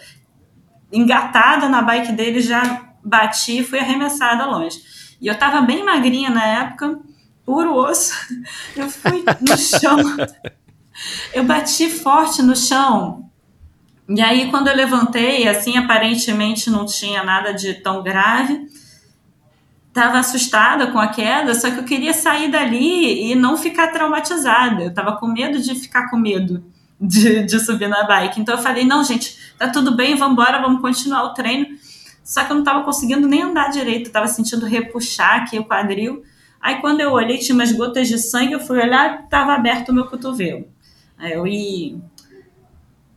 engatada 0.92 1.68
na 1.68 1.82
bike 1.82 2.12
dele, 2.12 2.40
já 2.40 2.88
bati 3.04 3.60
e 3.60 3.64
fui 3.64 3.80
arremessada 3.80 4.46
longe. 4.46 4.78
E 5.20 5.28
eu 5.28 5.34
estava 5.34 5.62
bem 5.62 5.84
magrinha 5.84 6.30
na 6.30 6.46
época, 6.46 7.00
puro 7.46 7.74
osso. 7.76 8.14
Eu 8.76 8.90
fui 8.90 9.24
no 9.42 9.58
chão. 9.58 9.98
eu 11.34 11.44
bati 11.44 11.90
forte 11.90 12.42
no 12.42 12.56
chão. 12.56 13.30
E 14.10 14.22
aí, 14.22 14.52
quando 14.52 14.68
eu 14.68 14.76
levantei, 14.76 15.48
assim, 15.48 15.78
aparentemente 15.78 16.70
não 16.70 16.86
tinha 16.86 17.24
nada 17.24 17.54
de 17.54 17.76
tão 17.76 18.04
grave. 18.04 18.68
Tava 19.94 20.18
assustada 20.18 20.88
com 20.88 20.98
a 20.98 21.08
queda, 21.08 21.54
só 21.54 21.70
que 21.70 21.80
eu 21.80 21.84
queria 21.84 22.14
sair 22.14 22.50
dali 22.50 23.32
e 23.32 23.36
não 23.36 23.56
ficar 23.56 23.90
traumatizada. 23.90 24.84
Eu 24.84 24.94
tava 24.94 25.18
com 25.18 25.28
medo 25.28 25.62
de 25.62 25.76
ficar 25.76 26.10
com 26.10 26.18
medo 26.18 26.64
de, 27.00 27.44
de 27.44 27.60
subir 27.60 27.88
na 27.88 28.04
bike. 28.04 28.40
Então 28.40 28.56
eu 28.56 28.62
falei: 28.62 28.86
não, 28.86 29.04
gente, 29.04 29.38
tá 29.58 29.70
tudo 29.70 29.96
bem, 29.96 30.16
vamos 30.16 30.34
embora, 30.34 30.62
vamos 30.62 30.82
continuar 30.82 31.24
o 31.26 31.34
treino. 31.34 31.68
Só 32.24 32.44
que 32.44 32.52
eu 32.52 32.56
não 32.56 32.64
tava 32.64 32.84
conseguindo 32.84 33.28
nem 33.28 33.42
andar 33.42 33.70
direito, 33.70 34.08
eu 34.08 34.14
tava 34.14 34.28
sentindo 34.28 34.66
repuxar 34.66 35.44
aqui 35.44 35.60
o 35.60 35.66
quadril. 35.66 36.24
Aí 36.62 36.80
quando 36.80 37.02
eu 37.02 37.12
olhei, 37.12 37.38
tinha 37.38 37.54
umas 37.54 37.72
gotas 37.74 38.08
de 38.08 38.18
sangue, 38.18 38.54
eu 38.54 38.60
fui 38.60 38.80
olhar, 38.80 39.28
tava 39.28 39.54
aberto 39.54 39.90
o 39.90 39.94
meu 39.94 40.06
cotovelo. 40.06 40.66
Aí 41.18 41.34
eu 41.34 41.46
ia. 41.46 41.98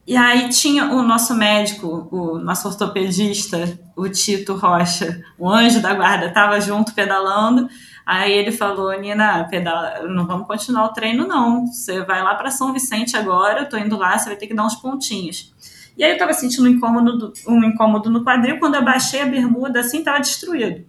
E 0.07 0.17
aí 0.17 0.49
tinha 0.51 0.93
o 0.93 1.03
nosso 1.03 1.35
médico, 1.35 2.09
o 2.13 2.39
nosso 2.39 2.69
ortopedista, 2.69 3.77
o 3.97 4.09
Tito 4.09 4.55
Rocha, 4.55 5.21
o 5.37 5.51
anjo 5.51 5.83
da 5.83 5.93
guarda, 5.95 6.27
estava 6.27 6.61
junto 6.61 6.95
pedalando. 6.95 7.69
Aí 8.05 8.33
ele 8.33 8.53
falou, 8.53 8.97
Nina, 9.01 9.49
pedala, 9.51 10.05
não 10.05 10.25
vamos 10.25 10.47
continuar 10.47 10.85
o 10.85 10.93
treino 10.93 11.27
não. 11.27 11.67
Você 11.67 12.05
vai 12.05 12.23
lá 12.23 12.37
para 12.37 12.53
São 12.53 12.73
Vicente 12.73 13.17
agora, 13.17 13.63
eu 13.63 13.69
tô 13.69 13.77
indo 13.77 13.97
lá, 13.97 14.17
você 14.17 14.29
vai 14.29 14.37
ter 14.37 14.47
que 14.47 14.55
dar 14.55 14.65
uns 14.65 14.77
pontinhos. 14.77 15.53
E 15.99 16.05
aí 16.05 16.13
eu 16.13 16.19
tava 16.19 16.33
sentindo 16.35 16.69
um 16.69 16.69
incômodo, 16.69 17.33
um 17.49 17.65
incômodo 17.65 18.09
no 18.09 18.23
quadril, 18.23 18.61
quando 18.61 18.77
eu 18.77 18.85
baixei 18.85 19.23
a 19.23 19.27
bermuda 19.27 19.81
assim, 19.81 20.05
tava 20.05 20.21
destruído. 20.21 20.85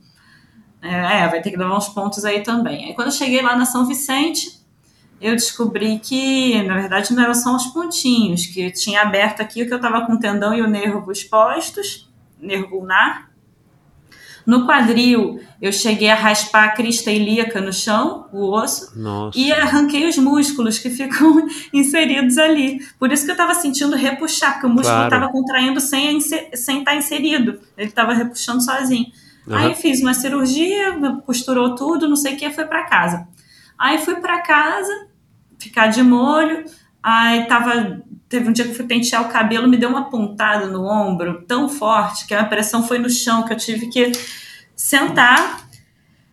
É 0.80 1.28
vai 1.28 1.42
ter 1.42 1.50
que 1.50 1.58
dar 1.58 1.76
uns 1.76 1.90
pontos 1.90 2.24
aí 2.24 2.44
também. 2.44 2.86
Aí 2.86 2.94
quando 2.94 3.08
eu 3.08 3.14
cheguei 3.14 3.42
lá 3.42 3.56
na 3.56 3.66
São 3.66 3.84
Vicente, 3.88 4.57
eu 5.20 5.34
descobri 5.34 6.00
que, 6.00 6.62
na 6.64 6.76
verdade, 6.76 7.14
não 7.14 7.24
eram 7.24 7.34
só 7.34 7.56
os 7.56 7.68
pontinhos, 7.68 8.46
que 8.46 8.62
eu 8.62 8.72
tinha 8.72 9.02
aberto 9.02 9.42
aqui 9.42 9.64
o 9.64 9.68
que 9.68 9.74
eu 9.74 9.78
estava 9.78 10.06
com 10.06 10.14
o 10.14 10.20
tendão 10.20 10.54
e 10.54 10.62
o 10.62 10.70
nervo 10.70 11.12
expostos, 11.12 12.10
nervo 12.40 12.78
ulnar. 12.78 13.28
No 14.46 14.66
quadril, 14.66 15.42
eu 15.62 15.74
cheguei 15.74 16.10
a 16.10 16.16
raspar 16.16 16.64
a 16.64 16.72
crista 16.72 17.12
ilíaca 17.12 17.60
no 17.60 17.74
chão, 17.74 18.28
o 18.32 18.50
osso, 18.50 18.98
Nossa. 18.98 19.38
e 19.38 19.52
arranquei 19.52 20.08
os 20.08 20.18
músculos 20.18 20.80
que 20.80 20.88
ficam 20.92 21.46
inseridos 21.74 22.38
ali. 22.38 22.80
Por 22.98 23.12
isso 23.12 23.26
que 23.26 23.32
eu 23.32 23.34
estava 23.34 23.54
sentindo 23.56 23.94
repuxar, 23.96 24.54
porque 24.54 24.68
o 24.68 24.70
músculo 24.70 24.96
Claro. 24.96 25.14
estava 25.14 25.32
contraindo 25.32 25.82
sem 25.82 26.18
estar 26.18 26.56
sem 26.56 26.84
tá 26.84 26.96
inserido. 26.96 27.60
Ele 27.78 27.90
estava 27.90 28.14
repuxando 28.14 28.64
sozinho. 28.64 29.08
Aham. 29.50 29.68
Aí 29.68 29.76
fiz 29.76 30.00
uma 30.02 30.14
cirurgia, 30.14 30.98
costurou 31.26 31.76
tudo, 31.76 32.08
não 32.08 32.16
sei 32.16 32.36
o 32.36 32.38
que, 32.38 32.50
foi 32.50 32.66
para 32.66 32.86
casa. 32.86 33.28
Aí 33.78 33.98
fui 34.00 34.16
para 34.16 34.42
casa, 34.42 35.07
ficar 35.58 35.88
de 35.88 36.04
molho. 36.04 36.66
Aí 37.02 37.46
tava. 37.46 38.02
Teve 38.30 38.50
um 38.50 38.52
dia 38.52 38.66
que 38.66 38.72
eu 38.72 38.76
fui 38.76 38.86
pentear 38.86 39.22
o 39.22 39.30
cabelo, 39.30 39.70
me 39.70 39.78
deu 39.78 39.90
uma 39.90 40.10
pontada 40.10 40.66
no 40.68 40.84
ombro 40.86 41.44
tão 41.48 41.70
forte 41.70 42.28
que 42.28 42.34
a 42.34 42.44
pressão 42.44 42.86
foi 42.86 43.00
no 43.00 43.10
chão, 43.10 43.44
que 43.44 43.54
eu 43.54 43.58
tive 43.58 43.88
que 43.88 44.12
sentar 44.76 45.66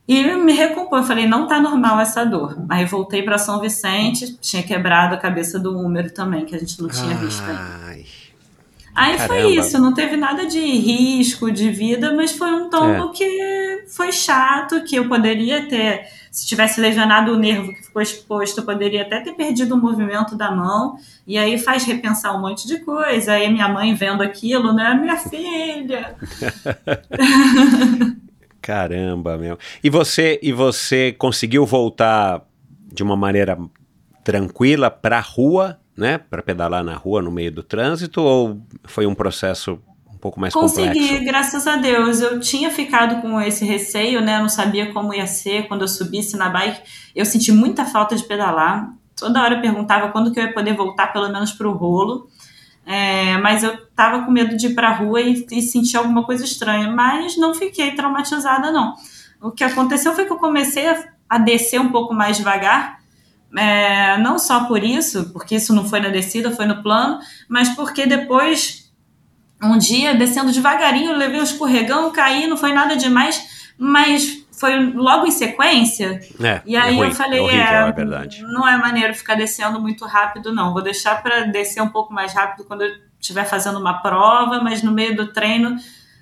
e 0.06 0.34
me 0.34 0.52
recompor. 0.52 0.98
Eu 0.98 1.04
falei, 1.04 1.26
não 1.26 1.46
tá 1.46 1.60
normal 1.60 2.00
essa 2.00 2.24
dor. 2.24 2.56
Aí 2.68 2.84
voltei 2.84 3.22
para 3.22 3.38
São 3.38 3.60
Vicente, 3.60 4.36
tinha 4.40 4.62
quebrado 4.62 5.14
a 5.14 5.18
cabeça 5.18 5.58
do 5.58 5.78
húmero 5.78 6.10
também, 6.12 6.44
que 6.44 6.54
a 6.54 6.58
gente 6.58 6.80
não 6.80 6.88
tinha 6.88 7.14
visto 7.14 7.42
ainda. 7.42 7.80
Ai. 7.84 8.04
Aí 8.94 9.16
Caramba. 9.16 9.40
foi 9.40 9.56
isso, 9.56 9.78
não 9.80 9.92
teve 9.92 10.16
nada 10.16 10.46
de 10.46 10.60
risco 10.60 11.50
de 11.50 11.68
vida, 11.68 12.14
mas 12.14 12.30
foi 12.30 12.52
um 12.52 12.70
tombo 12.70 13.10
que 13.10 13.84
foi 13.88 14.12
chato, 14.12 14.84
que 14.84 14.94
eu 14.94 15.08
poderia 15.08 15.68
ter, 15.68 16.06
se 16.34 16.48
tivesse 16.48 16.80
lesionado 16.80 17.32
o 17.32 17.38
nervo 17.38 17.72
que 17.72 17.80
ficou 17.80 18.02
exposto, 18.02 18.58
eu 18.58 18.64
poderia 18.64 19.02
até 19.02 19.20
ter 19.20 19.34
perdido 19.34 19.76
o 19.76 19.78
movimento 19.80 20.36
da 20.36 20.50
mão, 20.50 20.96
e 21.24 21.38
aí 21.38 21.56
faz 21.56 21.84
repensar 21.84 22.36
um 22.36 22.40
monte 22.40 22.66
de 22.66 22.80
coisa. 22.80 23.34
Aí 23.34 23.48
minha 23.52 23.68
mãe 23.68 23.94
vendo 23.94 24.20
aquilo, 24.20 24.72
né? 24.72 24.94
Minha 24.94 25.16
filha. 25.16 26.16
Caramba, 28.60 29.38
meu. 29.38 29.56
E 29.82 29.88
você, 29.88 30.40
e 30.42 30.52
você 30.52 31.12
conseguiu 31.12 31.64
voltar 31.64 32.42
de 32.92 33.04
uma 33.04 33.14
maneira 33.14 33.56
tranquila 34.24 34.90
para 34.90 35.18
a 35.18 35.20
rua, 35.20 35.78
né? 35.96 36.18
Para 36.18 36.42
pedalar 36.42 36.82
na 36.82 36.96
rua 36.96 37.22
no 37.22 37.30
meio 37.30 37.52
do 37.52 37.62
trânsito 37.62 38.20
ou 38.20 38.60
foi 38.82 39.06
um 39.06 39.14
processo 39.14 39.78
pouco 40.24 40.40
mais 40.40 40.54
Consegui, 40.54 41.00
complexo? 41.00 41.24
graças 41.26 41.66
a 41.66 41.76
Deus. 41.76 42.22
Eu 42.22 42.40
tinha 42.40 42.70
ficado 42.70 43.20
com 43.20 43.38
esse 43.42 43.62
receio, 43.62 44.22
né? 44.22 44.36
Eu 44.36 44.40
não 44.40 44.48
sabia 44.48 44.90
como 44.90 45.12
ia 45.12 45.26
ser 45.26 45.68
quando 45.68 45.82
eu 45.82 45.88
subisse 45.88 46.34
na 46.34 46.48
bike. 46.48 46.80
Eu 47.14 47.26
senti 47.26 47.52
muita 47.52 47.84
falta 47.84 48.16
de 48.16 48.24
pedalar. 48.24 48.90
Toda 49.14 49.42
hora 49.42 49.56
eu 49.56 49.60
perguntava 49.60 50.08
quando 50.08 50.32
que 50.32 50.40
eu 50.40 50.44
ia 50.44 50.54
poder 50.54 50.74
voltar, 50.74 51.08
pelo 51.08 51.28
menos 51.28 51.52
para 51.52 51.68
o 51.68 51.72
rolo. 51.72 52.26
É, 52.86 53.36
mas 53.38 53.62
eu 53.62 53.86
tava 53.94 54.24
com 54.24 54.30
medo 54.30 54.56
de 54.56 54.68
ir 54.68 54.74
para 54.74 54.88
a 54.88 54.94
rua 54.94 55.20
e, 55.20 55.46
e 55.52 55.60
sentir 55.60 55.98
alguma 55.98 56.24
coisa 56.24 56.42
estranha. 56.42 56.90
Mas 56.90 57.36
não 57.36 57.52
fiquei 57.52 57.94
traumatizada, 57.94 58.72
não. 58.72 58.94
O 59.42 59.50
que 59.50 59.62
aconteceu 59.62 60.14
foi 60.14 60.24
que 60.24 60.32
eu 60.32 60.38
comecei 60.38 60.88
a, 60.88 61.04
a 61.28 61.36
descer 61.36 61.78
um 61.78 61.92
pouco 61.92 62.14
mais 62.14 62.38
devagar. 62.38 62.98
É, 63.54 64.16
não 64.18 64.38
só 64.38 64.64
por 64.64 64.82
isso, 64.82 65.30
porque 65.34 65.56
isso 65.56 65.74
não 65.74 65.84
foi 65.84 66.00
na 66.00 66.08
descida, 66.08 66.50
foi 66.50 66.64
no 66.64 66.82
plano, 66.82 67.20
mas 67.46 67.68
porque 67.68 68.06
depois 68.06 68.83
um 69.62 69.78
dia, 69.78 70.14
descendo 70.14 70.52
devagarinho, 70.52 71.16
levei 71.16 71.40
um 71.40 71.44
escorregão, 71.44 72.10
caí, 72.12 72.46
não 72.46 72.56
foi 72.56 72.72
nada 72.72 72.96
demais, 72.96 73.72
mas 73.78 74.44
foi 74.52 74.92
logo 74.92 75.26
em 75.26 75.30
sequência. 75.30 76.20
É, 76.40 76.62
E 76.64 76.76
aí 76.76 76.94
é 76.94 76.96
ruim, 76.98 77.08
eu 77.08 77.14
falei, 77.14 77.38
é, 77.38 77.42
horrível, 77.42 77.64
é, 77.66 78.40
é 78.40 78.42
não 78.52 78.68
é 78.68 78.76
maneiro 78.76 79.14
ficar 79.14 79.34
descendo 79.34 79.80
muito 79.80 80.04
rápido, 80.04 80.52
não. 80.54 80.72
Vou 80.72 80.82
deixar 80.82 81.22
para 81.22 81.42
descer 81.42 81.82
um 81.82 81.88
pouco 81.88 82.12
mais 82.12 82.32
rápido 82.32 82.64
quando 82.64 82.82
eu 82.82 82.90
estiver 83.20 83.44
fazendo 83.44 83.78
uma 83.78 83.94
prova, 84.02 84.60
mas 84.62 84.82
no 84.82 84.92
meio 84.92 85.16
do 85.16 85.32
treino 85.32 85.76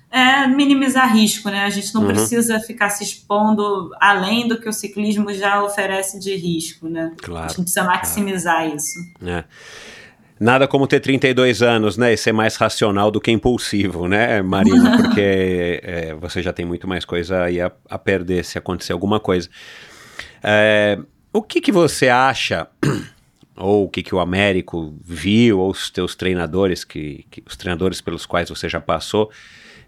é 0.09 0.47
minimizar 0.47 1.11
risco, 1.13 1.49
né? 1.49 1.65
A 1.65 1.69
gente 1.69 1.93
não 1.93 2.01
Uhum. 2.01 2.07
precisa 2.07 2.59
ficar 2.59 2.89
se 2.91 3.03
expondo 3.03 3.91
além 3.99 4.47
do 4.47 4.59
que 4.59 4.69
o 4.69 4.73
ciclismo 4.73 5.33
já 5.33 5.61
oferece 5.63 6.19
de 6.19 6.35
risco, 6.35 6.87
né? 6.87 7.11
A 7.19 7.25
Claro. 7.25 7.47
gente 7.49 7.61
precisa 7.63 7.83
maximizar 7.83 8.67
isso. 8.67 8.99
É. 9.25 9.43
Nada 10.43 10.67
como 10.67 10.85
ter 10.87 10.99
32 10.99 11.61
anos, 11.61 11.95
né? 11.95 12.11
E 12.11 12.17
ser 12.17 12.33
mais 12.33 12.57
racional 12.57 13.09
do 13.09 13.21
que 13.21 13.31
impulsivo, 13.31 14.09
né, 14.09 14.41
Marina? 14.41 14.97
Porque 15.01 15.79
é, 15.81 16.13
você 16.15 16.41
já 16.41 16.51
tem 16.51 16.65
muito 16.65 16.85
mais 16.85 17.05
coisa 17.05 17.43
aí 17.43 17.61
a, 17.61 17.71
a 17.89 17.97
perder 17.97 18.43
se 18.43 18.57
acontecer 18.57 18.91
alguma 18.91 19.21
coisa. 19.21 19.47
É, 20.43 20.99
o 21.31 21.41
que, 21.41 21.61
que 21.61 21.71
você 21.71 22.09
acha, 22.09 22.67
ou 23.55 23.85
o 23.85 23.89
que, 23.89 24.03
que 24.03 24.13
o 24.13 24.19
Américo 24.19 24.93
viu, 25.01 25.59
ou 25.59 25.71
os 25.71 25.89
teus 25.89 26.13
treinadores, 26.13 26.83
que, 26.83 27.25
que- 27.31 27.41
os 27.47 27.55
treinadores 27.55 28.01
pelos 28.01 28.25
quais 28.25 28.49
você 28.49 28.67
já 28.67 28.81
passou, 28.81 29.31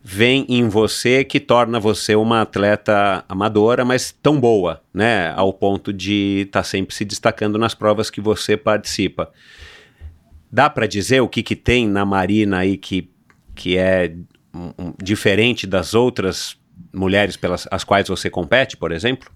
vem 0.02 0.46
em 0.48 0.70
você 0.70 1.26
que 1.26 1.38
torna 1.42 1.82
você 1.82 2.16
uma 2.16 2.44
atleta 2.44 3.26
amadora, 3.28 3.84
mas 3.84 4.10
tão 4.24 4.40
boa, 4.40 4.82
né? 4.94 5.34
Ao 5.36 5.52
ponto 5.52 5.92
de 5.92 6.44
estar 6.46 6.64
sempre 6.64 6.96
se 6.96 7.04
destacando 7.04 7.58
nas 7.58 7.76
provas 7.76 8.10
que 8.10 8.22
você 8.22 8.56
participa. 8.56 9.30
Dá 10.56 10.70
para 10.70 10.88
dizer 10.88 11.20
o 11.20 11.28
que, 11.28 11.44
que 11.44 11.54
tem 11.54 11.86
na 11.86 12.06
Marina 12.06 12.60
aí 12.60 12.78
que, 12.78 13.12
que 13.54 13.78
é 13.78 14.16
um- 14.54 14.72
um- 14.80 14.94
diferente 15.04 15.68
das 15.68 15.94
outras 15.94 16.58
mulheres 16.94 17.36
pelas 17.36 17.68
as 17.70 17.84
quais 17.84 18.08
você 18.08 18.30
compete, 18.30 18.78
por 18.78 18.94
exemplo? 18.94 19.30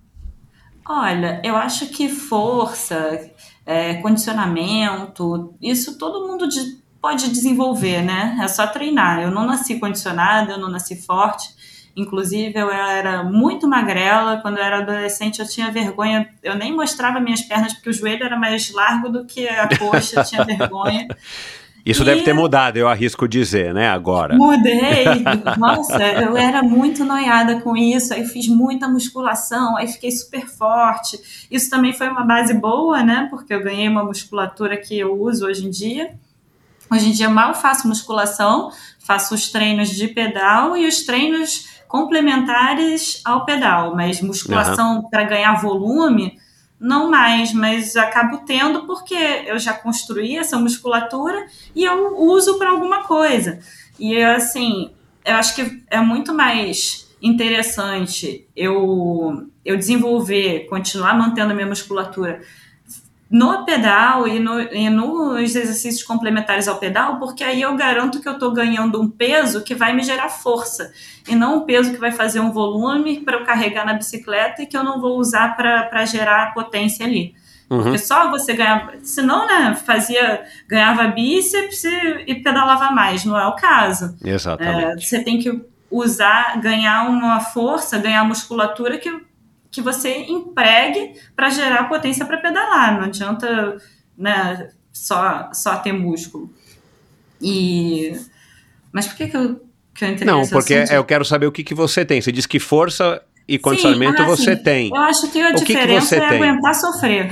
Olha, 0.88 1.42
eu 1.44 1.58
acho 1.58 1.88
que 1.88 2.08
força, 2.08 3.30
é, 3.66 3.96
condicionamento, 3.96 5.54
isso 5.62 5.98
todo 5.98 6.26
mundo 6.26 6.48
de- 6.48 6.80
pode 7.02 7.30
desenvolver, 7.30 8.02
né? 8.02 8.38
É 8.42 8.48
só 8.48 8.66
treinar. 8.66 9.22
Eu 9.22 9.30
não 9.30 9.46
nasci 9.46 9.78
condicionada, 9.78 10.54
eu 10.54 10.58
não 10.58 10.70
nasci 10.70 10.96
forte. 10.96 11.50
Inclusive, 11.96 12.58
eu 12.58 12.72
era 12.72 13.24
muito 13.24 13.68
magrela. 13.68 14.38
Quando 14.42 14.58
eu 14.58 14.64
era 14.64 14.78
adolescente, 14.80 15.40
eu 15.40 15.48
tinha 15.48 15.70
vergonha. 15.72 16.30
Eu 16.44 16.56
nem 16.56 16.74
mostrava 16.76 17.20
minhas 17.20 17.42
pernas, 17.42 17.74
porque 17.74 17.90
o 17.90 17.94
joelho 17.94 18.24
era 18.24 18.38
mais 18.38 18.72
largo 18.72 19.10
do 19.10 19.26
que 19.26 19.48
a 19.48 19.68
coxa, 19.78 20.20
eu 20.20 20.24
tinha 20.24 20.44
vergonha. 20.46 21.08
Isso 21.86 22.04
E- 22.04 22.06
deve 22.06 22.24
ter 22.24 22.34
mudado, 22.34 22.76
eu 22.78 22.88
arrisco 22.90 23.28
dizer, 23.28 23.74
né, 23.74 23.90
agora. 23.90 24.36
Mudei. 24.36 25.06
Nossa, 25.58 25.98
eu 26.06 26.36
era 26.38 26.62
muito 26.62 27.06
noiada 27.06 27.62
com 27.62 27.76
isso. 27.76 28.14
Aí 28.14 28.26
fiz 28.26 28.48
muita 28.50 28.88
musculação, 28.88 29.78
aí 29.78 29.88
fiquei 29.88 30.12
super 30.12 30.46
forte. 30.46 31.18
Isso 31.50 31.70
também 31.70 31.94
foi 31.94 32.10
uma 32.10 32.24
base 32.26 32.54
boa, 32.54 33.02
né? 33.02 33.28
Porque 33.32 33.54
eu 33.54 33.64
ganhei 33.64 33.88
uma 33.88 34.04
musculatura 34.04 34.76
que 34.78 35.00
eu 35.00 35.20
uso 35.20 35.46
hoje 35.48 35.66
em 35.66 35.70
dia. 35.70 36.12
Hoje 36.92 37.10
em 37.10 37.12
dia 37.12 37.30
mal 37.30 37.54
faço 37.56 37.88
musculação, 37.88 38.72
faço 39.00 39.34
os 39.34 39.50
treinos 39.50 39.90
de 39.90 40.08
pedal 40.10 40.76
e 40.76 40.86
os 40.86 41.06
treinos 41.06 41.79
complementares 41.90 43.20
ao 43.26 43.44
pedal, 43.44 43.96
mas 43.96 44.22
musculação 44.22 45.10
para 45.10 45.24
ganhar 45.24 45.60
volume 45.60 46.40
não 46.80 47.10
mais, 47.10 47.52
mas 47.52 47.98
acabo 47.98 48.38
tendo 48.46 48.86
porque 48.86 49.16
eu 49.16 49.58
já 49.58 49.74
construí 49.74 50.38
essa 50.38 50.58
musculatura 50.58 51.48
e 51.76 51.84
eu 51.84 52.16
uso 52.16 52.58
para 52.60 52.70
alguma 52.70 53.04
coisa. 53.04 53.60
E 54.00 54.16
assim, 54.22 54.92
eu 55.26 55.36
acho 55.36 55.56
que 55.56 55.84
é 55.90 56.00
muito 56.00 56.32
mais 56.32 57.10
interessante 57.22 58.48
eu, 58.56 59.50
eu 59.66 59.76
desenvolver, 59.76 60.68
continuar 60.70 61.18
mantendo 61.18 61.52
a 61.52 61.56
minha 61.56 61.68
musculatura 61.68 62.40
no 63.30 63.64
pedal 63.64 64.28
e, 64.28 64.40
no, 64.40 64.60
e, 64.60 64.90
nos 64.90 65.56
exercícios 65.56 66.04
complementares 66.04 66.68
ao 66.68 66.78
pedal, 66.78 67.20
porque 67.20 67.44
aí 67.44 67.62
eu 67.62 67.76
garanto 67.76 68.20
que 68.20 68.28
eu 68.28 68.34
estou 68.34 68.52
ganhando 68.52 69.00
um 69.00 69.08
peso 69.08 69.64
que 69.64 69.76
vai 69.76 69.94
me 69.94 70.02
gerar 70.02 70.30
força, 70.30 70.92
e 71.28 71.36
não 71.36 71.58
um 71.58 71.62
peso 71.62 71.92
que 71.92 72.00
vai 72.00 72.12
fazer 72.12 72.40
um 72.40 72.52
volume 72.52 73.20
para 73.20 73.38
eu 73.38 73.46
carregar 73.46 73.86
na 73.86 73.94
bicicleta 73.94 74.64
e 74.64 74.66
que 74.66 74.76
eu 74.76 74.84
não 74.84 75.00
vou 75.00 75.20
usar 75.20 75.56
para 75.56 76.06
gerar 76.06 76.54
potência 76.56 77.06
ali. 77.06 77.36
Uhum. 77.70 77.84
Porque 77.84 78.00
só 78.00 78.32
você 78.32 78.54
ganhava. 78.54 78.94
Senão, 79.04 79.46
né, 79.46 79.76
fazia, 79.76 80.44
ganhava 80.68 81.08
bíceps 81.08 81.84
e, 81.84 82.24
e 82.26 82.36
pedalava 82.42 82.90
mais, 82.90 83.24
não 83.26 83.38
é 83.40 83.46
o 83.46 83.56
caso. 83.56 84.18
Exatamente. 84.26 85.04
É, 85.04 85.08
você 85.08 85.24
tem 85.24 85.38
que 85.38 85.62
usar, 85.92 86.60
ganhar 86.60 87.08
uma 87.08 87.40
força, 87.40 88.00
ganhar 88.00 88.24
musculatura 88.24 88.98
que 88.98 89.29
que 89.72 89.82
você 89.82 90.24
empregue 90.24 91.14
para 91.36 91.50
gerar 91.50 91.86
potência 91.86 92.26
para 92.26 92.38
pedalar. 92.38 92.98
Não 92.98 93.06
adianta 93.06 93.78
né, 94.18 94.70
só, 94.92 95.50
só 95.54 95.78
ter 95.78 95.94
músculo. 95.94 96.52
E... 97.42 98.20
Mas 98.92 99.08
por 99.08 99.16
que, 99.16 99.28
que 99.28 99.38
eu, 99.38 99.62
que 99.94 100.04
eu 100.04 100.10
entrei 100.10 100.26
Não, 100.26 100.48
porque 100.48 100.74
assunto? 100.74 100.96
eu 100.96 101.04
quero 101.06 101.24
saber 101.24 101.46
o 101.46 101.52
que, 101.52 101.64
que 101.64 101.76
você 101.76 102.04
tem. 102.04 102.22
Você 102.22 102.32
diz 102.32 102.46
que 102.46 102.60
força 102.60 103.22
e 103.48 103.58
condicionamento 103.58 104.18
Sim, 104.18 104.24
ah, 104.24 104.28
você 104.28 104.56
tem. 104.56 104.90
Eu 104.90 105.02
acho 105.02 105.32
que 105.32 105.42
a 105.42 105.50
o 105.50 105.56
diferença 105.56 106.16
que 106.16 106.22
que 106.22 106.26
é 106.26 106.30
tem? 106.30 106.50
aguentar 106.50 106.76
sofrer. 106.76 107.30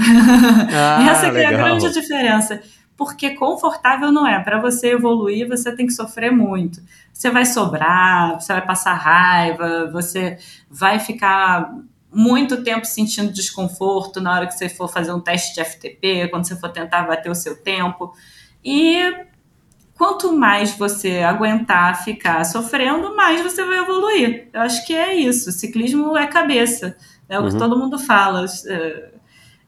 Ah, 0.74 1.06
Essa 1.12 1.28
é 1.28 1.46
a 1.46 1.52
grande 1.52 1.92
diferença. 1.92 2.62
Porque 2.96 3.36
confortável 3.36 4.12
não 4.12 4.26
é. 4.26 4.40
Para 4.40 4.60
você 4.60 4.94
evoluir, 4.94 5.48
você 5.48 5.72
tem 5.76 5.86
que 5.86 5.94
sofrer 5.94 6.32
muito. 6.32 6.82
Você 7.14 7.30
vai 7.30 7.46
sobrar, 7.46 8.40
você 8.40 8.54
vai 8.54 8.66
passar 8.66 8.94
raiva, 8.94 9.90
você 9.92 10.40
vai 10.70 11.00
ficar 11.00 11.72
muito 12.18 12.64
tempo 12.64 12.84
sentindo 12.84 13.32
desconforto 13.32 14.20
na 14.20 14.34
hora 14.34 14.48
que 14.48 14.58
você 14.58 14.68
for 14.68 14.92
fazer 14.92 15.12
um 15.14 15.20
teste 15.20 15.54
de 15.54 15.64
FTP, 15.64 16.30
quando 16.30 16.48
você 16.48 16.56
for 16.56 16.70
tentar 16.70 17.04
bater 17.04 17.30
o 17.30 17.36
seu 17.36 17.56
tempo. 17.62 18.12
E 18.66 19.00
quanto 19.94 20.36
mais 20.36 20.76
você 20.76 21.20
aguentar 21.20 22.04
ficar 22.04 22.44
sofrendo, 22.44 23.16
mais 23.16 23.40
você 23.44 23.64
vai 23.64 23.78
evoluir. 23.78 24.50
Eu 24.52 24.62
acho 24.62 24.84
que 24.88 24.96
é 24.96 25.14
isso. 25.14 25.52
ciclismo 25.52 26.18
é 26.18 26.26
cabeça. 26.26 26.98
É 27.30 27.40
o 27.40 27.44
uhum. 27.44 27.50
que 27.50 27.58
todo 27.60 27.78
mundo 27.78 28.00
fala. 28.00 28.48
É, 28.66 29.12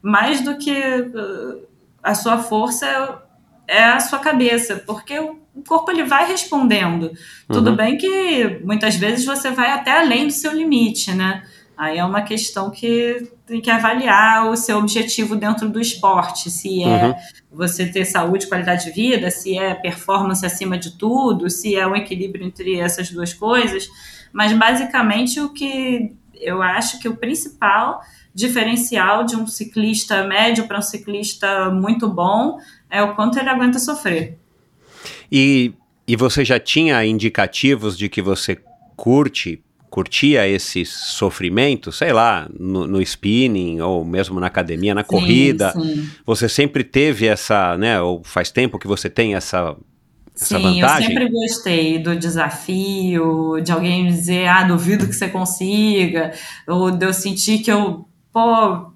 mais 0.02 0.42
do 0.42 0.58
que 0.58 0.74
uh, 0.74 1.68
a 2.02 2.16
sua 2.16 2.40
força 2.40 3.22
é 3.68 3.84
a 3.84 4.00
sua 4.00 4.18
cabeça, 4.18 4.82
porque 4.88 5.20
o 5.20 5.38
corpo 5.68 5.92
ele 5.92 6.04
vai 6.04 6.26
respondendo. 6.26 7.04
Uhum. 7.04 7.14
Tudo 7.52 7.76
bem 7.76 7.96
que 7.96 8.60
muitas 8.64 8.96
vezes 8.96 9.24
você 9.24 9.52
vai 9.52 9.70
até 9.70 10.00
além 10.00 10.26
do 10.26 10.34
seu 10.34 10.52
limite, 10.52 11.14
né? 11.14 11.44
Aí 11.80 11.98
é 11.98 12.04
uma 12.04 12.24
questão 12.24 12.70
que 12.70 13.32
tem 13.46 13.62
que 13.62 13.72
avaliar 13.72 14.50
o 14.50 14.58
seu 14.58 14.78
objetivo 14.80 15.34
dentro 15.38 15.70
do 15.70 15.80
esporte, 15.80 16.52
se 16.52 16.84
é 16.84 17.06
uhum. 17.06 17.16
você 17.50 17.86
ter 17.86 18.04
saúde, 18.04 18.48
qualidade 18.48 18.84
de 18.84 18.92
vida, 18.92 19.32
se 19.32 19.58
é 19.58 19.74
performance 19.74 20.46
acima 20.46 20.78
de 20.78 20.98
tudo, 20.98 21.50
se 21.50 21.78
é 21.78 21.88
um 21.88 21.96
equilíbrio 21.96 22.46
entre 22.46 22.78
essas 22.78 23.10
duas 23.10 23.34
coisas. 23.34 23.88
Mas 24.34 24.52
basicamente 24.52 25.40
o 25.40 25.54
que 25.54 26.14
eu 26.34 26.62
acho 26.62 27.00
que 27.00 27.08
o 27.08 27.16
principal 27.16 28.02
diferencial 28.36 29.24
de 29.24 29.38
um 29.38 29.48
ciclista 29.48 30.22
médio 30.28 30.68
para 30.68 30.80
um 30.80 30.82
ciclista 30.82 31.70
muito 31.70 32.10
bom 32.10 32.60
é 32.90 33.02
o 33.02 33.16
quanto 33.16 33.40
ele 33.40 33.48
aguenta 33.48 33.80
sofrer. 33.80 34.38
E, 35.32 35.74
e 36.06 36.18
você 36.18 36.44
já 36.44 36.60
tinha 36.60 37.06
indicativos 37.06 37.98
de 37.98 38.10
que 38.10 38.22
você 38.22 38.62
curte 38.98 39.64
curtia 39.90 40.48
esse 40.48 40.86
sofrimento, 40.86 41.92
sei 41.92 42.14
lá, 42.14 42.48
no, 42.58 42.88
no, 42.88 43.02
spinning 43.02 43.82
ou 43.82 44.06
mesmo 44.06 44.40
na 44.40 44.48
academia, 44.48 44.94
na 44.94 45.02
sim, 45.02 45.08
corrida, 45.08 45.72
sim. 45.72 46.10
você 46.26 46.48
sempre 46.48 46.84
teve 46.84 47.26
essa, 47.26 47.78
né, 47.78 48.00
ou 48.00 48.24
faz 48.24 48.52
tempo 48.52 48.78
que 48.78 48.88
você 48.88 49.10
tem 49.10 49.36
essa 49.36 49.76
essa 50.36 50.58
Sim, 50.58 50.64
vantagem? 50.64 51.08
eu 51.10 51.20
sempre 51.20 51.30
gostei 51.30 52.00
do 52.00 52.16
desafio, 52.16 53.60
de 53.62 53.74
alguém 53.74 54.08
dizer, 54.08 54.48
ah, 54.48 54.64
duvido 54.64 55.06
que 55.06 55.14
você 55.14 55.28
consiga, 55.28 56.32
ou 56.66 56.92
de 56.92 57.06
eu 57.06 57.14
sentir 57.14 57.60
que 57.60 57.70
eu, 57.70 58.08
pô, 58.32 58.90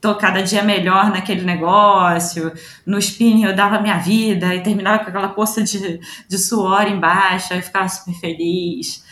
tô 0.00 0.14
cada 0.14 0.42
dia 0.42 0.62
melhor 0.62 1.10
naquele 1.10 1.42
negócio. 1.42 2.52
No 2.86 2.98
spinning 2.98 3.44
eu 3.44 3.54
dava 3.54 3.80
minha 3.80 3.98
vida 3.98 4.54
e 4.54 4.62
terminava 4.62 5.04
com 5.04 5.10
aquela 5.10 5.28
poça 5.28 5.62
de, 5.62 6.00
de 6.28 6.38
suor 6.38 6.86
embaixo, 6.86 7.52
aí 7.52 7.62
ficava 7.62 7.88
super 7.88 8.14
feliz. 8.14 9.04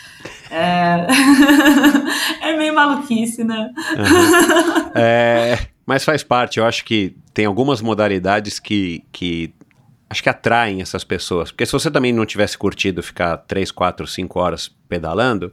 É, 0.51 1.07
é 2.49 2.57
meio 2.57 2.75
maluquice, 2.75 3.45
né? 3.45 3.71
Uhum. 3.97 4.89
É, 5.01 5.59
mas 5.87 6.05
faz 6.05 6.25
parte, 6.25 6.59
eu 6.59 6.65
acho 6.65 6.85
que 6.85 7.15
tem 7.33 7.47
algumas 7.47 7.81
modalidades 7.81 8.59
que, 8.59 9.05
que 9.13 9.55
acho 10.11 10.23
que 10.23 10.29
atraem 10.29 10.81
essas 10.81 11.05
pessoas. 11.05 11.51
Porque 11.51 11.67
se 11.67 11.73
você 11.73 11.91
também 11.91 12.13
não 12.13 12.27
tivesse 12.27 12.57
curtido 12.57 13.03
ficar 13.03 13.37
3, 13.37 13.71
4, 13.71 14.07
5 14.07 14.41
horas 14.41 14.69
pedalando, 14.89 15.53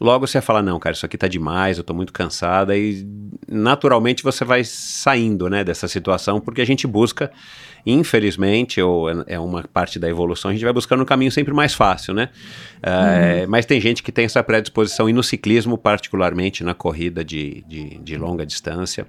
logo 0.00 0.26
você 0.26 0.38
ia 0.38 0.42
falar, 0.42 0.62
não, 0.62 0.78
cara, 0.78 0.94
isso 0.94 1.06
aqui 1.06 1.16
tá 1.16 1.28
demais, 1.28 1.78
eu 1.78 1.84
tô 1.84 1.94
muito 1.94 2.12
cansada, 2.12 2.76
e 2.76 3.06
naturalmente 3.48 4.22
você 4.22 4.44
vai 4.44 4.64
saindo, 4.64 5.48
né, 5.48 5.62
dessa 5.62 5.86
situação, 5.86 6.40
porque 6.40 6.60
a 6.60 6.66
gente 6.66 6.86
busca, 6.86 7.30
infelizmente, 7.86 8.80
ou 8.80 9.10
é, 9.10 9.24
é 9.28 9.38
uma 9.38 9.62
parte 9.62 9.98
da 9.98 10.08
evolução, 10.08 10.50
a 10.50 10.54
gente 10.54 10.64
vai 10.64 10.72
buscando 10.72 11.02
um 11.02 11.06
caminho 11.06 11.30
sempre 11.30 11.52
mais 11.52 11.74
fácil, 11.74 12.14
né, 12.14 12.30
é, 12.82 13.42
uhum. 13.42 13.50
mas 13.50 13.66
tem 13.66 13.80
gente 13.80 14.02
que 14.02 14.12
tem 14.12 14.24
essa 14.24 14.42
predisposição, 14.42 15.08
e 15.08 15.12
no 15.12 15.22
ciclismo, 15.22 15.76
particularmente 15.76 16.64
na 16.64 16.74
corrida 16.74 17.24
de, 17.24 17.64
de, 17.68 17.98
de 17.98 18.16
longa 18.16 18.46
distância, 18.46 19.06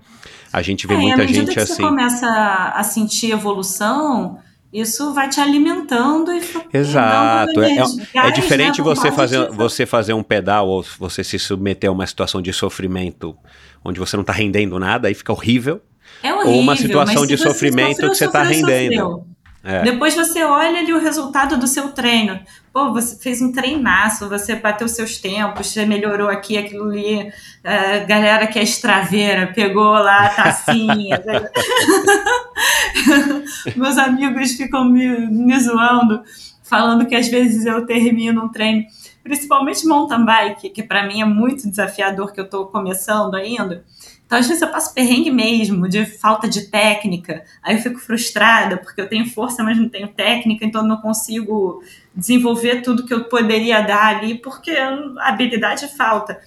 a 0.52 0.62
gente 0.62 0.88
vê 0.88 0.94
é, 0.94 0.98
muita 0.98 1.28
gente 1.28 1.52
que 1.52 1.60
assim... 1.60 1.76
você 1.76 1.82
começa 1.82 2.28
a 2.76 2.84
sentir 2.84 3.32
evolução 3.32 4.40
isso 4.76 5.14
vai 5.14 5.30
te 5.30 5.40
alimentando 5.40 6.34
e 6.34 6.42
Exato. 6.74 7.62
É, 7.62 7.78
é, 7.78 8.28
é, 8.28 8.32
diferente 8.32 8.82
você 8.82 9.10
fazer, 9.10 9.50
você 9.52 9.86
fazer 9.86 10.12
um 10.12 10.22
pedal 10.22 10.68
ou 10.68 10.86
você 11.00 11.24
se 11.24 11.40
submeter 11.40 11.90
a 11.90 11.94
uma 11.94 12.06
situação 12.06 12.42
de 12.42 12.52
sofrimento 12.52 13.38
onde 13.86 14.02
você 14.02 14.18
não 14.18 14.22
está 14.22 14.34
rendendo 14.34 14.78
nada, 14.78 15.08
aí 15.08 15.14
fica 15.14 15.32
horrível. 15.32 15.82
É 16.24 16.34
horrível. 16.34 16.54
Ou 16.54 16.62
uma 16.62 16.76
situação 16.76 17.26
de 17.26 17.38
sofrimento 17.38 18.10
que 18.10 18.16
você 18.16 18.26
está 18.26 18.44
rendendo. 18.44 18.94
Sofreu. 18.94 19.36
É. 19.68 19.82
Depois 19.82 20.14
você 20.14 20.44
olha 20.44 20.78
ali 20.78 20.94
o 20.94 21.00
resultado 21.00 21.58
do 21.58 21.66
seu 21.66 21.90
treino. 21.90 22.40
Pô, 22.72 22.94
você 22.94 23.18
fez 23.18 23.42
um 23.42 23.52
treinaço, 23.52 24.30
você 24.30 24.56
bateu 24.56 24.88
seus 24.88 25.18
tempos, 25.18 25.72
você 25.72 25.88
melhorou 25.88 26.30
aqui, 26.30 26.56
aquilo 26.56 26.92
ali. 26.92 27.22
Uh, 27.22 28.08
galera 28.08 28.46
que 28.46 28.60
é 28.60 28.64
extraveira, 28.64 29.52
pegou 29.56 29.94
lá 29.94 30.28
a 30.28 30.30
tacinha. 30.30 31.20
Meus 33.76 33.98
amigos 33.98 34.52
ficam 34.52 34.86
me, 34.86 35.08
me 35.32 35.60
zoando, 35.60 36.22
falando 36.62 37.08
que 37.08 37.16
às 37.16 37.28
vezes 37.28 37.66
eu 37.66 37.88
termino 37.88 38.44
um 38.44 38.50
treino, 38.50 38.86
principalmente 39.24 39.88
mountain 39.88 40.24
bike, 40.24 40.70
que 40.70 40.84
para 40.84 41.08
mim 41.08 41.22
é 41.22 41.26
muito 41.26 41.68
desafiador, 41.68 42.32
que 42.32 42.40
eu 42.40 42.46
estou 42.46 42.68
começando 42.68 43.34
ainda. 43.34 43.84
Então, 44.26 44.40
às 44.40 44.48
vezes, 44.48 44.62
eu 44.62 44.70
passo 44.70 44.94
perrengue 44.94 45.30
mesmo, 45.30 45.88
de 45.88 46.06
falta 46.06 46.48
de 46.48 46.68
técnica. 46.68 47.44
Aí 47.62 47.76
eu 47.76 47.82
fico 47.82 48.00
frustrada, 48.00 48.78
porque 48.78 49.00
eu 49.00 49.08
tenho 49.08 49.30
força, 49.30 49.64
mas 49.64 49.78
não 49.78 49.88
tenho 49.88 50.08
técnica, 50.08 50.66
então 50.66 50.84
não 50.84 50.98
consigo 50.98 51.84
desenvolver 52.14 52.82
tudo 52.82 53.06
que 53.06 53.14
eu 53.14 53.26
poderia 53.26 53.82
dar 53.82 54.16
ali, 54.16 54.36
porque 54.36 54.72
a 54.72 55.30
habilidade 55.30 55.88
falta. 55.96 56.40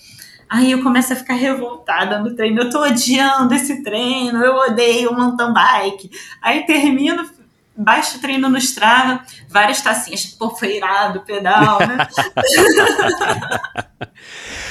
Aí 0.48 0.72
eu 0.72 0.82
começo 0.82 1.12
a 1.12 1.16
ficar 1.16 1.34
revoltada 1.34 2.18
no 2.18 2.34
treino. 2.34 2.62
Eu 2.62 2.70
tô 2.70 2.82
odiando 2.82 3.54
esse 3.54 3.82
treino, 3.82 4.42
eu 4.42 4.56
odeio 4.56 5.10
o 5.10 5.14
mountain 5.14 5.52
bike. 5.52 6.10
Aí 6.42 6.64
termino, 6.64 7.30
baixo 7.76 8.20
treino 8.20 8.48
no 8.48 8.58
Strava, 8.58 9.22
várias 9.48 9.82
tacinhas, 9.82 10.26
pô, 10.26 10.50
foi 10.50 10.76
irado 10.76 11.20
pedal, 11.20 11.78
né? 11.80 11.98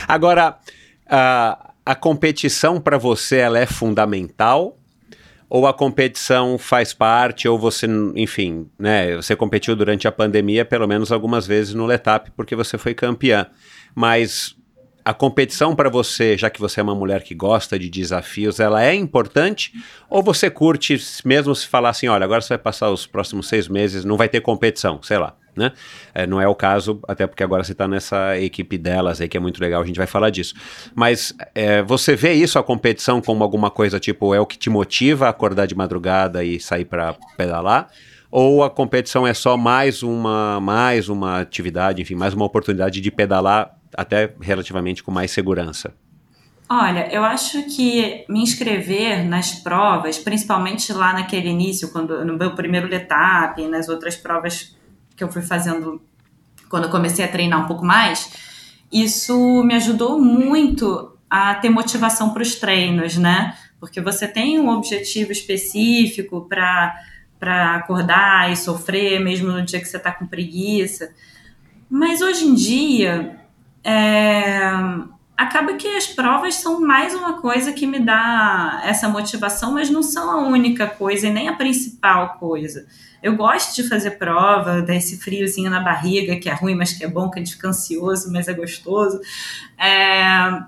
Agora, 0.07 0.57
uh, 1.05 1.66
a 1.87 1.95
competição 1.95 2.81
para 2.81 2.97
você 2.97 3.37
ela 3.37 3.57
é 3.57 3.65
fundamental? 3.65 4.77
Ou 5.49 5.65
a 5.65 5.73
competição 5.73 6.57
faz 6.57 6.93
parte 6.93 7.47
ou 7.47 7.57
você, 7.57 7.87
enfim, 8.13 8.67
né, 8.77 9.15
você 9.15 9.33
competiu 9.33 9.73
durante 9.73 10.05
a 10.05 10.11
pandemia 10.11 10.65
pelo 10.65 10.85
menos 10.85 11.09
algumas 11.13 11.47
vezes 11.47 11.73
no 11.73 11.85
Letap 11.85 12.29
porque 12.35 12.53
você 12.53 12.77
foi 12.77 12.93
campeã, 12.93 13.47
mas 13.95 14.53
a 15.07 15.13
competição 15.13 15.73
para 15.73 15.89
você, 15.89 16.37
já 16.37 16.49
que 16.49 16.59
você 16.59 16.81
é 16.81 16.83
uma 16.83 16.93
mulher 16.93 17.23
que 17.23 17.33
gosta 17.33 17.79
de 17.79 17.89
desafios, 17.89 18.59
ela 18.59 18.83
é 18.83 18.93
importante? 18.93 19.71
Ou 20.09 20.21
você 20.21 20.49
curte 20.49 20.97
mesmo 21.23 21.55
se 21.55 21.65
falar 21.65 21.91
assim, 21.91 22.09
olha, 22.09 22.25
agora 22.25 22.41
você 22.41 22.49
vai 22.49 22.57
passar 22.57 22.89
os 22.89 23.07
próximos 23.07 23.47
seis 23.47 23.69
meses, 23.69 24.03
não 24.03 24.17
vai 24.17 24.27
ter 24.27 24.41
competição, 24.41 25.01
sei 25.01 25.17
lá 25.17 25.33
né? 25.55 25.71
É, 26.13 26.27
não 26.27 26.41
é 26.41 26.47
o 26.47 26.53
caso, 26.53 26.99
até 27.07 27.25
porque 27.25 27.41
agora 27.41 27.63
você 27.63 27.71
está 27.71 27.87
nessa 27.87 28.37
equipe 28.37 28.77
delas 28.77 29.19
aí, 29.19 29.29
que 29.29 29.37
é 29.37 29.39
muito 29.39 29.59
legal, 29.59 29.81
a 29.81 29.85
gente 29.85 29.95
vai 29.97 30.05
falar 30.05 30.29
disso. 30.29 30.53
Mas 30.93 31.33
é, 31.55 31.81
você 31.81 32.13
vê 32.13 32.33
isso, 32.33 32.59
a 32.59 32.63
competição, 32.63 33.21
como 33.21 33.43
alguma 33.43 33.71
coisa 33.71 33.99
tipo, 33.99 34.35
é 34.35 34.39
o 34.41 34.45
que 34.45 34.57
te 34.57 34.69
motiva 34.69 35.25
a 35.25 35.29
acordar 35.29 35.65
de 35.65 35.73
madrugada 35.73 36.43
e 36.43 36.59
sair 36.59 36.85
para 36.85 37.15
pedalar? 37.37 37.87
Ou 38.29 38.63
a 38.63 38.69
competição 38.69 39.25
é 39.25 39.33
só 39.33 39.55
mais 39.55 40.03
uma, 40.03 40.59
mais 40.59 41.07
uma 41.07 41.39
atividade, 41.39 42.01
enfim, 42.01 42.13
mais 42.13 42.33
uma 42.33 42.45
oportunidade 42.45 42.99
de 42.99 43.09
pedalar 43.09 43.76
até 43.97 44.33
relativamente 44.39 45.03
com 45.03 45.11
mais 45.11 45.31
segurança? 45.31 45.93
Olha, 46.69 47.11
eu 47.11 47.23
acho 47.23 47.63
que 47.63 48.25
me 48.29 48.43
inscrever 48.43 49.25
nas 49.25 49.55
provas, 49.55 50.19
principalmente 50.19 50.93
lá 50.93 51.13
naquele 51.13 51.49
início, 51.49 51.89
quando 51.91 52.23
no 52.23 52.37
meu 52.37 52.53
primeiro 52.55 52.87
letap, 52.87 53.65
nas 53.67 53.89
outras 53.89 54.15
provas 54.15 54.77
que 55.15 55.23
eu 55.23 55.31
fui 55.31 55.41
fazendo 55.41 56.01
quando 56.69 56.83
eu 56.83 56.89
comecei 56.89 57.23
a 57.23 57.27
treinar 57.27 57.63
um 57.63 57.67
pouco 57.67 57.85
mais, 57.85 58.29
isso 58.91 59.63
me 59.63 59.73
ajudou 59.75 60.21
muito 60.21 61.17
a 61.29 61.55
ter 61.55 61.69
motivação 61.69 62.33
para 62.33 62.43
os 62.43 62.55
treinos, 62.55 63.17
né? 63.17 63.57
Porque 63.79 64.01
você 64.01 64.27
tem 64.27 64.59
um 64.59 64.69
objetivo 64.69 65.31
específico 65.31 66.45
para 66.47 66.95
para 67.39 67.75
acordar 67.75 68.51
e 68.51 68.55
sofrer, 68.55 69.19
mesmo 69.19 69.51
no 69.51 69.61
dia 69.61 69.79
que 69.79 69.85
você 69.85 69.97
está 69.97 70.11
com 70.11 70.25
preguiça. 70.25 71.13
Mas 71.87 72.19
hoje 72.19 72.45
em 72.45 72.55
dia, 72.55 73.39
é, 73.87 74.69
acaba 75.37 75.75
que 75.75 75.87
as 75.87 76.07
provas 76.07 76.55
são 76.55 76.81
mais 76.81 77.15
uma 77.15 77.39
coisa 77.39 77.71
que 77.71 77.87
me 77.87 77.99
dá 77.99 78.81
essa 78.83 79.07
motivação, 79.07 79.71
mas 79.71 79.89
não 79.89 80.03
são 80.03 80.29
a 80.29 80.45
única 80.45 80.87
coisa 80.87 81.27
e 81.27 81.31
nem 81.31 81.47
a 81.47 81.55
principal 81.55 82.37
coisa. 82.37 82.85
Eu 83.23 83.37
gosto 83.37 83.73
de 83.73 83.87
fazer 83.87 84.11
prova, 84.11 84.81
desse 84.81 85.17
friozinho 85.17 85.71
na 85.71 85.79
barriga, 85.79 86.35
que 86.35 86.49
é 86.49 86.53
ruim, 86.53 86.75
mas 86.75 86.91
que 86.91 87.05
é 87.05 87.07
bom, 87.07 87.29
que 87.29 87.39
a 87.39 87.41
gente 87.41 87.55
fica 87.55 87.69
ansioso, 87.69 88.29
mas 88.29 88.49
é 88.49 88.53
gostoso. 88.53 89.21
É, 89.77 90.59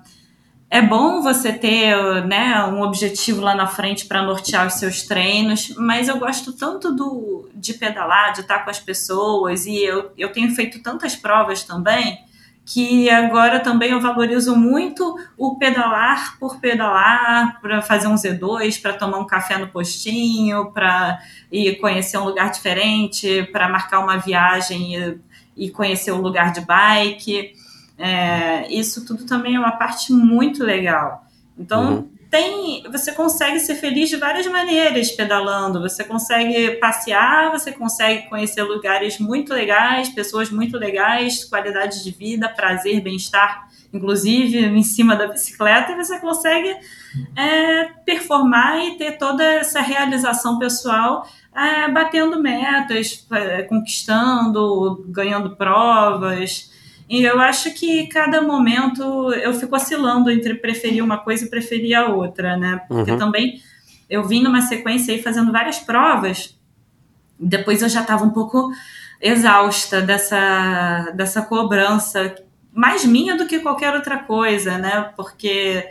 é 0.70 0.80
bom 0.80 1.20
você 1.20 1.52
ter 1.52 2.24
né, 2.26 2.64
um 2.64 2.80
objetivo 2.80 3.42
lá 3.42 3.54
na 3.54 3.66
frente 3.66 4.06
para 4.06 4.22
nortear 4.22 4.66
os 4.66 4.74
seus 4.74 5.02
treinos, 5.02 5.74
mas 5.76 6.08
eu 6.08 6.18
gosto 6.18 6.54
tanto 6.54 6.90
do, 6.90 7.50
de 7.54 7.74
pedalar, 7.74 8.32
de 8.32 8.40
estar 8.40 8.60
com 8.60 8.70
as 8.70 8.80
pessoas, 8.80 9.66
e 9.66 9.76
eu, 9.76 10.10
eu 10.16 10.32
tenho 10.32 10.54
feito 10.54 10.82
tantas 10.82 11.14
provas 11.14 11.62
também 11.64 12.29
que 12.64 13.10
agora 13.10 13.58
também 13.58 13.90
eu 13.90 14.00
valorizo 14.00 14.54
muito 14.54 15.18
o 15.36 15.56
pedalar 15.56 16.38
por 16.38 16.60
pedalar, 16.60 17.60
para 17.60 17.82
fazer 17.82 18.06
um 18.06 18.14
Z2, 18.14 18.80
para 18.80 18.92
tomar 18.92 19.18
um 19.18 19.26
café 19.26 19.58
no 19.58 19.68
postinho, 19.68 20.70
para 20.72 21.20
ir 21.50 21.76
conhecer 21.80 22.18
um 22.18 22.24
lugar 22.24 22.50
diferente, 22.50 23.42
para 23.50 23.68
marcar 23.68 24.00
uma 24.00 24.18
viagem 24.18 24.94
e, 24.94 25.18
e, 25.56 25.70
conhecer 25.70 26.12
um 26.12 26.20
lugar 26.20 26.52
de 26.52 26.60
bike. 26.60 27.52
É, 27.98 28.72
isso 28.72 29.04
tudo 29.04 29.26
também 29.26 29.56
é 29.56 29.58
uma 29.58 29.72
parte 29.72 30.12
muito 30.12 30.62
legal. 30.62 31.24
Então, 31.58 31.94
uhum 31.94 32.19
tem, 32.30 32.84
você 32.90 33.12
consegue 33.12 33.58
ser 33.58 33.74
feliz 33.74 34.08
de 34.08 34.16
várias 34.16 34.46
maneiras 34.46 35.10
pedalando. 35.10 35.80
Você 35.80 36.04
consegue 36.04 36.76
passear, 36.76 37.50
você 37.50 37.72
consegue 37.72 38.28
conhecer 38.28 38.62
lugares 38.62 39.18
muito 39.18 39.52
legais, 39.52 40.08
pessoas 40.08 40.48
muito 40.48 40.78
legais, 40.78 41.44
qualidade 41.44 42.04
de 42.04 42.10
vida, 42.12 42.48
prazer, 42.48 43.00
bem-estar, 43.00 43.68
inclusive 43.92 44.58
em 44.64 44.82
cima 44.84 45.16
da 45.16 45.26
bicicleta, 45.26 45.90
e 45.90 45.96
você 45.96 46.20
consegue 46.20 46.76
é, 47.36 47.84
performar 48.04 48.78
e 48.78 48.96
ter 48.96 49.18
toda 49.18 49.42
essa 49.42 49.80
realização 49.80 50.56
pessoal 50.56 51.26
é, 51.52 51.90
batendo 51.90 52.40
metas, 52.40 53.26
é, 53.32 53.62
conquistando, 53.62 55.04
ganhando 55.08 55.56
provas. 55.56 56.69
E 57.10 57.24
eu 57.24 57.40
acho 57.40 57.74
que 57.74 58.06
cada 58.06 58.40
momento 58.40 59.32
eu 59.32 59.52
fico 59.52 59.74
oscilando 59.74 60.30
entre 60.30 60.54
preferir 60.54 61.02
uma 61.02 61.18
coisa 61.18 61.44
e 61.44 61.50
preferir 61.50 61.98
a 61.98 62.06
outra, 62.06 62.56
né? 62.56 62.82
Porque 62.86 63.10
uhum. 63.10 63.18
também 63.18 63.60
eu 64.08 64.28
vim 64.28 64.40
numa 64.40 64.62
sequência 64.62 65.12
aí 65.12 65.20
fazendo 65.20 65.50
várias 65.50 65.80
provas, 65.80 66.56
depois 67.38 67.82
eu 67.82 67.88
já 67.88 68.02
estava 68.02 68.24
um 68.24 68.30
pouco 68.30 68.70
exausta 69.20 70.00
dessa, 70.00 71.10
dessa 71.16 71.42
cobrança, 71.42 72.36
mais 72.72 73.04
minha 73.04 73.36
do 73.36 73.48
que 73.48 73.58
qualquer 73.58 73.92
outra 73.92 74.18
coisa, 74.18 74.78
né? 74.78 75.10
Porque 75.16 75.84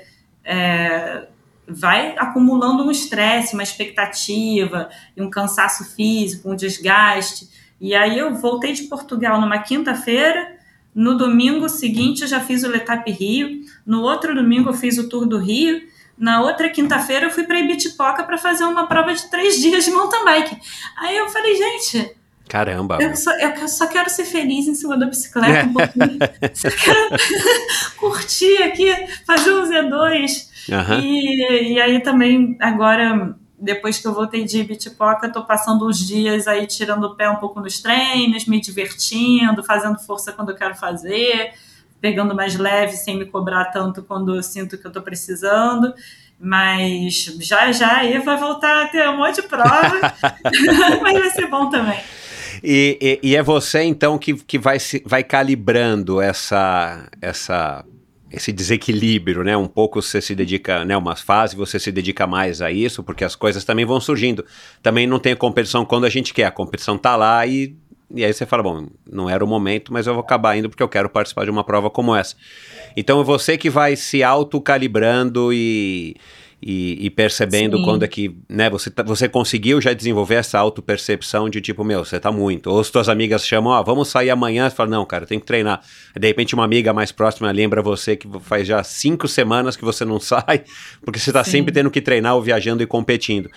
é, 0.46 1.28
vai 1.68 2.16
acumulando 2.18 2.82
um 2.82 2.90
estresse, 2.90 3.56
uma 3.56 3.64
expectativa, 3.64 4.90
um 5.18 5.30
cansaço 5.30 5.84
físico, 5.84 6.50
um 6.50 6.56
desgaste. 6.56 7.50
E 7.82 7.94
aí 7.94 8.18
eu 8.18 8.34
voltei 8.36 8.72
de 8.72 8.84
Portugal 8.84 9.42
numa 9.42 9.60
quinta-feira 9.60 10.59
no 11.00 11.18
domingo 11.18 11.70
seguinte 11.70 12.24
eu 12.24 12.28
já 12.28 12.42
fiz 12.42 12.62
o 12.66 12.68
Letap 12.68 13.10
Rio. 13.10 13.62
No 13.86 14.02
outro 14.02 14.36
domingo 14.36 14.68
eu 14.70 14.74
fiz 14.74 14.98
o 14.98 15.08
Tour 15.08 15.26
do 15.26 15.38
Rio. 15.38 15.82
Na 16.18 16.42
outra 16.42 16.70
quinta-feira 16.70 17.28
eu 17.28 17.32
fui 17.32 17.46
para 17.46 17.58
Ibitipoca 17.58 18.22
para 18.26 18.38
fazer 18.38 18.66
uma 18.66 18.86
prova 18.86 19.14
de 19.14 19.32
três 19.32 19.56
dias 19.64 19.86
de 19.86 19.92
mountain 19.92 20.26
bike. 20.26 20.58
Aí 20.98 21.16
eu 21.16 21.30
falei, 21.30 21.56
gente, 21.56 22.18
Caramba! 22.50 22.98
Eu 23.00 23.16
só, 23.16 23.32
eu 23.40 23.68
só, 23.70 23.88
quero 23.88 24.10
ser 24.10 24.26
feliz 24.26 24.68
em 24.68 24.74
cima 24.74 24.98
da 24.98 25.06
bicicleta 25.06 25.68
um 25.68 25.74
pouquinho. 25.74 26.20
só 26.54 26.70
quero 26.70 27.10
curtir 27.98 28.64
aqui, 28.64 28.94
fazer 29.26 29.54
um 29.54 29.64
Z2. 29.70 30.50
Uhum. 30.68 31.00
E, 31.00 31.74
e 31.76 31.80
aí 31.80 32.02
também, 32.02 32.58
agora, 32.60 33.38
depois 33.60 34.00
que 34.00 34.08
eu 34.08 34.14
voltei 34.14 34.46
de 34.46 34.64
Bitipoca, 34.64 35.28
estou 35.28 35.44
passando 35.44 35.88
uns 35.88 36.00
dias 36.00 36.48
aí 36.48 36.66
tirando 36.66 37.04
o 37.04 37.16
pé 37.16 37.30
um 37.30 37.36
pouco 37.36 37.60
nos 37.60 37.80
treinos, 37.82 38.46
me 38.46 38.60
divertindo, 38.60 39.64
fazendo 39.64 40.00
força 40.00 40.32
quando 40.32 40.50
eu 40.50 40.56
quero 40.56 40.76
fazer, 40.76 41.54
pegando 42.00 42.34
mais 42.34 42.56
leve 42.56 42.96
sem 42.96 43.18
me 43.18 43.26
cobrar 43.26 43.66
tanto 43.66 44.02
quando 44.02 44.36
eu 44.36 44.42
sinto 44.42 44.78
que 44.78 44.86
eu 44.86 44.90
estou 44.90 45.04
precisando. 45.04 45.94
Mas 46.40 47.26
já 47.42 47.70
já 47.74 47.98
aí 47.98 48.18
vai 48.20 48.38
voltar 48.38 48.86
a 48.86 48.88
ter 48.88 49.10
um 49.10 49.18
monte 49.18 49.42
de 49.42 49.48
prova, 49.48 50.00
mas 51.02 51.20
vai 51.20 51.30
ser 51.32 51.48
bom 51.48 51.70
também. 51.70 52.00
E, 52.64 52.98
e, 53.02 53.30
e, 53.30 53.36
é 53.36 53.44
você 53.44 53.84
então 53.84 54.18
que, 54.18 54.34
que 54.34 54.58
vai, 54.58 54.78
vai 55.06 55.24
calibrando 55.24 56.22
essa, 56.22 57.08
essa 57.22 57.86
esse 58.32 58.52
desequilíbrio, 58.52 59.44
né? 59.44 59.58
Um 59.58 59.68
pouco 59.68 60.02
você 60.02 60.22
se 60.22 60.36
dedica, 60.36 60.86
né? 60.86 60.96
Umas 60.96 61.22
fases 61.22 61.56
você 61.56 61.80
se 61.80 61.92
dedica 61.92 62.28
mais 62.28 62.62
a 62.62 62.72
isso, 62.72 63.04
porque 63.04 63.24
as 63.24 63.36
coisas 63.36 63.64
também 63.64 63.86
vão 63.86 64.00
surgindo. 64.00 64.46
Também 64.84 65.08
não 65.08 65.20
tem 65.20 65.36
competição 65.36 65.84
quando 65.84 66.06
a 66.06 66.10
gente 66.10 66.34
quer, 66.34 66.46
a 66.46 66.52
competição 66.52 66.98
tá 66.98 67.16
lá 67.16 67.46
e, 67.48 67.76
e 68.14 68.24
aí 68.24 68.32
você 68.32 68.46
fala, 68.46 68.64
bom, 68.64 68.88
não 69.10 69.30
era 69.30 69.44
o 69.44 69.48
momento, 69.48 69.92
mas 69.92 70.06
eu 70.06 70.14
vou 70.14 70.22
acabar 70.22 70.56
indo 70.56 70.70
porque 70.70 70.84
eu 70.84 70.90
quero 70.90 71.10
participar 71.10 71.46
de 71.46 71.52
uma 71.52 71.64
prova 71.64 71.90
como 71.90 72.16
essa. 72.16 72.36
Então 72.96 73.20
é 73.20 73.24
você 73.24 73.58
que 73.58 73.70
vai 73.70 73.96
se 73.96 74.24
autocalibrando 74.24 75.52
e 75.52 76.16
e, 76.62 77.06
e 77.06 77.10
percebendo 77.10 77.78
Sim. 77.78 77.84
quando 77.84 78.04
é 78.04 78.08
que, 78.08 78.36
né, 78.50 78.70
você, 78.70 78.90
tá, 78.90 79.02
você 79.02 79.30
conseguiu 79.30 79.80
já 79.80 79.94
desenvolver 79.94 80.36
essa 80.36 80.60
autopercepção 80.60 81.50
de 81.50 81.62
tipo, 81.62 81.84
meu, 81.84 82.04
você 82.04 82.20
tá 82.20 82.32
muito. 82.32 82.70
Ou 82.70 82.80
as 82.80 82.90
tuas 82.90 83.08
amigas 83.08 83.46
chamam, 83.48 83.72
ó, 83.72 83.80
oh, 83.80 83.84
vamos 83.84 84.10
sair 84.10 84.30
amanhã, 84.30 84.70
você 84.70 84.76
fala, 84.76 84.90
não, 84.90 85.06
cara, 85.06 85.26
tem 85.26 85.40
que 85.40 85.46
treinar. 85.46 85.82
De 86.18 86.28
repente 86.28 86.54
uma 86.54 86.66
amiga 86.66 86.94
mais 86.94 87.12
próxima 87.12 87.50
lembra 87.52 87.82
você 87.82 88.16
que 88.16 88.28
faz 88.42 88.68
já 88.68 88.84
cinco 88.84 89.28
semanas 89.28 89.78
que 89.78 89.86
você 89.86 90.04
não 90.04 90.20
sai, 90.20 90.64
porque 91.04 91.20
você 91.20 91.32
tá 91.32 91.44
Sim. 91.44 91.52
sempre 91.52 91.72
tendo 91.72 91.90
que 91.90 92.02
treinar 92.02 92.36
ou 92.36 92.42
viajando 92.42 92.84
e 92.84 92.86
competindo. 92.86 93.50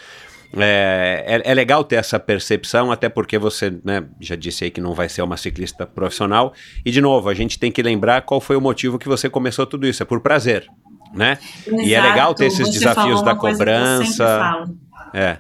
É, 0.55 1.25
é, 1.27 1.51
é, 1.51 1.55
legal 1.55 1.83
ter 1.83 1.97
essa 1.97 2.21
percepção, 2.21 2.93
até 2.93 3.09
porque 3.09 3.39
você 3.39 3.73
né, 3.83 4.05
já 4.21 4.37
disse 4.37 4.65
aí 4.65 4.71
que 4.71 4.83
não 4.83 4.93
vai 4.93 5.09
ser 5.09 5.23
uma 5.23 5.39
ciclista 5.39 5.87
profissional. 5.87 6.53
E, 6.85 6.91
de 6.91 7.01
novo, 7.01 7.31
a 7.31 7.35
gente 7.35 7.59
tem 7.59 7.73
que 7.73 7.83
lembrar 7.83 8.21
qual 8.23 8.39
foi 8.39 8.55
o 8.55 8.61
motivo 8.61 8.99
que 8.99 9.09
você 9.09 9.31
começou 9.31 9.67
tudo 9.67 9.87
isso. 9.87 10.03
É 10.03 10.07
por 10.07 10.21
prazer 10.21 10.69
né? 11.13 11.39
Exato. 11.67 11.83
E 11.83 11.95
é 11.95 12.01
legal 12.01 12.35
ter 12.35 12.47
esses 12.47 12.69
desafios 12.71 13.23
da 13.23 13.35
cobrança. 13.35 14.67
É. 15.13 15.39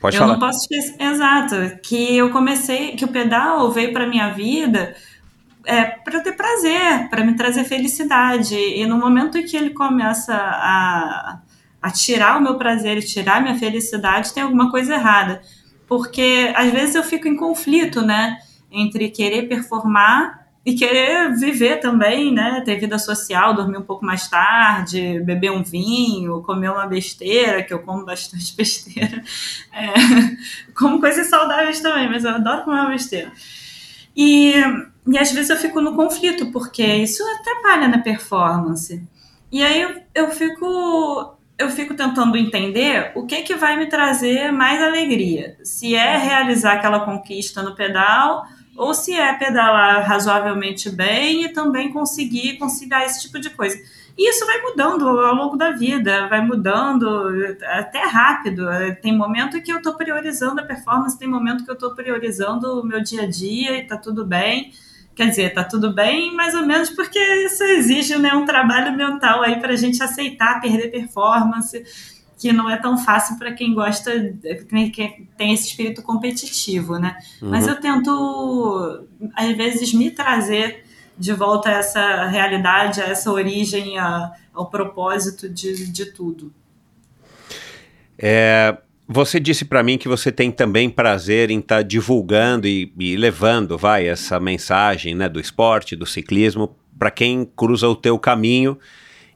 Pode 0.00 0.16
eu 0.16 0.20
falar. 0.20 0.32
não 0.32 0.40
posso 0.40 0.60
esquecer, 0.60 0.96
exato, 1.02 1.78
que 1.82 2.16
eu 2.16 2.30
comecei, 2.30 2.92
que 2.92 3.04
o 3.04 3.08
pedal 3.08 3.70
veio 3.70 3.92
para 3.92 4.06
minha 4.06 4.30
vida 4.30 4.94
é, 5.64 5.84
para 5.84 6.20
ter 6.20 6.32
prazer, 6.32 7.08
para 7.08 7.24
me 7.24 7.34
trazer 7.34 7.64
felicidade. 7.64 8.54
E 8.56 8.86
no 8.86 8.98
momento 8.98 9.38
em 9.38 9.44
que 9.44 9.56
ele 9.56 9.70
começa 9.70 10.34
a, 10.34 11.40
a 11.80 11.90
tirar 11.90 12.38
o 12.38 12.42
meu 12.42 12.56
prazer 12.56 12.98
e 12.98 13.02
tirar 13.02 13.36
a 13.36 13.40
minha 13.40 13.58
felicidade, 13.58 14.32
tem 14.32 14.42
alguma 14.42 14.70
coisa 14.70 14.94
errada. 14.94 15.42
Porque 15.86 16.52
às 16.54 16.70
vezes 16.70 16.94
eu 16.94 17.02
fico 17.02 17.28
em 17.28 17.36
conflito, 17.36 18.02
né? 18.02 18.38
Entre 18.70 19.10
querer 19.10 19.48
performar 19.48 20.39
e 20.64 20.74
querer 20.74 21.34
viver 21.36 21.80
também, 21.80 22.32
né? 22.32 22.60
Ter 22.64 22.78
vida 22.78 22.98
social, 22.98 23.54
dormir 23.54 23.78
um 23.78 23.82
pouco 23.82 24.04
mais 24.04 24.28
tarde, 24.28 25.20
beber 25.20 25.50
um 25.50 25.62
vinho, 25.62 26.42
comer 26.42 26.70
uma 26.70 26.86
besteira, 26.86 27.62
que 27.62 27.72
eu 27.72 27.80
como 27.80 28.04
bastante 28.04 28.54
besteira. 28.56 29.22
É, 29.72 29.94
como 30.74 31.00
coisas 31.00 31.28
saudáveis 31.28 31.80
também, 31.80 32.08
mas 32.08 32.24
eu 32.24 32.30
adoro 32.30 32.64
comer 32.64 32.80
uma 32.80 32.90
besteira. 32.90 33.32
E, 34.14 34.52
e 35.06 35.18
às 35.18 35.32
vezes 35.32 35.50
eu 35.50 35.56
fico 35.56 35.80
no 35.80 35.94
conflito, 35.94 36.52
porque 36.52 36.84
isso 36.84 37.22
atrapalha 37.38 37.88
na 37.88 37.98
performance. 37.98 39.02
E 39.50 39.62
aí 39.62 39.80
eu, 39.80 40.02
eu 40.14 40.30
fico 40.30 41.36
eu 41.58 41.68
fico 41.68 41.92
tentando 41.92 42.38
entender 42.38 43.12
o 43.14 43.26
que 43.26 43.42
que 43.42 43.54
vai 43.54 43.76
me 43.76 43.86
trazer 43.86 44.50
mais 44.50 44.82
alegria. 44.82 45.58
Se 45.62 45.94
é 45.94 46.16
realizar 46.16 46.74
aquela 46.74 47.00
conquista 47.00 47.62
no 47.62 47.74
pedal 47.74 48.46
ou 48.80 48.94
se 48.94 49.12
é 49.12 49.30
pedalar 49.34 50.08
razoavelmente 50.08 50.88
bem 50.88 51.44
e 51.44 51.50
também 51.50 51.92
conseguir 51.92 52.56
conciliar 52.56 53.04
esse 53.04 53.20
tipo 53.20 53.38
de 53.38 53.50
coisa. 53.50 53.78
E 54.16 54.30
isso 54.30 54.46
vai 54.46 54.62
mudando 54.62 55.06
ao 55.06 55.34
longo 55.34 55.54
da 55.54 55.72
vida, 55.72 56.26
vai 56.28 56.40
mudando 56.40 57.06
até 57.62 58.06
rápido. 58.06 58.66
Tem 59.02 59.14
momento 59.14 59.60
que 59.60 59.70
eu 59.70 59.76
estou 59.76 59.94
priorizando 59.94 60.62
a 60.62 60.64
performance, 60.64 61.18
tem 61.18 61.28
momento 61.28 61.62
que 61.62 61.70
eu 61.70 61.74
estou 61.74 61.94
priorizando 61.94 62.80
o 62.80 62.82
meu 62.82 63.02
dia 63.02 63.24
a 63.24 63.26
dia 63.26 63.76
e 63.76 63.82
está 63.82 63.98
tudo 63.98 64.24
bem. 64.24 64.72
Quer 65.14 65.28
dizer, 65.28 65.52
tá 65.52 65.62
tudo 65.62 65.92
bem, 65.92 66.34
mais 66.34 66.54
ou 66.54 66.64
menos, 66.64 66.88
porque 66.88 67.18
isso 67.18 67.62
exige 67.62 68.16
né, 68.16 68.32
um 68.32 68.46
trabalho 68.46 68.96
mental 68.96 69.42
aí 69.42 69.60
para 69.60 69.74
a 69.74 69.76
gente 69.76 70.02
aceitar 70.02 70.58
perder 70.62 70.90
performance, 70.90 71.84
que 72.40 72.54
não 72.54 72.70
é 72.70 72.78
tão 72.78 72.96
fácil 72.96 73.36
para 73.36 73.52
quem 73.52 73.74
gosta, 73.74 74.10
quem 74.66 74.90
tem 75.36 75.52
esse 75.52 75.68
espírito 75.68 76.02
competitivo, 76.02 76.98
né? 76.98 77.18
Uhum. 77.42 77.50
Mas 77.50 77.68
eu 77.68 77.78
tento, 77.78 79.06
às 79.36 79.54
vezes, 79.54 79.92
me 79.92 80.10
trazer 80.10 80.84
de 81.18 81.34
volta 81.34 81.68
a 81.68 81.72
essa 81.72 82.26
realidade, 82.28 83.02
a 83.02 83.04
essa 83.04 83.30
origem, 83.30 83.98
a, 83.98 84.32
ao 84.54 84.70
propósito 84.70 85.50
de, 85.50 85.92
de 85.92 86.06
tudo. 86.06 86.50
É, 88.18 88.78
você 89.06 89.38
disse 89.38 89.66
para 89.66 89.82
mim 89.82 89.98
que 89.98 90.08
você 90.08 90.32
tem 90.32 90.50
também 90.50 90.88
prazer 90.88 91.50
em 91.50 91.58
estar 91.58 91.76
tá 91.76 91.82
divulgando 91.82 92.66
e, 92.66 92.90
e, 92.98 93.16
levando, 93.16 93.76
vai, 93.76 94.08
essa 94.08 94.40
mensagem 94.40 95.14
né, 95.14 95.28
do 95.28 95.38
esporte, 95.38 95.94
do 95.94 96.06
ciclismo, 96.06 96.74
para 96.98 97.10
quem 97.10 97.44
cruza 97.54 97.86
o 97.86 97.94
teu 97.94 98.18
caminho 98.18 98.78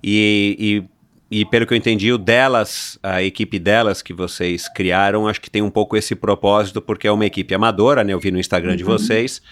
e, 0.02 0.56
e, 0.58 0.93
e, 1.30 1.44
pelo 1.44 1.66
que 1.66 1.72
eu 1.72 1.78
entendi, 1.78 2.12
o 2.12 2.18
delas, 2.18 2.98
a 3.02 3.22
equipe 3.22 3.58
delas 3.58 4.02
que 4.02 4.12
vocês 4.12 4.68
criaram, 4.68 5.26
acho 5.26 5.40
que 5.40 5.50
tem 5.50 5.62
um 5.62 5.70
pouco 5.70 5.96
esse 5.96 6.14
propósito, 6.14 6.80
porque 6.80 7.08
é 7.08 7.12
uma 7.12 7.26
equipe 7.26 7.54
amadora, 7.54 8.04
né? 8.04 8.12
Eu 8.12 8.20
vi 8.20 8.30
no 8.30 8.38
Instagram 8.38 8.72
uhum. 8.72 8.76
de 8.76 8.84
vocês 8.84 9.42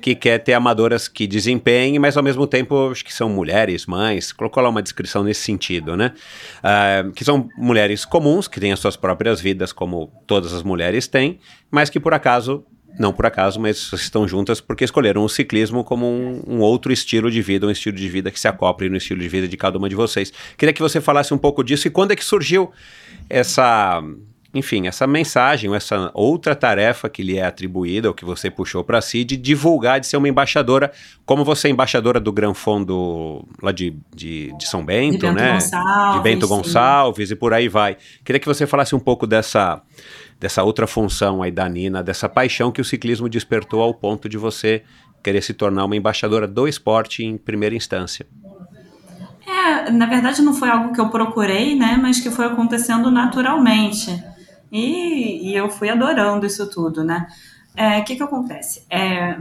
que 0.00 0.14
quer 0.14 0.38
ter 0.38 0.54
amadoras 0.54 1.08
que 1.08 1.26
desempenhem, 1.26 1.98
mas 1.98 2.16
ao 2.16 2.22
mesmo 2.22 2.46
tempo 2.46 2.90
acho 2.90 3.04
que 3.04 3.12
são 3.12 3.28
mulheres, 3.28 3.86
mães, 3.86 4.32
colocou 4.32 4.62
lá 4.62 4.68
uma 4.68 4.82
descrição 4.82 5.24
nesse 5.24 5.42
sentido, 5.42 5.96
né? 5.96 6.12
Uh, 6.58 7.12
que 7.12 7.24
são 7.24 7.48
mulheres 7.56 8.04
comuns, 8.04 8.48
que 8.48 8.60
têm 8.60 8.72
as 8.72 8.78
suas 8.78 8.96
próprias 8.96 9.40
vidas, 9.40 9.72
como 9.72 10.10
todas 10.26 10.52
as 10.52 10.62
mulheres 10.62 11.06
têm, 11.06 11.38
mas 11.70 11.90
que 11.90 12.00
por 12.00 12.14
acaso 12.14 12.64
não 12.98 13.12
por 13.12 13.26
acaso, 13.26 13.60
mas 13.60 13.92
estão 13.92 14.26
juntas 14.26 14.60
porque 14.60 14.84
escolheram 14.84 15.24
o 15.24 15.28
ciclismo 15.28 15.84
como 15.84 16.06
um, 16.06 16.42
um, 16.46 16.60
outro 16.60 16.92
estilo 16.92 17.30
de 17.30 17.40
vida, 17.40 17.66
um 17.66 17.70
estilo 17.70 17.96
de 17.96 18.08
vida 18.08 18.30
que 18.30 18.40
se 18.40 18.48
acople 18.48 18.88
no 18.88 18.96
estilo 18.96 19.20
de 19.20 19.28
vida 19.28 19.46
de 19.46 19.56
cada 19.56 19.78
uma 19.78 19.88
de 19.88 19.94
vocês. 19.94 20.32
Queria 20.56 20.72
que 20.72 20.82
você 20.82 21.00
falasse 21.00 21.32
um 21.32 21.38
pouco 21.38 21.62
disso 21.62 21.86
e 21.86 21.90
quando 21.90 22.12
é 22.12 22.16
que 22.16 22.24
surgiu 22.24 22.70
essa 23.28 24.02
enfim, 24.54 24.86
essa 24.86 25.06
mensagem, 25.06 25.74
essa 25.74 26.10
outra 26.14 26.54
tarefa 26.54 27.08
que 27.08 27.22
lhe 27.22 27.36
é 27.36 27.44
atribuída, 27.44 28.08
ou 28.08 28.14
que 28.14 28.24
você 28.24 28.50
puxou 28.50 28.82
para 28.82 29.00
si, 29.00 29.22
de 29.22 29.36
divulgar, 29.36 30.00
de 30.00 30.06
ser 30.06 30.16
uma 30.16 30.28
embaixadora, 30.28 30.90
como 31.26 31.44
você 31.44 31.68
é 31.68 31.70
embaixadora 31.70 32.18
do 32.18 32.32
Gran 32.32 32.54
Fundo 32.54 33.46
lá 33.62 33.72
de, 33.72 33.94
de, 34.14 34.56
de 34.56 34.66
São 34.66 34.84
Bento, 34.84 35.18
de 35.18 35.26
Bento 35.26 35.34
né? 35.34 35.52
Gonçalves, 35.52 36.16
de 36.16 36.22
Bento 36.22 36.48
Gonçalves 36.48 37.28
sim. 37.28 37.34
e 37.34 37.36
por 37.36 37.52
aí 37.52 37.68
vai. 37.68 37.98
Queria 38.24 38.40
que 38.40 38.46
você 38.46 38.66
falasse 38.66 38.94
um 38.94 39.00
pouco 39.00 39.26
dessa, 39.26 39.82
dessa 40.38 40.62
outra 40.62 40.86
função 40.86 41.42
aí 41.42 41.50
da 41.50 41.68
Nina, 41.68 42.02
dessa 42.02 42.28
paixão 42.28 42.70
que 42.70 42.80
o 42.80 42.84
ciclismo 42.84 43.28
despertou 43.28 43.82
ao 43.82 43.92
ponto 43.92 44.28
de 44.28 44.38
você 44.38 44.82
querer 45.22 45.42
se 45.42 45.52
tornar 45.52 45.84
uma 45.84 45.96
embaixadora 45.96 46.46
do 46.46 46.68
esporte 46.68 47.24
em 47.24 47.36
primeira 47.36 47.74
instância. 47.74 48.26
É, 49.46 49.90
na 49.90 50.06
verdade 50.06 50.42
não 50.42 50.54
foi 50.54 50.68
algo 50.68 50.92
que 50.92 51.00
eu 51.00 51.08
procurei, 51.08 51.74
né, 51.74 51.98
mas 52.00 52.20
que 52.20 52.30
foi 52.30 52.46
acontecendo 52.46 53.10
naturalmente. 53.10 54.22
E, 54.70 55.50
e 55.50 55.56
eu 55.56 55.68
fui 55.70 55.88
adorando 55.88 56.46
isso 56.46 56.68
tudo, 56.70 57.02
né? 57.02 57.26
O 57.74 57.80
é, 57.80 58.00
que, 58.02 58.16
que 58.16 58.22
acontece? 58.22 58.84
É, 58.90 59.38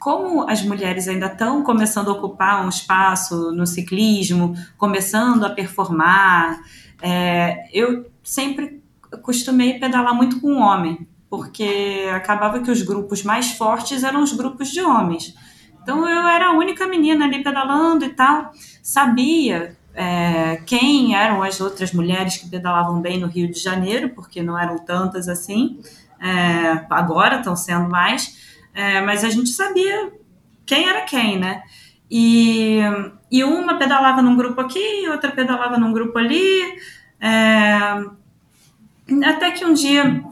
como 0.00 0.48
as 0.50 0.62
mulheres 0.62 1.08
ainda 1.08 1.26
estão 1.26 1.62
começando 1.62 2.08
a 2.08 2.12
ocupar 2.12 2.64
um 2.64 2.68
espaço 2.68 3.52
no 3.52 3.66
ciclismo, 3.66 4.54
começando 4.76 5.44
a 5.44 5.50
performar, 5.50 6.60
é, 7.00 7.66
eu 7.72 8.10
sempre 8.22 8.83
costumei 9.22 9.78
pedalar 9.78 10.14
muito 10.14 10.40
com 10.40 10.58
homem, 10.58 11.06
porque 11.28 12.08
acabava 12.14 12.60
que 12.60 12.70
os 12.70 12.82
grupos 12.82 13.22
mais 13.22 13.52
fortes 13.52 14.02
eram 14.02 14.22
os 14.22 14.32
grupos 14.32 14.68
de 14.68 14.80
homens. 14.80 15.34
Então 15.82 16.08
eu 16.08 16.26
era 16.26 16.48
a 16.48 16.52
única 16.52 16.86
menina 16.86 17.26
ali 17.26 17.42
pedalando 17.42 18.04
e 18.04 18.10
tal, 18.10 18.52
sabia 18.82 19.76
é, 19.94 20.56
quem 20.66 21.14
eram 21.14 21.42
as 21.42 21.60
outras 21.60 21.92
mulheres 21.92 22.36
que 22.36 22.48
pedalavam 22.48 23.00
bem 23.00 23.18
no 23.18 23.26
Rio 23.26 23.50
de 23.50 23.58
Janeiro, 23.58 24.10
porque 24.10 24.42
não 24.42 24.58
eram 24.58 24.78
tantas 24.78 25.28
assim, 25.28 25.80
é, 26.20 26.86
agora 26.90 27.36
estão 27.36 27.54
sendo 27.54 27.88
mais, 27.88 28.36
é, 28.74 29.00
mas 29.00 29.22
a 29.24 29.30
gente 29.30 29.50
sabia 29.50 30.12
quem 30.66 30.88
era 30.88 31.02
quem, 31.02 31.38
né? 31.38 31.62
E, 32.10 32.80
e 33.30 33.44
uma 33.44 33.78
pedalava 33.78 34.22
num 34.22 34.36
grupo 34.36 34.60
aqui, 34.60 35.08
outra 35.08 35.30
pedalava 35.30 35.78
num 35.78 35.92
grupo 35.92 36.18
ali, 36.18 36.78
é, 37.20 37.78
até 39.24 39.50
que 39.50 39.64
um 39.64 39.72
dia 39.72 40.22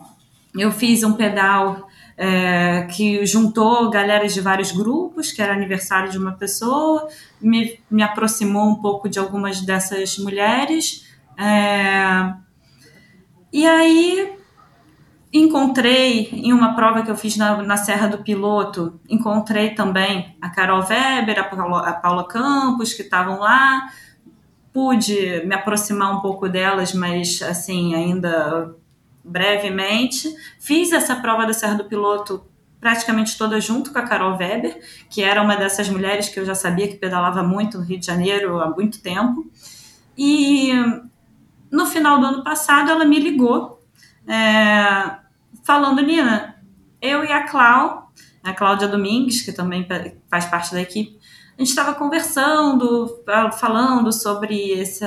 eu 0.55 0.71
fiz 0.71 1.03
um 1.03 1.15
pedal 1.15 1.89
é, 2.17 2.83
que 2.91 3.25
juntou 3.25 3.91
galera 3.91 4.27
de 4.29 4.41
vários 4.41 4.73
grupos, 4.73 5.33
que 5.33 5.41
era 5.41 5.53
aniversário 5.53 6.11
de 6.11 6.19
uma 6.19 6.33
pessoa, 6.33 7.09
me, 7.41 7.79
me 7.91 8.03
aproximou 8.03 8.69
um 8.69 8.77
pouco 8.77 9.09
de 9.09 9.19
algumas 9.19 9.61
dessas 9.61 10.19
mulheres. 10.19 11.07
É, 11.39 12.35
e 13.53 13.67
aí 13.67 14.37
encontrei 15.33 16.29
em 16.33 16.53
uma 16.53 16.75
prova 16.75 17.03
que 17.03 17.11
eu 17.11 17.17
fiz 17.17 17.37
na, 17.37 17.63
na 17.63 17.77
Serra 17.77 18.07
do 18.07 18.19
Piloto, 18.19 19.01
encontrei 19.09 19.71
também 19.71 20.37
a 20.43 20.51
Carol 20.51 20.85
Weber, 20.87 21.39
a 21.39 21.45
Paula, 21.45 21.89
a 21.89 21.93
Paula 21.95 22.29
Campos, 22.29 22.93
que 22.93 23.03
estavam 23.03 23.41
lá. 23.41 23.89
Pude 24.73 25.45
me 25.45 25.55
aproximar 25.55 26.17
um 26.17 26.21
pouco 26.21 26.49
delas, 26.49 26.95
mas 26.95 27.43
assim, 27.43 27.95
ainda 27.95 28.75
brevemente. 29.25 30.35
Fiz 30.59 30.93
essa 30.93 31.17
prova 31.17 31.47
da 31.47 31.53
Serra 31.53 31.75
do 31.75 31.85
Piloto 31.85 32.45
praticamente 32.81 33.39
toda 33.39 33.61
junto 33.61 33.93
com 33.93 33.99
a 34.01 34.03
Carol 34.03 34.37
Weber, 34.37 34.81
que 35.09 35.23
era 35.23 35.41
uma 35.41 35.57
dessas 35.57 35.89
mulheres 35.89 36.29
que 36.29 36.41
eu 36.41 36.45
já 36.45 36.55
sabia 36.55 36.89
que 36.89 36.97
pedalava 36.97 37.41
muito 37.41 37.79
no 37.79 37.85
Rio 37.85 38.01
de 38.01 38.07
Janeiro 38.07 38.61
há 38.61 38.69
muito 38.69 39.01
tempo. 39.01 39.49
E 40.19 40.73
no 41.71 41.87
final 41.87 42.19
do 42.19 42.27
ano 42.27 42.43
passado 42.43 42.91
ela 42.91 43.05
me 43.05 43.21
ligou, 43.21 43.81
é, 44.27 45.17
falando, 45.63 46.03
Nina, 46.03 46.57
eu 47.01 47.25
e 47.25 47.31
a 47.31 47.45
Clau, 47.45 48.13
a 48.43 48.53
Cláudia 48.53 48.89
Domingues, 48.89 49.43
que 49.43 49.53
também 49.53 49.87
faz 50.29 50.47
parte 50.47 50.73
da 50.73 50.83
equipe, 50.83 51.17
gente 51.63 51.69
estava 51.69 51.95
conversando, 51.95 53.23
falando 53.59 54.13
sobre 54.13 54.73
esse, 54.73 55.05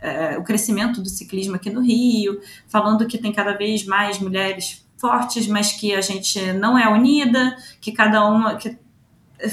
é, 0.00 0.36
o 0.38 0.44
crescimento 0.44 1.00
do 1.00 1.08
ciclismo 1.08 1.56
aqui 1.56 1.70
no 1.70 1.80
Rio, 1.80 2.40
falando 2.68 3.06
que 3.06 3.18
tem 3.18 3.32
cada 3.32 3.52
vez 3.52 3.84
mais 3.84 4.20
mulheres 4.20 4.86
fortes, 4.96 5.48
mas 5.48 5.72
que 5.72 5.92
a 5.92 6.00
gente 6.00 6.52
não 6.52 6.78
é 6.78 6.88
unida, 6.88 7.56
que 7.80 7.90
cada 7.90 8.24
uma 8.24 8.54
que, 8.54 8.78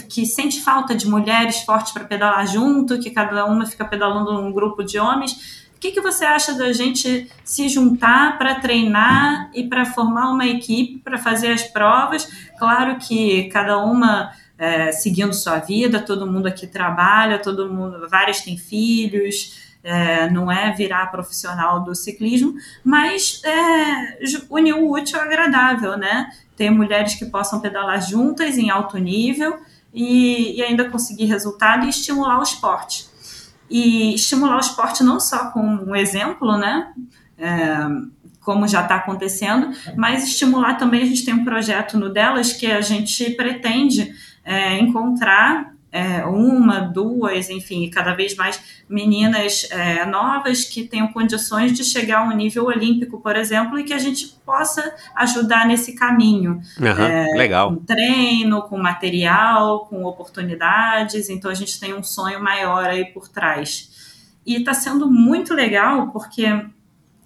que 0.08 0.26
sente 0.26 0.62
falta 0.62 0.94
de 0.94 1.08
mulheres 1.08 1.62
fortes 1.62 1.92
para 1.92 2.04
pedalar 2.04 2.46
junto, 2.46 3.00
que 3.00 3.10
cada 3.10 3.46
uma 3.46 3.66
fica 3.66 3.84
pedalando 3.84 4.32
num 4.32 4.52
grupo 4.52 4.84
de 4.84 5.00
homens. 5.00 5.68
O 5.76 5.80
que, 5.80 5.92
que 5.92 6.02
você 6.02 6.26
acha 6.26 6.54
da 6.54 6.72
gente 6.74 7.32
se 7.44 7.68
juntar 7.68 8.38
para 8.38 8.56
treinar 8.56 9.50
e 9.56 9.64
para 9.64 9.86
formar 9.86 10.30
uma 10.30 10.46
equipe 10.46 11.00
para 11.00 11.18
fazer 11.18 11.54
as 11.54 11.64
provas? 11.64 12.30
Claro 12.60 12.98
que 12.98 13.46
cada 13.46 13.80
uma 13.80 14.32
é, 14.60 14.92
seguindo 14.92 15.34
sua 15.34 15.58
vida, 15.58 16.02
todo 16.02 16.30
mundo 16.30 16.48
aqui 16.48 16.68
trabalha, 16.68 17.40
todo 17.40 17.72
mundo, 17.72 18.08
várias 18.10 18.42
têm 18.42 18.58
filhos, 18.58 19.58
é, 19.82 20.30
não 20.30 20.52
é 20.52 20.74
virar 20.74 21.10
profissional 21.10 21.82
do 21.82 21.96
ciclismo, 21.96 22.54
mas 22.84 23.42
é, 23.46 24.20
unir 24.50 24.74
o 24.74 24.92
útil 24.92 25.18
ao 25.18 25.26
agradável, 25.26 25.98
né? 25.98 26.30
Ter 26.58 26.70
mulheres 26.70 27.16
que 27.16 27.26
possam 27.26 27.62
pedalar 27.62 28.02
juntas 28.02 28.58
em 28.58 28.70
alto 28.70 28.98
nível 28.98 29.58
e, 29.94 30.58
e 30.58 30.62
ainda 30.62 30.90
conseguir 30.90 31.26
resultado 31.26 31.86
e 31.86 31.90
estimular 31.90 32.38
o 32.38 32.44
esporte. 32.44 33.08
E 33.70 34.14
estimular 34.14 34.58
o 34.58 34.60
esporte 34.60 35.04
não 35.04 35.22
só 35.22 35.52
com 35.52 35.62
um 35.62 35.96
exemplo, 35.96 36.58
né? 36.58 36.92
É, 37.38 37.78
como 38.42 38.68
já 38.68 38.82
está 38.82 38.96
acontecendo, 38.96 39.70
mas 39.96 40.24
estimular 40.24 40.74
também. 40.74 41.04
A 41.04 41.06
gente 41.06 41.24
tem 41.24 41.34
um 41.34 41.46
projeto 41.46 41.98
no 41.98 42.10
Delas 42.10 42.52
que 42.52 42.66
a 42.66 42.82
gente 42.82 43.30
pretende 43.32 44.12
é, 44.50 44.80
encontrar 44.80 45.76
é, 45.92 46.26
uma, 46.26 46.80
duas, 46.80 47.52
enfim, 47.52 47.88
cada 47.88 48.16
vez 48.16 48.36
mais 48.36 48.84
meninas 48.90 49.68
é, 49.70 50.04
novas 50.06 50.64
que 50.64 50.84
tenham 50.84 51.08
condições 51.10 51.72
de 51.72 51.84
chegar 51.84 52.20
a 52.20 52.24
um 52.24 52.36
nível 52.36 52.66
olímpico, 52.66 53.22
por 53.22 53.36
exemplo, 53.36 53.78
e 53.78 53.84
que 53.84 53.94
a 53.94 54.00
gente 54.00 54.40
possa 54.44 54.92
ajudar 55.16 55.68
nesse 55.68 55.94
caminho. 55.94 56.62
Uhum, 56.80 56.88
é, 56.88 57.26
legal. 57.38 57.76
Com 57.76 57.86
treino, 57.86 58.64
com 58.64 58.78
material, 58.80 59.86
com 59.86 60.04
oportunidades. 60.04 61.30
Então 61.30 61.52
a 61.52 61.56
gente 61.56 61.80
tem 61.80 61.94
um 61.94 62.02
sonho 62.02 62.42
maior 62.42 62.86
aí 62.86 63.06
por 63.06 63.28
trás. 63.28 64.34
E 64.48 64.56
está 64.56 64.74
sendo 64.74 65.12
muito 65.12 65.54
legal 65.54 66.10
porque 66.10 66.48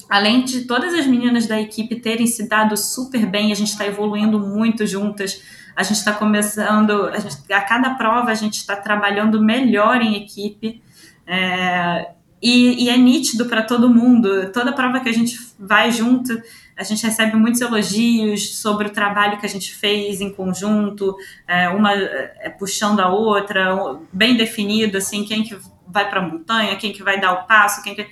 além 0.10 0.44
de 0.44 0.66
todas 0.66 0.94
as 0.94 1.08
meninas 1.08 1.48
da 1.48 1.60
equipe 1.60 1.96
terem 1.96 2.28
se 2.28 2.50
dado 2.50 2.76
super 2.76 3.26
bem, 3.26 3.54
a 3.54 3.56
gente 3.56 3.70
está 3.70 3.86
evoluindo 3.86 4.38
muito 4.38 4.86
juntas 4.86 5.42
a 5.76 5.84
gente 5.84 5.98
está 5.98 6.14
começando, 6.14 7.08
a, 7.08 7.20
gente, 7.20 7.52
a, 7.52 7.62
cada 7.62 7.92
prova 7.96 8.32
a 8.32 8.36
gente 8.36 8.58
está 8.58 8.76
trabalhando 8.76 9.42
melhor 9.42 10.02
em 10.02 10.16
equipe. 10.16 10.82
É, 11.26 12.12
e, 12.42 12.86
e, 12.86 12.90
é 12.90 12.98
nítido 12.98 13.46
para 13.46 13.64
todo 13.64 13.90
mundo. 13.90 14.52
Toda 14.52 14.74
prova 14.74 15.00
que 15.00 15.10
a 15.10 15.14
gente 15.14 15.40
vai 15.58 15.92
junto, 15.92 16.42
a 16.78 16.84
gente 16.84 17.04
recebe 17.06 17.36
muitos 17.38 17.62
elogios 17.62 18.58
sobre 18.58 18.88
o 18.88 18.92
trabalho 18.92 19.40
que 19.40 19.46
a 19.46 19.50
gente 19.50 19.74
fez 19.74 20.20
em 20.20 20.32
conjunto, 20.32 21.16
é, 21.48 21.70
uma 21.70 21.94
é, 21.94 22.50
puxando 22.60 23.00
a 23.00 23.10
outra, 23.10 23.98
bem 24.12 24.36
definido, 24.36 24.98
assim, 24.98 25.24
quem 25.24 25.44
que 25.44 25.58
vai 25.88 26.10
para 26.10 26.20
a 26.20 26.28
montanha, 26.28 26.76
quem 26.76 26.92
que 26.92 27.02
vai 27.02 27.20
dar 27.20 27.34
o 27.34 27.48
passo, 27.48 27.82
quem 27.82 27.96
que... 27.96 28.08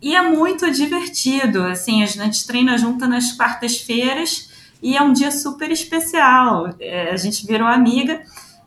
E 0.00 0.14
é 0.14 0.22
muito 0.22 0.70
divertido, 0.70 1.64
assim, 1.64 2.02
a 2.02 2.06
gente 2.06 2.46
treina 2.46 2.78
junto 2.78 3.06
nas 3.06 3.32
quartas-feiras 3.32 4.54
e 4.82 4.96
é 4.96 5.02
um 5.02 5.12
dia 5.12 5.30
super 5.30 5.70
especial. 5.70 6.74
É, 6.80 7.10
a 7.10 7.16
gente 7.16 7.46
virou 7.46 7.66
amiga 7.66 8.22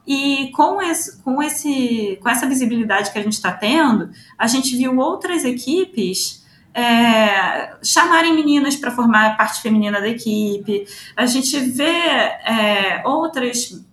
e 0.08 0.52
com, 0.56 0.82
esse, 0.82 1.22
com, 1.22 1.42
esse, 1.42 2.18
com 2.22 2.30
essa 2.30 2.48
visibilidade 2.48 3.12
que 3.12 3.20
a 3.20 3.22
gente 3.22 3.34
está 3.34 3.52
tendo, 3.52 4.10
a 4.38 4.48
gente 4.48 4.76
viu 4.76 4.98
outras 4.98 5.46
equipes 5.46 6.44
é, 6.74 7.76
chamarem 7.84 8.34
meninas 8.34 8.76
para 8.76 8.92
formar 8.92 9.28
a 9.28 9.36
parte 9.36 9.62
feminina 9.62 10.00
da 10.00 10.08
equipe. 10.08 10.86
A 11.16 11.26
gente 11.26 11.60
vê 11.60 11.84
é, 11.84 13.02
outras 13.06 13.86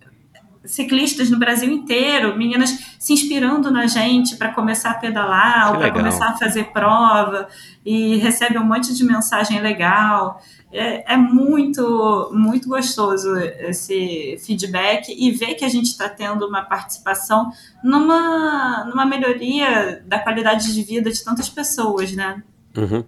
ciclistas 0.67 1.29
no 1.29 1.39
Brasil 1.39 1.71
inteiro, 1.71 2.37
meninas 2.37 2.69
se 2.99 3.13
inspirando 3.13 3.71
na 3.71 3.87
gente 3.87 4.35
para 4.35 4.53
começar 4.53 4.91
a 4.91 4.95
pedalar, 4.95 5.71
ou 5.71 5.79
para 5.79 5.91
começar 5.91 6.29
a 6.29 6.37
fazer 6.37 6.65
prova, 6.65 7.47
e 7.85 8.17
recebe 8.17 8.57
um 8.57 8.65
monte 8.65 8.93
de 8.93 9.03
mensagem 9.03 9.59
legal 9.59 10.41
é, 10.71 11.13
é 11.13 11.17
muito, 11.17 12.29
muito 12.33 12.67
gostoso 12.67 13.37
esse 13.37 14.37
feedback 14.45 15.15
e 15.17 15.31
ver 15.31 15.55
que 15.55 15.63
a 15.63 15.69
gente 15.69 15.87
está 15.87 16.09
tendo 16.09 16.45
uma 16.45 16.63
participação 16.63 17.51
numa, 17.83 18.83
numa 18.85 19.05
melhoria 19.05 20.03
da 20.05 20.19
qualidade 20.19 20.73
de 20.73 20.83
vida 20.83 21.11
de 21.11 21.23
tantas 21.23 21.49
pessoas, 21.49 22.11
né? 22.11 22.43
Uhum. 22.77 23.03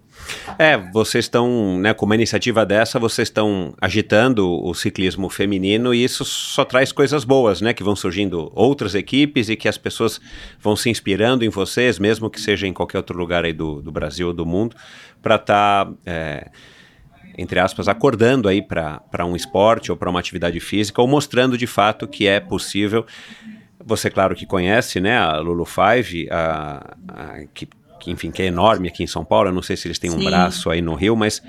É, 0.58 0.76
vocês 0.92 1.26
estão, 1.26 1.78
né, 1.78 1.94
com 1.94 2.04
uma 2.04 2.16
iniciativa 2.16 2.66
dessa, 2.66 2.98
vocês 2.98 3.28
estão 3.28 3.72
agitando 3.80 4.50
o 4.50 4.74
ciclismo 4.74 5.30
feminino 5.30 5.94
e 5.94 6.02
isso 6.02 6.24
só 6.24 6.64
traz 6.64 6.90
coisas 6.90 7.22
boas, 7.22 7.60
né, 7.60 7.72
que 7.72 7.84
vão 7.84 7.94
surgindo 7.94 8.50
outras 8.52 8.96
equipes 8.96 9.48
e 9.48 9.54
que 9.54 9.68
as 9.68 9.78
pessoas 9.78 10.20
vão 10.60 10.74
se 10.74 10.90
inspirando 10.90 11.44
em 11.44 11.48
vocês, 11.48 12.00
mesmo 12.00 12.28
que 12.28 12.40
seja 12.40 12.66
em 12.66 12.72
qualquer 12.72 12.98
outro 12.98 13.16
lugar 13.16 13.44
aí 13.44 13.52
do, 13.52 13.80
do 13.80 13.92
Brasil 13.92 14.26
ou 14.26 14.34
do 14.34 14.44
mundo, 14.44 14.74
para 15.22 15.36
estar... 15.36 15.86
Tá, 15.86 15.92
é, 16.04 16.50
entre 17.38 17.58
aspas, 17.58 17.88
acordando 17.88 18.48
aí 18.48 18.60
para 18.60 19.24
um 19.24 19.34
esporte 19.34 19.90
ou 19.90 19.96
para 19.96 20.10
uma 20.10 20.18
atividade 20.18 20.58
física, 20.60 21.00
ou 21.00 21.08
mostrando 21.08 21.56
de 21.56 21.66
fato 21.66 22.06
que 22.06 22.26
é 22.26 22.38
possível. 22.38 23.06
Você, 23.82 24.10
claro, 24.10 24.34
que 24.34 24.44
conhece, 24.44 25.00
né, 25.00 25.16
a 25.16 25.38
Lulu 25.38 25.64
Five, 25.64 26.28
a, 26.30 26.96
a, 27.08 27.44
que, 27.54 27.66
que, 28.00 28.10
enfim, 28.10 28.30
que 28.30 28.42
é 28.42 28.46
enorme 28.46 28.88
aqui 28.88 29.04
em 29.04 29.06
São 29.06 29.24
Paulo. 29.24 29.48
Eu 29.50 29.52
não 29.52 29.62
sei 29.62 29.76
se 29.76 29.86
eles 29.86 29.98
têm 29.98 30.10
um 30.10 30.18
Sim. 30.18 30.24
braço 30.24 30.70
aí 30.70 30.80
no 30.80 30.94
Rio, 30.94 31.14
mas, 31.14 31.40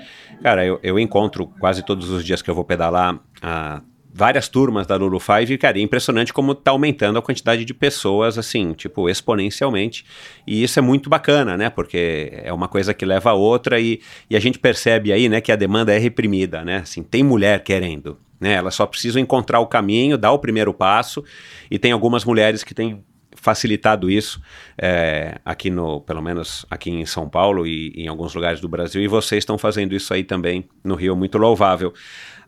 cara, 0.42 0.64
eu, 0.64 0.78
eu 0.82 0.98
encontro 0.98 1.46
quase 1.58 1.84
todos 1.84 2.10
os 2.10 2.24
dias 2.24 2.42
que 2.42 2.50
eu 2.50 2.54
vou 2.54 2.64
pedalar 2.64 3.18
a 3.40 3.82
várias 4.14 4.46
turmas 4.46 4.86
da 4.86 4.94
Lulu 4.96 5.18
Five, 5.18 5.56
cara, 5.56 5.78
é 5.78 5.80
impressionante 5.80 6.32
como 6.32 6.54
tá 6.54 6.70
aumentando 6.70 7.18
a 7.18 7.22
quantidade 7.22 7.64
de 7.64 7.72
pessoas, 7.72 8.36
assim, 8.36 8.74
tipo, 8.74 9.08
exponencialmente. 9.08 10.04
E 10.46 10.62
isso 10.62 10.78
é 10.78 10.82
muito 10.82 11.08
bacana, 11.08 11.56
né? 11.56 11.70
Porque 11.70 12.30
é 12.44 12.52
uma 12.52 12.68
coisa 12.68 12.92
que 12.92 13.06
leva 13.06 13.30
a 13.30 13.34
outra 13.34 13.80
e, 13.80 14.00
e 14.28 14.36
a 14.36 14.40
gente 14.40 14.58
percebe 14.58 15.12
aí, 15.12 15.28
né, 15.28 15.40
que 15.40 15.50
a 15.50 15.56
demanda 15.56 15.94
é 15.94 15.98
reprimida, 15.98 16.62
né? 16.64 16.78
Assim, 16.78 17.02
tem 17.02 17.22
mulher 17.22 17.62
querendo, 17.64 18.18
né? 18.38 18.52
Elas 18.52 18.74
só 18.74 18.84
precisam 18.84 19.20
encontrar 19.20 19.60
o 19.60 19.66
caminho, 19.66 20.18
dar 20.18 20.32
o 20.32 20.38
primeiro 20.38 20.74
passo 20.74 21.24
e 21.70 21.78
tem 21.78 21.92
algumas 21.92 22.24
mulheres 22.24 22.62
que 22.62 22.74
têm 22.74 23.02
facilitado 23.42 24.08
isso 24.08 24.40
é, 24.78 25.40
aqui 25.44 25.68
no, 25.68 26.00
pelo 26.00 26.22
menos 26.22 26.64
aqui 26.70 26.90
em 26.90 27.04
São 27.04 27.28
Paulo 27.28 27.66
e, 27.66 27.92
em 27.96 28.06
alguns 28.06 28.32
lugares 28.34 28.60
do 28.60 28.68
Brasil, 28.68 29.02
e 29.02 29.08
vocês 29.08 29.42
estão 29.42 29.58
fazendo 29.58 29.94
isso 29.94 30.14
aí 30.14 30.22
também 30.22 30.64
no 30.82 30.94
Rio, 30.94 31.16
muito 31.16 31.36
louvável. 31.36 31.92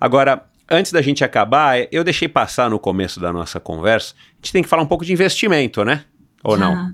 Agora, 0.00 0.44
antes 0.70 0.92
da 0.92 1.02
gente 1.02 1.24
acabar, 1.24 1.88
eu 1.90 2.04
deixei 2.04 2.28
passar 2.28 2.70
no 2.70 2.78
começo 2.78 3.18
da 3.18 3.32
nossa 3.32 3.58
conversa, 3.58 4.14
a 4.16 4.36
gente 4.36 4.52
tem 4.52 4.62
que 4.62 4.68
falar 4.68 4.84
um 4.84 4.86
pouco 4.86 5.04
de 5.04 5.12
investimento, 5.12 5.84
né? 5.84 6.04
Ou 6.44 6.56
não? 6.56 6.92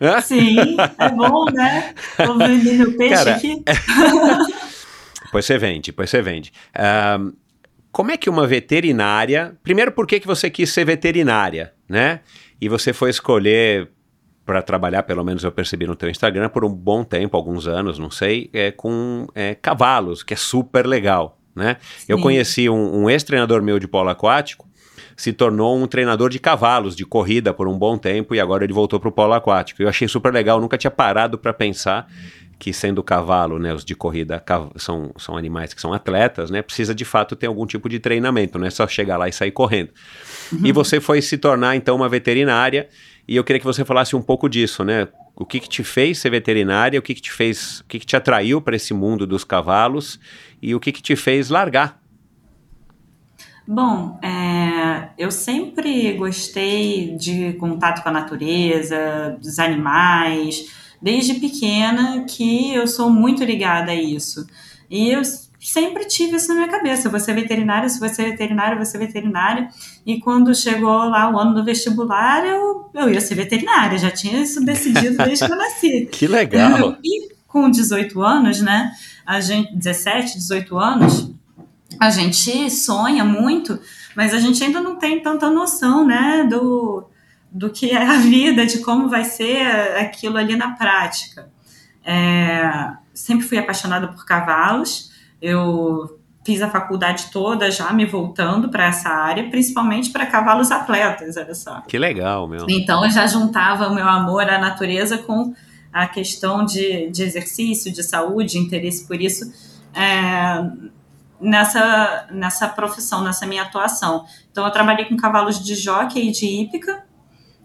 Ah, 0.00 0.20
sim, 0.22 0.56
é 0.98 1.08
bom, 1.10 1.44
né? 1.52 1.94
Tô 2.16 2.36
vendendo 2.38 2.92
peixe 2.96 3.14
Cara, 3.14 3.36
aqui. 3.36 3.62
pois 5.30 5.44
você 5.44 5.58
vende, 5.58 5.92
pois 5.92 6.08
você 6.08 6.22
vende. 6.22 6.52
Um, 7.20 7.32
como 7.92 8.10
é 8.10 8.16
que 8.16 8.30
uma 8.30 8.46
veterinária... 8.46 9.54
Primeiro, 9.62 9.92
por 9.92 10.06
que, 10.06 10.18
que 10.18 10.26
você 10.26 10.48
quis 10.48 10.70
ser 10.70 10.86
veterinária, 10.86 11.74
né? 11.86 12.20
E 12.62 12.68
você 12.68 12.92
foi 12.92 13.10
escolher 13.10 13.90
para 14.46 14.62
trabalhar, 14.62 15.02
pelo 15.02 15.24
menos 15.24 15.42
eu 15.42 15.50
percebi 15.50 15.84
no 15.84 15.96
teu 15.96 16.08
Instagram, 16.08 16.48
por 16.48 16.64
um 16.64 16.72
bom 16.72 17.02
tempo, 17.02 17.36
alguns 17.36 17.66
anos, 17.66 17.98
não 17.98 18.08
sei, 18.08 18.50
é, 18.52 18.70
com 18.70 19.26
é, 19.34 19.56
cavalos, 19.56 20.22
que 20.22 20.32
é 20.32 20.36
super 20.36 20.86
legal, 20.86 21.40
né? 21.56 21.78
Eu 22.08 22.20
conheci 22.20 22.68
um, 22.68 23.02
um 23.02 23.10
ex-treinador 23.10 23.60
meu 23.62 23.80
de 23.80 23.88
polo 23.88 24.10
aquático, 24.10 24.64
se 25.16 25.32
tornou 25.32 25.76
um 25.76 25.88
treinador 25.88 26.30
de 26.30 26.38
cavalos, 26.38 26.94
de 26.94 27.04
corrida 27.04 27.52
por 27.52 27.66
um 27.66 27.76
bom 27.76 27.98
tempo 27.98 28.32
e 28.32 28.38
agora 28.38 28.62
ele 28.62 28.72
voltou 28.72 29.00
para 29.00 29.08
o 29.08 29.12
polo 29.12 29.32
aquático. 29.32 29.82
Eu 29.82 29.88
achei 29.88 30.06
super 30.06 30.32
legal, 30.32 30.60
nunca 30.60 30.78
tinha 30.78 30.90
parado 30.92 31.38
para 31.38 31.52
pensar 31.52 32.06
que 32.62 32.72
sendo 32.72 33.02
cavalo, 33.02 33.58
né, 33.58 33.74
os 33.74 33.84
de 33.84 33.92
corrida 33.92 34.40
são, 34.76 35.10
são 35.18 35.36
animais 35.36 35.74
que 35.74 35.80
são 35.80 35.92
atletas, 35.92 36.48
né, 36.48 36.62
precisa 36.62 36.94
de 36.94 37.04
fato 37.04 37.34
ter 37.34 37.48
algum 37.48 37.66
tipo 37.66 37.88
de 37.88 37.98
treinamento, 37.98 38.56
não 38.56 38.64
é 38.64 38.70
só 38.70 38.86
chegar 38.86 39.16
lá 39.16 39.28
e 39.28 39.32
sair 39.32 39.50
correndo. 39.50 39.90
Uhum. 40.52 40.60
E 40.62 40.70
você 40.70 41.00
foi 41.00 41.20
se 41.20 41.36
tornar 41.36 41.74
então 41.74 41.96
uma 41.96 42.08
veterinária 42.08 42.88
e 43.26 43.34
eu 43.34 43.42
queria 43.42 43.58
que 43.58 43.66
você 43.66 43.84
falasse 43.84 44.14
um 44.14 44.22
pouco 44.22 44.48
disso, 44.48 44.84
né, 44.84 45.08
o 45.34 45.44
que, 45.44 45.58
que 45.58 45.68
te 45.68 45.82
fez 45.82 46.20
ser 46.20 46.30
veterinária, 46.30 47.00
o 47.00 47.02
que, 47.02 47.16
que 47.16 47.20
te 47.20 47.32
fez, 47.32 47.80
o 47.80 47.84
que, 47.86 47.98
que 47.98 48.06
te 48.06 48.14
atraiu 48.14 48.60
para 48.62 48.76
esse 48.76 48.94
mundo 48.94 49.26
dos 49.26 49.42
cavalos 49.42 50.20
e 50.62 50.72
o 50.72 50.78
que, 50.78 50.92
que 50.92 51.02
te 51.02 51.16
fez 51.16 51.50
largar? 51.50 52.00
Bom, 53.66 54.20
é, 54.22 55.08
eu 55.18 55.32
sempre 55.32 56.12
gostei 56.12 57.16
de 57.16 57.54
contato 57.54 58.04
com 58.04 58.08
a 58.08 58.12
natureza, 58.12 59.36
dos 59.42 59.58
animais, 59.58 60.81
desde 61.02 61.34
pequena 61.34 62.24
que 62.24 62.72
eu 62.72 62.86
sou 62.86 63.10
muito 63.10 63.42
ligada 63.42 63.90
a 63.90 63.94
isso. 63.94 64.46
E 64.88 65.10
eu 65.10 65.22
sempre 65.60 66.04
tive 66.04 66.36
isso 66.36 66.48
na 66.48 66.54
minha 66.54 66.68
cabeça. 66.68 67.08
Você 67.08 67.30
é 67.30 67.34
veterinária, 67.34 67.88
se 67.88 67.98
você 67.98 68.22
é 68.22 68.30
veterinária, 68.30 68.78
você 68.78 68.96
é 68.96 69.00
veterinária. 69.00 69.68
E 70.06 70.20
quando 70.20 70.54
chegou 70.54 71.08
lá 71.08 71.30
o 71.30 71.38
ano 71.38 71.54
do 71.54 71.64
vestibular, 71.64 72.44
eu, 72.44 72.90
eu 72.94 73.10
ia 73.10 73.20
ser 73.20 73.34
veterinária. 73.34 73.98
Já 73.98 74.10
tinha 74.10 74.40
isso 74.40 74.64
decidido 74.64 75.16
desde 75.16 75.46
que 75.46 75.52
eu 75.52 75.56
nasci. 75.56 76.08
que 76.12 76.26
legal! 76.26 76.96
E 77.04 77.32
com 77.48 77.70
18 77.70 78.22
anos, 78.22 78.60
né? 78.60 78.92
A 79.26 79.40
gente, 79.40 79.74
17, 79.76 80.38
18 80.38 80.78
anos, 80.78 81.30
a 82.00 82.08
gente 82.08 82.70
sonha 82.70 83.24
muito, 83.24 83.78
mas 84.16 84.32
a 84.32 84.40
gente 84.40 84.64
ainda 84.64 84.80
não 84.80 84.96
tem 84.96 85.20
tanta 85.20 85.50
noção, 85.50 86.06
né? 86.06 86.46
Do, 86.48 87.04
do 87.52 87.70
que 87.70 87.90
é 87.90 88.02
a 88.02 88.16
vida, 88.16 88.64
de 88.64 88.78
como 88.78 89.08
vai 89.08 89.24
ser 89.24 89.66
aquilo 89.98 90.38
ali 90.38 90.56
na 90.56 90.70
prática. 90.70 91.50
É, 92.04 92.90
sempre 93.14 93.46
fui 93.46 93.58
apaixonada 93.58 94.08
por 94.08 94.24
cavalos 94.24 95.12
eu 95.42 96.20
fiz 96.44 96.62
a 96.62 96.70
faculdade 96.70 97.26
toda 97.32 97.70
já 97.70 97.92
me 97.92 98.06
voltando 98.06 98.68
para 98.68 98.86
essa 98.86 99.08
área, 99.08 99.50
principalmente 99.50 100.10
para 100.10 100.24
cavalos 100.24 100.70
atletas, 100.70 101.36
olha 101.36 101.54
só. 101.54 101.80
Que 101.82 101.98
legal, 101.98 102.46
meu. 102.46 102.64
Então 102.68 103.04
eu 103.04 103.10
já 103.10 103.26
juntava 103.26 103.88
o 103.88 103.94
meu 103.94 104.08
amor 104.08 104.48
à 104.48 104.58
natureza 104.58 105.18
com 105.18 105.52
a 105.92 106.06
questão 106.06 106.64
de, 106.64 107.10
de 107.10 107.22
exercício, 107.22 107.92
de 107.92 108.02
saúde, 108.02 108.56
interesse 108.56 109.06
por 109.06 109.20
isso 109.20 109.52
é, 109.94 110.64
nessa, 111.40 112.26
nessa 112.30 112.68
profissão, 112.68 113.22
nessa 113.22 113.44
minha 113.44 113.62
atuação. 113.62 114.24
Então 114.50 114.64
eu 114.64 114.70
trabalhei 114.70 115.04
com 115.06 115.16
cavalos 115.16 115.62
de 115.62 115.74
jockey 115.74 116.28
e 116.28 116.32
de 116.32 116.46
hípica, 116.46 117.04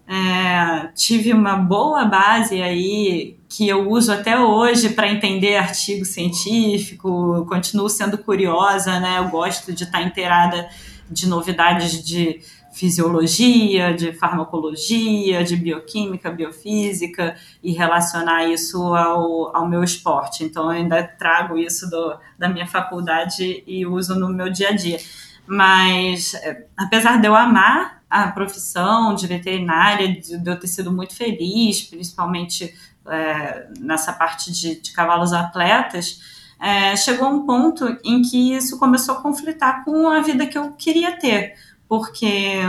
é, 0.08 0.88
tive 0.94 1.34
uma 1.34 1.56
boa 1.56 2.06
base 2.06 2.62
aí 2.62 3.36
que 3.46 3.68
eu 3.68 3.90
uso 3.90 4.10
até 4.10 4.40
hoje 4.40 4.88
para 4.90 5.06
entender 5.06 5.56
artigo 5.56 6.04
científico, 6.06 7.44
continuo 7.46 7.90
sendo 7.90 8.16
curiosa, 8.16 8.98
né? 9.00 9.18
Eu 9.18 9.28
gosto 9.28 9.70
de 9.70 9.84
estar 9.84 10.00
inteirada 10.00 10.66
de 11.10 11.28
novidades 11.28 12.02
de 12.02 12.40
fisiologia, 12.72 13.92
de 13.92 14.12
farmacologia, 14.12 15.44
de 15.44 15.56
bioquímica, 15.56 16.30
biofísica 16.30 17.36
e 17.62 17.72
relacionar 17.72 18.44
isso 18.46 18.94
ao, 18.94 19.54
ao 19.54 19.68
meu 19.68 19.84
esporte. 19.84 20.42
Então, 20.42 20.64
eu 20.64 20.70
ainda 20.70 21.02
trago 21.02 21.58
isso 21.58 21.90
do, 21.90 22.16
da 22.38 22.48
minha 22.48 22.66
faculdade 22.66 23.62
e 23.66 23.84
uso 23.84 24.18
no 24.18 24.28
meu 24.28 24.50
dia 24.50 24.68
a 24.70 24.72
dia. 24.72 24.98
Mas, 25.46 26.34
é, 26.34 26.66
apesar 26.76 27.20
de 27.20 27.26
eu 27.26 27.34
amar 27.34 27.97
a 28.08 28.28
profissão 28.28 29.14
de 29.14 29.26
veterinária, 29.26 30.08
de, 30.20 30.38
de 30.38 30.50
eu 30.50 30.58
ter 30.58 30.66
sido 30.66 30.90
muito 30.92 31.14
feliz, 31.14 31.82
principalmente 31.82 32.74
é, 33.06 33.68
nessa 33.78 34.12
parte 34.12 34.52
de, 34.52 34.80
de 34.80 34.92
cavalos 34.92 35.32
atletas, 35.32 36.20
é, 36.60 36.96
chegou 36.96 37.28
um 37.28 37.46
ponto 37.46 37.86
em 38.04 38.22
que 38.22 38.54
isso 38.54 38.78
começou 38.78 39.16
a 39.16 39.20
conflitar 39.20 39.84
com 39.84 40.08
a 40.08 40.20
vida 40.20 40.46
que 40.46 40.58
eu 40.58 40.72
queria 40.72 41.16
ter, 41.18 41.54
porque 41.88 42.60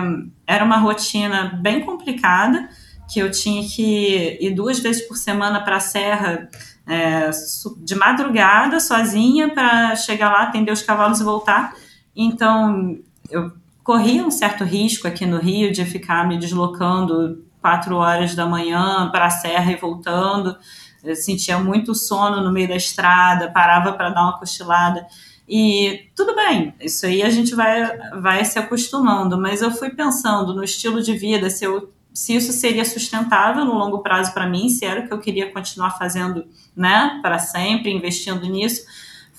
era 0.46 0.64
uma 0.64 0.78
rotina 0.78 1.60
bem 1.62 1.82
complicada, 1.82 2.70
que 3.12 3.20
eu 3.20 3.32
tinha 3.32 3.68
que 3.68 4.38
ir 4.40 4.52
duas 4.52 4.80
vezes 4.80 5.08
por 5.08 5.18
semana 5.18 5.62
para 5.62 5.78
a 5.78 5.82
serra 5.82 6.48
é, 6.86 7.30
de 7.78 7.96
madrugada, 7.96 8.80
sozinha, 8.80 9.50
para 9.50 9.96
chegar 9.96 10.32
lá, 10.32 10.44
atender 10.44 10.72
os 10.72 10.84
cavalos 10.84 11.20
e 11.20 11.24
voltar. 11.24 11.74
Então, 12.16 13.00
eu 13.30 13.52
corria 13.84 14.26
um 14.26 14.32
certo 14.32 14.64
risco 14.64 15.08
aqui 15.08 15.26
no 15.26 15.40
Rio 15.40 15.72
de 15.72 15.86
ficar 15.86 16.28
me 16.28 16.38
deslocando 16.38 17.44
quatro 17.62 17.96
horas 17.96 18.36
da 18.36 18.46
manhã 18.46 19.10
para 19.12 19.26
a 19.26 19.30
serra 19.30 19.72
e 19.72 19.76
voltando. 19.76 20.56
Eu 21.04 21.16
sentia 21.16 21.60
muito 21.60 21.96
sono 21.96 22.44
no 22.44 22.52
meio 22.52 22.68
da 22.68 22.76
estrada, 22.76 23.52
parava 23.52 23.94
para 23.94 24.10
dar 24.10 24.24
uma 24.24 24.38
cochilada. 24.38 25.06
E 25.48 26.10
tudo 26.16 26.36
bem, 26.36 26.76
isso 26.80 27.06
aí 27.06 27.24
a 27.24 27.30
gente 27.30 27.56
vai, 27.56 27.98
vai 28.22 28.46
se 28.46 28.60
acostumando, 28.60 29.40
mas 29.40 29.62
eu 29.62 29.72
fui 29.72 29.90
pensando 29.90 30.54
no 30.54 30.64
estilo 30.64 31.02
de 31.02 31.18
vida, 31.18 31.50
se, 31.50 31.66
eu, 31.66 31.92
se 32.14 32.36
isso 32.36 32.52
seria 32.54 32.86
sustentável 32.86 33.66
no 33.66 33.74
longo 33.74 34.00
prazo 34.00 34.32
para 34.32 34.48
mim, 34.48 34.70
se 34.70 34.86
era 34.86 35.02
o 35.02 35.08
que 35.08 35.14
eu 35.14 35.20
queria 35.20 35.52
continuar 35.52 35.98
fazendo 35.98 36.46
né, 36.76 37.20
para 37.24 37.40
sempre, 37.40 37.92
investindo 37.92 38.46
nisso. 38.46 38.84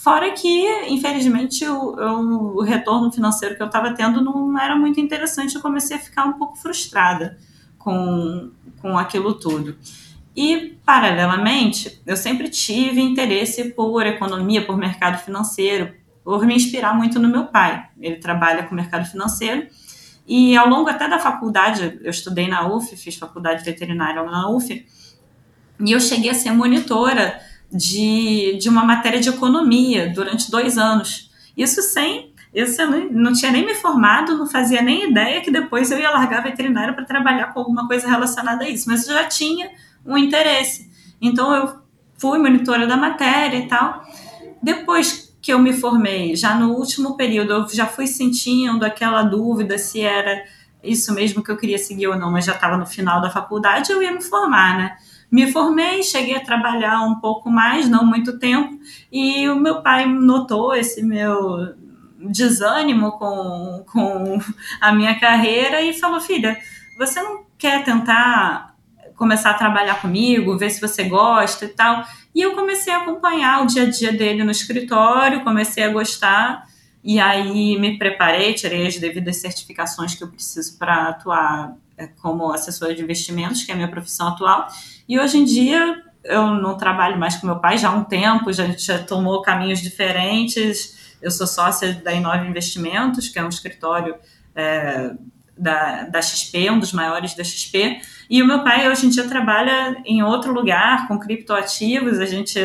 Fora 0.01 0.31
que, 0.33 0.67
infelizmente, 0.89 1.63
o, 1.69 2.57
o 2.57 2.63
retorno 2.63 3.13
financeiro 3.13 3.55
que 3.55 3.63
eu 3.63 3.67
estava 3.67 3.93
tendo 3.93 4.25
não 4.25 4.59
era 4.59 4.75
muito 4.75 4.99
interessante, 4.99 5.55
eu 5.55 5.61
comecei 5.61 5.95
a 5.95 6.01
ficar 6.01 6.25
um 6.25 6.33
pouco 6.39 6.57
frustrada 6.57 7.37
com, 7.79 8.51
com 8.81 8.97
aquilo 8.97 9.35
tudo. 9.35 9.77
E, 10.35 10.79
paralelamente, 10.87 12.01
eu 12.07 12.17
sempre 12.17 12.49
tive 12.49 12.99
interesse 13.03 13.75
por 13.75 14.07
economia, 14.07 14.65
por 14.65 14.75
mercado 14.79 15.23
financeiro, 15.23 15.93
por 16.25 16.47
me 16.47 16.55
inspirar 16.55 16.95
muito 16.95 17.19
no 17.19 17.29
meu 17.29 17.49
pai. 17.49 17.87
Ele 18.01 18.17
trabalha 18.17 18.63
com 18.63 18.75
mercado 18.75 19.05
financeiro. 19.05 19.67
E 20.27 20.57
ao 20.57 20.67
longo 20.67 20.89
até 20.89 21.09
da 21.09 21.19
faculdade, 21.19 22.01
eu 22.03 22.11
estudei 22.11 22.49
na 22.49 22.67
UF, 22.67 22.97
fiz 22.97 23.17
faculdade 23.17 23.63
veterinária 23.63 24.23
na 24.23 24.49
UF, 24.49 24.83
e 25.79 25.93
eu 25.93 26.01
cheguei 26.01 26.31
a 26.31 26.35
ser 26.35 26.53
monitora 26.53 27.39
de, 27.73 28.59
de 28.61 28.69
uma 28.69 28.85
matéria 28.85 29.21
de 29.21 29.29
economia 29.29 30.13
durante 30.13 30.51
dois 30.51 30.77
anos. 30.77 31.31
Isso 31.57 31.83
sem. 31.83 32.33
Isso 32.53 32.83
eu 32.83 32.91
não, 32.91 33.11
não 33.11 33.33
tinha 33.33 33.53
nem 33.53 33.65
me 33.65 33.75
formado, 33.75 34.37
não 34.37 34.47
fazia 34.47 34.83
nem 34.83 35.11
ideia 35.11 35.41
que 35.41 35.51
depois 35.51 35.91
eu 35.91 35.99
ia 35.99 36.11
largar 36.11 36.43
veterinária 36.43 36.93
para 36.93 37.05
trabalhar 37.05 37.53
com 37.53 37.61
alguma 37.61 37.87
coisa 37.87 38.09
relacionada 38.09 38.65
a 38.65 38.69
isso, 38.69 38.89
mas 38.89 39.07
eu 39.07 39.15
já 39.15 39.25
tinha 39.25 39.71
um 40.05 40.19
interesse. 40.19 40.91
Então 41.21 41.55
eu 41.55 41.81
fui 42.19 42.39
monitora 42.39 42.87
da 42.87 42.97
matéria 42.97 43.57
e 43.57 43.69
tal. 43.69 44.05
Depois 44.61 45.35
que 45.41 45.53
eu 45.53 45.59
me 45.59 45.73
formei, 45.73 46.35
já 46.37 46.55
no 46.55 46.73
último 46.73 47.17
período, 47.17 47.53
eu 47.53 47.69
já 47.69 47.87
fui 47.87 48.07
sentindo 48.07 48.85
aquela 48.85 49.23
dúvida 49.23 49.79
se 49.79 50.01
era 50.01 50.45
isso 50.83 51.15
mesmo 51.15 51.43
que 51.43 51.51
eu 51.51 51.57
queria 51.57 51.79
seguir 51.79 52.09
ou 52.09 52.19
não, 52.19 52.31
mas 52.31 52.45
já 52.45 52.53
estava 52.53 52.77
no 52.77 52.87
final 52.87 53.21
da 53.21 53.31
faculdade, 53.31 53.93
eu 53.93 54.03
ia 54.03 54.13
me 54.13 54.23
formar, 54.23 54.77
né? 54.77 54.97
Me 55.31 55.51
formei, 55.53 56.03
cheguei 56.03 56.37
a 56.37 56.45
trabalhar 56.45 57.03
um 57.03 57.21
pouco 57.21 57.51
mais, 57.51 57.89
não 57.89 58.05
muito 58.05 58.39
tempo, 58.39 58.79
e 59.13 59.49
o 59.49 59.57
meu 59.57 59.81
pai 59.81 60.07
notou 60.07 60.75
esse 60.75 61.03
meu 61.03 61.75
desânimo 62.19 63.13
com, 63.13 63.85
com 63.91 64.39
a 64.81 64.93
minha 64.93 65.19
carreira 65.19 65.81
e 65.83 65.93
falou: 65.93 66.21
Filha, 66.21 66.59
você 66.99 67.23
não 67.23 67.45
quer 67.57 67.85
tentar 67.85 68.75
começar 69.17 69.51
a 69.51 69.55
trabalhar 69.55 70.01
comigo, 70.01 70.57
ver 70.57 70.71
se 70.71 70.81
você 70.81 71.05
gosta 71.05 71.67
e 71.67 71.69
tal. 71.69 72.05
E 72.35 72.41
eu 72.41 72.55
comecei 72.55 72.93
a 72.93 73.03
acompanhar 73.03 73.63
o 73.63 73.67
dia 73.67 73.83
a 73.83 73.91
dia 73.91 74.13
dele 74.13 74.43
no 74.43 74.51
escritório, 74.51 75.45
comecei 75.45 75.85
a 75.85 75.91
gostar. 75.91 76.67
E 77.03 77.19
aí 77.19 77.79
me 77.79 77.99
preparei, 77.99 78.55
tirei 78.55 78.87
as 78.87 78.99
devidas 78.99 79.37
certificações 79.37 80.15
que 80.15 80.23
eu 80.23 80.29
preciso 80.29 80.79
para 80.79 81.09
atuar 81.09 81.75
é, 81.97 82.07
como 82.07 82.51
assessora 82.51 82.95
de 82.95 83.03
investimentos, 83.03 83.63
que 83.63 83.71
é 83.71 83.75
a 83.75 83.77
minha 83.77 83.91
profissão 83.91 84.29
atual. 84.29 84.69
E 85.11 85.19
hoje 85.19 85.39
em 85.39 85.45
dia 85.45 86.05
eu 86.23 86.55
não 86.55 86.77
trabalho 86.77 87.19
mais 87.19 87.35
com 87.35 87.45
meu 87.45 87.59
pai 87.59 87.77
já 87.77 87.89
há 87.89 87.93
um 87.93 88.05
tempo, 88.05 88.53
já, 88.53 88.69
já 88.69 88.97
tomou 89.03 89.43
caminhos 89.43 89.81
diferentes. 89.81 91.17
Eu 91.21 91.33
sou 91.33 91.49
sócia 91.49 91.95
da 91.95 92.13
Inove 92.13 92.47
Investimentos, 92.47 93.29
que 93.29 93.37
é 93.37 93.45
um 93.45 93.49
escritório 93.49 94.15
é, 94.55 95.11
da, 95.59 96.05
da 96.05 96.23
XP, 96.23 96.71
um 96.71 96.79
dos 96.79 96.93
maiores 96.93 97.35
da 97.35 97.43
XP. 97.43 98.01
E 98.31 98.41
o 98.41 98.47
meu 98.47 98.63
pai 98.63 98.89
hoje 98.89 99.07
em 99.07 99.09
dia 99.09 99.27
trabalha 99.27 100.01
em 100.05 100.23
outro 100.23 100.53
lugar, 100.53 101.09
com 101.09 101.19
criptoativos, 101.19 102.21
a 102.21 102.27
gente 102.27 102.61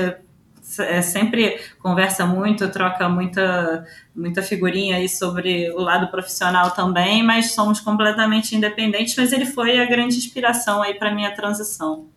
é, 0.78 1.02
sempre 1.02 1.60
conversa 1.80 2.28
muito, 2.28 2.70
troca 2.70 3.10
muita, 3.10 3.88
muita 4.16 4.44
figurinha 4.44 4.98
aí 4.98 5.10
sobre 5.10 5.72
o 5.72 5.80
lado 5.80 6.12
profissional 6.12 6.70
também, 6.70 7.24
mas 7.24 7.54
somos 7.54 7.80
completamente 7.80 8.56
independentes, 8.56 9.16
mas 9.18 9.34
ele 9.34 9.48
foi 9.48 9.80
a 9.80 9.86
grande 9.86 10.16
inspiração 10.16 10.84
aí 10.84 10.94
para 10.94 11.12
minha 11.12 11.34
transição. 11.34 12.14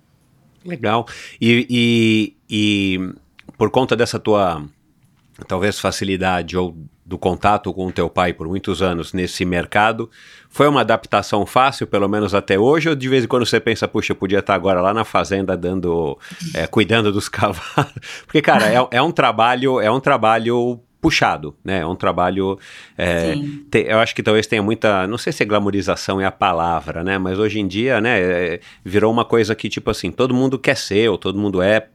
Legal. 0.65 1.07
E, 1.41 1.67
e, 1.69 2.37
e 2.49 3.15
por 3.57 3.71
conta 3.71 3.97
dessa 3.97 4.19
tua 4.19 4.65
talvez 5.47 5.79
facilidade 5.79 6.57
ou 6.57 6.77
do 7.09 7.17
contato 7.17 7.73
com 7.73 7.87
o 7.87 7.93
teu 7.93 8.11
pai 8.11 8.35
por 8.35 8.47
muitos 8.47 8.83
anos 8.83 9.15
nesse 9.15 9.43
mercado, 9.43 10.11
foi 10.51 10.69
uma 10.69 10.83
adaptação 10.83 11.47
fácil, 11.47 11.87
pelo 11.87 12.07
menos 12.07 12.35
até 12.35 12.59
hoje, 12.59 12.91
ou 12.91 12.95
de 12.95 13.09
vez 13.09 13.25
em 13.25 13.27
quando 13.27 13.47
você 13.47 13.59
pensa, 13.59 13.89
puxa, 13.89 14.13
eu 14.13 14.17
podia 14.17 14.41
estar 14.41 14.55
agora 14.55 14.83
lá 14.83 14.93
na 14.93 15.05
fazenda 15.05 15.57
dando, 15.57 16.19
é, 16.55 16.67
cuidando 16.67 17.11
dos 17.11 17.27
cavalos? 17.31 17.95
Porque, 18.27 18.43
cara, 18.43 18.67
é, 18.67 18.87
é 18.91 19.01
um 19.01 19.11
trabalho, 19.11 19.81
é 19.81 19.91
um 19.91 20.01
trabalho 20.01 20.79
puxado, 21.01 21.57
né? 21.65 21.81
É 21.81 21.87
um 21.87 21.95
trabalho. 21.95 22.59
É, 22.97 23.35
te, 23.71 23.85
eu 23.89 23.99
acho 23.99 24.15
que 24.15 24.23
talvez 24.23 24.47
tenha 24.47 24.63
muita. 24.63 25.07
Não 25.07 25.19
sei 25.19 25.33
se 25.33 25.45
glamorização 25.45 26.21
é 26.21 26.25
a 26.25 26.31
palavra, 26.33 27.05
né? 27.05 27.19
Mas 27.19 27.39
hoje 27.39 27.61
em 27.61 27.67
dia, 27.67 28.01
né? 28.01 28.21
É, 28.21 28.61
virou 28.85 29.13
uma 29.13 29.25
coisa 29.25 29.55
que, 29.55 29.69
tipo 29.69 29.91
assim, 29.91 30.11
todo 30.11 30.35
mundo 30.35 30.59
quer 30.59 30.77
ser, 30.77 31.09
ou 31.09 31.19
todo 31.19 31.39
mundo 31.39 31.63
é 31.63 31.89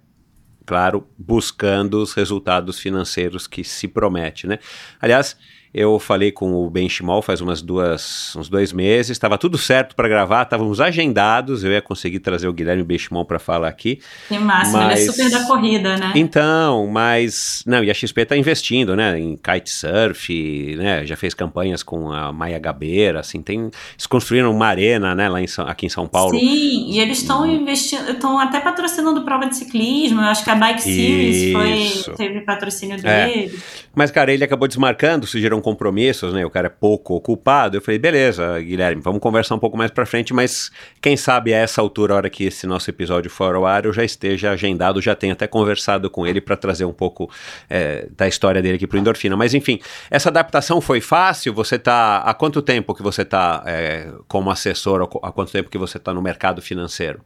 claro, 0.66 1.06
buscando 1.18 2.02
os 2.02 2.14
resultados 2.14 2.80
financeiros 2.80 3.48
que 3.48 3.64
se 3.64 3.88
promete, 3.88 4.48
né? 4.48 4.60
Aliás, 5.02 5.38
eu 5.74 5.98
falei 5.98 6.32
com 6.32 6.54
o 6.54 6.70
Benchimol 6.70 7.22
faz 7.22 7.42
umas 7.42 7.62
duas, 7.62 8.36
uns 8.36 8.48
dois 8.48 8.72
meses, 8.72 9.10
estava 9.10 9.40
tudo 9.40 9.58
certo 9.58 9.96
para 9.96 10.08
gravar, 10.08 10.44
estávamos 10.44 10.80
agendados, 10.80 11.64
eu 11.64 11.72
ia 11.72 11.82
conseguir 11.82 12.20
trazer 12.20 12.48
o 12.48 12.54
Guilherme 12.54 12.84
Benchimol 12.84 13.26
para 13.26 13.40
falar 13.40 13.70
aqui. 13.70 14.00
Que 14.28 14.38
máximo, 14.38 14.78
mas... 14.78 15.00
ele 15.00 15.10
é 15.10 15.12
super 15.12 15.32
da 15.32 15.46
corrida, 15.46 15.98
né? 15.98 16.12
Então, 16.16 16.86
mas, 16.86 17.64
não, 17.66 17.84
e 17.84 17.90
a 17.90 17.94
XP 17.94 18.22
está 18.22 18.38
investindo, 18.38 18.96
né, 18.96 19.18
em 19.20 19.36
kitesurf, 19.36 20.76
né, 20.78 21.06
já 21.08 21.16
fez 21.16 21.34
campanhas 21.34 21.82
com 21.82 22.12
a 22.12 22.32
Maia 22.32 22.60
Gabeira, 22.60 23.22
assim, 23.22 23.42
tem, 23.42 23.72
eles 23.94 24.06
construíram 24.06 24.52
uma 24.52 24.68
arena, 24.68 25.16
né, 25.16 25.28
lá 25.28 25.42
em, 25.42 25.48
aqui 25.66 25.88
em 25.88 25.90
São 25.90 26.08
Paulo. 26.08 26.38
Sim, 26.38 26.92
e 26.92 27.00
eles 27.00 27.18
estão 27.18 27.48
investindo, 27.48 28.12
estão 28.12 28.38
até 28.38 28.60
patrocinando 28.60 29.24
prova 29.24 29.48
de 29.48 29.56
ciclismo, 29.56 30.22
eu 30.22 30.26
acho 30.26 30.44
que 30.44 30.52
a 30.52 30.56
Bike 30.56 30.84
Series 30.84 31.52
foi, 31.52 32.16
teve 32.16 32.42
patrocínio 32.42 32.98
é. 33.04 33.28
dele. 33.28 33.52
É. 33.56 33.84
Mas, 33.96 34.12
cara, 34.12 34.32
ele 34.32 34.44
acabou 34.44 34.68
desmarcando, 34.68 35.26
sugeriram 35.26 35.63
compromissos, 35.64 36.34
né? 36.34 36.46
O 36.46 36.50
cara 36.50 36.68
é 36.68 36.70
pouco 36.70 37.16
ocupado. 37.16 37.78
Eu 37.78 37.82
falei, 37.82 37.98
beleza, 37.98 38.60
Guilherme, 38.60 39.02
vamos 39.02 39.20
conversar 39.20 39.56
um 39.56 39.60
pouco 39.60 39.76
mais 39.76 39.90
pra 39.90 40.06
frente, 40.06 40.34
mas 40.34 40.70
quem 41.02 41.18
sabe 41.18 41.54
a 41.54 41.58
essa 41.58 41.82
altura, 41.82 42.14
a 42.14 42.18
hora 42.18 42.30
que 42.30 42.44
esse 42.44 42.68
nosso 42.68 42.90
episódio 42.90 43.32
for 43.32 43.56
ao 43.56 43.66
ar, 43.66 43.86
eu 43.86 43.94
já 43.94 44.04
esteja 44.04 44.52
agendado, 44.52 45.02
já 45.02 45.16
tenho 45.16 45.34
até 45.34 45.48
conversado 45.48 46.10
com 46.10 46.28
ele 46.28 46.40
para 46.40 46.56
trazer 46.56 46.86
um 46.86 46.94
pouco 46.94 47.30
é, 47.70 48.08
da 48.16 48.28
história 48.28 48.62
dele 48.62 48.76
aqui 48.76 48.86
pro 48.86 49.00
Endorfina. 49.00 49.36
Mas 49.36 49.54
enfim, 49.54 49.80
essa 50.12 50.30
adaptação 50.30 50.80
foi 50.82 51.02
fácil? 51.02 51.54
Você 51.54 51.80
tá. 51.80 52.18
Há 52.18 52.34
quanto 52.34 52.62
tempo 52.62 52.94
que 52.94 53.02
você 53.02 53.26
tá 53.26 53.64
é, 53.66 54.12
como 54.28 54.52
assessor? 54.52 55.10
Há 55.24 55.32
quanto 55.32 55.52
tempo 55.52 55.70
que 55.70 55.78
você 55.78 55.98
tá 55.98 56.14
no 56.14 56.22
mercado 56.22 56.62
financeiro? 56.62 57.22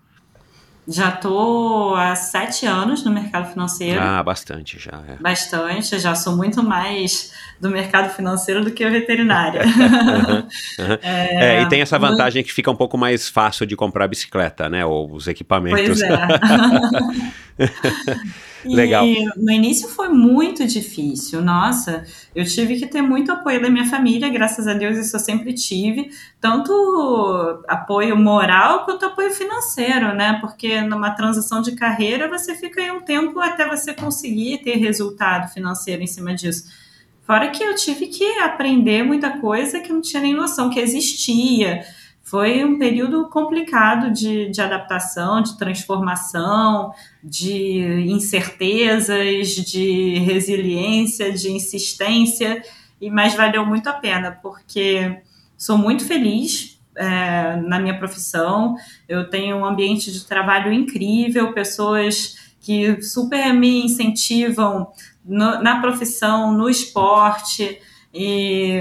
Já 0.89 1.09
estou 1.09 1.95
há 1.95 2.15
sete 2.15 2.65
anos 2.65 3.03
no 3.03 3.11
mercado 3.11 3.51
financeiro. 3.51 3.99
Ah, 4.01 4.23
bastante 4.23 4.80
já. 4.80 5.03
É. 5.05 5.15
Bastante, 5.22 5.99
já 5.99 6.15
sou 6.15 6.38
muito 6.38 6.64
mais 6.64 7.34
do 7.59 7.69
mercado 7.69 8.13
financeiro 8.13 8.63
do 8.63 8.71
que 8.71 8.84
a 8.84 8.89
veterinária. 8.89 9.63
uhum, 9.65 10.85
uhum. 10.85 10.97
É, 11.01 11.57
é, 11.57 11.61
e 11.61 11.69
tem 11.69 11.81
essa 11.81 11.97
vantagem 11.97 12.43
que 12.43 12.51
fica 12.51 12.69
um 12.69 12.75
pouco 12.75 12.97
mais 12.97 13.27
fácil 13.29 13.65
de 13.65 13.75
comprar 13.75 14.07
bicicleta, 14.07 14.69
né? 14.69 14.85
Ou 14.85 15.11
os 15.13 15.27
equipamentos. 15.27 15.99
Pois 15.99 16.01
é. 16.01 16.17
Legal. 18.65 19.05
E 19.05 19.25
no 19.38 19.51
início 19.51 19.88
foi 19.88 20.09
muito 20.09 20.65
difícil. 20.67 21.41
Nossa, 21.41 22.03
eu 22.35 22.43
tive 22.45 22.77
que 22.77 22.88
ter 22.88 23.01
muito 23.01 23.31
apoio 23.31 23.61
da 23.61 23.69
minha 23.69 23.85
família, 23.85 24.29
graças 24.29 24.67
a 24.67 24.73
Deus 24.73 24.97
isso 24.97 25.15
eu 25.15 25.19
sempre 25.19 25.53
tive, 25.53 26.09
tanto 26.41 27.63
apoio 27.67 28.17
moral 28.17 28.84
quanto 28.85 29.05
apoio 29.05 29.31
financeiro, 29.31 30.13
né? 30.13 30.38
Porque 30.41 30.81
numa 30.81 31.11
transição 31.11 31.61
de 31.61 31.73
carreira 31.73 32.27
você 32.27 32.55
fica 32.55 32.81
aí 32.81 32.91
um 32.91 33.01
tempo 33.01 33.39
até 33.39 33.67
você 33.67 33.93
conseguir 33.93 34.59
ter 34.59 34.75
resultado 34.75 35.51
financeiro 35.53 36.01
em 36.01 36.07
cima 36.07 36.34
disso. 36.34 36.86
Fora 37.27 37.49
que 37.49 37.61
eu 37.61 37.75
tive 37.75 38.07
que 38.07 38.23
aprender 38.39 39.03
muita 39.03 39.37
coisa 39.39 39.81
que 39.81 39.91
não 39.91 40.01
tinha 40.01 40.21
nem 40.21 40.33
noção 40.33 40.69
que 40.69 40.79
existia. 40.79 41.83
Foi 42.23 42.63
um 42.63 42.79
período 42.79 43.27
complicado 43.27 44.13
de, 44.13 44.49
de 44.49 44.61
adaptação, 44.61 45.41
de 45.41 45.57
transformação, 45.57 46.93
de 47.21 48.05
incertezas, 48.07 49.49
de 49.49 50.19
resiliência, 50.19 51.33
de 51.33 51.51
insistência, 51.51 52.63
e 52.99 53.09
mas 53.09 53.35
valeu 53.35 53.65
muito 53.65 53.87
a 53.87 53.93
pena, 53.93 54.31
porque 54.31 55.21
sou 55.57 55.77
muito 55.77 56.05
feliz 56.05 56.79
é, 56.95 57.57
na 57.57 57.77
minha 57.77 57.97
profissão, 57.99 58.75
eu 59.07 59.29
tenho 59.29 59.57
um 59.57 59.65
ambiente 59.65 60.13
de 60.13 60.25
trabalho 60.25 60.71
incrível, 60.71 61.53
pessoas 61.53 62.37
que 62.61 63.01
super 63.01 63.53
me 63.53 63.85
incentivam 63.85 64.87
no, 65.27 65.61
na 65.61 65.81
profissão, 65.81 66.53
no 66.53 66.69
esporte. 66.69 67.79
E 68.13 68.79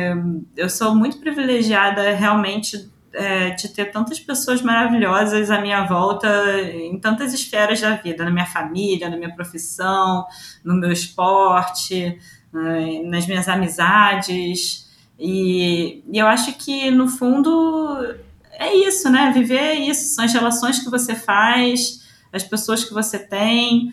eu 0.56 0.70
sou 0.70 0.94
muito 0.94 1.18
privilegiada 1.18 2.14
realmente 2.14 2.89
é, 3.12 3.51
de 3.51 3.68
ter 3.68 3.86
tantas 3.86 4.20
pessoas 4.20 4.62
maravilhosas 4.62 5.51
à 5.51 5.60
minha 5.60 5.85
volta 5.85 6.28
em 6.60 6.98
tantas 6.98 7.32
esferas 7.32 7.81
da 7.81 7.97
vida, 7.97 8.24
na 8.24 8.31
minha 8.31 8.47
família, 8.47 9.10
na 9.10 9.16
minha 9.16 9.35
profissão, 9.35 10.24
no 10.64 10.74
meu 10.74 10.93
esporte, 10.93 12.18
né, 12.52 13.02
nas 13.05 13.27
minhas 13.27 13.48
amizades. 13.48 14.86
E, 15.18 16.05
e 16.12 16.18
eu 16.18 16.27
acho 16.27 16.52
que, 16.55 16.90
no 16.90 17.09
fundo, 17.09 18.16
é 18.52 18.74
isso, 18.74 19.10
né? 19.10 19.32
Viver 19.32 19.59
é 19.59 19.74
isso, 19.74 20.14
são 20.14 20.24
as 20.24 20.32
relações 20.32 20.78
que 20.78 20.90
você 20.90 21.14
faz, 21.14 22.06
as 22.32 22.43
pessoas 22.43 22.85
que 22.85 22.93
você 22.93 23.18
tem, 23.18 23.93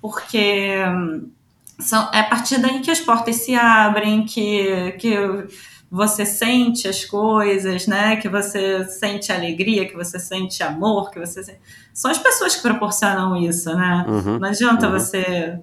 porque 0.00 0.76
são, 1.78 2.10
é 2.12 2.20
a 2.20 2.24
partir 2.24 2.58
daí 2.58 2.80
que 2.80 2.90
as 2.90 3.00
portas 3.00 3.36
se 3.36 3.54
abrem, 3.54 4.24
que, 4.24 4.92
que 4.98 5.16
você 5.90 6.26
sente 6.26 6.88
as 6.88 7.04
coisas, 7.04 7.86
né? 7.86 8.16
Que 8.16 8.28
você 8.28 8.84
sente 8.84 9.30
alegria, 9.30 9.86
que 9.86 9.94
você 9.94 10.18
sente 10.18 10.62
amor, 10.62 11.10
que 11.10 11.18
você 11.18 11.44
sente... 11.44 11.60
são 11.92 12.10
as 12.10 12.18
pessoas 12.18 12.56
que 12.56 12.62
proporcionam 12.62 13.36
isso, 13.36 13.74
né? 13.74 14.04
Uhum, 14.08 14.38
não 14.38 14.48
adianta 14.48 14.86
uhum. 14.86 14.92
você 14.92 15.58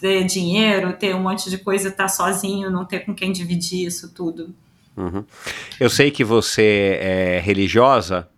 ter 0.00 0.24
dinheiro, 0.24 0.92
ter 0.92 1.14
um 1.14 1.22
monte 1.22 1.50
de 1.50 1.58
coisa, 1.58 1.88
estar 1.88 2.08
sozinho, 2.08 2.70
não 2.70 2.84
ter 2.84 3.00
com 3.00 3.14
quem 3.14 3.32
dividir 3.32 3.86
isso 3.86 4.12
tudo. 4.12 4.54
Uhum. 4.96 5.24
Eu 5.78 5.88
sei 5.88 6.10
que 6.10 6.24
você 6.24 6.98
é 7.00 7.40
religiosa, 7.40 8.28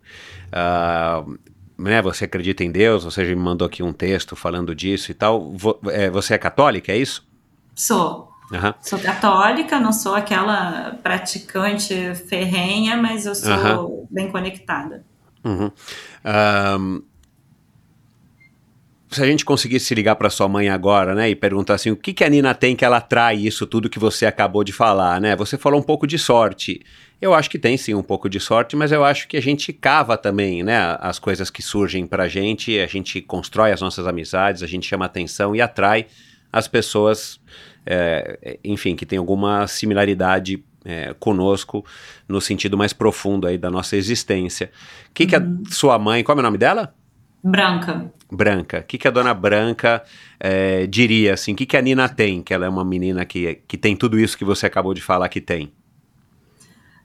uh, 0.47 1.37
né? 1.81 2.01
Você 2.01 2.25
acredita 2.25 2.63
em 2.63 2.71
Deus, 2.71 3.03
você 3.03 3.25
já 3.25 3.35
me 3.35 3.41
mandou 3.41 3.65
aqui 3.65 3.81
um 3.81 3.93
texto 3.93 4.35
falando 4.35 4.75
disso 4.75 5.11
e 5.11 5.13
tal. 5.13 5.53
É, 5.91 6.09
você 6.09 6.33
é 6.35 6.37
católica, 6.37 6.91
é 6.91 6.97
isso? 6.97 7.27
Sou. 7.75 8.29
Uhum. 8.51 8.73
Sou 8.81 8.99
católica, 8.99 9.79
não 9.79 9.93
sou 9.93 10.13
aquela 10.13 10.97
praticante 11.01 12.13
ferrenha, 12.27 12.97
mas 12.97 13.25
eu 13.25 13.33
sou 13.33 13.51
uhum. 13.53 14.07
bem 14.11 14.29
conectada. 14.29 15.05
Uhum. 15.43 15.71
Um, 16.79 17.01
se 19.11 19.21
a 19.21 19.25
gente 19.25 19.43
conseguisse 19.43 19.93
ligar 19.93 20.15
para 20.15 20.29
sua 20.29 20.47
mãe 20.47 20.69
agora, 20.69 21.13
né, 21.13 21.29
e 21.29 21.35
perguntar 21.35 21.73
assim, 21.73 21.91
o 21.91 21.97
que, 21.97 22.13
que 22.13 22.23
a 22.23 22.29
Nina 22.29 22.53
tem 22.53 22.75
que 22.75 22.85
ela 22.85 22.97
atrai 22.97 23.35
isso 23.35 23.67
tudo 23.67 23.89
que 23.89 23.99
você 23.99 24.25
acabou 24.25 24.63
de 24.63 24.71
falar, 24.71 25.19
né? 25.19 25.35
Você 25.35 25.57
falou 25.57 25.79
um 25.79 25.83
pouco 25.83 26.07
de 26.07 26.17
sorte. 26.17 26.81
Eu 27.21 27.33
acho 27.33 27.49
que 27.49 27.59
tem 27.59 27.75
sim 27.75 27.93
um 27.93 28.01
pouco 28.01 28.29
de 28.29 28.39
sorte, 28.39 28.75
mas 28.75 28.91
eu 28.91 29.03
acho 29.03 29.27
que 29.27 29.35
a 29.35 29.41
gente 29.41 29.73
cava 29.73 30.17
também, 30.17 30.63
né, 30.63 30.97
as 31.01 31.19
coisas 31.19 31.49
que 31.49 31.61
surgem 31.61 32.07
pra 32.07 32.29
gente, 32.29 32.79
a 32.79 32.87
gente 32.87 33.21
constrói 33.21 33.71
as 33.71 33.81
nossas 33.81 34.07
amizades, 34.07 34.63
a 34.63 34.67
gente 34.67 34.87
chama 34.87 35.05
atenção 35.05 35.53
e 35.53 35.61
atrai 35.61 36.07
as 36.51 36.67
pessoas, 36.69 37.39
é, 37.85 38.59
enfim, 38.63 38.95
que 38.95 39.05
tem 39.05 39.19
alguma 39.19 39.67
similaridade 39.67 40.63
é, 40.85 41.13
conosco 41.19 41.85
no 42.27 42.39
sentido 42.39 42.77
mais 42.77 42.93
profundo 42.93 43.45
aí 43.45 43.57
da 43.57 43.69
nossa 43.69 43.97
existência. 43.97 44.71
O 45.09 45.13
que, 45.13 45.23
uhum. 45.23 45.29
que 45.29 45.35
a 45.35 45.39
uhum. 45.39 45.63
sua 45.69 45.99
mãe, 45.99 46.23
qual 46.23 46.37
é 46.37 46.39
o 46.39 46.43
nome 46.43 46.57
dela? 46.57 46.93
Branca. 47.43 48.11
Branca. 48.31 48.79
O 48.79 48.83
que, 48.83 48.97
que 48.97 49.07
a 49.07 49.11
dona 49.11 49.33
Branca 49.33 50.03
é, 50.39 50.87
diria, 50.87 51.33
assim? 51.33 51.53
O 51.53 51.55
que, 51.55 51.65
que 51.65 51.75
a 51.75 51.81
Nina 51.81 52.07
tem? 52.07 52.41
Que 52.41 52.53
ela 52.53 52.65
é 52.65 52.69
uma 52.69 52.85
menina 52.85 53.25
que, 53.25 53.61
que 53.67 53.77
tem 53.77 53.95
tudo 53.95 54.19
isso 54.19 54.37
que 54.37 54.45
você 54.45 54.65
acabou 54.65 54.93
de 54.93 55.01
falar 55.01 55.27
que 55.29 55.41
tem. 55.41 55.71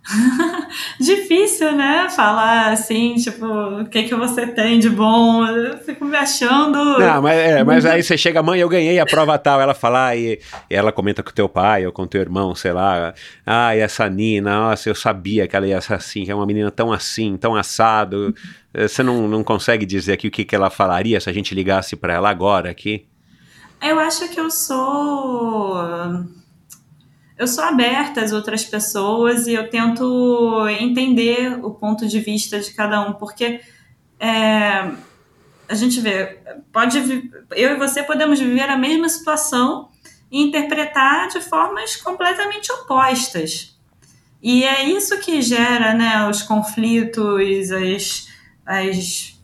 Difícil, 1.00 1.72
né? 1.72 2.08
Falar 2.10 2.72
assim, 2.72 3.14
tipo, 3.16 3.46
o 3.46 3.84
que 3.86 4.04
que 4.04 4.14
você 4.14 4.46
tem 4.46 4.78
de 4.78 4.88
bom? 4.88 5.44
Eu 5.46 5.78
fico 5.78 6.04
me 6.04 6.16
achando. 6.16 6.98
Não, 6.98 7.22
mas, 7.22 7.38
é, 7.38 7.64
mas 7.64 7.84
aí 7.84 8.02
você 8.02 8.16
chega, 8.16 8.42
mãe, 8.42 8.60
eu 8.60 8.68
ganhei 8.68 8.98
a 8.98 9.06
prova 9.06 9.38
tal. 9.38 9.60
Ela 9.60 9.74
fala, 9.74 10.14
e, 10.14 10.40
e, 10.70 10.74
ela 10.74 10.92
comenta 10.92 11.22
com 11.22 11.30
teu 11.30 11.48
pai 11.48 11.86
ou 11.86 11.92
com 11.92 12.06
teu 12.06 12.20
irmão, 12.20 12.54
sei 12.54 12.72
lá. 12.72 13.14
Ah, 13.44 13.74
e 13.74 13.80
essa 13.80 14.08
Nina, 14.08 14.68
nossa, 14.68 14.88
eu 14.88 14.94
sabia 14.94 15.46
que 15.46 15.56
ela 15.56 15.66
ia 15.66 15.80
ser 15.80 15.94
assim, 15.94 16.24
que 16.24 16.30
é 16.30 16.34
uma 16.34 16.46
menina 16.46 16.70
tão 16.70 16.92
assim, 16.92 17.36
tão 17.36 17.54
assado. 17.54 18.34
Você 18.72 19.02
não, 19.02 19.26
não 19.26 19.42
consegue 19.42 19.84
dizer 19.84 20.12
aqui 20.12 20.28
o 20.28 20.30
que, 20.30 20.44
que 20.44 20.54
ela 20.54 20.70
falaria 20.70 21.18
se 21.20 21.28
a 21.28 21.32
gente 21.32 21.54
ligasse 21.54 21.96
para 21.96 22.14
ela 22.14 22.30
agora 22.30 22.70
aqui? 22.70 23.06
Eu 23.82 23.98
acho 23.98 24.28
que 24.28 24.40
eu 24.40 24.50
sou 24.50 25.76
eu 27.38 27.46
sou 27.46 27.64
aberta 27.64 28.22
às 28.22 28.32
outras 28.32 28.64
pessoas 28.64 29.46
e 29.46 29.52
eu 29.52 29.68
tento 29.68 30.66
entender 30.80 31.58
o 31.62 31.70
ponto 31.70 32.06
de 32.06 32.18
vista 32.18 32.58
de 32.58 32.72
cada 32.72 33.00
um, 33.02 33.12
porque 33.12 33.60
é, 34.18 34.90
a 35.68 35.74
gente 35.74 36.00
vê, 36.00 36.38
pode 36.72 36.98
eu 37.52 37.72
e 37.72 37.76
você 37.76 38.02
podemos 38.02 38.40
viver 38.40 38.68
a 38.68 38.76
mesma 38.76 39.08
situação 39.08 39.90
e 40.30 40.42
interpretar 40.42 41.28
de 41.28 41.40
formas 41.40 41.96
completamente 41.96 42.72
opostas. 42.72 43.76
E 44.42 44.64
é 44.64 44.88
isso 44.88 45.18
que 45.20 45.42
gera 45.42 45.92
né, 45.92 46.28
os 46.28 46.42
conflitos, 46.42 47.70
as, 47.70 48.28
as, 48.64 49.40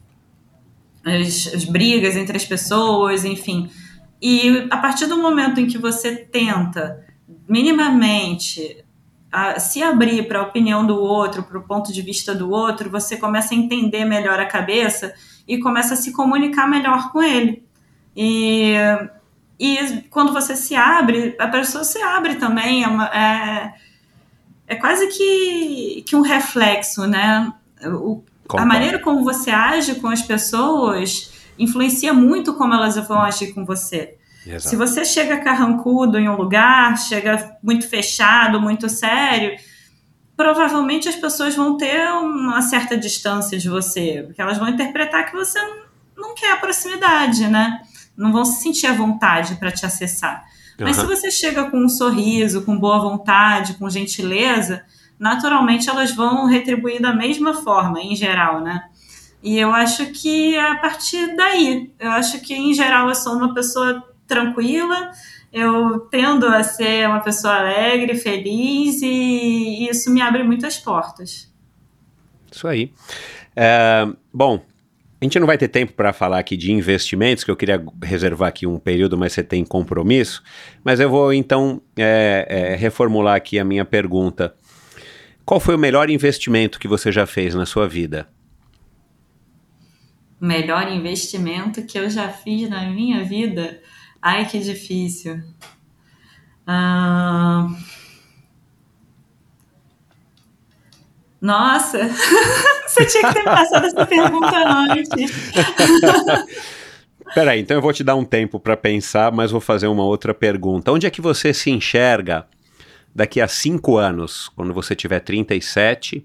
as, 1.05 1.55
as 1.55 1.65
brigas 1.65 2.17
entre 2.17 2.37
as 2.37 2.45
pessoas, 2.45 3.25
enfim. 3.25 3.71
E 4.21 4.67
a 4.71 4.77
partir 4.77 5.07
do 5.07 5.19
momento 5.19 5.61
em 5.61 5.67
que 5.67 5.77
você 5.77 6.17
tenta 6.17 7.05
minimamente 7.53 8.83
a, 9.31 9.61
se 9.61 9.83
abrir 9.83 10.27
para 10.27 10.39
a 10.39 10.43
opinião 10.43 10.87
do 10.87 10.97
outro, 10.99 11.43
para 11.43 11.59
o 11.59 11.63
ponto 11.63 11.93
de 11.93 12.01
vista 12.01 12.35
do 12.35 12.51
outro, 12.51 12.89
você 12.89 13.19
começa 13.19 13.53
a 13.53 13.57
entender 13.57 14.07
melhor 14.07 14.41
a 14.41 14.47
cabeça 14.47 15.13
e 15.47 15.59
começa 15.59 15.93
a 15.93 15.97
se 15.99 16.13
comunicar 16.13 16.67
melhor 16.67 17.13
com 17.13 17.23
ele. 17.23 17.63
E, 18.17 18.73
e 19.61 19.77
quando 20.09 20.33
você 20.33 20.57
se 20.57 20.75
abre, 20.75 21.37
a 21.39 21.47
pessoa 21.47 21.85
se 21.85 22.01
abre 22.01 22.37
também. 22.37 22.85
É, 22.85 22.89
uma, 22.89 23.07
é, 23.09 23.75
é 24.67 24.75
quase 24.77 25.09
que, 25.09 26.03
que 26.07 26.17
um 26.17 26.23
reflexo, 26.23 27.07
né? 27.07 27.53
O, 27.85 28.25
a 28.49 28.65
maneira 28.65 28.99
como 28.99 29.25
você 29.25 29.51
age 29.51 29.97
com 29.97 30.09
as 30.09 30.23
pessoas 30.23 31.33
influencia 31.59 32.15
muito 32.15 32.55
como 32.55 32.73
elas 32.73 32.97
vão 33.07 33.21
agir 33.21 33.53
com 33.53 33.63
você. 33.67 34.17
Exato. 34.47 34.69
Se 34.69 34.77
você 34.77 35.05
chega 35.05 35.39
carrancudo 35.39 36.19
em 36.19 36.29
um 36.29 36.37
lugar, 36.37 36.97
chega 36.99 37.57
muito 37.63 37.89
fechado, 37.89 38.61
muito 38.61 38.89
sério, 38.89 39.57
provavelmente 40.37 41.09
as 41.09 41.17
pessoas 41.17 41.55
vão 41.55 41.77
ter 41.77 42.09
uma 42.13 42.61
certa 42.63 42.97
distância 42.97 43.57
de 43.59 43.69
você, 43.69 44.25
porque 44.27 44.43
elas 44.43 44.59
vão 44.59 44.69
interpretar 44.69 45.31
que 45.31 45.37
você 45.37 45.59
não 46.17 46.35
quer 46.35 46.53
a 46.53 46.57
proximidade, 46.57 47.47
né? 47.47 47.81
Não 48.17 48.33
vão 48.33 48.45
se 48.45 48.63
sentir 48.63 48.87
à 48.87 48.93
vontade 48.93 49.55
para 49.57 49.71
te 49.71 49.87
acessar. 49.87 50.45
Uhum. 50.79 50.87
Mas 50.87 50.97
se 50.97 51.07
você 51.07 51.31
chega 51.31 51.71
com 51.71 51.79
um 51.79 51.89
sorriso, 51.89 52.65
com 52.65 52.77
boa 52.79 52.99
vontade, 52.99 53.75
com 53.75 53.89
gentileza, 53.89 54.85
naturalmente 55.19 55.89
elas 55.89 56.13
vão 56.13 56.47
retribuir 56.47 57.01
da 57.01 57.15
mesma 57.15 57.55
forma, 57.55 58.01
em 58.01 58.17
geral, 58.17 58.61
né? 58.61 58.83
E 59.43 59.59
eu 59.59 59.73
acho 59.73 60.07
que 60.07 60.55
é 60.55 60.71
a 60.71 60.77
partir 60.77 61.35
daí, 61.37 61.93
eu 61.99 62.11
acho 62.13 62.41
que 62.41 62.55
em 62.55 62.73
geral 62.73 63.09
eu 63.09 63.15
sou 63.15 63.35
uma 63.35 63.53
pessoa 63.53 64.12
tranquila, 64.33 65.11
eu 65.53 66.01
tendo 66.11 66.47
a 66.47 66.63
ser 66.63 67.07
uma 67.07 67.21
pessoa 67.21 67.55
alegre, 67.59 68.17
feliz 68.17 69.03
e 69.03 69.89
isso 69.91 70.11
me 70.11 70.23
abre 70.23 70.43
muitas 70.43 70.79
portas. 70.79 71.53
Isso 72.51 72.67
aí. 72.67 72.93
É, 73.55 74.07
bom, 74.33 74.65
a 75.21 75.25
gente 75.25 75.39
não 75.39 75.47
vai 75.47 75.59
ter 75.59 75.69
tempo 75.69 75.93
para 75.93 76.13
falar 76.13 76.39
aqui 76.39 76.57
de 76.57 76.73
investimentos, 76.73 77.45
que 77.45 77.51
eu 77.51 77.57
queria 77.57 77.83
reservar 78.03 78.49
aqui 78.49 78.67
um 78.67 78.79
período, 78.79 79.17
mas 79.19 79.33
você 79.33 79.43
tem 79.43 79.65
compromisso. 79.65 80.43
Mas 80.83 80.99
eu 80.99 81.11
vou 81.11 81.33
então 81.33 81.83
é, 81.97 82.47
é, 82.49 82.75
reformular 82.75 83.37
aqui 83.37 83.59
a 83.59 83.65
minha 83.65 83.85
pergunta. 83.85 84.55
Qual 85.45 85.61
foi 85.61 85.75
o 85.75 85.79
melhor 85.79 86.09
investimento 86.09 86.79
que 86.79 86.89
você 86.89 87.13
já 87.13 87.27
fez 87.27 87.55
na 87.55 87.67
sua 87.67 87.87
vida? 87.87 88.29
Melhor 90.41 90.91
investimento 90.91 91.83
que 91.85 91.99
eu 91.99 92.09
já 92.09 92.29
fiz 92.29 92.69
na 92.69 92.91
minha 92.91 93.23
vida? 93.23 93.81
Ai, 94.23 94.47
que 94.47 94.61
difícil. 94.61 95.43
Ah... 96.67 97.69
Nossa, 101.41 101.99
você 102.87 103.05
tinha 103.05 103.27
que 103.27 103.35
ter 103.35 103.43
passado 103.43 103.85
essa 103.85 104.07
pergunta 104.07 104.57
antes. 104.93 105.53
Peraí, 107.35 107.61
então 107.61 107.77
eu 107.77 107.83
vou 107.83 107.93
te 107.93 108.05
dar 108.05 108.15
um 108.15 108.25
tempo 108.25 108.61
para 108.61 108.77
pensar, 108.77 109.33
mas 109.33 109.51
vou 109.51 109.61
fazer 109.61 109.89
uma 109.89 110.05
outra 110.05 110.33
pergunta. 110.33 110.93
Onde 110.93 111.05
é 111.05 111.11
que 111.11 111.21
você 111.21 111.53
se 111.53 111.69
enxerga 111.69 112.47
daqui 113.13 113.41
a 113.41 113.49
cinco 113.49 113.97
anos, 113.97 114.49
quando 114.55 114.73
você 114.73 114.95
tiver 114.95 115.19
37 115.19 116.25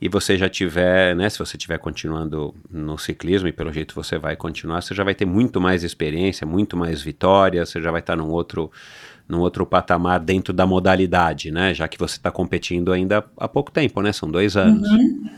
e 0.00 0.08
você 0.08 0.36
já 0.36 0.48
tiver, 0.48 1.16
né, 1.16 1.28
se 1.30 1.38
você 1.38 1.56
estiver 1.56 1.78
continuando 1.78 2.54
no 2.70 2.98
ciclismo, 2.98 3.48
e 3.48 3.52
pelo 3.52 3.72
jeito 3.72 3.94
você 3.94 4.18
vai 4.18 4.36
continuar, 4.36 4.82
você 4.82 4.94
já 4.94 5.02
vai 5.02 5.14
ter 5.14 5.24
muito 5.24 5.60
mais 5.60 5.82
experiência, 5.82 6.46
muito 6.46 6.76
mais 6.76 7.00
vitórias, 7.00 7.70
você 7.70 7.80
já 7.80 7.90
vai 7.90 8.00
estar 8.00 8.14
num 8.14 8.28
outro, 8.28 8.70
num 9.26 9.40
outro 9.40 9.64
patamar 9.64 10.20
dentro 10.20 10.52
da 10.52 10.66
modalidade, 10.66 11.50
né, 11.50 11.72
já 11.72 11.88
que 11.88 11.98
você 11.98 12.16
está 12.16 12.30
competindo 12.30 12.92
ainda 12.92 13.24
há 13.38 13.48
pouco 13.48 13.70
tempo, 13.70 14.02
né, 14.02 14.12
são 14.12 14.30
dois 14.30 14.56
anos. 14.56 14.86
Uhum. 14.88 15.30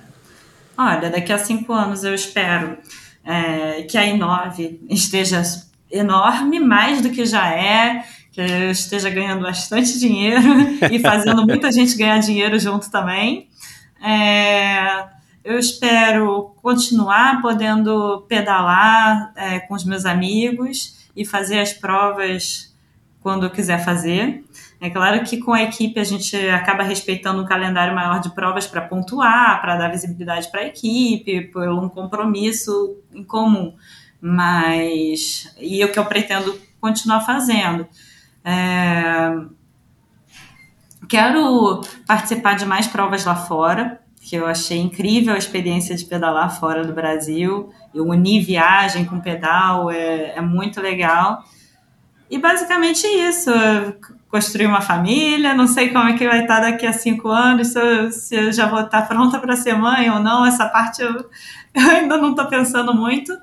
Olha, 0.76 1.08
daqui 1.10 1.32
a 1.32 1.38
cinco 1.38 1.72
anos 1.72 2.02
eu 2.02 2.14
espero 2.14 2.78
é, 3.24 3.82
que 3.82 3.96
a 3.96 4.02
I9 4.02 4.80
esteja 4.90 5.42
enorme, 5.90 6.58
mais 6.58 7.00
do 7.00 7.10
que 7.10 7.24
já 7.24 7.48
é, 7.50 8.04
que 8.32 8.40
eu 8.40 8.70
esteja 8.70 9.08
ganhando 9.10 9.42
bastante 9.42 9.98
dinheiro 9.98 10.42
e 10.90 10.98
fazendo 10.98 11.46
muita 11.46 11.70
gente 11.70 11.96
ganhar 11.96 12.18
dinheiro 12.18 12.58
junto 12.58 12.90
também. 12.90 13.48
É, 14.00 15.06
eu 15.44 15.58
espero 15.58 16.54
continuar 16.62 17.40
podendo 17.40 18.24
pedalar 18.28 19.32
é, 19.36 19.60
com 19.60 19.74
os 19.74 19.84
meus 19.84 20.04
amigos 20.04 21.08
e 21.16 21.24
fazer 21.24 21.58
as 21.58 21.72
provas 21.72 22.74
quando 23.20 23.46
eu 23.46 23.50
quiser 23.50 23.84
fazer. 23.84 24.44
É 24.80 24.88
claro 24.88 25.24
que 25.24 25.38
com 25.38 25.52
a 25.52 25.62
equipe 25.62 25.98
a 25.98 26.04
gente 26.04 26.36
acaba 26.50 26.82
respeitando 26.84 27.42
um 27.42 27.46
calendário 27.46 27.94
maior 27.94 28.20
de 28.20 28.30
provas 28.30 28.66
para 28.66 28.82
pontuar, 28.82 29.60
para 29.60 29.76
dar 29.76 29.88
visibilidade 29.88 30.48
para 30.50 30.60
a 30.60 30.66
equipe, 30.66 31.42
por 31.48 31.68
um 31.68 31.88
compromisso 31.88 32.96
em 33.12 33.24
comum. 33.24 33.74
Mas. 34.20 35.52
E 35.58 35.84
o 35.84 35.90
que 35.90 35.98
eu 35.98 36.04
pretendo 36.04 36.58
continuar 36.80 37.22
fazendo. 37.22 37.86
É, 38.44 39.30
quero 41.08 41.80
participar 42.06 42.54
de 42.54 42.66
mais 42.66 42.86
provas 42.86 43.24
lá 43.24 43.34
fora, 43.34 44.00
que 44.20 44.36
eu 44.36 44.46
achei 44.46 44.78
incrível 44.78 45.34
a 45.34 45.38
experiência 45.38 45.96
de 45.96 46.04
pedalar 46.04 46.58
fora 46.60 46.84
do 46.84 46.92
Brasil. 46.92 47.70
Eu 47.94 48.06
uni 48.06 48.40
viagem 48.40 49.04
com 49.04 49.20
pedal, 49.20 49.90
é, 49.90 50.34
é 50.36 50.40
muito 50.40 50.80
legal. 50.80 51.42
E 52.30 52.38
basicamente 52.38 53.06
isso 53.06 53.50
construir 54.30 54.66
uma 54.66 54.82
família, 54.82 55.54
não 55.54 55.66
sei 55.66 55.88
como 55.88 56.08
é 56.08 56.12
que 56.12 56.28
vai 56.28 56.42
estar 56.42 56.60
daqui 56.60 56.86
a 56.86 56.92
cinco 56.92 57.28
anos, 57.28 57.68
se 57.68 57.80
eu, 57.80 58.10
se 58.10 58.34
eu 58.34 58.52
já 58.52 58.68
vou 58.68 58.80
estar 58.80 59.08
pronta 59.08 59.38
para 59.38 59.56
ser 59.56 59.74
mãe 59.74 60.10
ou 60.10 60.20
não, 60.20 60.44
essa 60.44 60.68
parte 60.68 61.00
eu, 61.00 61.14
eu 61.74 61.90
ainda 61.90 62.18
não 62.18 62.32
estou 62.32 62.46
pensando 62.46 62.92
muito, 62.92 63.34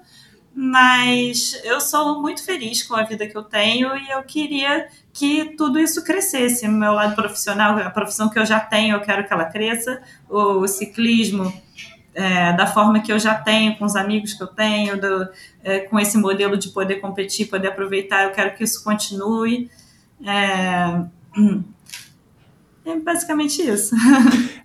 mas 0.54 1.60
eu 1.64 1.82
sou 1.82 2.22
muito 2.22 2.46
feliz 2.46 2.84
com 2.84 2.96
a 2.96 3.04
vida 3.04 3.28
que 3.28 3.36
eu 3.36 3.44
tenho 3.44 3.98
e 3.98 4.12
eu 4.12 4.22
queria 4.24 4.88
que 5.16 5.56
tudo 5.56 5.80
isso 5.80 6.04
crescesse, 6.04 6.68
meu 6.68 6.92
lado 6.92 7.16
profissional, 7.16 7.78
a 7.78 7.90
profissão 7.90 8.30
que 8.30 8.38
eu 8.38 8.46
já 8.46 8.60
tenho, 8.60 8.98
eu 8.98 9.00
quero 9.00 9.26
que 9.26 9.32
ela 9.32 9.46
cresça, 9.46 10.02
o, 10.30 10.68
ciclismo 10.68 11.54
é, 12.14 12.52
da 12.52 12.68
forma 12.68 13.00
que 13.00 13.14
eu 13.14 13.18
já 13.18 13.34
tenho, 13.34 13.78
com 13.78 13.86
os 13.86 13.96
amigos 13.96 14.34
que 14.34 14.44
eu 14.44 14.48
tenho, 14.48 15.00
do, 15.00 15.30
é, 15.64 15.80
com 15.80 15.98
esse 15.98 16.18
modelo 16.18 16.58
de 16.58 16.68
poder 16.68 16.96
competir, 16.96 17.48
poder 17.48 17.70
aproveitar, 17.70 18.26
eu 18.26 18.32
quero 18.32 18.56
que 18.58 18.66
isso 18.66 18.84
continue. 18.84 19.72
É, 20.22 21.06
é 22.86 23.00
basicamente 23.00 23.62
isso. 23.62 23.96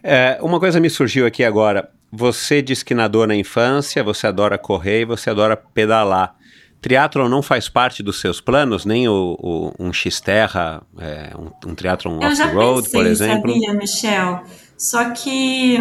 É, 0.03 0.39
uma 0.41 0.59
coisa 0.59 0.81
me 0.81 0.89
surgiu 0.89 1.27
aqui 1.27 1.45
agora. 1.45 1.91
Você 2.11 2.63
disse 2.63 2.83
que 2.83 2.95
nadou 2.95 3.27
na 3.27 3.37
infância, 3.37 4.03
você 4.03 4.27
adora 4.27 4.57
correr 4.57 5.03
e 5.03 5.05
você 5.05 5.29
adora 5.29 5.59
pedalar. 5.59 6.35
Triatlon 6.81 7.29
não 7.29 7.43
faz 7.43 7.69
parte 7.69 8.03
dos 8.03 8.21
seus 8.21 8.41
planos, 8.41 8.85
nem 8.85 9.09
o, 9.09 9.37
o 9.39 9.75
um 9.79 9.93
X-Terra, 9.93 10.83
é, 10.99 11.31
um, 11.37 11.71
um 11.71 11.75
triatlon 11.75 12.19
off-road, 12.19 12.89
por 12.89 13.07
exemplo? 13.07 13.51
Eu 13.51 13.55
já 13.55 13.61
sabia, 13.61 13.75
Michel. 13.75 14.43
Só 14.79 15.11
que 15.11 15.79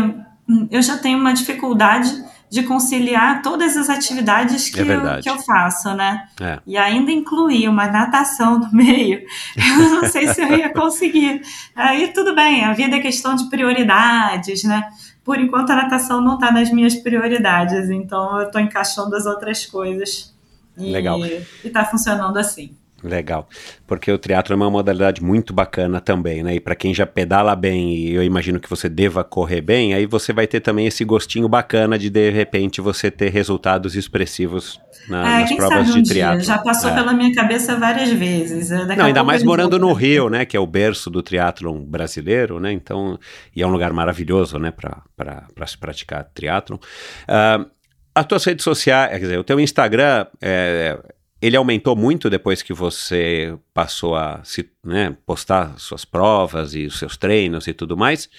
hum, 0.47 0.67
eu 0.69 0.81
já 0.81 0.97
tenho 0.97 1.17
uma 1.17 1.33
dificuldade 1.33 2.11
de 2.49 2.63
conciliar 2.63 3.41
todas 3.41 3.77
as 3.77 3.89
atividades 3.89 4.69
que, 4.69 4.81
é 4.81 4.95
eu, 4.95 5.21
que 5.21 5.29
eu 5.29 5.37
faço, 5.37 5.93
né? 5.93 6.27
É. 6.41 6.59
E 6.65 6.77
ainda 6.77 7.11
incluir 7.11 7.69
uma 7.69 7.87
natação 7.87 8.57
no 8.59 8.71
meio, 8.73 9.21
eu 9.55 9.89
não 9.89 10.05
sei 10.05 10.27
se 10.27 10.41
eu 10.41 10.57
ia 10.57 10.73
conseguir. 10.73 11.41
Aí 11.75 12.07
tudo 12.11 12.33
bem, 12.33 12.65
a 12.65 12.73
vida 12.73 12.97
é 12.97 12.99
questão 12.99 13.35
de 13.35 13.49
prioridades, 13.49 14.63
né? 14.63 14.89
Por 15.23 15.39
enquanto 15.39 15.69
a 15.69 15.75
natação 15.75 16.21
não 16.21 16.33
está 16.33 16.51
nas 16.51 16.71
minhas 16.71 16.95
prioridades, 16.95 17.89
então 17.89 18.39
eu 18.41 18.47
estou 18.47 18.59
encaixando 18.59 19.15
as 19.15 19.27
outras 19.27 19.65
coisas. 19.65 20.33
E, 20.79 20.91
Legal. 20.91 21.19
E 21.25 21.45
está 21.63 21.85
funcionando 21.85 22.37
assim. 22.37 22.75
Legal, 23.03 23.47
porque 23.87 24.11
o 24.11 24.17
triatlo 24.17 24.53
é 24.53 24.55
uma 24.55 24.69
modalidade 24.69 25.23
muito 25.23 25.53
bacana 25.53 26.01
também, 26.01 26.43
né? 26.43 26.55
E 26.55 26.59
para 26.59 26.75
quem 26.75 26.93
já 26.93 27.05
pedala 27.05 27.55
bem, 27.55 27.93
e 27.95 28.13
eu 28.13 28.23
imagino 28.23 28.59
que 28.59 28.69
você 28.69 28.89
deva 28.89 29.23
correr 29.23 29.61
bem, 29.61 29.93
aí 29.93 30.05
você 30.05 30.33
vai 30.33 30.45
ter 30.45 30.59
também 30.59 30.85
esse 30.85 31.05
gostinho 31.05 31.47
bacana 31.47 31.97
de 31.97 32.09
de 32.09 32.29
repente 32.29 32.81
você 32.81 33.09
ter 33.09 33.29
resultados 33.29 33.95
expressivos 33.95 34.79
na, 35.07 35.39
é, 35.39 35.41
nas 35.41 35.55
provas 35.55 35.93
de 35.93 36.03
triatlo. 36.03 36.41
Já 36.41 36.57
passou 36.57 36.89
é. 36.89 36.95
pela 36.95 37.13
minha 37.13 37.33
cabeça 37.33 37.77
várias 37.77 38.11
vezes. 38.11 38.69
Daqui 38.69 38.97
Não, 38.97 39.05
ainda 39.05 39.23
mais 39.23 39.43
morando 39.43 39.79
no 39.79 39.93
Rio, 39.93 40.29
né? 40.29 40.45
Que 40.45 40.57
é 40.57 40.59
o 40.59 40.67
berço 40.67 41.09
do 41.09 41.23
triatlon 41.23 41.79
brasileiro, 41.79 42.59
né? 42.59 42.71
Então, 42.71 43.17
e 43.55 43.61
é 43.61 43.67
um 43.67 43.71
lugar 43.71 43.93
maravilhoso, 43.93 44.59
né? 44.59 44.71
Para 44.71 45.67
se 45.67 45.77
praticar 45.77 46.25
triatlon. 46.33 46.77
Uh, 46.77 47.78
as 48.19 48.25
tuas 48.25 48.43
redes 48.43 48.63
sociais, 48.63 49.11
quer 49.11 49.19
dizer, 49.19 49.39
o 49.39 49.43
teu 49.43 49.59
Instagram 49.59 50.25
é, 50.41 50.99
ele 51.41 51.55
aumentou 51.55 51.95
muito 51.95 52.29
depois 52.29 52.61
que 52.61 52.73
você 52.73 53.55
passou 53.73 54.15
a 54.15 54.41
se, 54.43 54.69
né, 54.83 55.15
postar 55.25 55.79
suas 55.79 56.03
provas 56.03 56.75
e 56.75 56.85
os 56.85 56.99
seus 56.99 57.15
treinos 57.15 57.67
e 57.67 57.73
tudo 57.73 57.95
mais, 57.95 58.29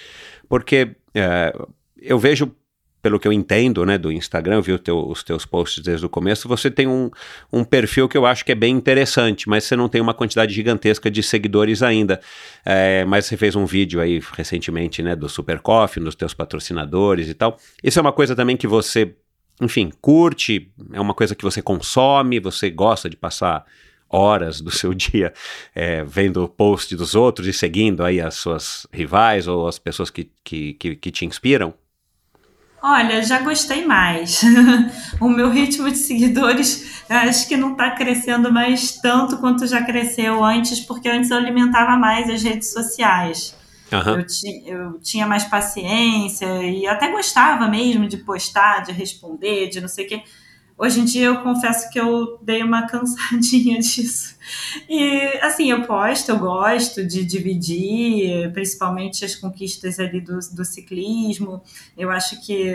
porque 0.48 0.90
é, 1.14 1.52
eu 1.96 2.18
vejo, 2.18 2.54
pelo 3.00 3.18
que 3.18 3.26
eu 3.26 3.32
entendo 3.32 3.86
né, 3.86 3.96
do 3.96 4.12
Instagram, 4.12 4.56
eu 4.56 4.62
vi 4.62 4.78
teu, 4.78 4.98
os 5.08 5.22
teus 5.22 5.46
posts 5.46 5.82
desde 5.82 6.04
o 6.04 6.10
começo, 6.10 6.46
você 6.46 6.70
tem 6.70 6.86
um, 6.86 7.10
um 7.50 7.64
perfil 7.64 8.06
que 8.06 8.18
eu 8.18 8.26
acho 8.26 8.44
que 8.44 8.52
é 8.52 8.54
bem 8.54 8.76
interessante, 8.76 9.48
mas 9.48 9.64
você 9.64 9.74
não 9.74 9.88
tem 9.88 10.02
uma 10.02 10.12
quantidade 10.12 10.52
gigantesca 10.52 11.10
de 11.10 11.22
seguidores 11.22 11.82
ainda. 11.82 12.20
É, 12.62 13.06
mas 13.06 13.24
você 13.24 13.36
fez 13.38 13.56
um 13.56 13.64
vídeo 13.64 13.98
aí 13.98 14.20
recentemente 14.36 15.02
né, 15.02 15.16
do 15.16 15.26
Super 15.26 15.60
Coffee, 15.60 16.04
dos 16.04 16.14
teus 16.14 16.34
patrocinadores 16.34 17.30
e 17.30 17.34
tal. 17.34 17.56
Isso 17.82 17.98
é 17.98 18.02
uma 18.02 18.12
coisa 18.12 18.36
também 18.36 18.58
que 18.58 18.66
você 18.66 19.14
enfim, 19.60 19.90
curte, 20.00 20.72
é 20.92 21.00
uma 21.00 21.14
coisa 21.14 21.34
que 21.34 21.44
você 21.44 21.60
consome, 21.60 22.40
você 22.40 22.70
gosta 22.70 23.08
de 23.08 23.16
passar 23.16 23.64
horas 24.08 24.60
do 24.60 24.70
seu 24.70 24.92
dia 24.94 25.32
é, 25.74 26.02
vendo 26.02 26.42
o 26.42 26.48
post 26.48 26.94
dos 26.96 27.14
outros 27.14 27.46
e 27.46 27.52
seguindo 27.52 28.04
aí 28.04 28.20
as 28.20 28.34
suas 28.34 28.86
rivais 28.92 29.46
ou 29.46 29.68
as 29.68 29.78
pessoas 29.78 30.10
que, 30.10 30.30
que, 30.42 30.74
que, 30.74 30.96
que 30.96 31.10
te 31.10 31.24
inspiram? 31.24 31.74
Olha, 32.82 33.22
já 33.22 33.40
gostei 33.40 33.84
mais. 33.84 34.40
o 35.20 35.28
meu 35.28 35.50
ritmo 35.50 35.90
de 35.90 35.98
seguidores 35.98 37.04
acho 37.10 37.46
que 37.46 37.56
não 37.56 37.72
está 37.72 37.90
crescendo 37.90 38.50
mais 38.50 38.92
tanto 38.92 39.36
quanto 39.36 39.66
já 39.66 39.82
cresceu 39.84 40.42
antes, 40.42 40.80
porque 40.80 41.08
antes 41.08 41.30
eu 41.30 41.36
alimentava 41.36 41.98
mais 41.98 42.30
as 42.30 42.42
redes 42.42 42.72
sociais. 42.72 43.54
Uhum. 43.92 44.20
Eu, 44.20 44.26
ti, 44.26 44.62
eu 44.66 45.00
tinha 45.00 45.26
mais 45.26 45.44
paciência 45.44 46.62
e 46.62 46.86
até 46.86 47.10
gostava 47.10 47.68
mesmo 47.68 48.08
de 48.08 48.18
postar, 48.18 48.80
de 48.80 48.92
responder, 48.92 49.68
de 49.68 49.80
não 49.80 49.88
sei 49.88 50.06
o 50.06 50.08
quê. 50.08 50.22
Hoje 50.78 51.00
em 51.00 51.04
dia 51.04 51.26
eu 51.26 51.42
confesso 51.42 51.90
que 51.90 52.00
eu 52.00 52.38
dei 52.40 52.62
uma 52.62 52.86
cansadinha 52.88 53.78
disso. 53.78 54.34
E 54.88 55.38
assim, 55.42 55.70
eu 55.70 55.82
posto, 55.82 56.30
eu 56.30 56.38
gosto 56.38 57.04
de 57.04 57.22
dividir, 57.22 58.50
principalmente 58.52 59.24
as 59.24 59.34
conquistas 59.34 59.98
ali 59.98 60.22
do, 60.22 60.38
do 60.54 60.64
ciclismo. 60.64 61.62
Eu 61.98 62.10
acho 62.10 62.40
que 62.46 62.74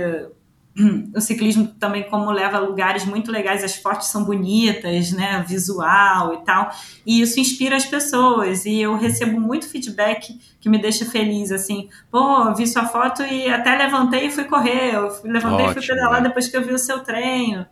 o 1.16 1.22
ciclismo 1.22 1.68
também 1.80 2.04
como 2.04 2.30
leva 2.32 2.58
a 2.58 2.60
lugares 2.60 3.06
muito 3.06 3.32
legais, 3.32 3.64
as 3.64 3.76
fotos 3.76 4.08
são 4.08 4.26
bonitas, 4.26 5.12
né, 5.14 5.44
visual 5.48 6.34
e 6.34 6.38
tal, 6.44 6.70
e 7.06 7.22
isso 7.22 7.40
inspira 7.40 7.78
as 7.78 7.86
pessoas, 7.86 8.66
e 8.66 8.82
eu 8.82 8.98
recebo 8.98 9.40
muito 9.40 9.70
feedback 9.70 10.38
que 10.60 10.70
me 10.70 10.78
deixa 10.78 11.06
feliz, 11.06 11.52
assim, 11.52 11.88
pô, 12.12 12.54
vi 12.54 12.68
sua 12.68 12.86
foto 12.86 13.24
e 13.24 13.48
até 13.48 13.76
levantei 13.76 14.28
e 14.28 14.32
fui 14.32 14.44
correr, 14.44 14.96
eu 14.96 15.04
levantei 15.24 15.66
Ótimo, 15.66 15.72
e 15.72 15.74
fui 15.74 15.96
pedalar 15.96 16.22
né? 16.22 16.28
depois 16.28 16.48
que 16.48 16.58
eu 16.58 16.66
vi 16.66 16.74
o 16.74 16.80
seu 16.80 17.00
treino, 17.00 17.66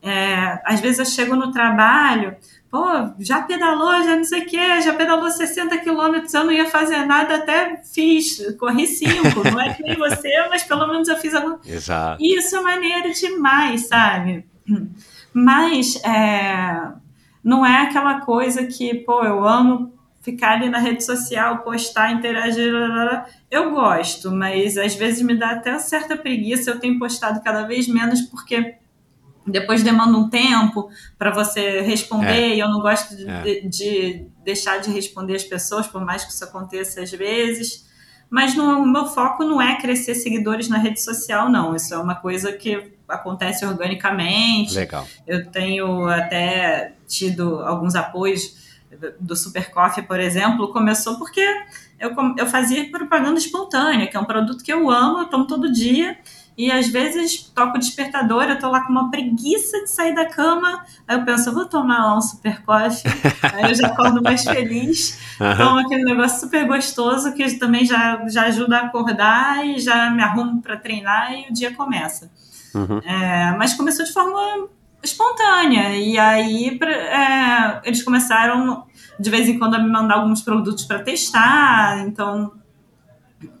é, 0.00 0.60
às 0.64 0.78
vezes 0.78 1.00
eu 1.00 1.04
chego 1.04 1.34
no 1.34 1.50
trabalho, 1.50 2.36
pô, 2.70 2.84
já 3.18 3.42
pedalou, 3.42 4.02
já 4.02 4.16
não 4.16 4.24
sei 4.24 4.42
o 4.42 4.46
quê, 4.46 4.80
já 4.80 4.92
pedalou 4.94 5.30
60 5.30 5.78
quilômetros, 5.78 6.34
eu 6.34 6.44
não 6.44 6.52
ia 6.52 6.68
fazer 6.68 7.04
nada, 7.06 7.36
até 7.36 7.82
fiz, 7.82 8.56
corri 8.58 8.86
5, 8.86 9.50
não 9.50 9.60
é 9.60 9.74
que 9.74 9.82
nem 9.82 9.96
você, 9.96 10.46
mas 10.48 10.62
pelo 10.62 10.86
menos 10.86 11.08
eu 11.08 11.16
fiz 11.16 11.34
algum... 11.34 11.58
Exato. 11.64 12.22
Isso 12.22 12.56
é 12.56 12.60
maneiro 12.60 13.12
demais, 13.12 13.86
sabe? 13.88 14.44
Mas 15.32 15.96
é, 16.04 16.92
não 17.42 17.64
é 17.64 17.82
aquela 17.82 18.20
coisa 18.20 18.66
que, 18.66 18.94
pô, 18.94 19.22
eu 19.22 19.46
amo 19.46 19.92
ficar 20.20 20.54
ali 20.54 20.68
na 20.68 20.78
rede 20.78 21.04
social, 21.04 21.58
postar, 21.58 22.10
interagir, 22.10 22.72
eu 23.48 23.70
gosto, 23.70 24.32
mas 24.32 24.76
às 24.76 24.96
vezes 24.96 25.22
me 25.22 25.36
dá 25.36 25.50
até 25.50 25.78
certa 25.78 26.16
preguiça, 26.16 26.70
eu 26.70 26.80
tenho 26.80 26.98
postado 26.98 27.40
cada 27.42 27.62
vez 27.62 27.86
menos 27.86 28.22
porque 28.22 28.74
depois 29.46 29.82
demanda 29.82 30.18
um 30.18 30.28
tempo 30.28 30.90
para 31.18 31.30
você 31.30 31.80
responder, 31.80 32.52
é. 32.52 32.56
e 32.56 32.60
eu 32.60 32.68
não 32.68 32.80
gosto 32.80 33.16
de, 33.16 33.28
é. 33.28 33.42
de, 33.42 33.68
de, 33.68 34.26
deixar 34.44 34.78
de 34.78 34.90
responder 34.90 35.36
as 35.36 35.44
pessoas, 35.44 35.86
por 35.86 36.04
mais 36.04 36.24
que 36.24 36.32
isso 36.32 36.44
aconteça 36.44 37.00
às 37.00 37.10
vezes. 37.10 37.86
Mas 38.28 38.56
o 38.56 38.84
meu 38.84 39.06
foco 39.06 39.44
não 39.44 39.62
é 39.62 39.80
crescer 39.80 40.16
seguidores 40.16 40.68
na 40.68 40.78
rede 40.78 41.00
social, 41.00 41.48
não. 41.48 41.76
Isso 41.76 41.94
é 41.94 41.98
uma 41.98 42.16
coisa 42.16 42.52
que 42.52 42.92
acontece 43.08 43.64
organicamente. 43.64 44.74
Legal. 44.74 45.06
Eu 45.24 45.46
tenho 45.46 46.08
até 46.08 46.94
tido 47.06 47.60
alguns 47.60 47.94
apoios 47.94 48.66
do 49.20 49.36
Super 49.36 49.70
Coffee, 49.70 50.02
por 50.02 50.18
exemplo, 50.18 50.72
começou 50.72 51.18
porque 51.18 51.44
eu, 52.00 52.10
eu 52.36 52.46
fazia 52.46 52.90
propaganda 52.90 53.38
espontânea, 53.38 54.06
que 54.06 54.16
é 54.16 54.20
um 54.20 54.24
produto 54.24 54.64
que 54.64 54.72
eu 54.72 54.90
amo, 54.90 55.20
eu 55.20 55.26
tomo 55.26 55.46
todo 55.46 55.70
dia 55.70 56.18
E 56.56 56.70
às 56.70 56.88
vezes 56.88 57.42
toco 57.54 57.76
o 57.76 57.78
despertador, 57.78 58.44
eu 58.44 58.58
tô 58.58 58.70
lá 58.70 58.80
com 58.80 58.90
uma 58.90 59.10
preguiça 59.10 59.82
de 59.82 59.90
sair 59.90 60.14
da 60.14 60.24
cama. 60.24 60.84
Aí 61.06 61.18
eu 61.18 61.24
penso, 61.24 61.50
eu 61.50 61.54
vou 61.54 61.66
tomar 61.66 62.04
lá 62.04 62.16
um 62.16 62.22
super 62.22 62.62
coffee. 62.62 63.10
aí 63.52 63.70
eu 63.70 63.74
já 63.74 63.88
acordo 63.88 64.22
mais 64.22 64.42
feliz. 64.42 65.20
Uhum. 65.38 65.56
Tomo 65.56 65.78
aquele 65.80 66.04
negócio 66.04 66.40
super 66.40 66.66
gostoso 66.66 67.34
que 67.34 67.58
também 67.58 67.84
já, 67.84 68.26
já 68.28 68.44
ajuda 68.44 68.78
a 68.78 68.86
acordar 68.86 69.66
e 69.66 69.78
já 69.78 70.10
me 70.10 70.22
arrumo 70.22 70.62
para 70.62 70.78
treinar 70.78 71.32
e 71.34 71.50
o 71.50 71.52
dia 71.52 71.74
começa. 71.74 72.30
Uhum. 72.74 72.98
É, 73.04 73.54
mas 73.58 73.74
começou 73.74 74.06
de 74.06 74.12
forma 74.12 74.68
espontânea. 75.02 75.94
E 75.94 76.18
aí 76.18 76.78
é, 76.82 77.80
eles 77.84 78.02
começaram 78.02 78.84
de 79.20 79.30
vez 79.30 79.46
em 79.46 79.58
quando 79.58 79.74
a 79.74 79.78
me 79.78 79.90
mandar 79.90 80.16
alguns 80.16 80.40
produtos 80.40 80.84
para 80.84 81.00
testar. 81.00 82.00
Então 82.06 82.52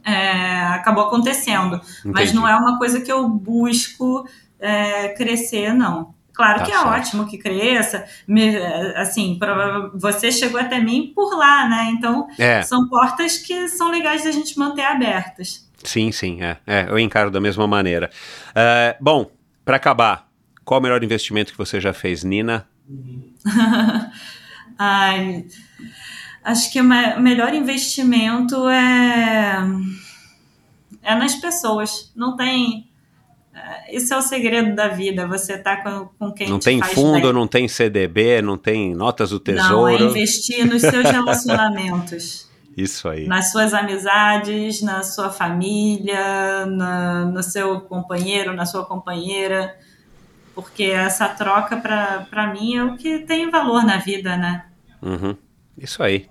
é, 0.04 0.66
acabou 0.68 1.04
acontecendo. 1.04 1.76
Entendi. 1.76 2.12
Mas 2.12 2.32
não 2.32 2.46
é 2.46 2.56
uma 2.56 2.78
coisa 2.78 3.00
que 3.00 3.10
eu 3.10 3.28
busco 3.28 4.28
é, 4.58 5.08
crescer, 5.08 5.72
não. 5.72 6.14
Claro 6.36 6.58
tá 6.58 6.64
que 6.66 6.72
é 6.72 6.74
certo. 6.74 6.88
ótimo 6.88 7.26
que 7.26 7.38
cresça. 7.38 8.04
Me, 8.28 8.56
assim, 8.94 9.38
pra, 9.38 9.90
você 9.94 10.30
chegou 10.30 10.60
até 10.60 10.78
mim 10.78 11.12
por 11.14 11.36
lá, 11.36 11.66
né? 11.66 11.90
Então, 11.96 12.28
é. 12.38 12.62
são 12.62 12.86
portas 12.88 13.38
que 13.38 13.68
são 13.68 13.90
legais 13.90 14.24
da 14.24 14.30
gente 14.30 14.58
manter 14.58 14.84
abertas. 14.84 15.66
Sim, 15.82 16.12
sim, 16.12 16.42
é. 16.42 16.58
é 16.66 16.86
eu 16.88 16.98
encaro 16.98 17.30
da 17.30 17.40
mesma 17.40 17.66
maneira. 17.66 18.10
Uh, 18.50 19.02
bom, 19.02 19.30
para 19.64 19.76
acabar, 19.76 20.28
qual 20.64 20.78
o 20.78 20.82
melhor 20.82 21.02
investimento 21.02 21.52
que 21.52 21.58
você 21.58 21.80
já 21.80 21.94
fez, 21.94 22.22
Nina? 22.22 22.68
Ai, 24.78 25.46
acho 26.46 26.72
que 26.72 26.80
o 26.80 26.84
melhor 26.84 27.52
investimento 27.52 28.68
é, 28.68 29.58
é 31.02 31.14
nas 31.16 31.34
pessoas. 31.34 32.12
Não 32.14 32.36
tem. 32.36 32.88
Isso 33.90 34.14
é 34.14 34.16
o 34.16 34.22
segredo 34.22 34.74
da 34.76 34.88
vida. 34.88 35.26
Você 35.26 35.58
tá 35.58 35.78
com, 35.78 36.08
com 36.18 36.32
quem 36.32 36.48
Não 36.48 36.60
tem 36.60 36.80
fundo, 36.80 37.20
bem. 37.20 37.32
não 37.32 37.48
tem 37.48 37.66
CDB, 37.66 38.40
não 38.42 38.56
tem 38.56 38.94
notas 38.94 39.30
do 39.30 39.40
tesouro. 39.40 39.98
Não, 39.98 40.06
é 40.06 40.10
investir 40.10 40.64
nos 40.64 40.82
seus 40.82 41.10
relacionamentos. 41.10 42.46
Isso 42.76 43.08
aí. 43.08 43.26
Nas 43.26 43.50
suas 43.50 43.72
amizades, 43.72 44.82
na 44.82 45.02
sua 45.02 45.30
família, 45.30 46.66
na, 46.66 47.24
no 47.24 47.42
seu 47.42 47.80
companheiro, 47.80 48.52
na 48.52 48.66
sua 48.66 48.84
companheira. 48.84 49.74
Porque 50.54 50.84
essa 50.84 51.26
troca, 51.28 51.76
para 51.76 52.52
mim, 52.52 52.76
é 52.76 52.84
o 52.84 52.96
que 52.96 53.20
tem 53.20 53.50
valor 53.50 53.82
na 53.84 53.96
vida, 53.96 54.36
né? 54.36 54.66
Uhum. 55.02 55.34
Isso 55.76 56.02
aí. 56.02 56.28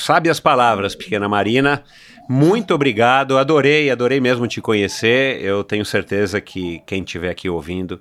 Sabe 0.00 0.30
as 0.30 0.40
palavras, 0.40 0.94
pequena 0.94 1.28
Marina. 1.28 1.84
Muito 2.26 2.72
obrigado, 2.72 3.36
adorei, 3.36 3.90
adorei 3.90 4.18
mesmo 4.18 4.46
te 4.46 4.60
conhecer. 4.60 5.42
Eu 5.42 5.62
tenho 5.62 5.84
certeza 5.84 6.40
que 6.40 6.80
quem 6.86 7.02
estiver 7.02 7.28
aqui 7.28 7.50
ouvindo 7.50 8.00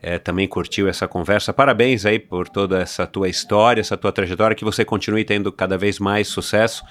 é, 0.00 0.18
também 0.18 0.46
curtiu 0.46 0.88
essa 0.88 1.08
conversa. 1.08 1.52
Parabéns 1.52 2.06
aí 2.06 2.18
por 2.18 2.48
toda 2.48 2.80
essa 2.80 3.04
tua 3.04 3.28
história, 3.28 3.80
essa 3.80 3.96
tua 3.96 4.12
trajetória, 4.12 4.54
que 4.54 4.64
você 4.64 4.84
continue 4.84 5.24
tendo 5.24 5.50
cada 5.50 5.76
vez 5.76 5.98
mais 5.98 6.28
sucesso. 6.28 6.84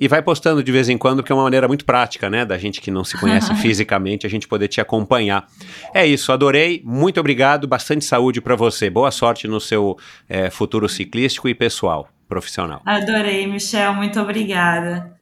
E 0.00 0.08
vai 0.08 0.22
postando 0.22 0.62
de 0.62 0.72
vez 0.72 0.88
em 0.88 0.96
quando, 0.96 1.22
que 1.22 1.30
é 1.30 1.34
uma 1.34 1.42
maneira 1.42 1.68
muito 1.68 1.84
prática, 1.84 2.30
né? 2.30 2.46
Da 2.46 2.56
gente 2.56 2.80
que 2.80 2.90
não 2.90 3.04
se 3.04 3.18
conhece 3.18 3.54
fisicamente, 3.60 4.26
a 4.26 4.30
gente 4.30 4.48
poder 4.48 4.68
te 4.68 4.80
acompanhar. 4.80 5.46
É 5.92 6.06
isso, 6.06 6.32
adorei, 6.32 6.80
muito 6.84 7.18
obrigado, 7.20 7.66
bastante 7.66 8.04
saúde 8.04 8.40
para 8.40 8.56
você. 8.56 8.88
Boa 8.88 9.10
sorte 9.10 9.46
no 9.46 9.60
seu 9.60 9.98
é, 10.28 10.48
futuro 10.48 10.88
ciclístico 10.88 11.48
e 11.48 11.54
pessoal 11.54 12.08
profissional. 12.28 12.82
Adorei, 12.84 13.46
Michel, 13.46 13.94
muito 13.94 14.20
obrigada. 14.20 15.18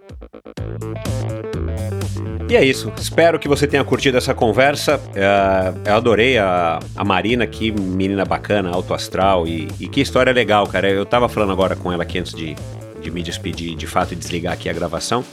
E 2.49 2.55
é 2.55 2.65
isso. 2.65 2.93
Espero 2.97 3.39
que 3.41 3.49
você 3.49 3.67
tenha 3.67 3.83
curtido 3.83 4.17
essa 4.17 4.33
conversa. 4.33 4.99
Uh, 4.99 5.89
eu 5.89 5.95
adorei 5.95 6.39
a, 6.39 6.79
a 6.95 7.05
Marina, 7.05 7.45
que 7.47 7.73
menina 7.73 8.25
bacana, 8.25 8.71
alto 8.71 8.95
astral 8.95 9.49
e, 9.49 9.67
e, 9.81 9.89
que 9.89 10.01
história 10.01 10.33
legal, 10.33 10.67
cara. 10.67 10.89
Eu 10.89 11.05
tava 11.05 11.29
falando 11.29 11.53
agora 11.53 11.75
com 11.75 11.93
ela 11.93 12.05
aqui 12.05 12.21
antes 12.21 12.33
de, 12.33 12.55
de 13.01 13.11
me 13.11 13.21
despedir, 13.23 13.75
de 13.75 13.87
fato, 13.87 14.13
e 14.13 14.17
desligar 14.17 14.53
aqui 14.53 14.69
a 14.69 14.73
gravação. 14.73 15.25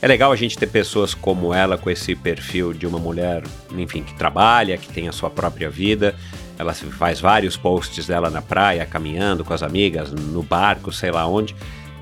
É 0.00 0.06
legal 0.06 0.30
a 0.30 0.36
gente 0.36 0.56
ter 0.56 0.68
pessoas 0.68 1.14
como 1.14 1.52
ela, 1.52 1.76
com 1.76 1.90
esse 1.90 2.14
perfil 2.14 2.72
de 2.72 2.86
uma 2.86 2.98
mulher, 2.98 3.42
enfim, 3.76 4.02
que 4.02 4.14
trabalha, 4.14 4.78
que 4.78 4.88
tem 4.88 5.08
a 5.08 5.12
sua 5.12 5.30
própria 5.30 5.68
vida, 5.68 6.14
ela 6.58 6.74
faz 6.74 7.20
vários 7.20 7.56
posts 7.56 8.06
dela 8.06 8.30
na 8.30 8.42
praia, 8.42 8.86
caminhando 8.86 9.44
com 9.44 9.52
as 9.52 9.62
amigas, 9.62 10.12
no 10.12 10.42
barco, 10.42 10.92
sei 10.92 11.10
lá 11.10 11.26
onde, 11.26 11.54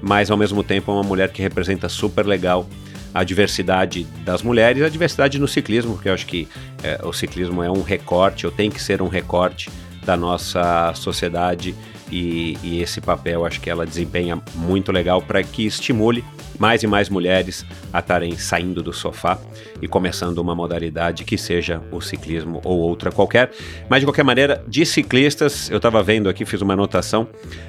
mas 0.03 0.31
ao 0.31 0.37
mesmo 0.37 0.63
tempo 0.63 0.91
é 0.91 0.95
uma 0.95 1.03
mulher 1.03 1.31
que 1.31 1.43
representa 1.43 1.89
super 1.89 2.27
legal 2.27 2.67
a 3.13 3.25
diversidade 3.25 4.05
das 4.25 4.43
mulheres, 4.43 4.83
a 4.83 4.89
diversidade 4.89 5.39
no 5.39 5.49
ciclismo, 5.49 5.95
porque 5.95 6.09
eu 6.09 6.15
acho 6.15 6.27
que 6.27 6.49
é, 6.83 7.01
o 7.03 7.13
ciclismo 7.13 7.63
é 7.63 7.71
um 7.71 7.83
recorte, 7.83 8.47
ou 8.47 8.53
tem 8.53 8.71
que 8.71 8.81
ser 8.81 9.03
um 9.03 9.09
recorte 9.09 9.69
da 10.05 10.17
nossa 10.17 10.93
sociedade. 10.95 11.75
E, 12.11 12.59
e 12.63 12.83
esse 12.83 13.01
papel 13.01 13.47
acho 13.47 13.61
que 13.61 13.71
ela 13.71 13.87
desempenha 13.87 14.41
muito 14.55 14.91
legal 14.91 15.23
para 15.23 15.43
que 15.43 15.65
estimule 15.65 16.25
mais 16.61 16.83
e 16.83 16.87
mais 16.87 17.09
mulheres 17.09 17.65
a 17.91 18.01
estarem 18.01 18.37
saindo 18.37 18.83
do 18.83 18.93
sofá 18.93 19.39
e 19.81 19.89
começando 19.89 20.37
uma 20.39 20.55
modalidade 20.55 21.25
que 21.25 21.39
seja 21.39 21.81
o 21.91 22.03
ciclismo 22.03 22.61
ou 22.63 22.79
outra 22.79 23.11
qualquer. 23.11 23.51
Mas 23.89 24.01
de 24.01 24.07
qualquer 24.07 24.25
maneira, 24.25 24.63
de 24.69 24.85
ciclistas, 24.85 25.71
eu 25.71 25.79
estava 25.79 26.03
vendo 26.03 26.29
aqui, 26.29 26.45
fiz 26.45 26.61
uma 26.61 26.75
anotação, 26.75 27.27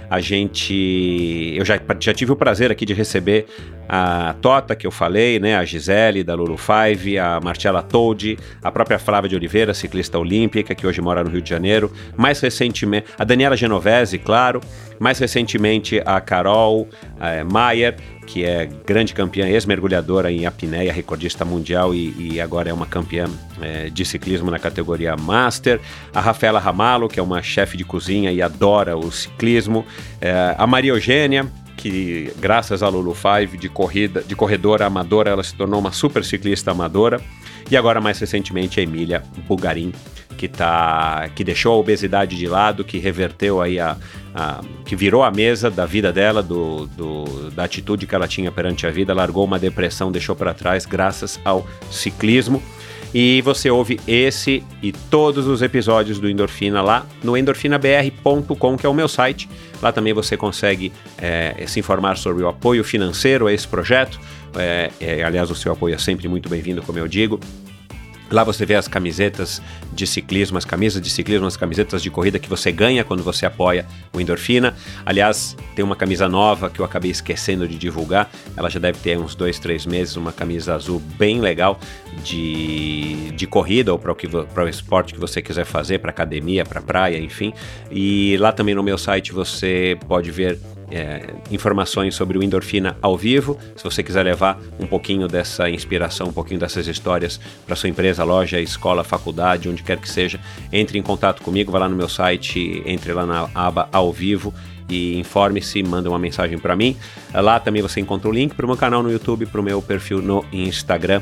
a 0.09 0.19
gente. 0.19 1.53
Eu 1.55 1.63
já, 1.63 1.79
já 2.01 2.13
tive 2.13 2.33
o 2.33 2.35
prazer 2.35 2.69
aqui 2.69 2.85
de 2.85 2.93
receber 2.93 3.45
a 3.87 4.35
Tota, 4.41 4.75
que 4.75 4.85
eu 4.85 4.91
falei, 4.91 5.39
né? 5.39 5.55
A 5.55 5.63
Gisele, 5.63 6.21
da 6.21 6.35
Lulu 6.35 6.57
Five, 6.57 7.17
a 7.17 7.39
Marcela 7.41 7.81
Toldi, 7.81 8.37
a 8.61 8.69
própria 8.69 8.99
Flávia 8.99 9.29
de 9.29 9.37
Oliveira, 9.37 9.73
ciclista 9.73 10.19
olímpica, 10.19 10.75
que 10.75 10.85
hoje 10.85 10.99
mora 10.99 11.23
no 11.23 11.29
Rio 11.29 11.41
de 11.41 11.49
Janeiro. 11.49 11.91
Mais 12.17 12.41
recentemente, 12.41 13.07
a 13.17 13.23
Daniela 13.23 13.55
Genovese, 13.55 14.17
claro. 14.17 14.59
Mais 15.01 15.17
recentemente, 15.17 15.99
a 16.05 16.21
Carol 16.21 16.87
a 17.19 17.43
Maier, 17.43 17.97
que 18.27 18.45
é 18.45 18.69
grande 18.85 19.15
campeã, 19.15 19.47
ex-mergulhadora 19.47 20.31
em 20.31 20.45
apneia, 20.45 20.93
recordista 20.93 21.43
mundial 21.43 21.91
e, 21.91 22.33
e 22.33 22.39
agora 22.39 22.69
é 22.69 22.73
uma 22.73 22.85
campeã 22.85 23.25
é, 23.59 23.89
de 23.89 24.05
ciclismo 24.05 24.51
na 24.51 24.59
categoria 24.59 25.17
Master. 25.17 25.81
A 26.13 26.21
Rafaela 26.21 26.59
Ramalo, 26.59 27.09
que 27.09 27.19
é 27.19 27.23
uma 27.23 27.41
chefe 27.41 27.75
de 27.77 27.83
cozinha 27.83 28.31
e 28.31 28.43
adora 28.43 28.95
o 28.95 29.11
ciclismo. 29.11 29.83
É, 30.21 30.53
a 30.55 30.67
Maria 30.67 30.91
Eugênia, 30.91 31.51
que 31.75 32.31
graças 32.39 32.83
à 32.83 32.87
Lulu 32.87 33.15
Five 33.15 33.57
de 33.57 33.69
corrida, 33.69 34.21
de 34.21 34.35
corredora 34.35 34.85
amadora, 34.85 35.31
ela 35.31 35.41
se 35.41 35.55
tornou 35.55 35.79
uma 35.79 35.91
super 35.91 36.23
ciclista 36.23 36.69
amadora. 36.69 37.19
E 37.71 37.75
agora 37.75 37.99
mais 37.99 38.19
recentemente 38.19 38.79
a 38.79 38.83
Emília 38.83 39.23
Bugarin, 39.47 39.93
que 40.41 40.47
tá 40.47 41.29
que 41.35 41.43
deixou 41.43 41.73
a 41.73 41.77
obesidade 41.77 42.35
de 42.35 42.47
lado, 42.47 42.83
que 42.83 42.97
reverteu 42.97 43.61
aí 43.61 43.79
a, 43.79 43.95
a, 44.33 44.61
que 44.83 44.95
virou 44.95 45.21
a 45.21 45.29
mesa 45.29 45.69
da 45.69 45.85
vida 45.85 46.11
dela, 46.11 46.41
do, 46.41 46.87
do, 46.87 47.51
da 47.51 47.65
atitude 47.65 48.07
que 48.07 48.15
ela 48.15 48.27
tinha 48.27 48.51
perante 48.51 48.87
a 48.87 48.89
vida, 48.89 49.13
largou 49.13 49.45
uma 49.45 49.59
depressão, 49.59 50.11
deixou 50.11 50.35
para 50.35 50.51
trás 50.51 50.83
graças 50.83 51.39
ao 51.45 51.67
ciclismo. 51.91 52.59
E 53.13 53.39
você 53.43 53.69
ouve 53.69 53.99
esse 54.07 54.63
e 54.81 54.91
todos 54.91 55.45
os 55.45 55.61
episódios 55.61 56.17
do 56.17 56.27
Endorfina 56.27 56.81
lá 56.81 57.05
no 57.23 57.37
endorfinabr.com, 57.37 58.77
que 58.77 58.85
é 58.85 58.89
o 58.89 58.93
meu 58.95 59.07
site. 59.07 59.47
Lá 59.79 59.91
também 59.91 60.11
você 60.11 60.35
consegue 60.35 60.91
é, 61.19 61.65
se 61.67 61.79
informar 61.79 62.17
sobre 62.17 62.41
o 62.41 62.47
apoio 62.47 62.83
financeiro 62.83 63.45
a 63.45 63.53
esse 63.53 63.67
projeto. 63.67 64.19
É, 64.55 64.89
é, 64.99 65.23
aliás, 65.23 65.51
o 65.51 65.55
seu 65.55 65.71
apoio 65.71 65.93
é 65.93 65.97
sempre 65.99 66.27
muito 66.27 66.49
bem-vindo, 66.49 66.81
como 66.81 66.97
eu 66.97 67.07
digo. 67.07 67.39
Lá 68.31 68.43
você 68.43 68.65
vê 68.65 68.75
as 68.75 68.87
camisetas 68.87 69.61
de 69.91 70.07
ciclismo, 70.07 70.57
as 70.57 70.63
camisas 70.63 71.01
de 71.01 71.09
ciclismo, 71.09 71.45
as 71.45 71.57
camisetas 71.57 72.01
de 72.01 72.09
corrida 72.09 72.39
que 72.39 72.47
você 72.47 72.71
ganha 72.71 73.03
quando 73.03 73.21
você 73.21 73.45
apoia 73.45 73.85
o 74.13 74.21
Endorfina. 74.21 74.75
Aliás, 75.05 75.55
tem 75.75 75.83
uma 75.83 75.95
camisa 75.95 76.29
nova 76.29 76.69
que 76.69 76.79
eu 76.79 76.85
acabei 76.85 77.11
esquecendo 77.11 77.67
de 77.67 77.77
divulgar. 77.77 78.31
Ela 78.55 78.69
já 78.69 78.79
deve 78.79 78.99
ter 78.99 79.17
uns 79.17 79.35
dois, 79.35 79.59
três 79.59 79.85
meses, 79.85 80.15
uma 80.15 80.31
camisa 80.31 80.75
azul 80.75 81.01
bem 81.17 81.41
legal 81.41 81.79
de, 82.23 83.31
de 83.31 83.45
corrida 83.45 83.91
ou 83.91 83.99
para 83.99 84.13
o, 84.13 84.63
o 84.63 84.69
esporte 84.69 85.13
que 85.13 85.19
você 85.19 85.41
quiser 85.41 85.65
fazer, 85.65 85.99
para 85.99 86.11
academia, 86.11 86.63
para 86.63 86.81
praia, 86.81 87.17
enfim. 87.17 87.53
E 87.91 88.37
lá 88.37 88.51
também 88.53 88.73
no 88.73 88.83
meu 88.83 88.97
site 88.97 89.33
você 89.33 89.97
pode 90.07 90.31
ver 90.31 90.57
é, 90.91 91.33
informações 91.49 92.13
sobre 92.13 92.37
o 92.37 92.43
Endorfina 92.43 92.97
ao 93.01 93.17
vivo. 93.17 93.57
Se 93.75 93.83
você 93.83 94.03
quiser 94.03 94.23
levar 94.23 94.59
um 94.79 94.85
pouquinho 94.85 95.27
dessa 95.27 95.69
inspiração, 95.69 96.27
um 96.27 96.33
pouquinho 96.33 96.59
dessas 96.59 96.87
histórias 96.87 97.39
para 97.65 97.75
sua 97.75 97.89
empresa, 97.89 98.23
loja, 98.23 98.59
escola, 98.59 99.03
faculdade, 99.03 99.69
onde 99.69 99.83
quer 99.83 99.97
que 99.97 100.09
seja, 100.09 100.39
entre 100.71 100.99
em 100.99 101.01
contato 101.01 101.41
comigo, 101.41 101.71
vá 101.71 101.79
lá 101.79 101.89
no 101.89 101.95
meu 101.95 102.09
site, 102.09 102.83
entre 102.85 103.13
lá 103.13 103.25
na 103.25 103.49
aba 103.55 103.87
ao 103.91 104.11
vivo 104.11 104.53
e 104.89 105.17
informe-se, 105.17 105.81
manda 105.81 106.09
uma 106.09 106.19
mensagem 106.19 106.59
para 106.59 106.75
mim. 106.75 106.97
Lá 107.33 107.59
também 107.59 107.81
você 107.81 108.01
encontra 108.01 108.29
o 108.29 108.31
link 108.31 108.53
para 108.53 108.65
o 108.65 108.67
meu 108.67 108.77
canal 108.77 109.01
no 109.01 109.11
YouTube, 109.11 109.45
para 109.45 109.61
o 109.61 109.63
meu 109.63 109.81
perfil 109.81 110.21
no 110.21 110.45
Instagram. 110.51 111.21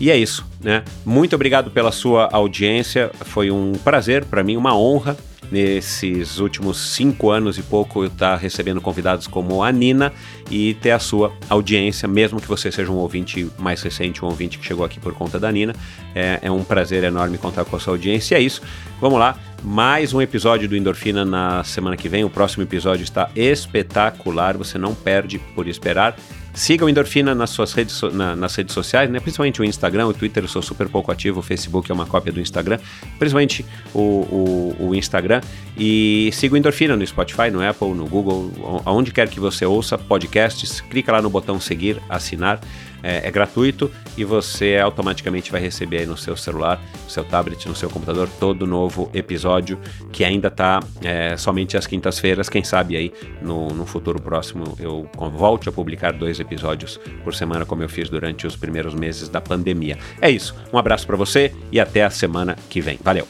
E 0.00 0.10
é 0.10 0.16
isso, 0.16 0.46
né? 0.62 0.82
Muito 1.04 1.36
obrigado 1.36 1.70
pela 1.70 1.92
sua 1.92 2.30
audiência. 2.32 3.10
Foi 3.26 3.50
um 3.50 3.72
prazer 3.84 4.24
para 4.24 4.42
mim, 4.42 4.56
uma 4.56 4.74
honra 4.74 5.16
nesses 5.50 6.38
últimos 6.38 6.78
cinco 6.94 7.30
anos 7.30 7.58
e 7.58 7.62
pouco 7.62 8.04
estar 8.04 8.32
tá 8.32 8.36
recebendo 8.36 8.80
convidados 8.80 9.26
como 9.26 9.62
a 9.62 9.72
Nina 9.72 10.12
e 10.50 10.74
ter 10.74 10.92
a 10.92 10.98
sua 10.98 11.32
audiência, 11.48 12.06
mesmo 12.08 12.40
que 12.40 12.46
você 12.46 12.70
seja 12.70 12.90
um 12.90 12.96
ouvinte 12.96 13.50
mais 13.58 13.82
recente, 13.82 14.24
um 14.24 14.28
ouvinte 14.28 14.58
que 14.58 14.66
chegou 14.66 14.84
aqui 14.84 15.00
por 15.00 15.14
conta 15.14 15.38
da 15.38 15.50
Nina. 15.50 15.74
É, 16.14 16.40
é 16.42 16.50
um 16.50 16.64
prazer 16.64 17.04
enorme 17.04 17.38
contar 17.38 17.64
com 17.64 17.76
a 17.76 17.80
sua 17.80 17.94
audiência. 17.94 18.34
E 18.34 18.38
é 18.38 18.40
isso. 18.40 18.62
Vamos 19.00 19.18
lá. 19.18 19.38
Mais 19.62 20.14
um 20.14 20.22
episódio 20.22 20.68
do 20.68 20.76
Endorfina 20.76 21.24
na 21.24 21.62
semana 21.64 21.96
que 21.96 22.08
vem. 22.08 22.24
O 22.24 22.30
próximo 22.30 22.62
episódio 22.62 23.02
está 23.04 23.30
espetacular. 23.36 24.56
Você 24.56 24.78
não 24.78 24.94
perde 24.94 25.38
por 25.54 25.68
esperar. 25.68 26.16
Siga 26.52 26.84
o 26.84 26.88
Endorfina 26.88 27.34
nas 27.34 27.50
suas 27.50 27.72
redes, 27.72 28.00
na, 28.12 28.34
nas 28.34 28.54
redes 28.54 28.74
sociais, 28.74 29.08
né? 29.08 29.20
principalmente 29.20 29.60
o 29.60 29.64
Instagram, 29.64 30.06
o 30.06 30.14
Twitter 30.14 30.44
eu 30.44 30.48
sou 30.48 30.60
super 30.60 30.88
pouco 30.88 31.12
ativo, 31.12 31.40
o 31.40 31.42
Facebook 31.42 31.90
é 31.90 31.94
uma 31.94 32.06
cópia 32.06 32.32
do 32.32 32.40
Instagram, 32.40 32.78
principalmente 33.18 33.64
o, 33.94 34.00
o, 34.00 34.76
o 34.88 34.94
Instagram. 34.94 35.40
E 35.78 36.30
siga 36.32 36.54
o 36.54 36.56
Endorfina 36.56 36.96
no 36.96 37.06
Spotify, 37.06 37.50
no 37.50 37.66
Apple, 37.66 37.90
no 37.90 38.06
Google, 38.06 38.82
aonde 38.84 39.12
quer 39.12 39.28
que 39.28 39.38
você 39.38 39.64
ouça 39.64 39.96
podcasts, 39.96 40.80
clica 40.80 41.12
lá 41.12 41.22
no 41.22 41.30
botão 41.30 41.60
seguir, 41.60 42.00
assinar 42.08 42.60
é, 43.02 43.26
é, 43.26 43.30
gratuito 43.30 43.90
e 44.16 44.24
você 44.24 44.76
automaticamente 44.76 45.50
vai 45.50 45.60
receber 45.60 45.98
aí 45.98 46.06
no 46.06 46.16
seu 46.16 46.36
celular, 46.36 46.80
no 47.04 47.10
seu 47.10 47.24
tablet, 47.24 47.68
no 47.68 47.74
seu 47.74 47.88
computador 47.88 48.28
todo 48.38 48.66
novo 48.66 49.10
episódio 49.14 49.78
que 50.12 50.24
ainda 50.24 50.48
está 50.48 50.80
é, 51.02 51.36
somente 51.36 51.76
às 51.76 51.86
quintas-feiras. 51.86 52.48
Quem 52.48 52.64
sabe 52.64 52.96
aí 52.96 53.12
no, 53.40 53.68
no 53.68 53.86
futuro 53.86 54.20
próximo 54.20 54.76
eu 54.78 55.08
volte 55.32 55.68
a 55.68 55.72
publicar 55.72 56.12
dois 56.12 56.40
episódios 56.40 56.98
por 57.24 57.34
semana, 57.34 57.64
como 57.64 57.82
eu 57.82 57.88
fiz 57.88 58.08
durante 58.08 58.46
os 58.46 58.56
primeiros 58.56 58.94
meses 58.94 59.28
da 59.28 59.40
pandemia. 59.40 59.98
É 60.20 60.30
isso. 60.30 60.54
Um 60.72 60.78
abraço 60.78 61.06
para 61.06 61.16
você 61.16 61.54
e 61.70 61.80
até 61.80 62.04
a 62.04 62.10
semana 62.10 62.56
que 62.68 62.80
vem. 62.80 62.98
Valeu! 63.02 63.26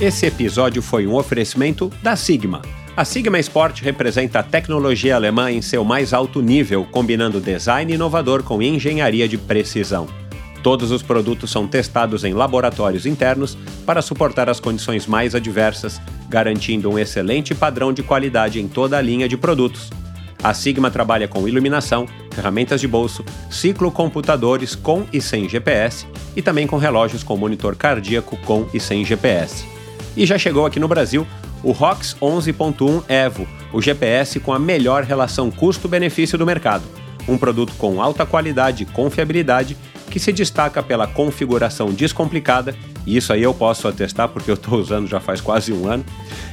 Esse 0.00 0.26
episódio 0.26 0.82
foi 0.82 1.06
um 1.06 1.14
oferecimento 1.14 1.88
da 2.02 2.16
Sigma. 2.16 2.81
A 2.94 3.06
Sigma 3.06 3.38
Sport 3.38 3.80
representa 3.80 4.40
a 4.40 4.42
tecnologia 4.42 5.16
alemã 5.16 5.50
em 5.50 5.62
seu 5.62 5.82
mais 5.82 6.12
alto 6.12 6.42
nível, 6.42 6.86
combinando 6.90 7.40
design 7.40 7.90
inovador 7.90 8.42
com 8.42 8.60
engenharia 8.60 9.26
de 9.26 9.38
precisão. 9.38 10.06
Todos 10.62 10.90
os 10.90 11.02
produtos 11.02 11.50
são 11.50 11.66
testados 11.66 12.22
em 12.22 12.34
laboratórios 12.34 13.06
internos 13.06 13.56
para 13.86 14.02
suportar 14.02 14.50
as 14.50 14.60
condições 14.60 15.06
mais 15.06 15.34
adversas, 15.34 16.02
garantindo 16.28 16.90
um 16.90 16.98
excelente 16.98 17.54
padrão 17.54 17.94
de 17.94 18.02
qualidade 18.02 18.60
em 18.60 18.68
toda 18.68 18.98
a 18.98 19.00
linha 19.00 19.26
de 19.26 19.38
produtos. 19.38 19.88
A 20.42 20.52
Sigma 20.52 20.90
trabalha 20.90 21.26
com 21.26 21.48
iluminação, 21.48 22.06
ferramentas 22.30 22.78
de 22.78 22.86
bolso, 22.86 23.24
ciclocomputadores 23.50 24.74
com 24.74 25.06
e 25.10 25.20
sem 25.20 25.48
GPS 25.48 26.06
e 26.36 26.42
também 26.42 26.66
com 26.66 26.76
relógios 26.76 27.22
com 27.22 27.38
monitor 27.38 27.74
cardíaco 27.74 28.36
com 28.44 28.66
e 28.74 28.78
sem 28.78 29.02
GPS. 29.02 29.64
E 30.16 30.26
já 30.26 30.36
chegou 30.36 30.66
aqui 30.66 30.78
no 30.78 30.88
Brasil 30.88 31.26
o 31.62 31.72
ROX 31.72 32.16
11.1 32.20 33.04
Evo, 33.08 33.46
o 33.72 33.80
GPS 33.80 34.40
com 34.40 34.52
a 34.52 34.58
melhor 34.58 35.04
relação 35.04 35.50
custo-benefício 35.50 36.36
do 36.36 36.44
mercado. 36.44 36.82
Um 37.28 37.38
produto 37.38 37.72
com 37.78 38.02
alta 38.02 38.26
qualidade 38.26 38.82
e 38.82 38.86
confiabilidade 38.86 39.76
que 40.10 40.18
se 40.18 40.32
destaca 40.32 40.82
pela 40.82 41.06
configuração 41.06 41.90
descomplicada, 41.90 42.76
e 43.06 43.16
isso 43.16 43.32
aí 43.32 43.42
eu 43.42 43.54
posso 43.54 43.88
atestar 43.88 44.28
porque 44.28 44.50
eu 44.50 44.54
estou 44.54 44.76
usando 44.80 45.08
já 45.08 45.20
faz 45.20 45.40
quase 45.40 45.72
um 45.72 45.88
ano. 45.88 46.04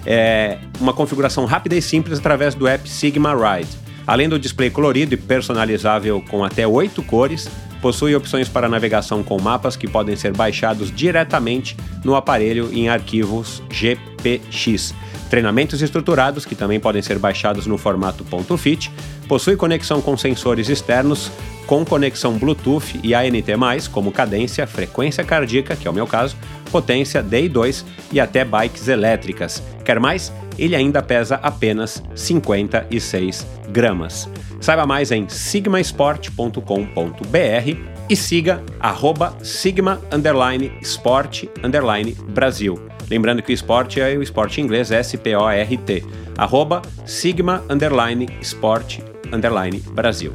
É 0.06 0.60
uma 0.80 0.94
configuração 0.94 1.46
rápida 1.46 1.76
e 1.76 1.82
simples 1.82 2.20
através 2.20 2.56
do 2.56 2.68
app 2.68 2.90
Sigma 2.90 3.34
Ride. 3.34 3.70
Além 4.08 4.30
do 4.30 4.40
display 4.40 4.70
colorido 4.70 5.14
e 5.14 5.18
personalizável 5.18 6.24
com 6.30 6.44
até 6.44 6.66
oito 6.66 7.04
cores, 7.04 7.50
possui 7.82 8.16
opções 8.16 8.48
para 8.48 8.70
navegação 8.70 9.24
com 9.24 9.42
mapas 9.42 9.76
que 9.76 9.88
podem 9.88 10.16
ser 10.16 10.34
baixados 10.34 10.92
diretamente 10.92 11.76
no 12.04 12.16
aparelho 12.16 12.70
em 12.74 12.90
arquivos 12.90 13.62
GPX. 13.70 14.94
Treinamentos 15.30 15.82
estruturados, 15.82 16.46
que 16.46 16.56
também 16.56 16.80
podem 16.80 17.02
ser 17.02 17.20
baixados 17.20 17.68
no 17.68 17.78
formato 17.78 18.26
.fit, 18.58 18.92
possui 19.28 19.56
conexão 19.56 20.02
com 20.02 20.18
sensores 20.18 20.70
externos, 20.70 21.32
com 21.68 21.86
conexão 21.86 22.36
Bluetooth 22.38 23.00
e 23.04 23.14
ANT+, 23.14 23.44
como 23.92 24.12
cadência, 24.12 24.66
frequência 24.66 25.24
cardíaca, 25.24 25.76
que 25.76 25.88
é 25.88 25.92
o 25.92 25.94
meu 25.94 26.08
caso, 26.08 26.36
potência 26.70 27.24
DI2 27.24 27.84
e 28.12 28.20
até 28.20 28.46
bikes 28.46 28.88
elétricas. 28.88 29.64
Quer 29.84 30.00
mais? 30.00 30.32
Ele 30.58 30.76
ainda 30.76 31.02
pesa 31.02 31.40
apenas 31.42 32.04
56 32.16 33.46
gramas. 33.70 34.30
Saiba 34.60 34.86
mais 34.86 35.12
em 35.12 35.28
sigmasport.com.br 35.30 37.78
e 38.10 38.16
siga 38.16 38.62
arroba 38.80 39.36
sigma 39.42 40.02
underline 40.12 40.72
sport 40.82 41.46
underline 41.64 42.16
Brasil. 42.30 42.80
Lembrando 43.10 43.42
que 43.42 43.52
o 43.52 43.54
esporte 43.54 44.02
é 44.02 44.18
o 44.18 44.22
esporte 44.22 44.60
em 44.60 44.64
inglês 44.64 44.92
S-P-O-R-T. 44.92 46.04
Arroba 46.38 46.82
sigma 47.06 47.64
underline 47.70 48.28
sport 48.42 49.00
underline 49.32 49.80
Brasil. 49.94 50.34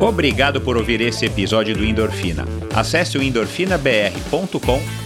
Obrigado 0.00 0.60
por 0.60 0.76
ouvir 0.76 1.00
esse 1.00 1.24
episódio 1.24 1.74
do 1.74 1.84
Endorfina. 1.84 2.44
Acesse 2.74 3.16
o 3.16 3.22
endorfinabr.com 3.22 5.05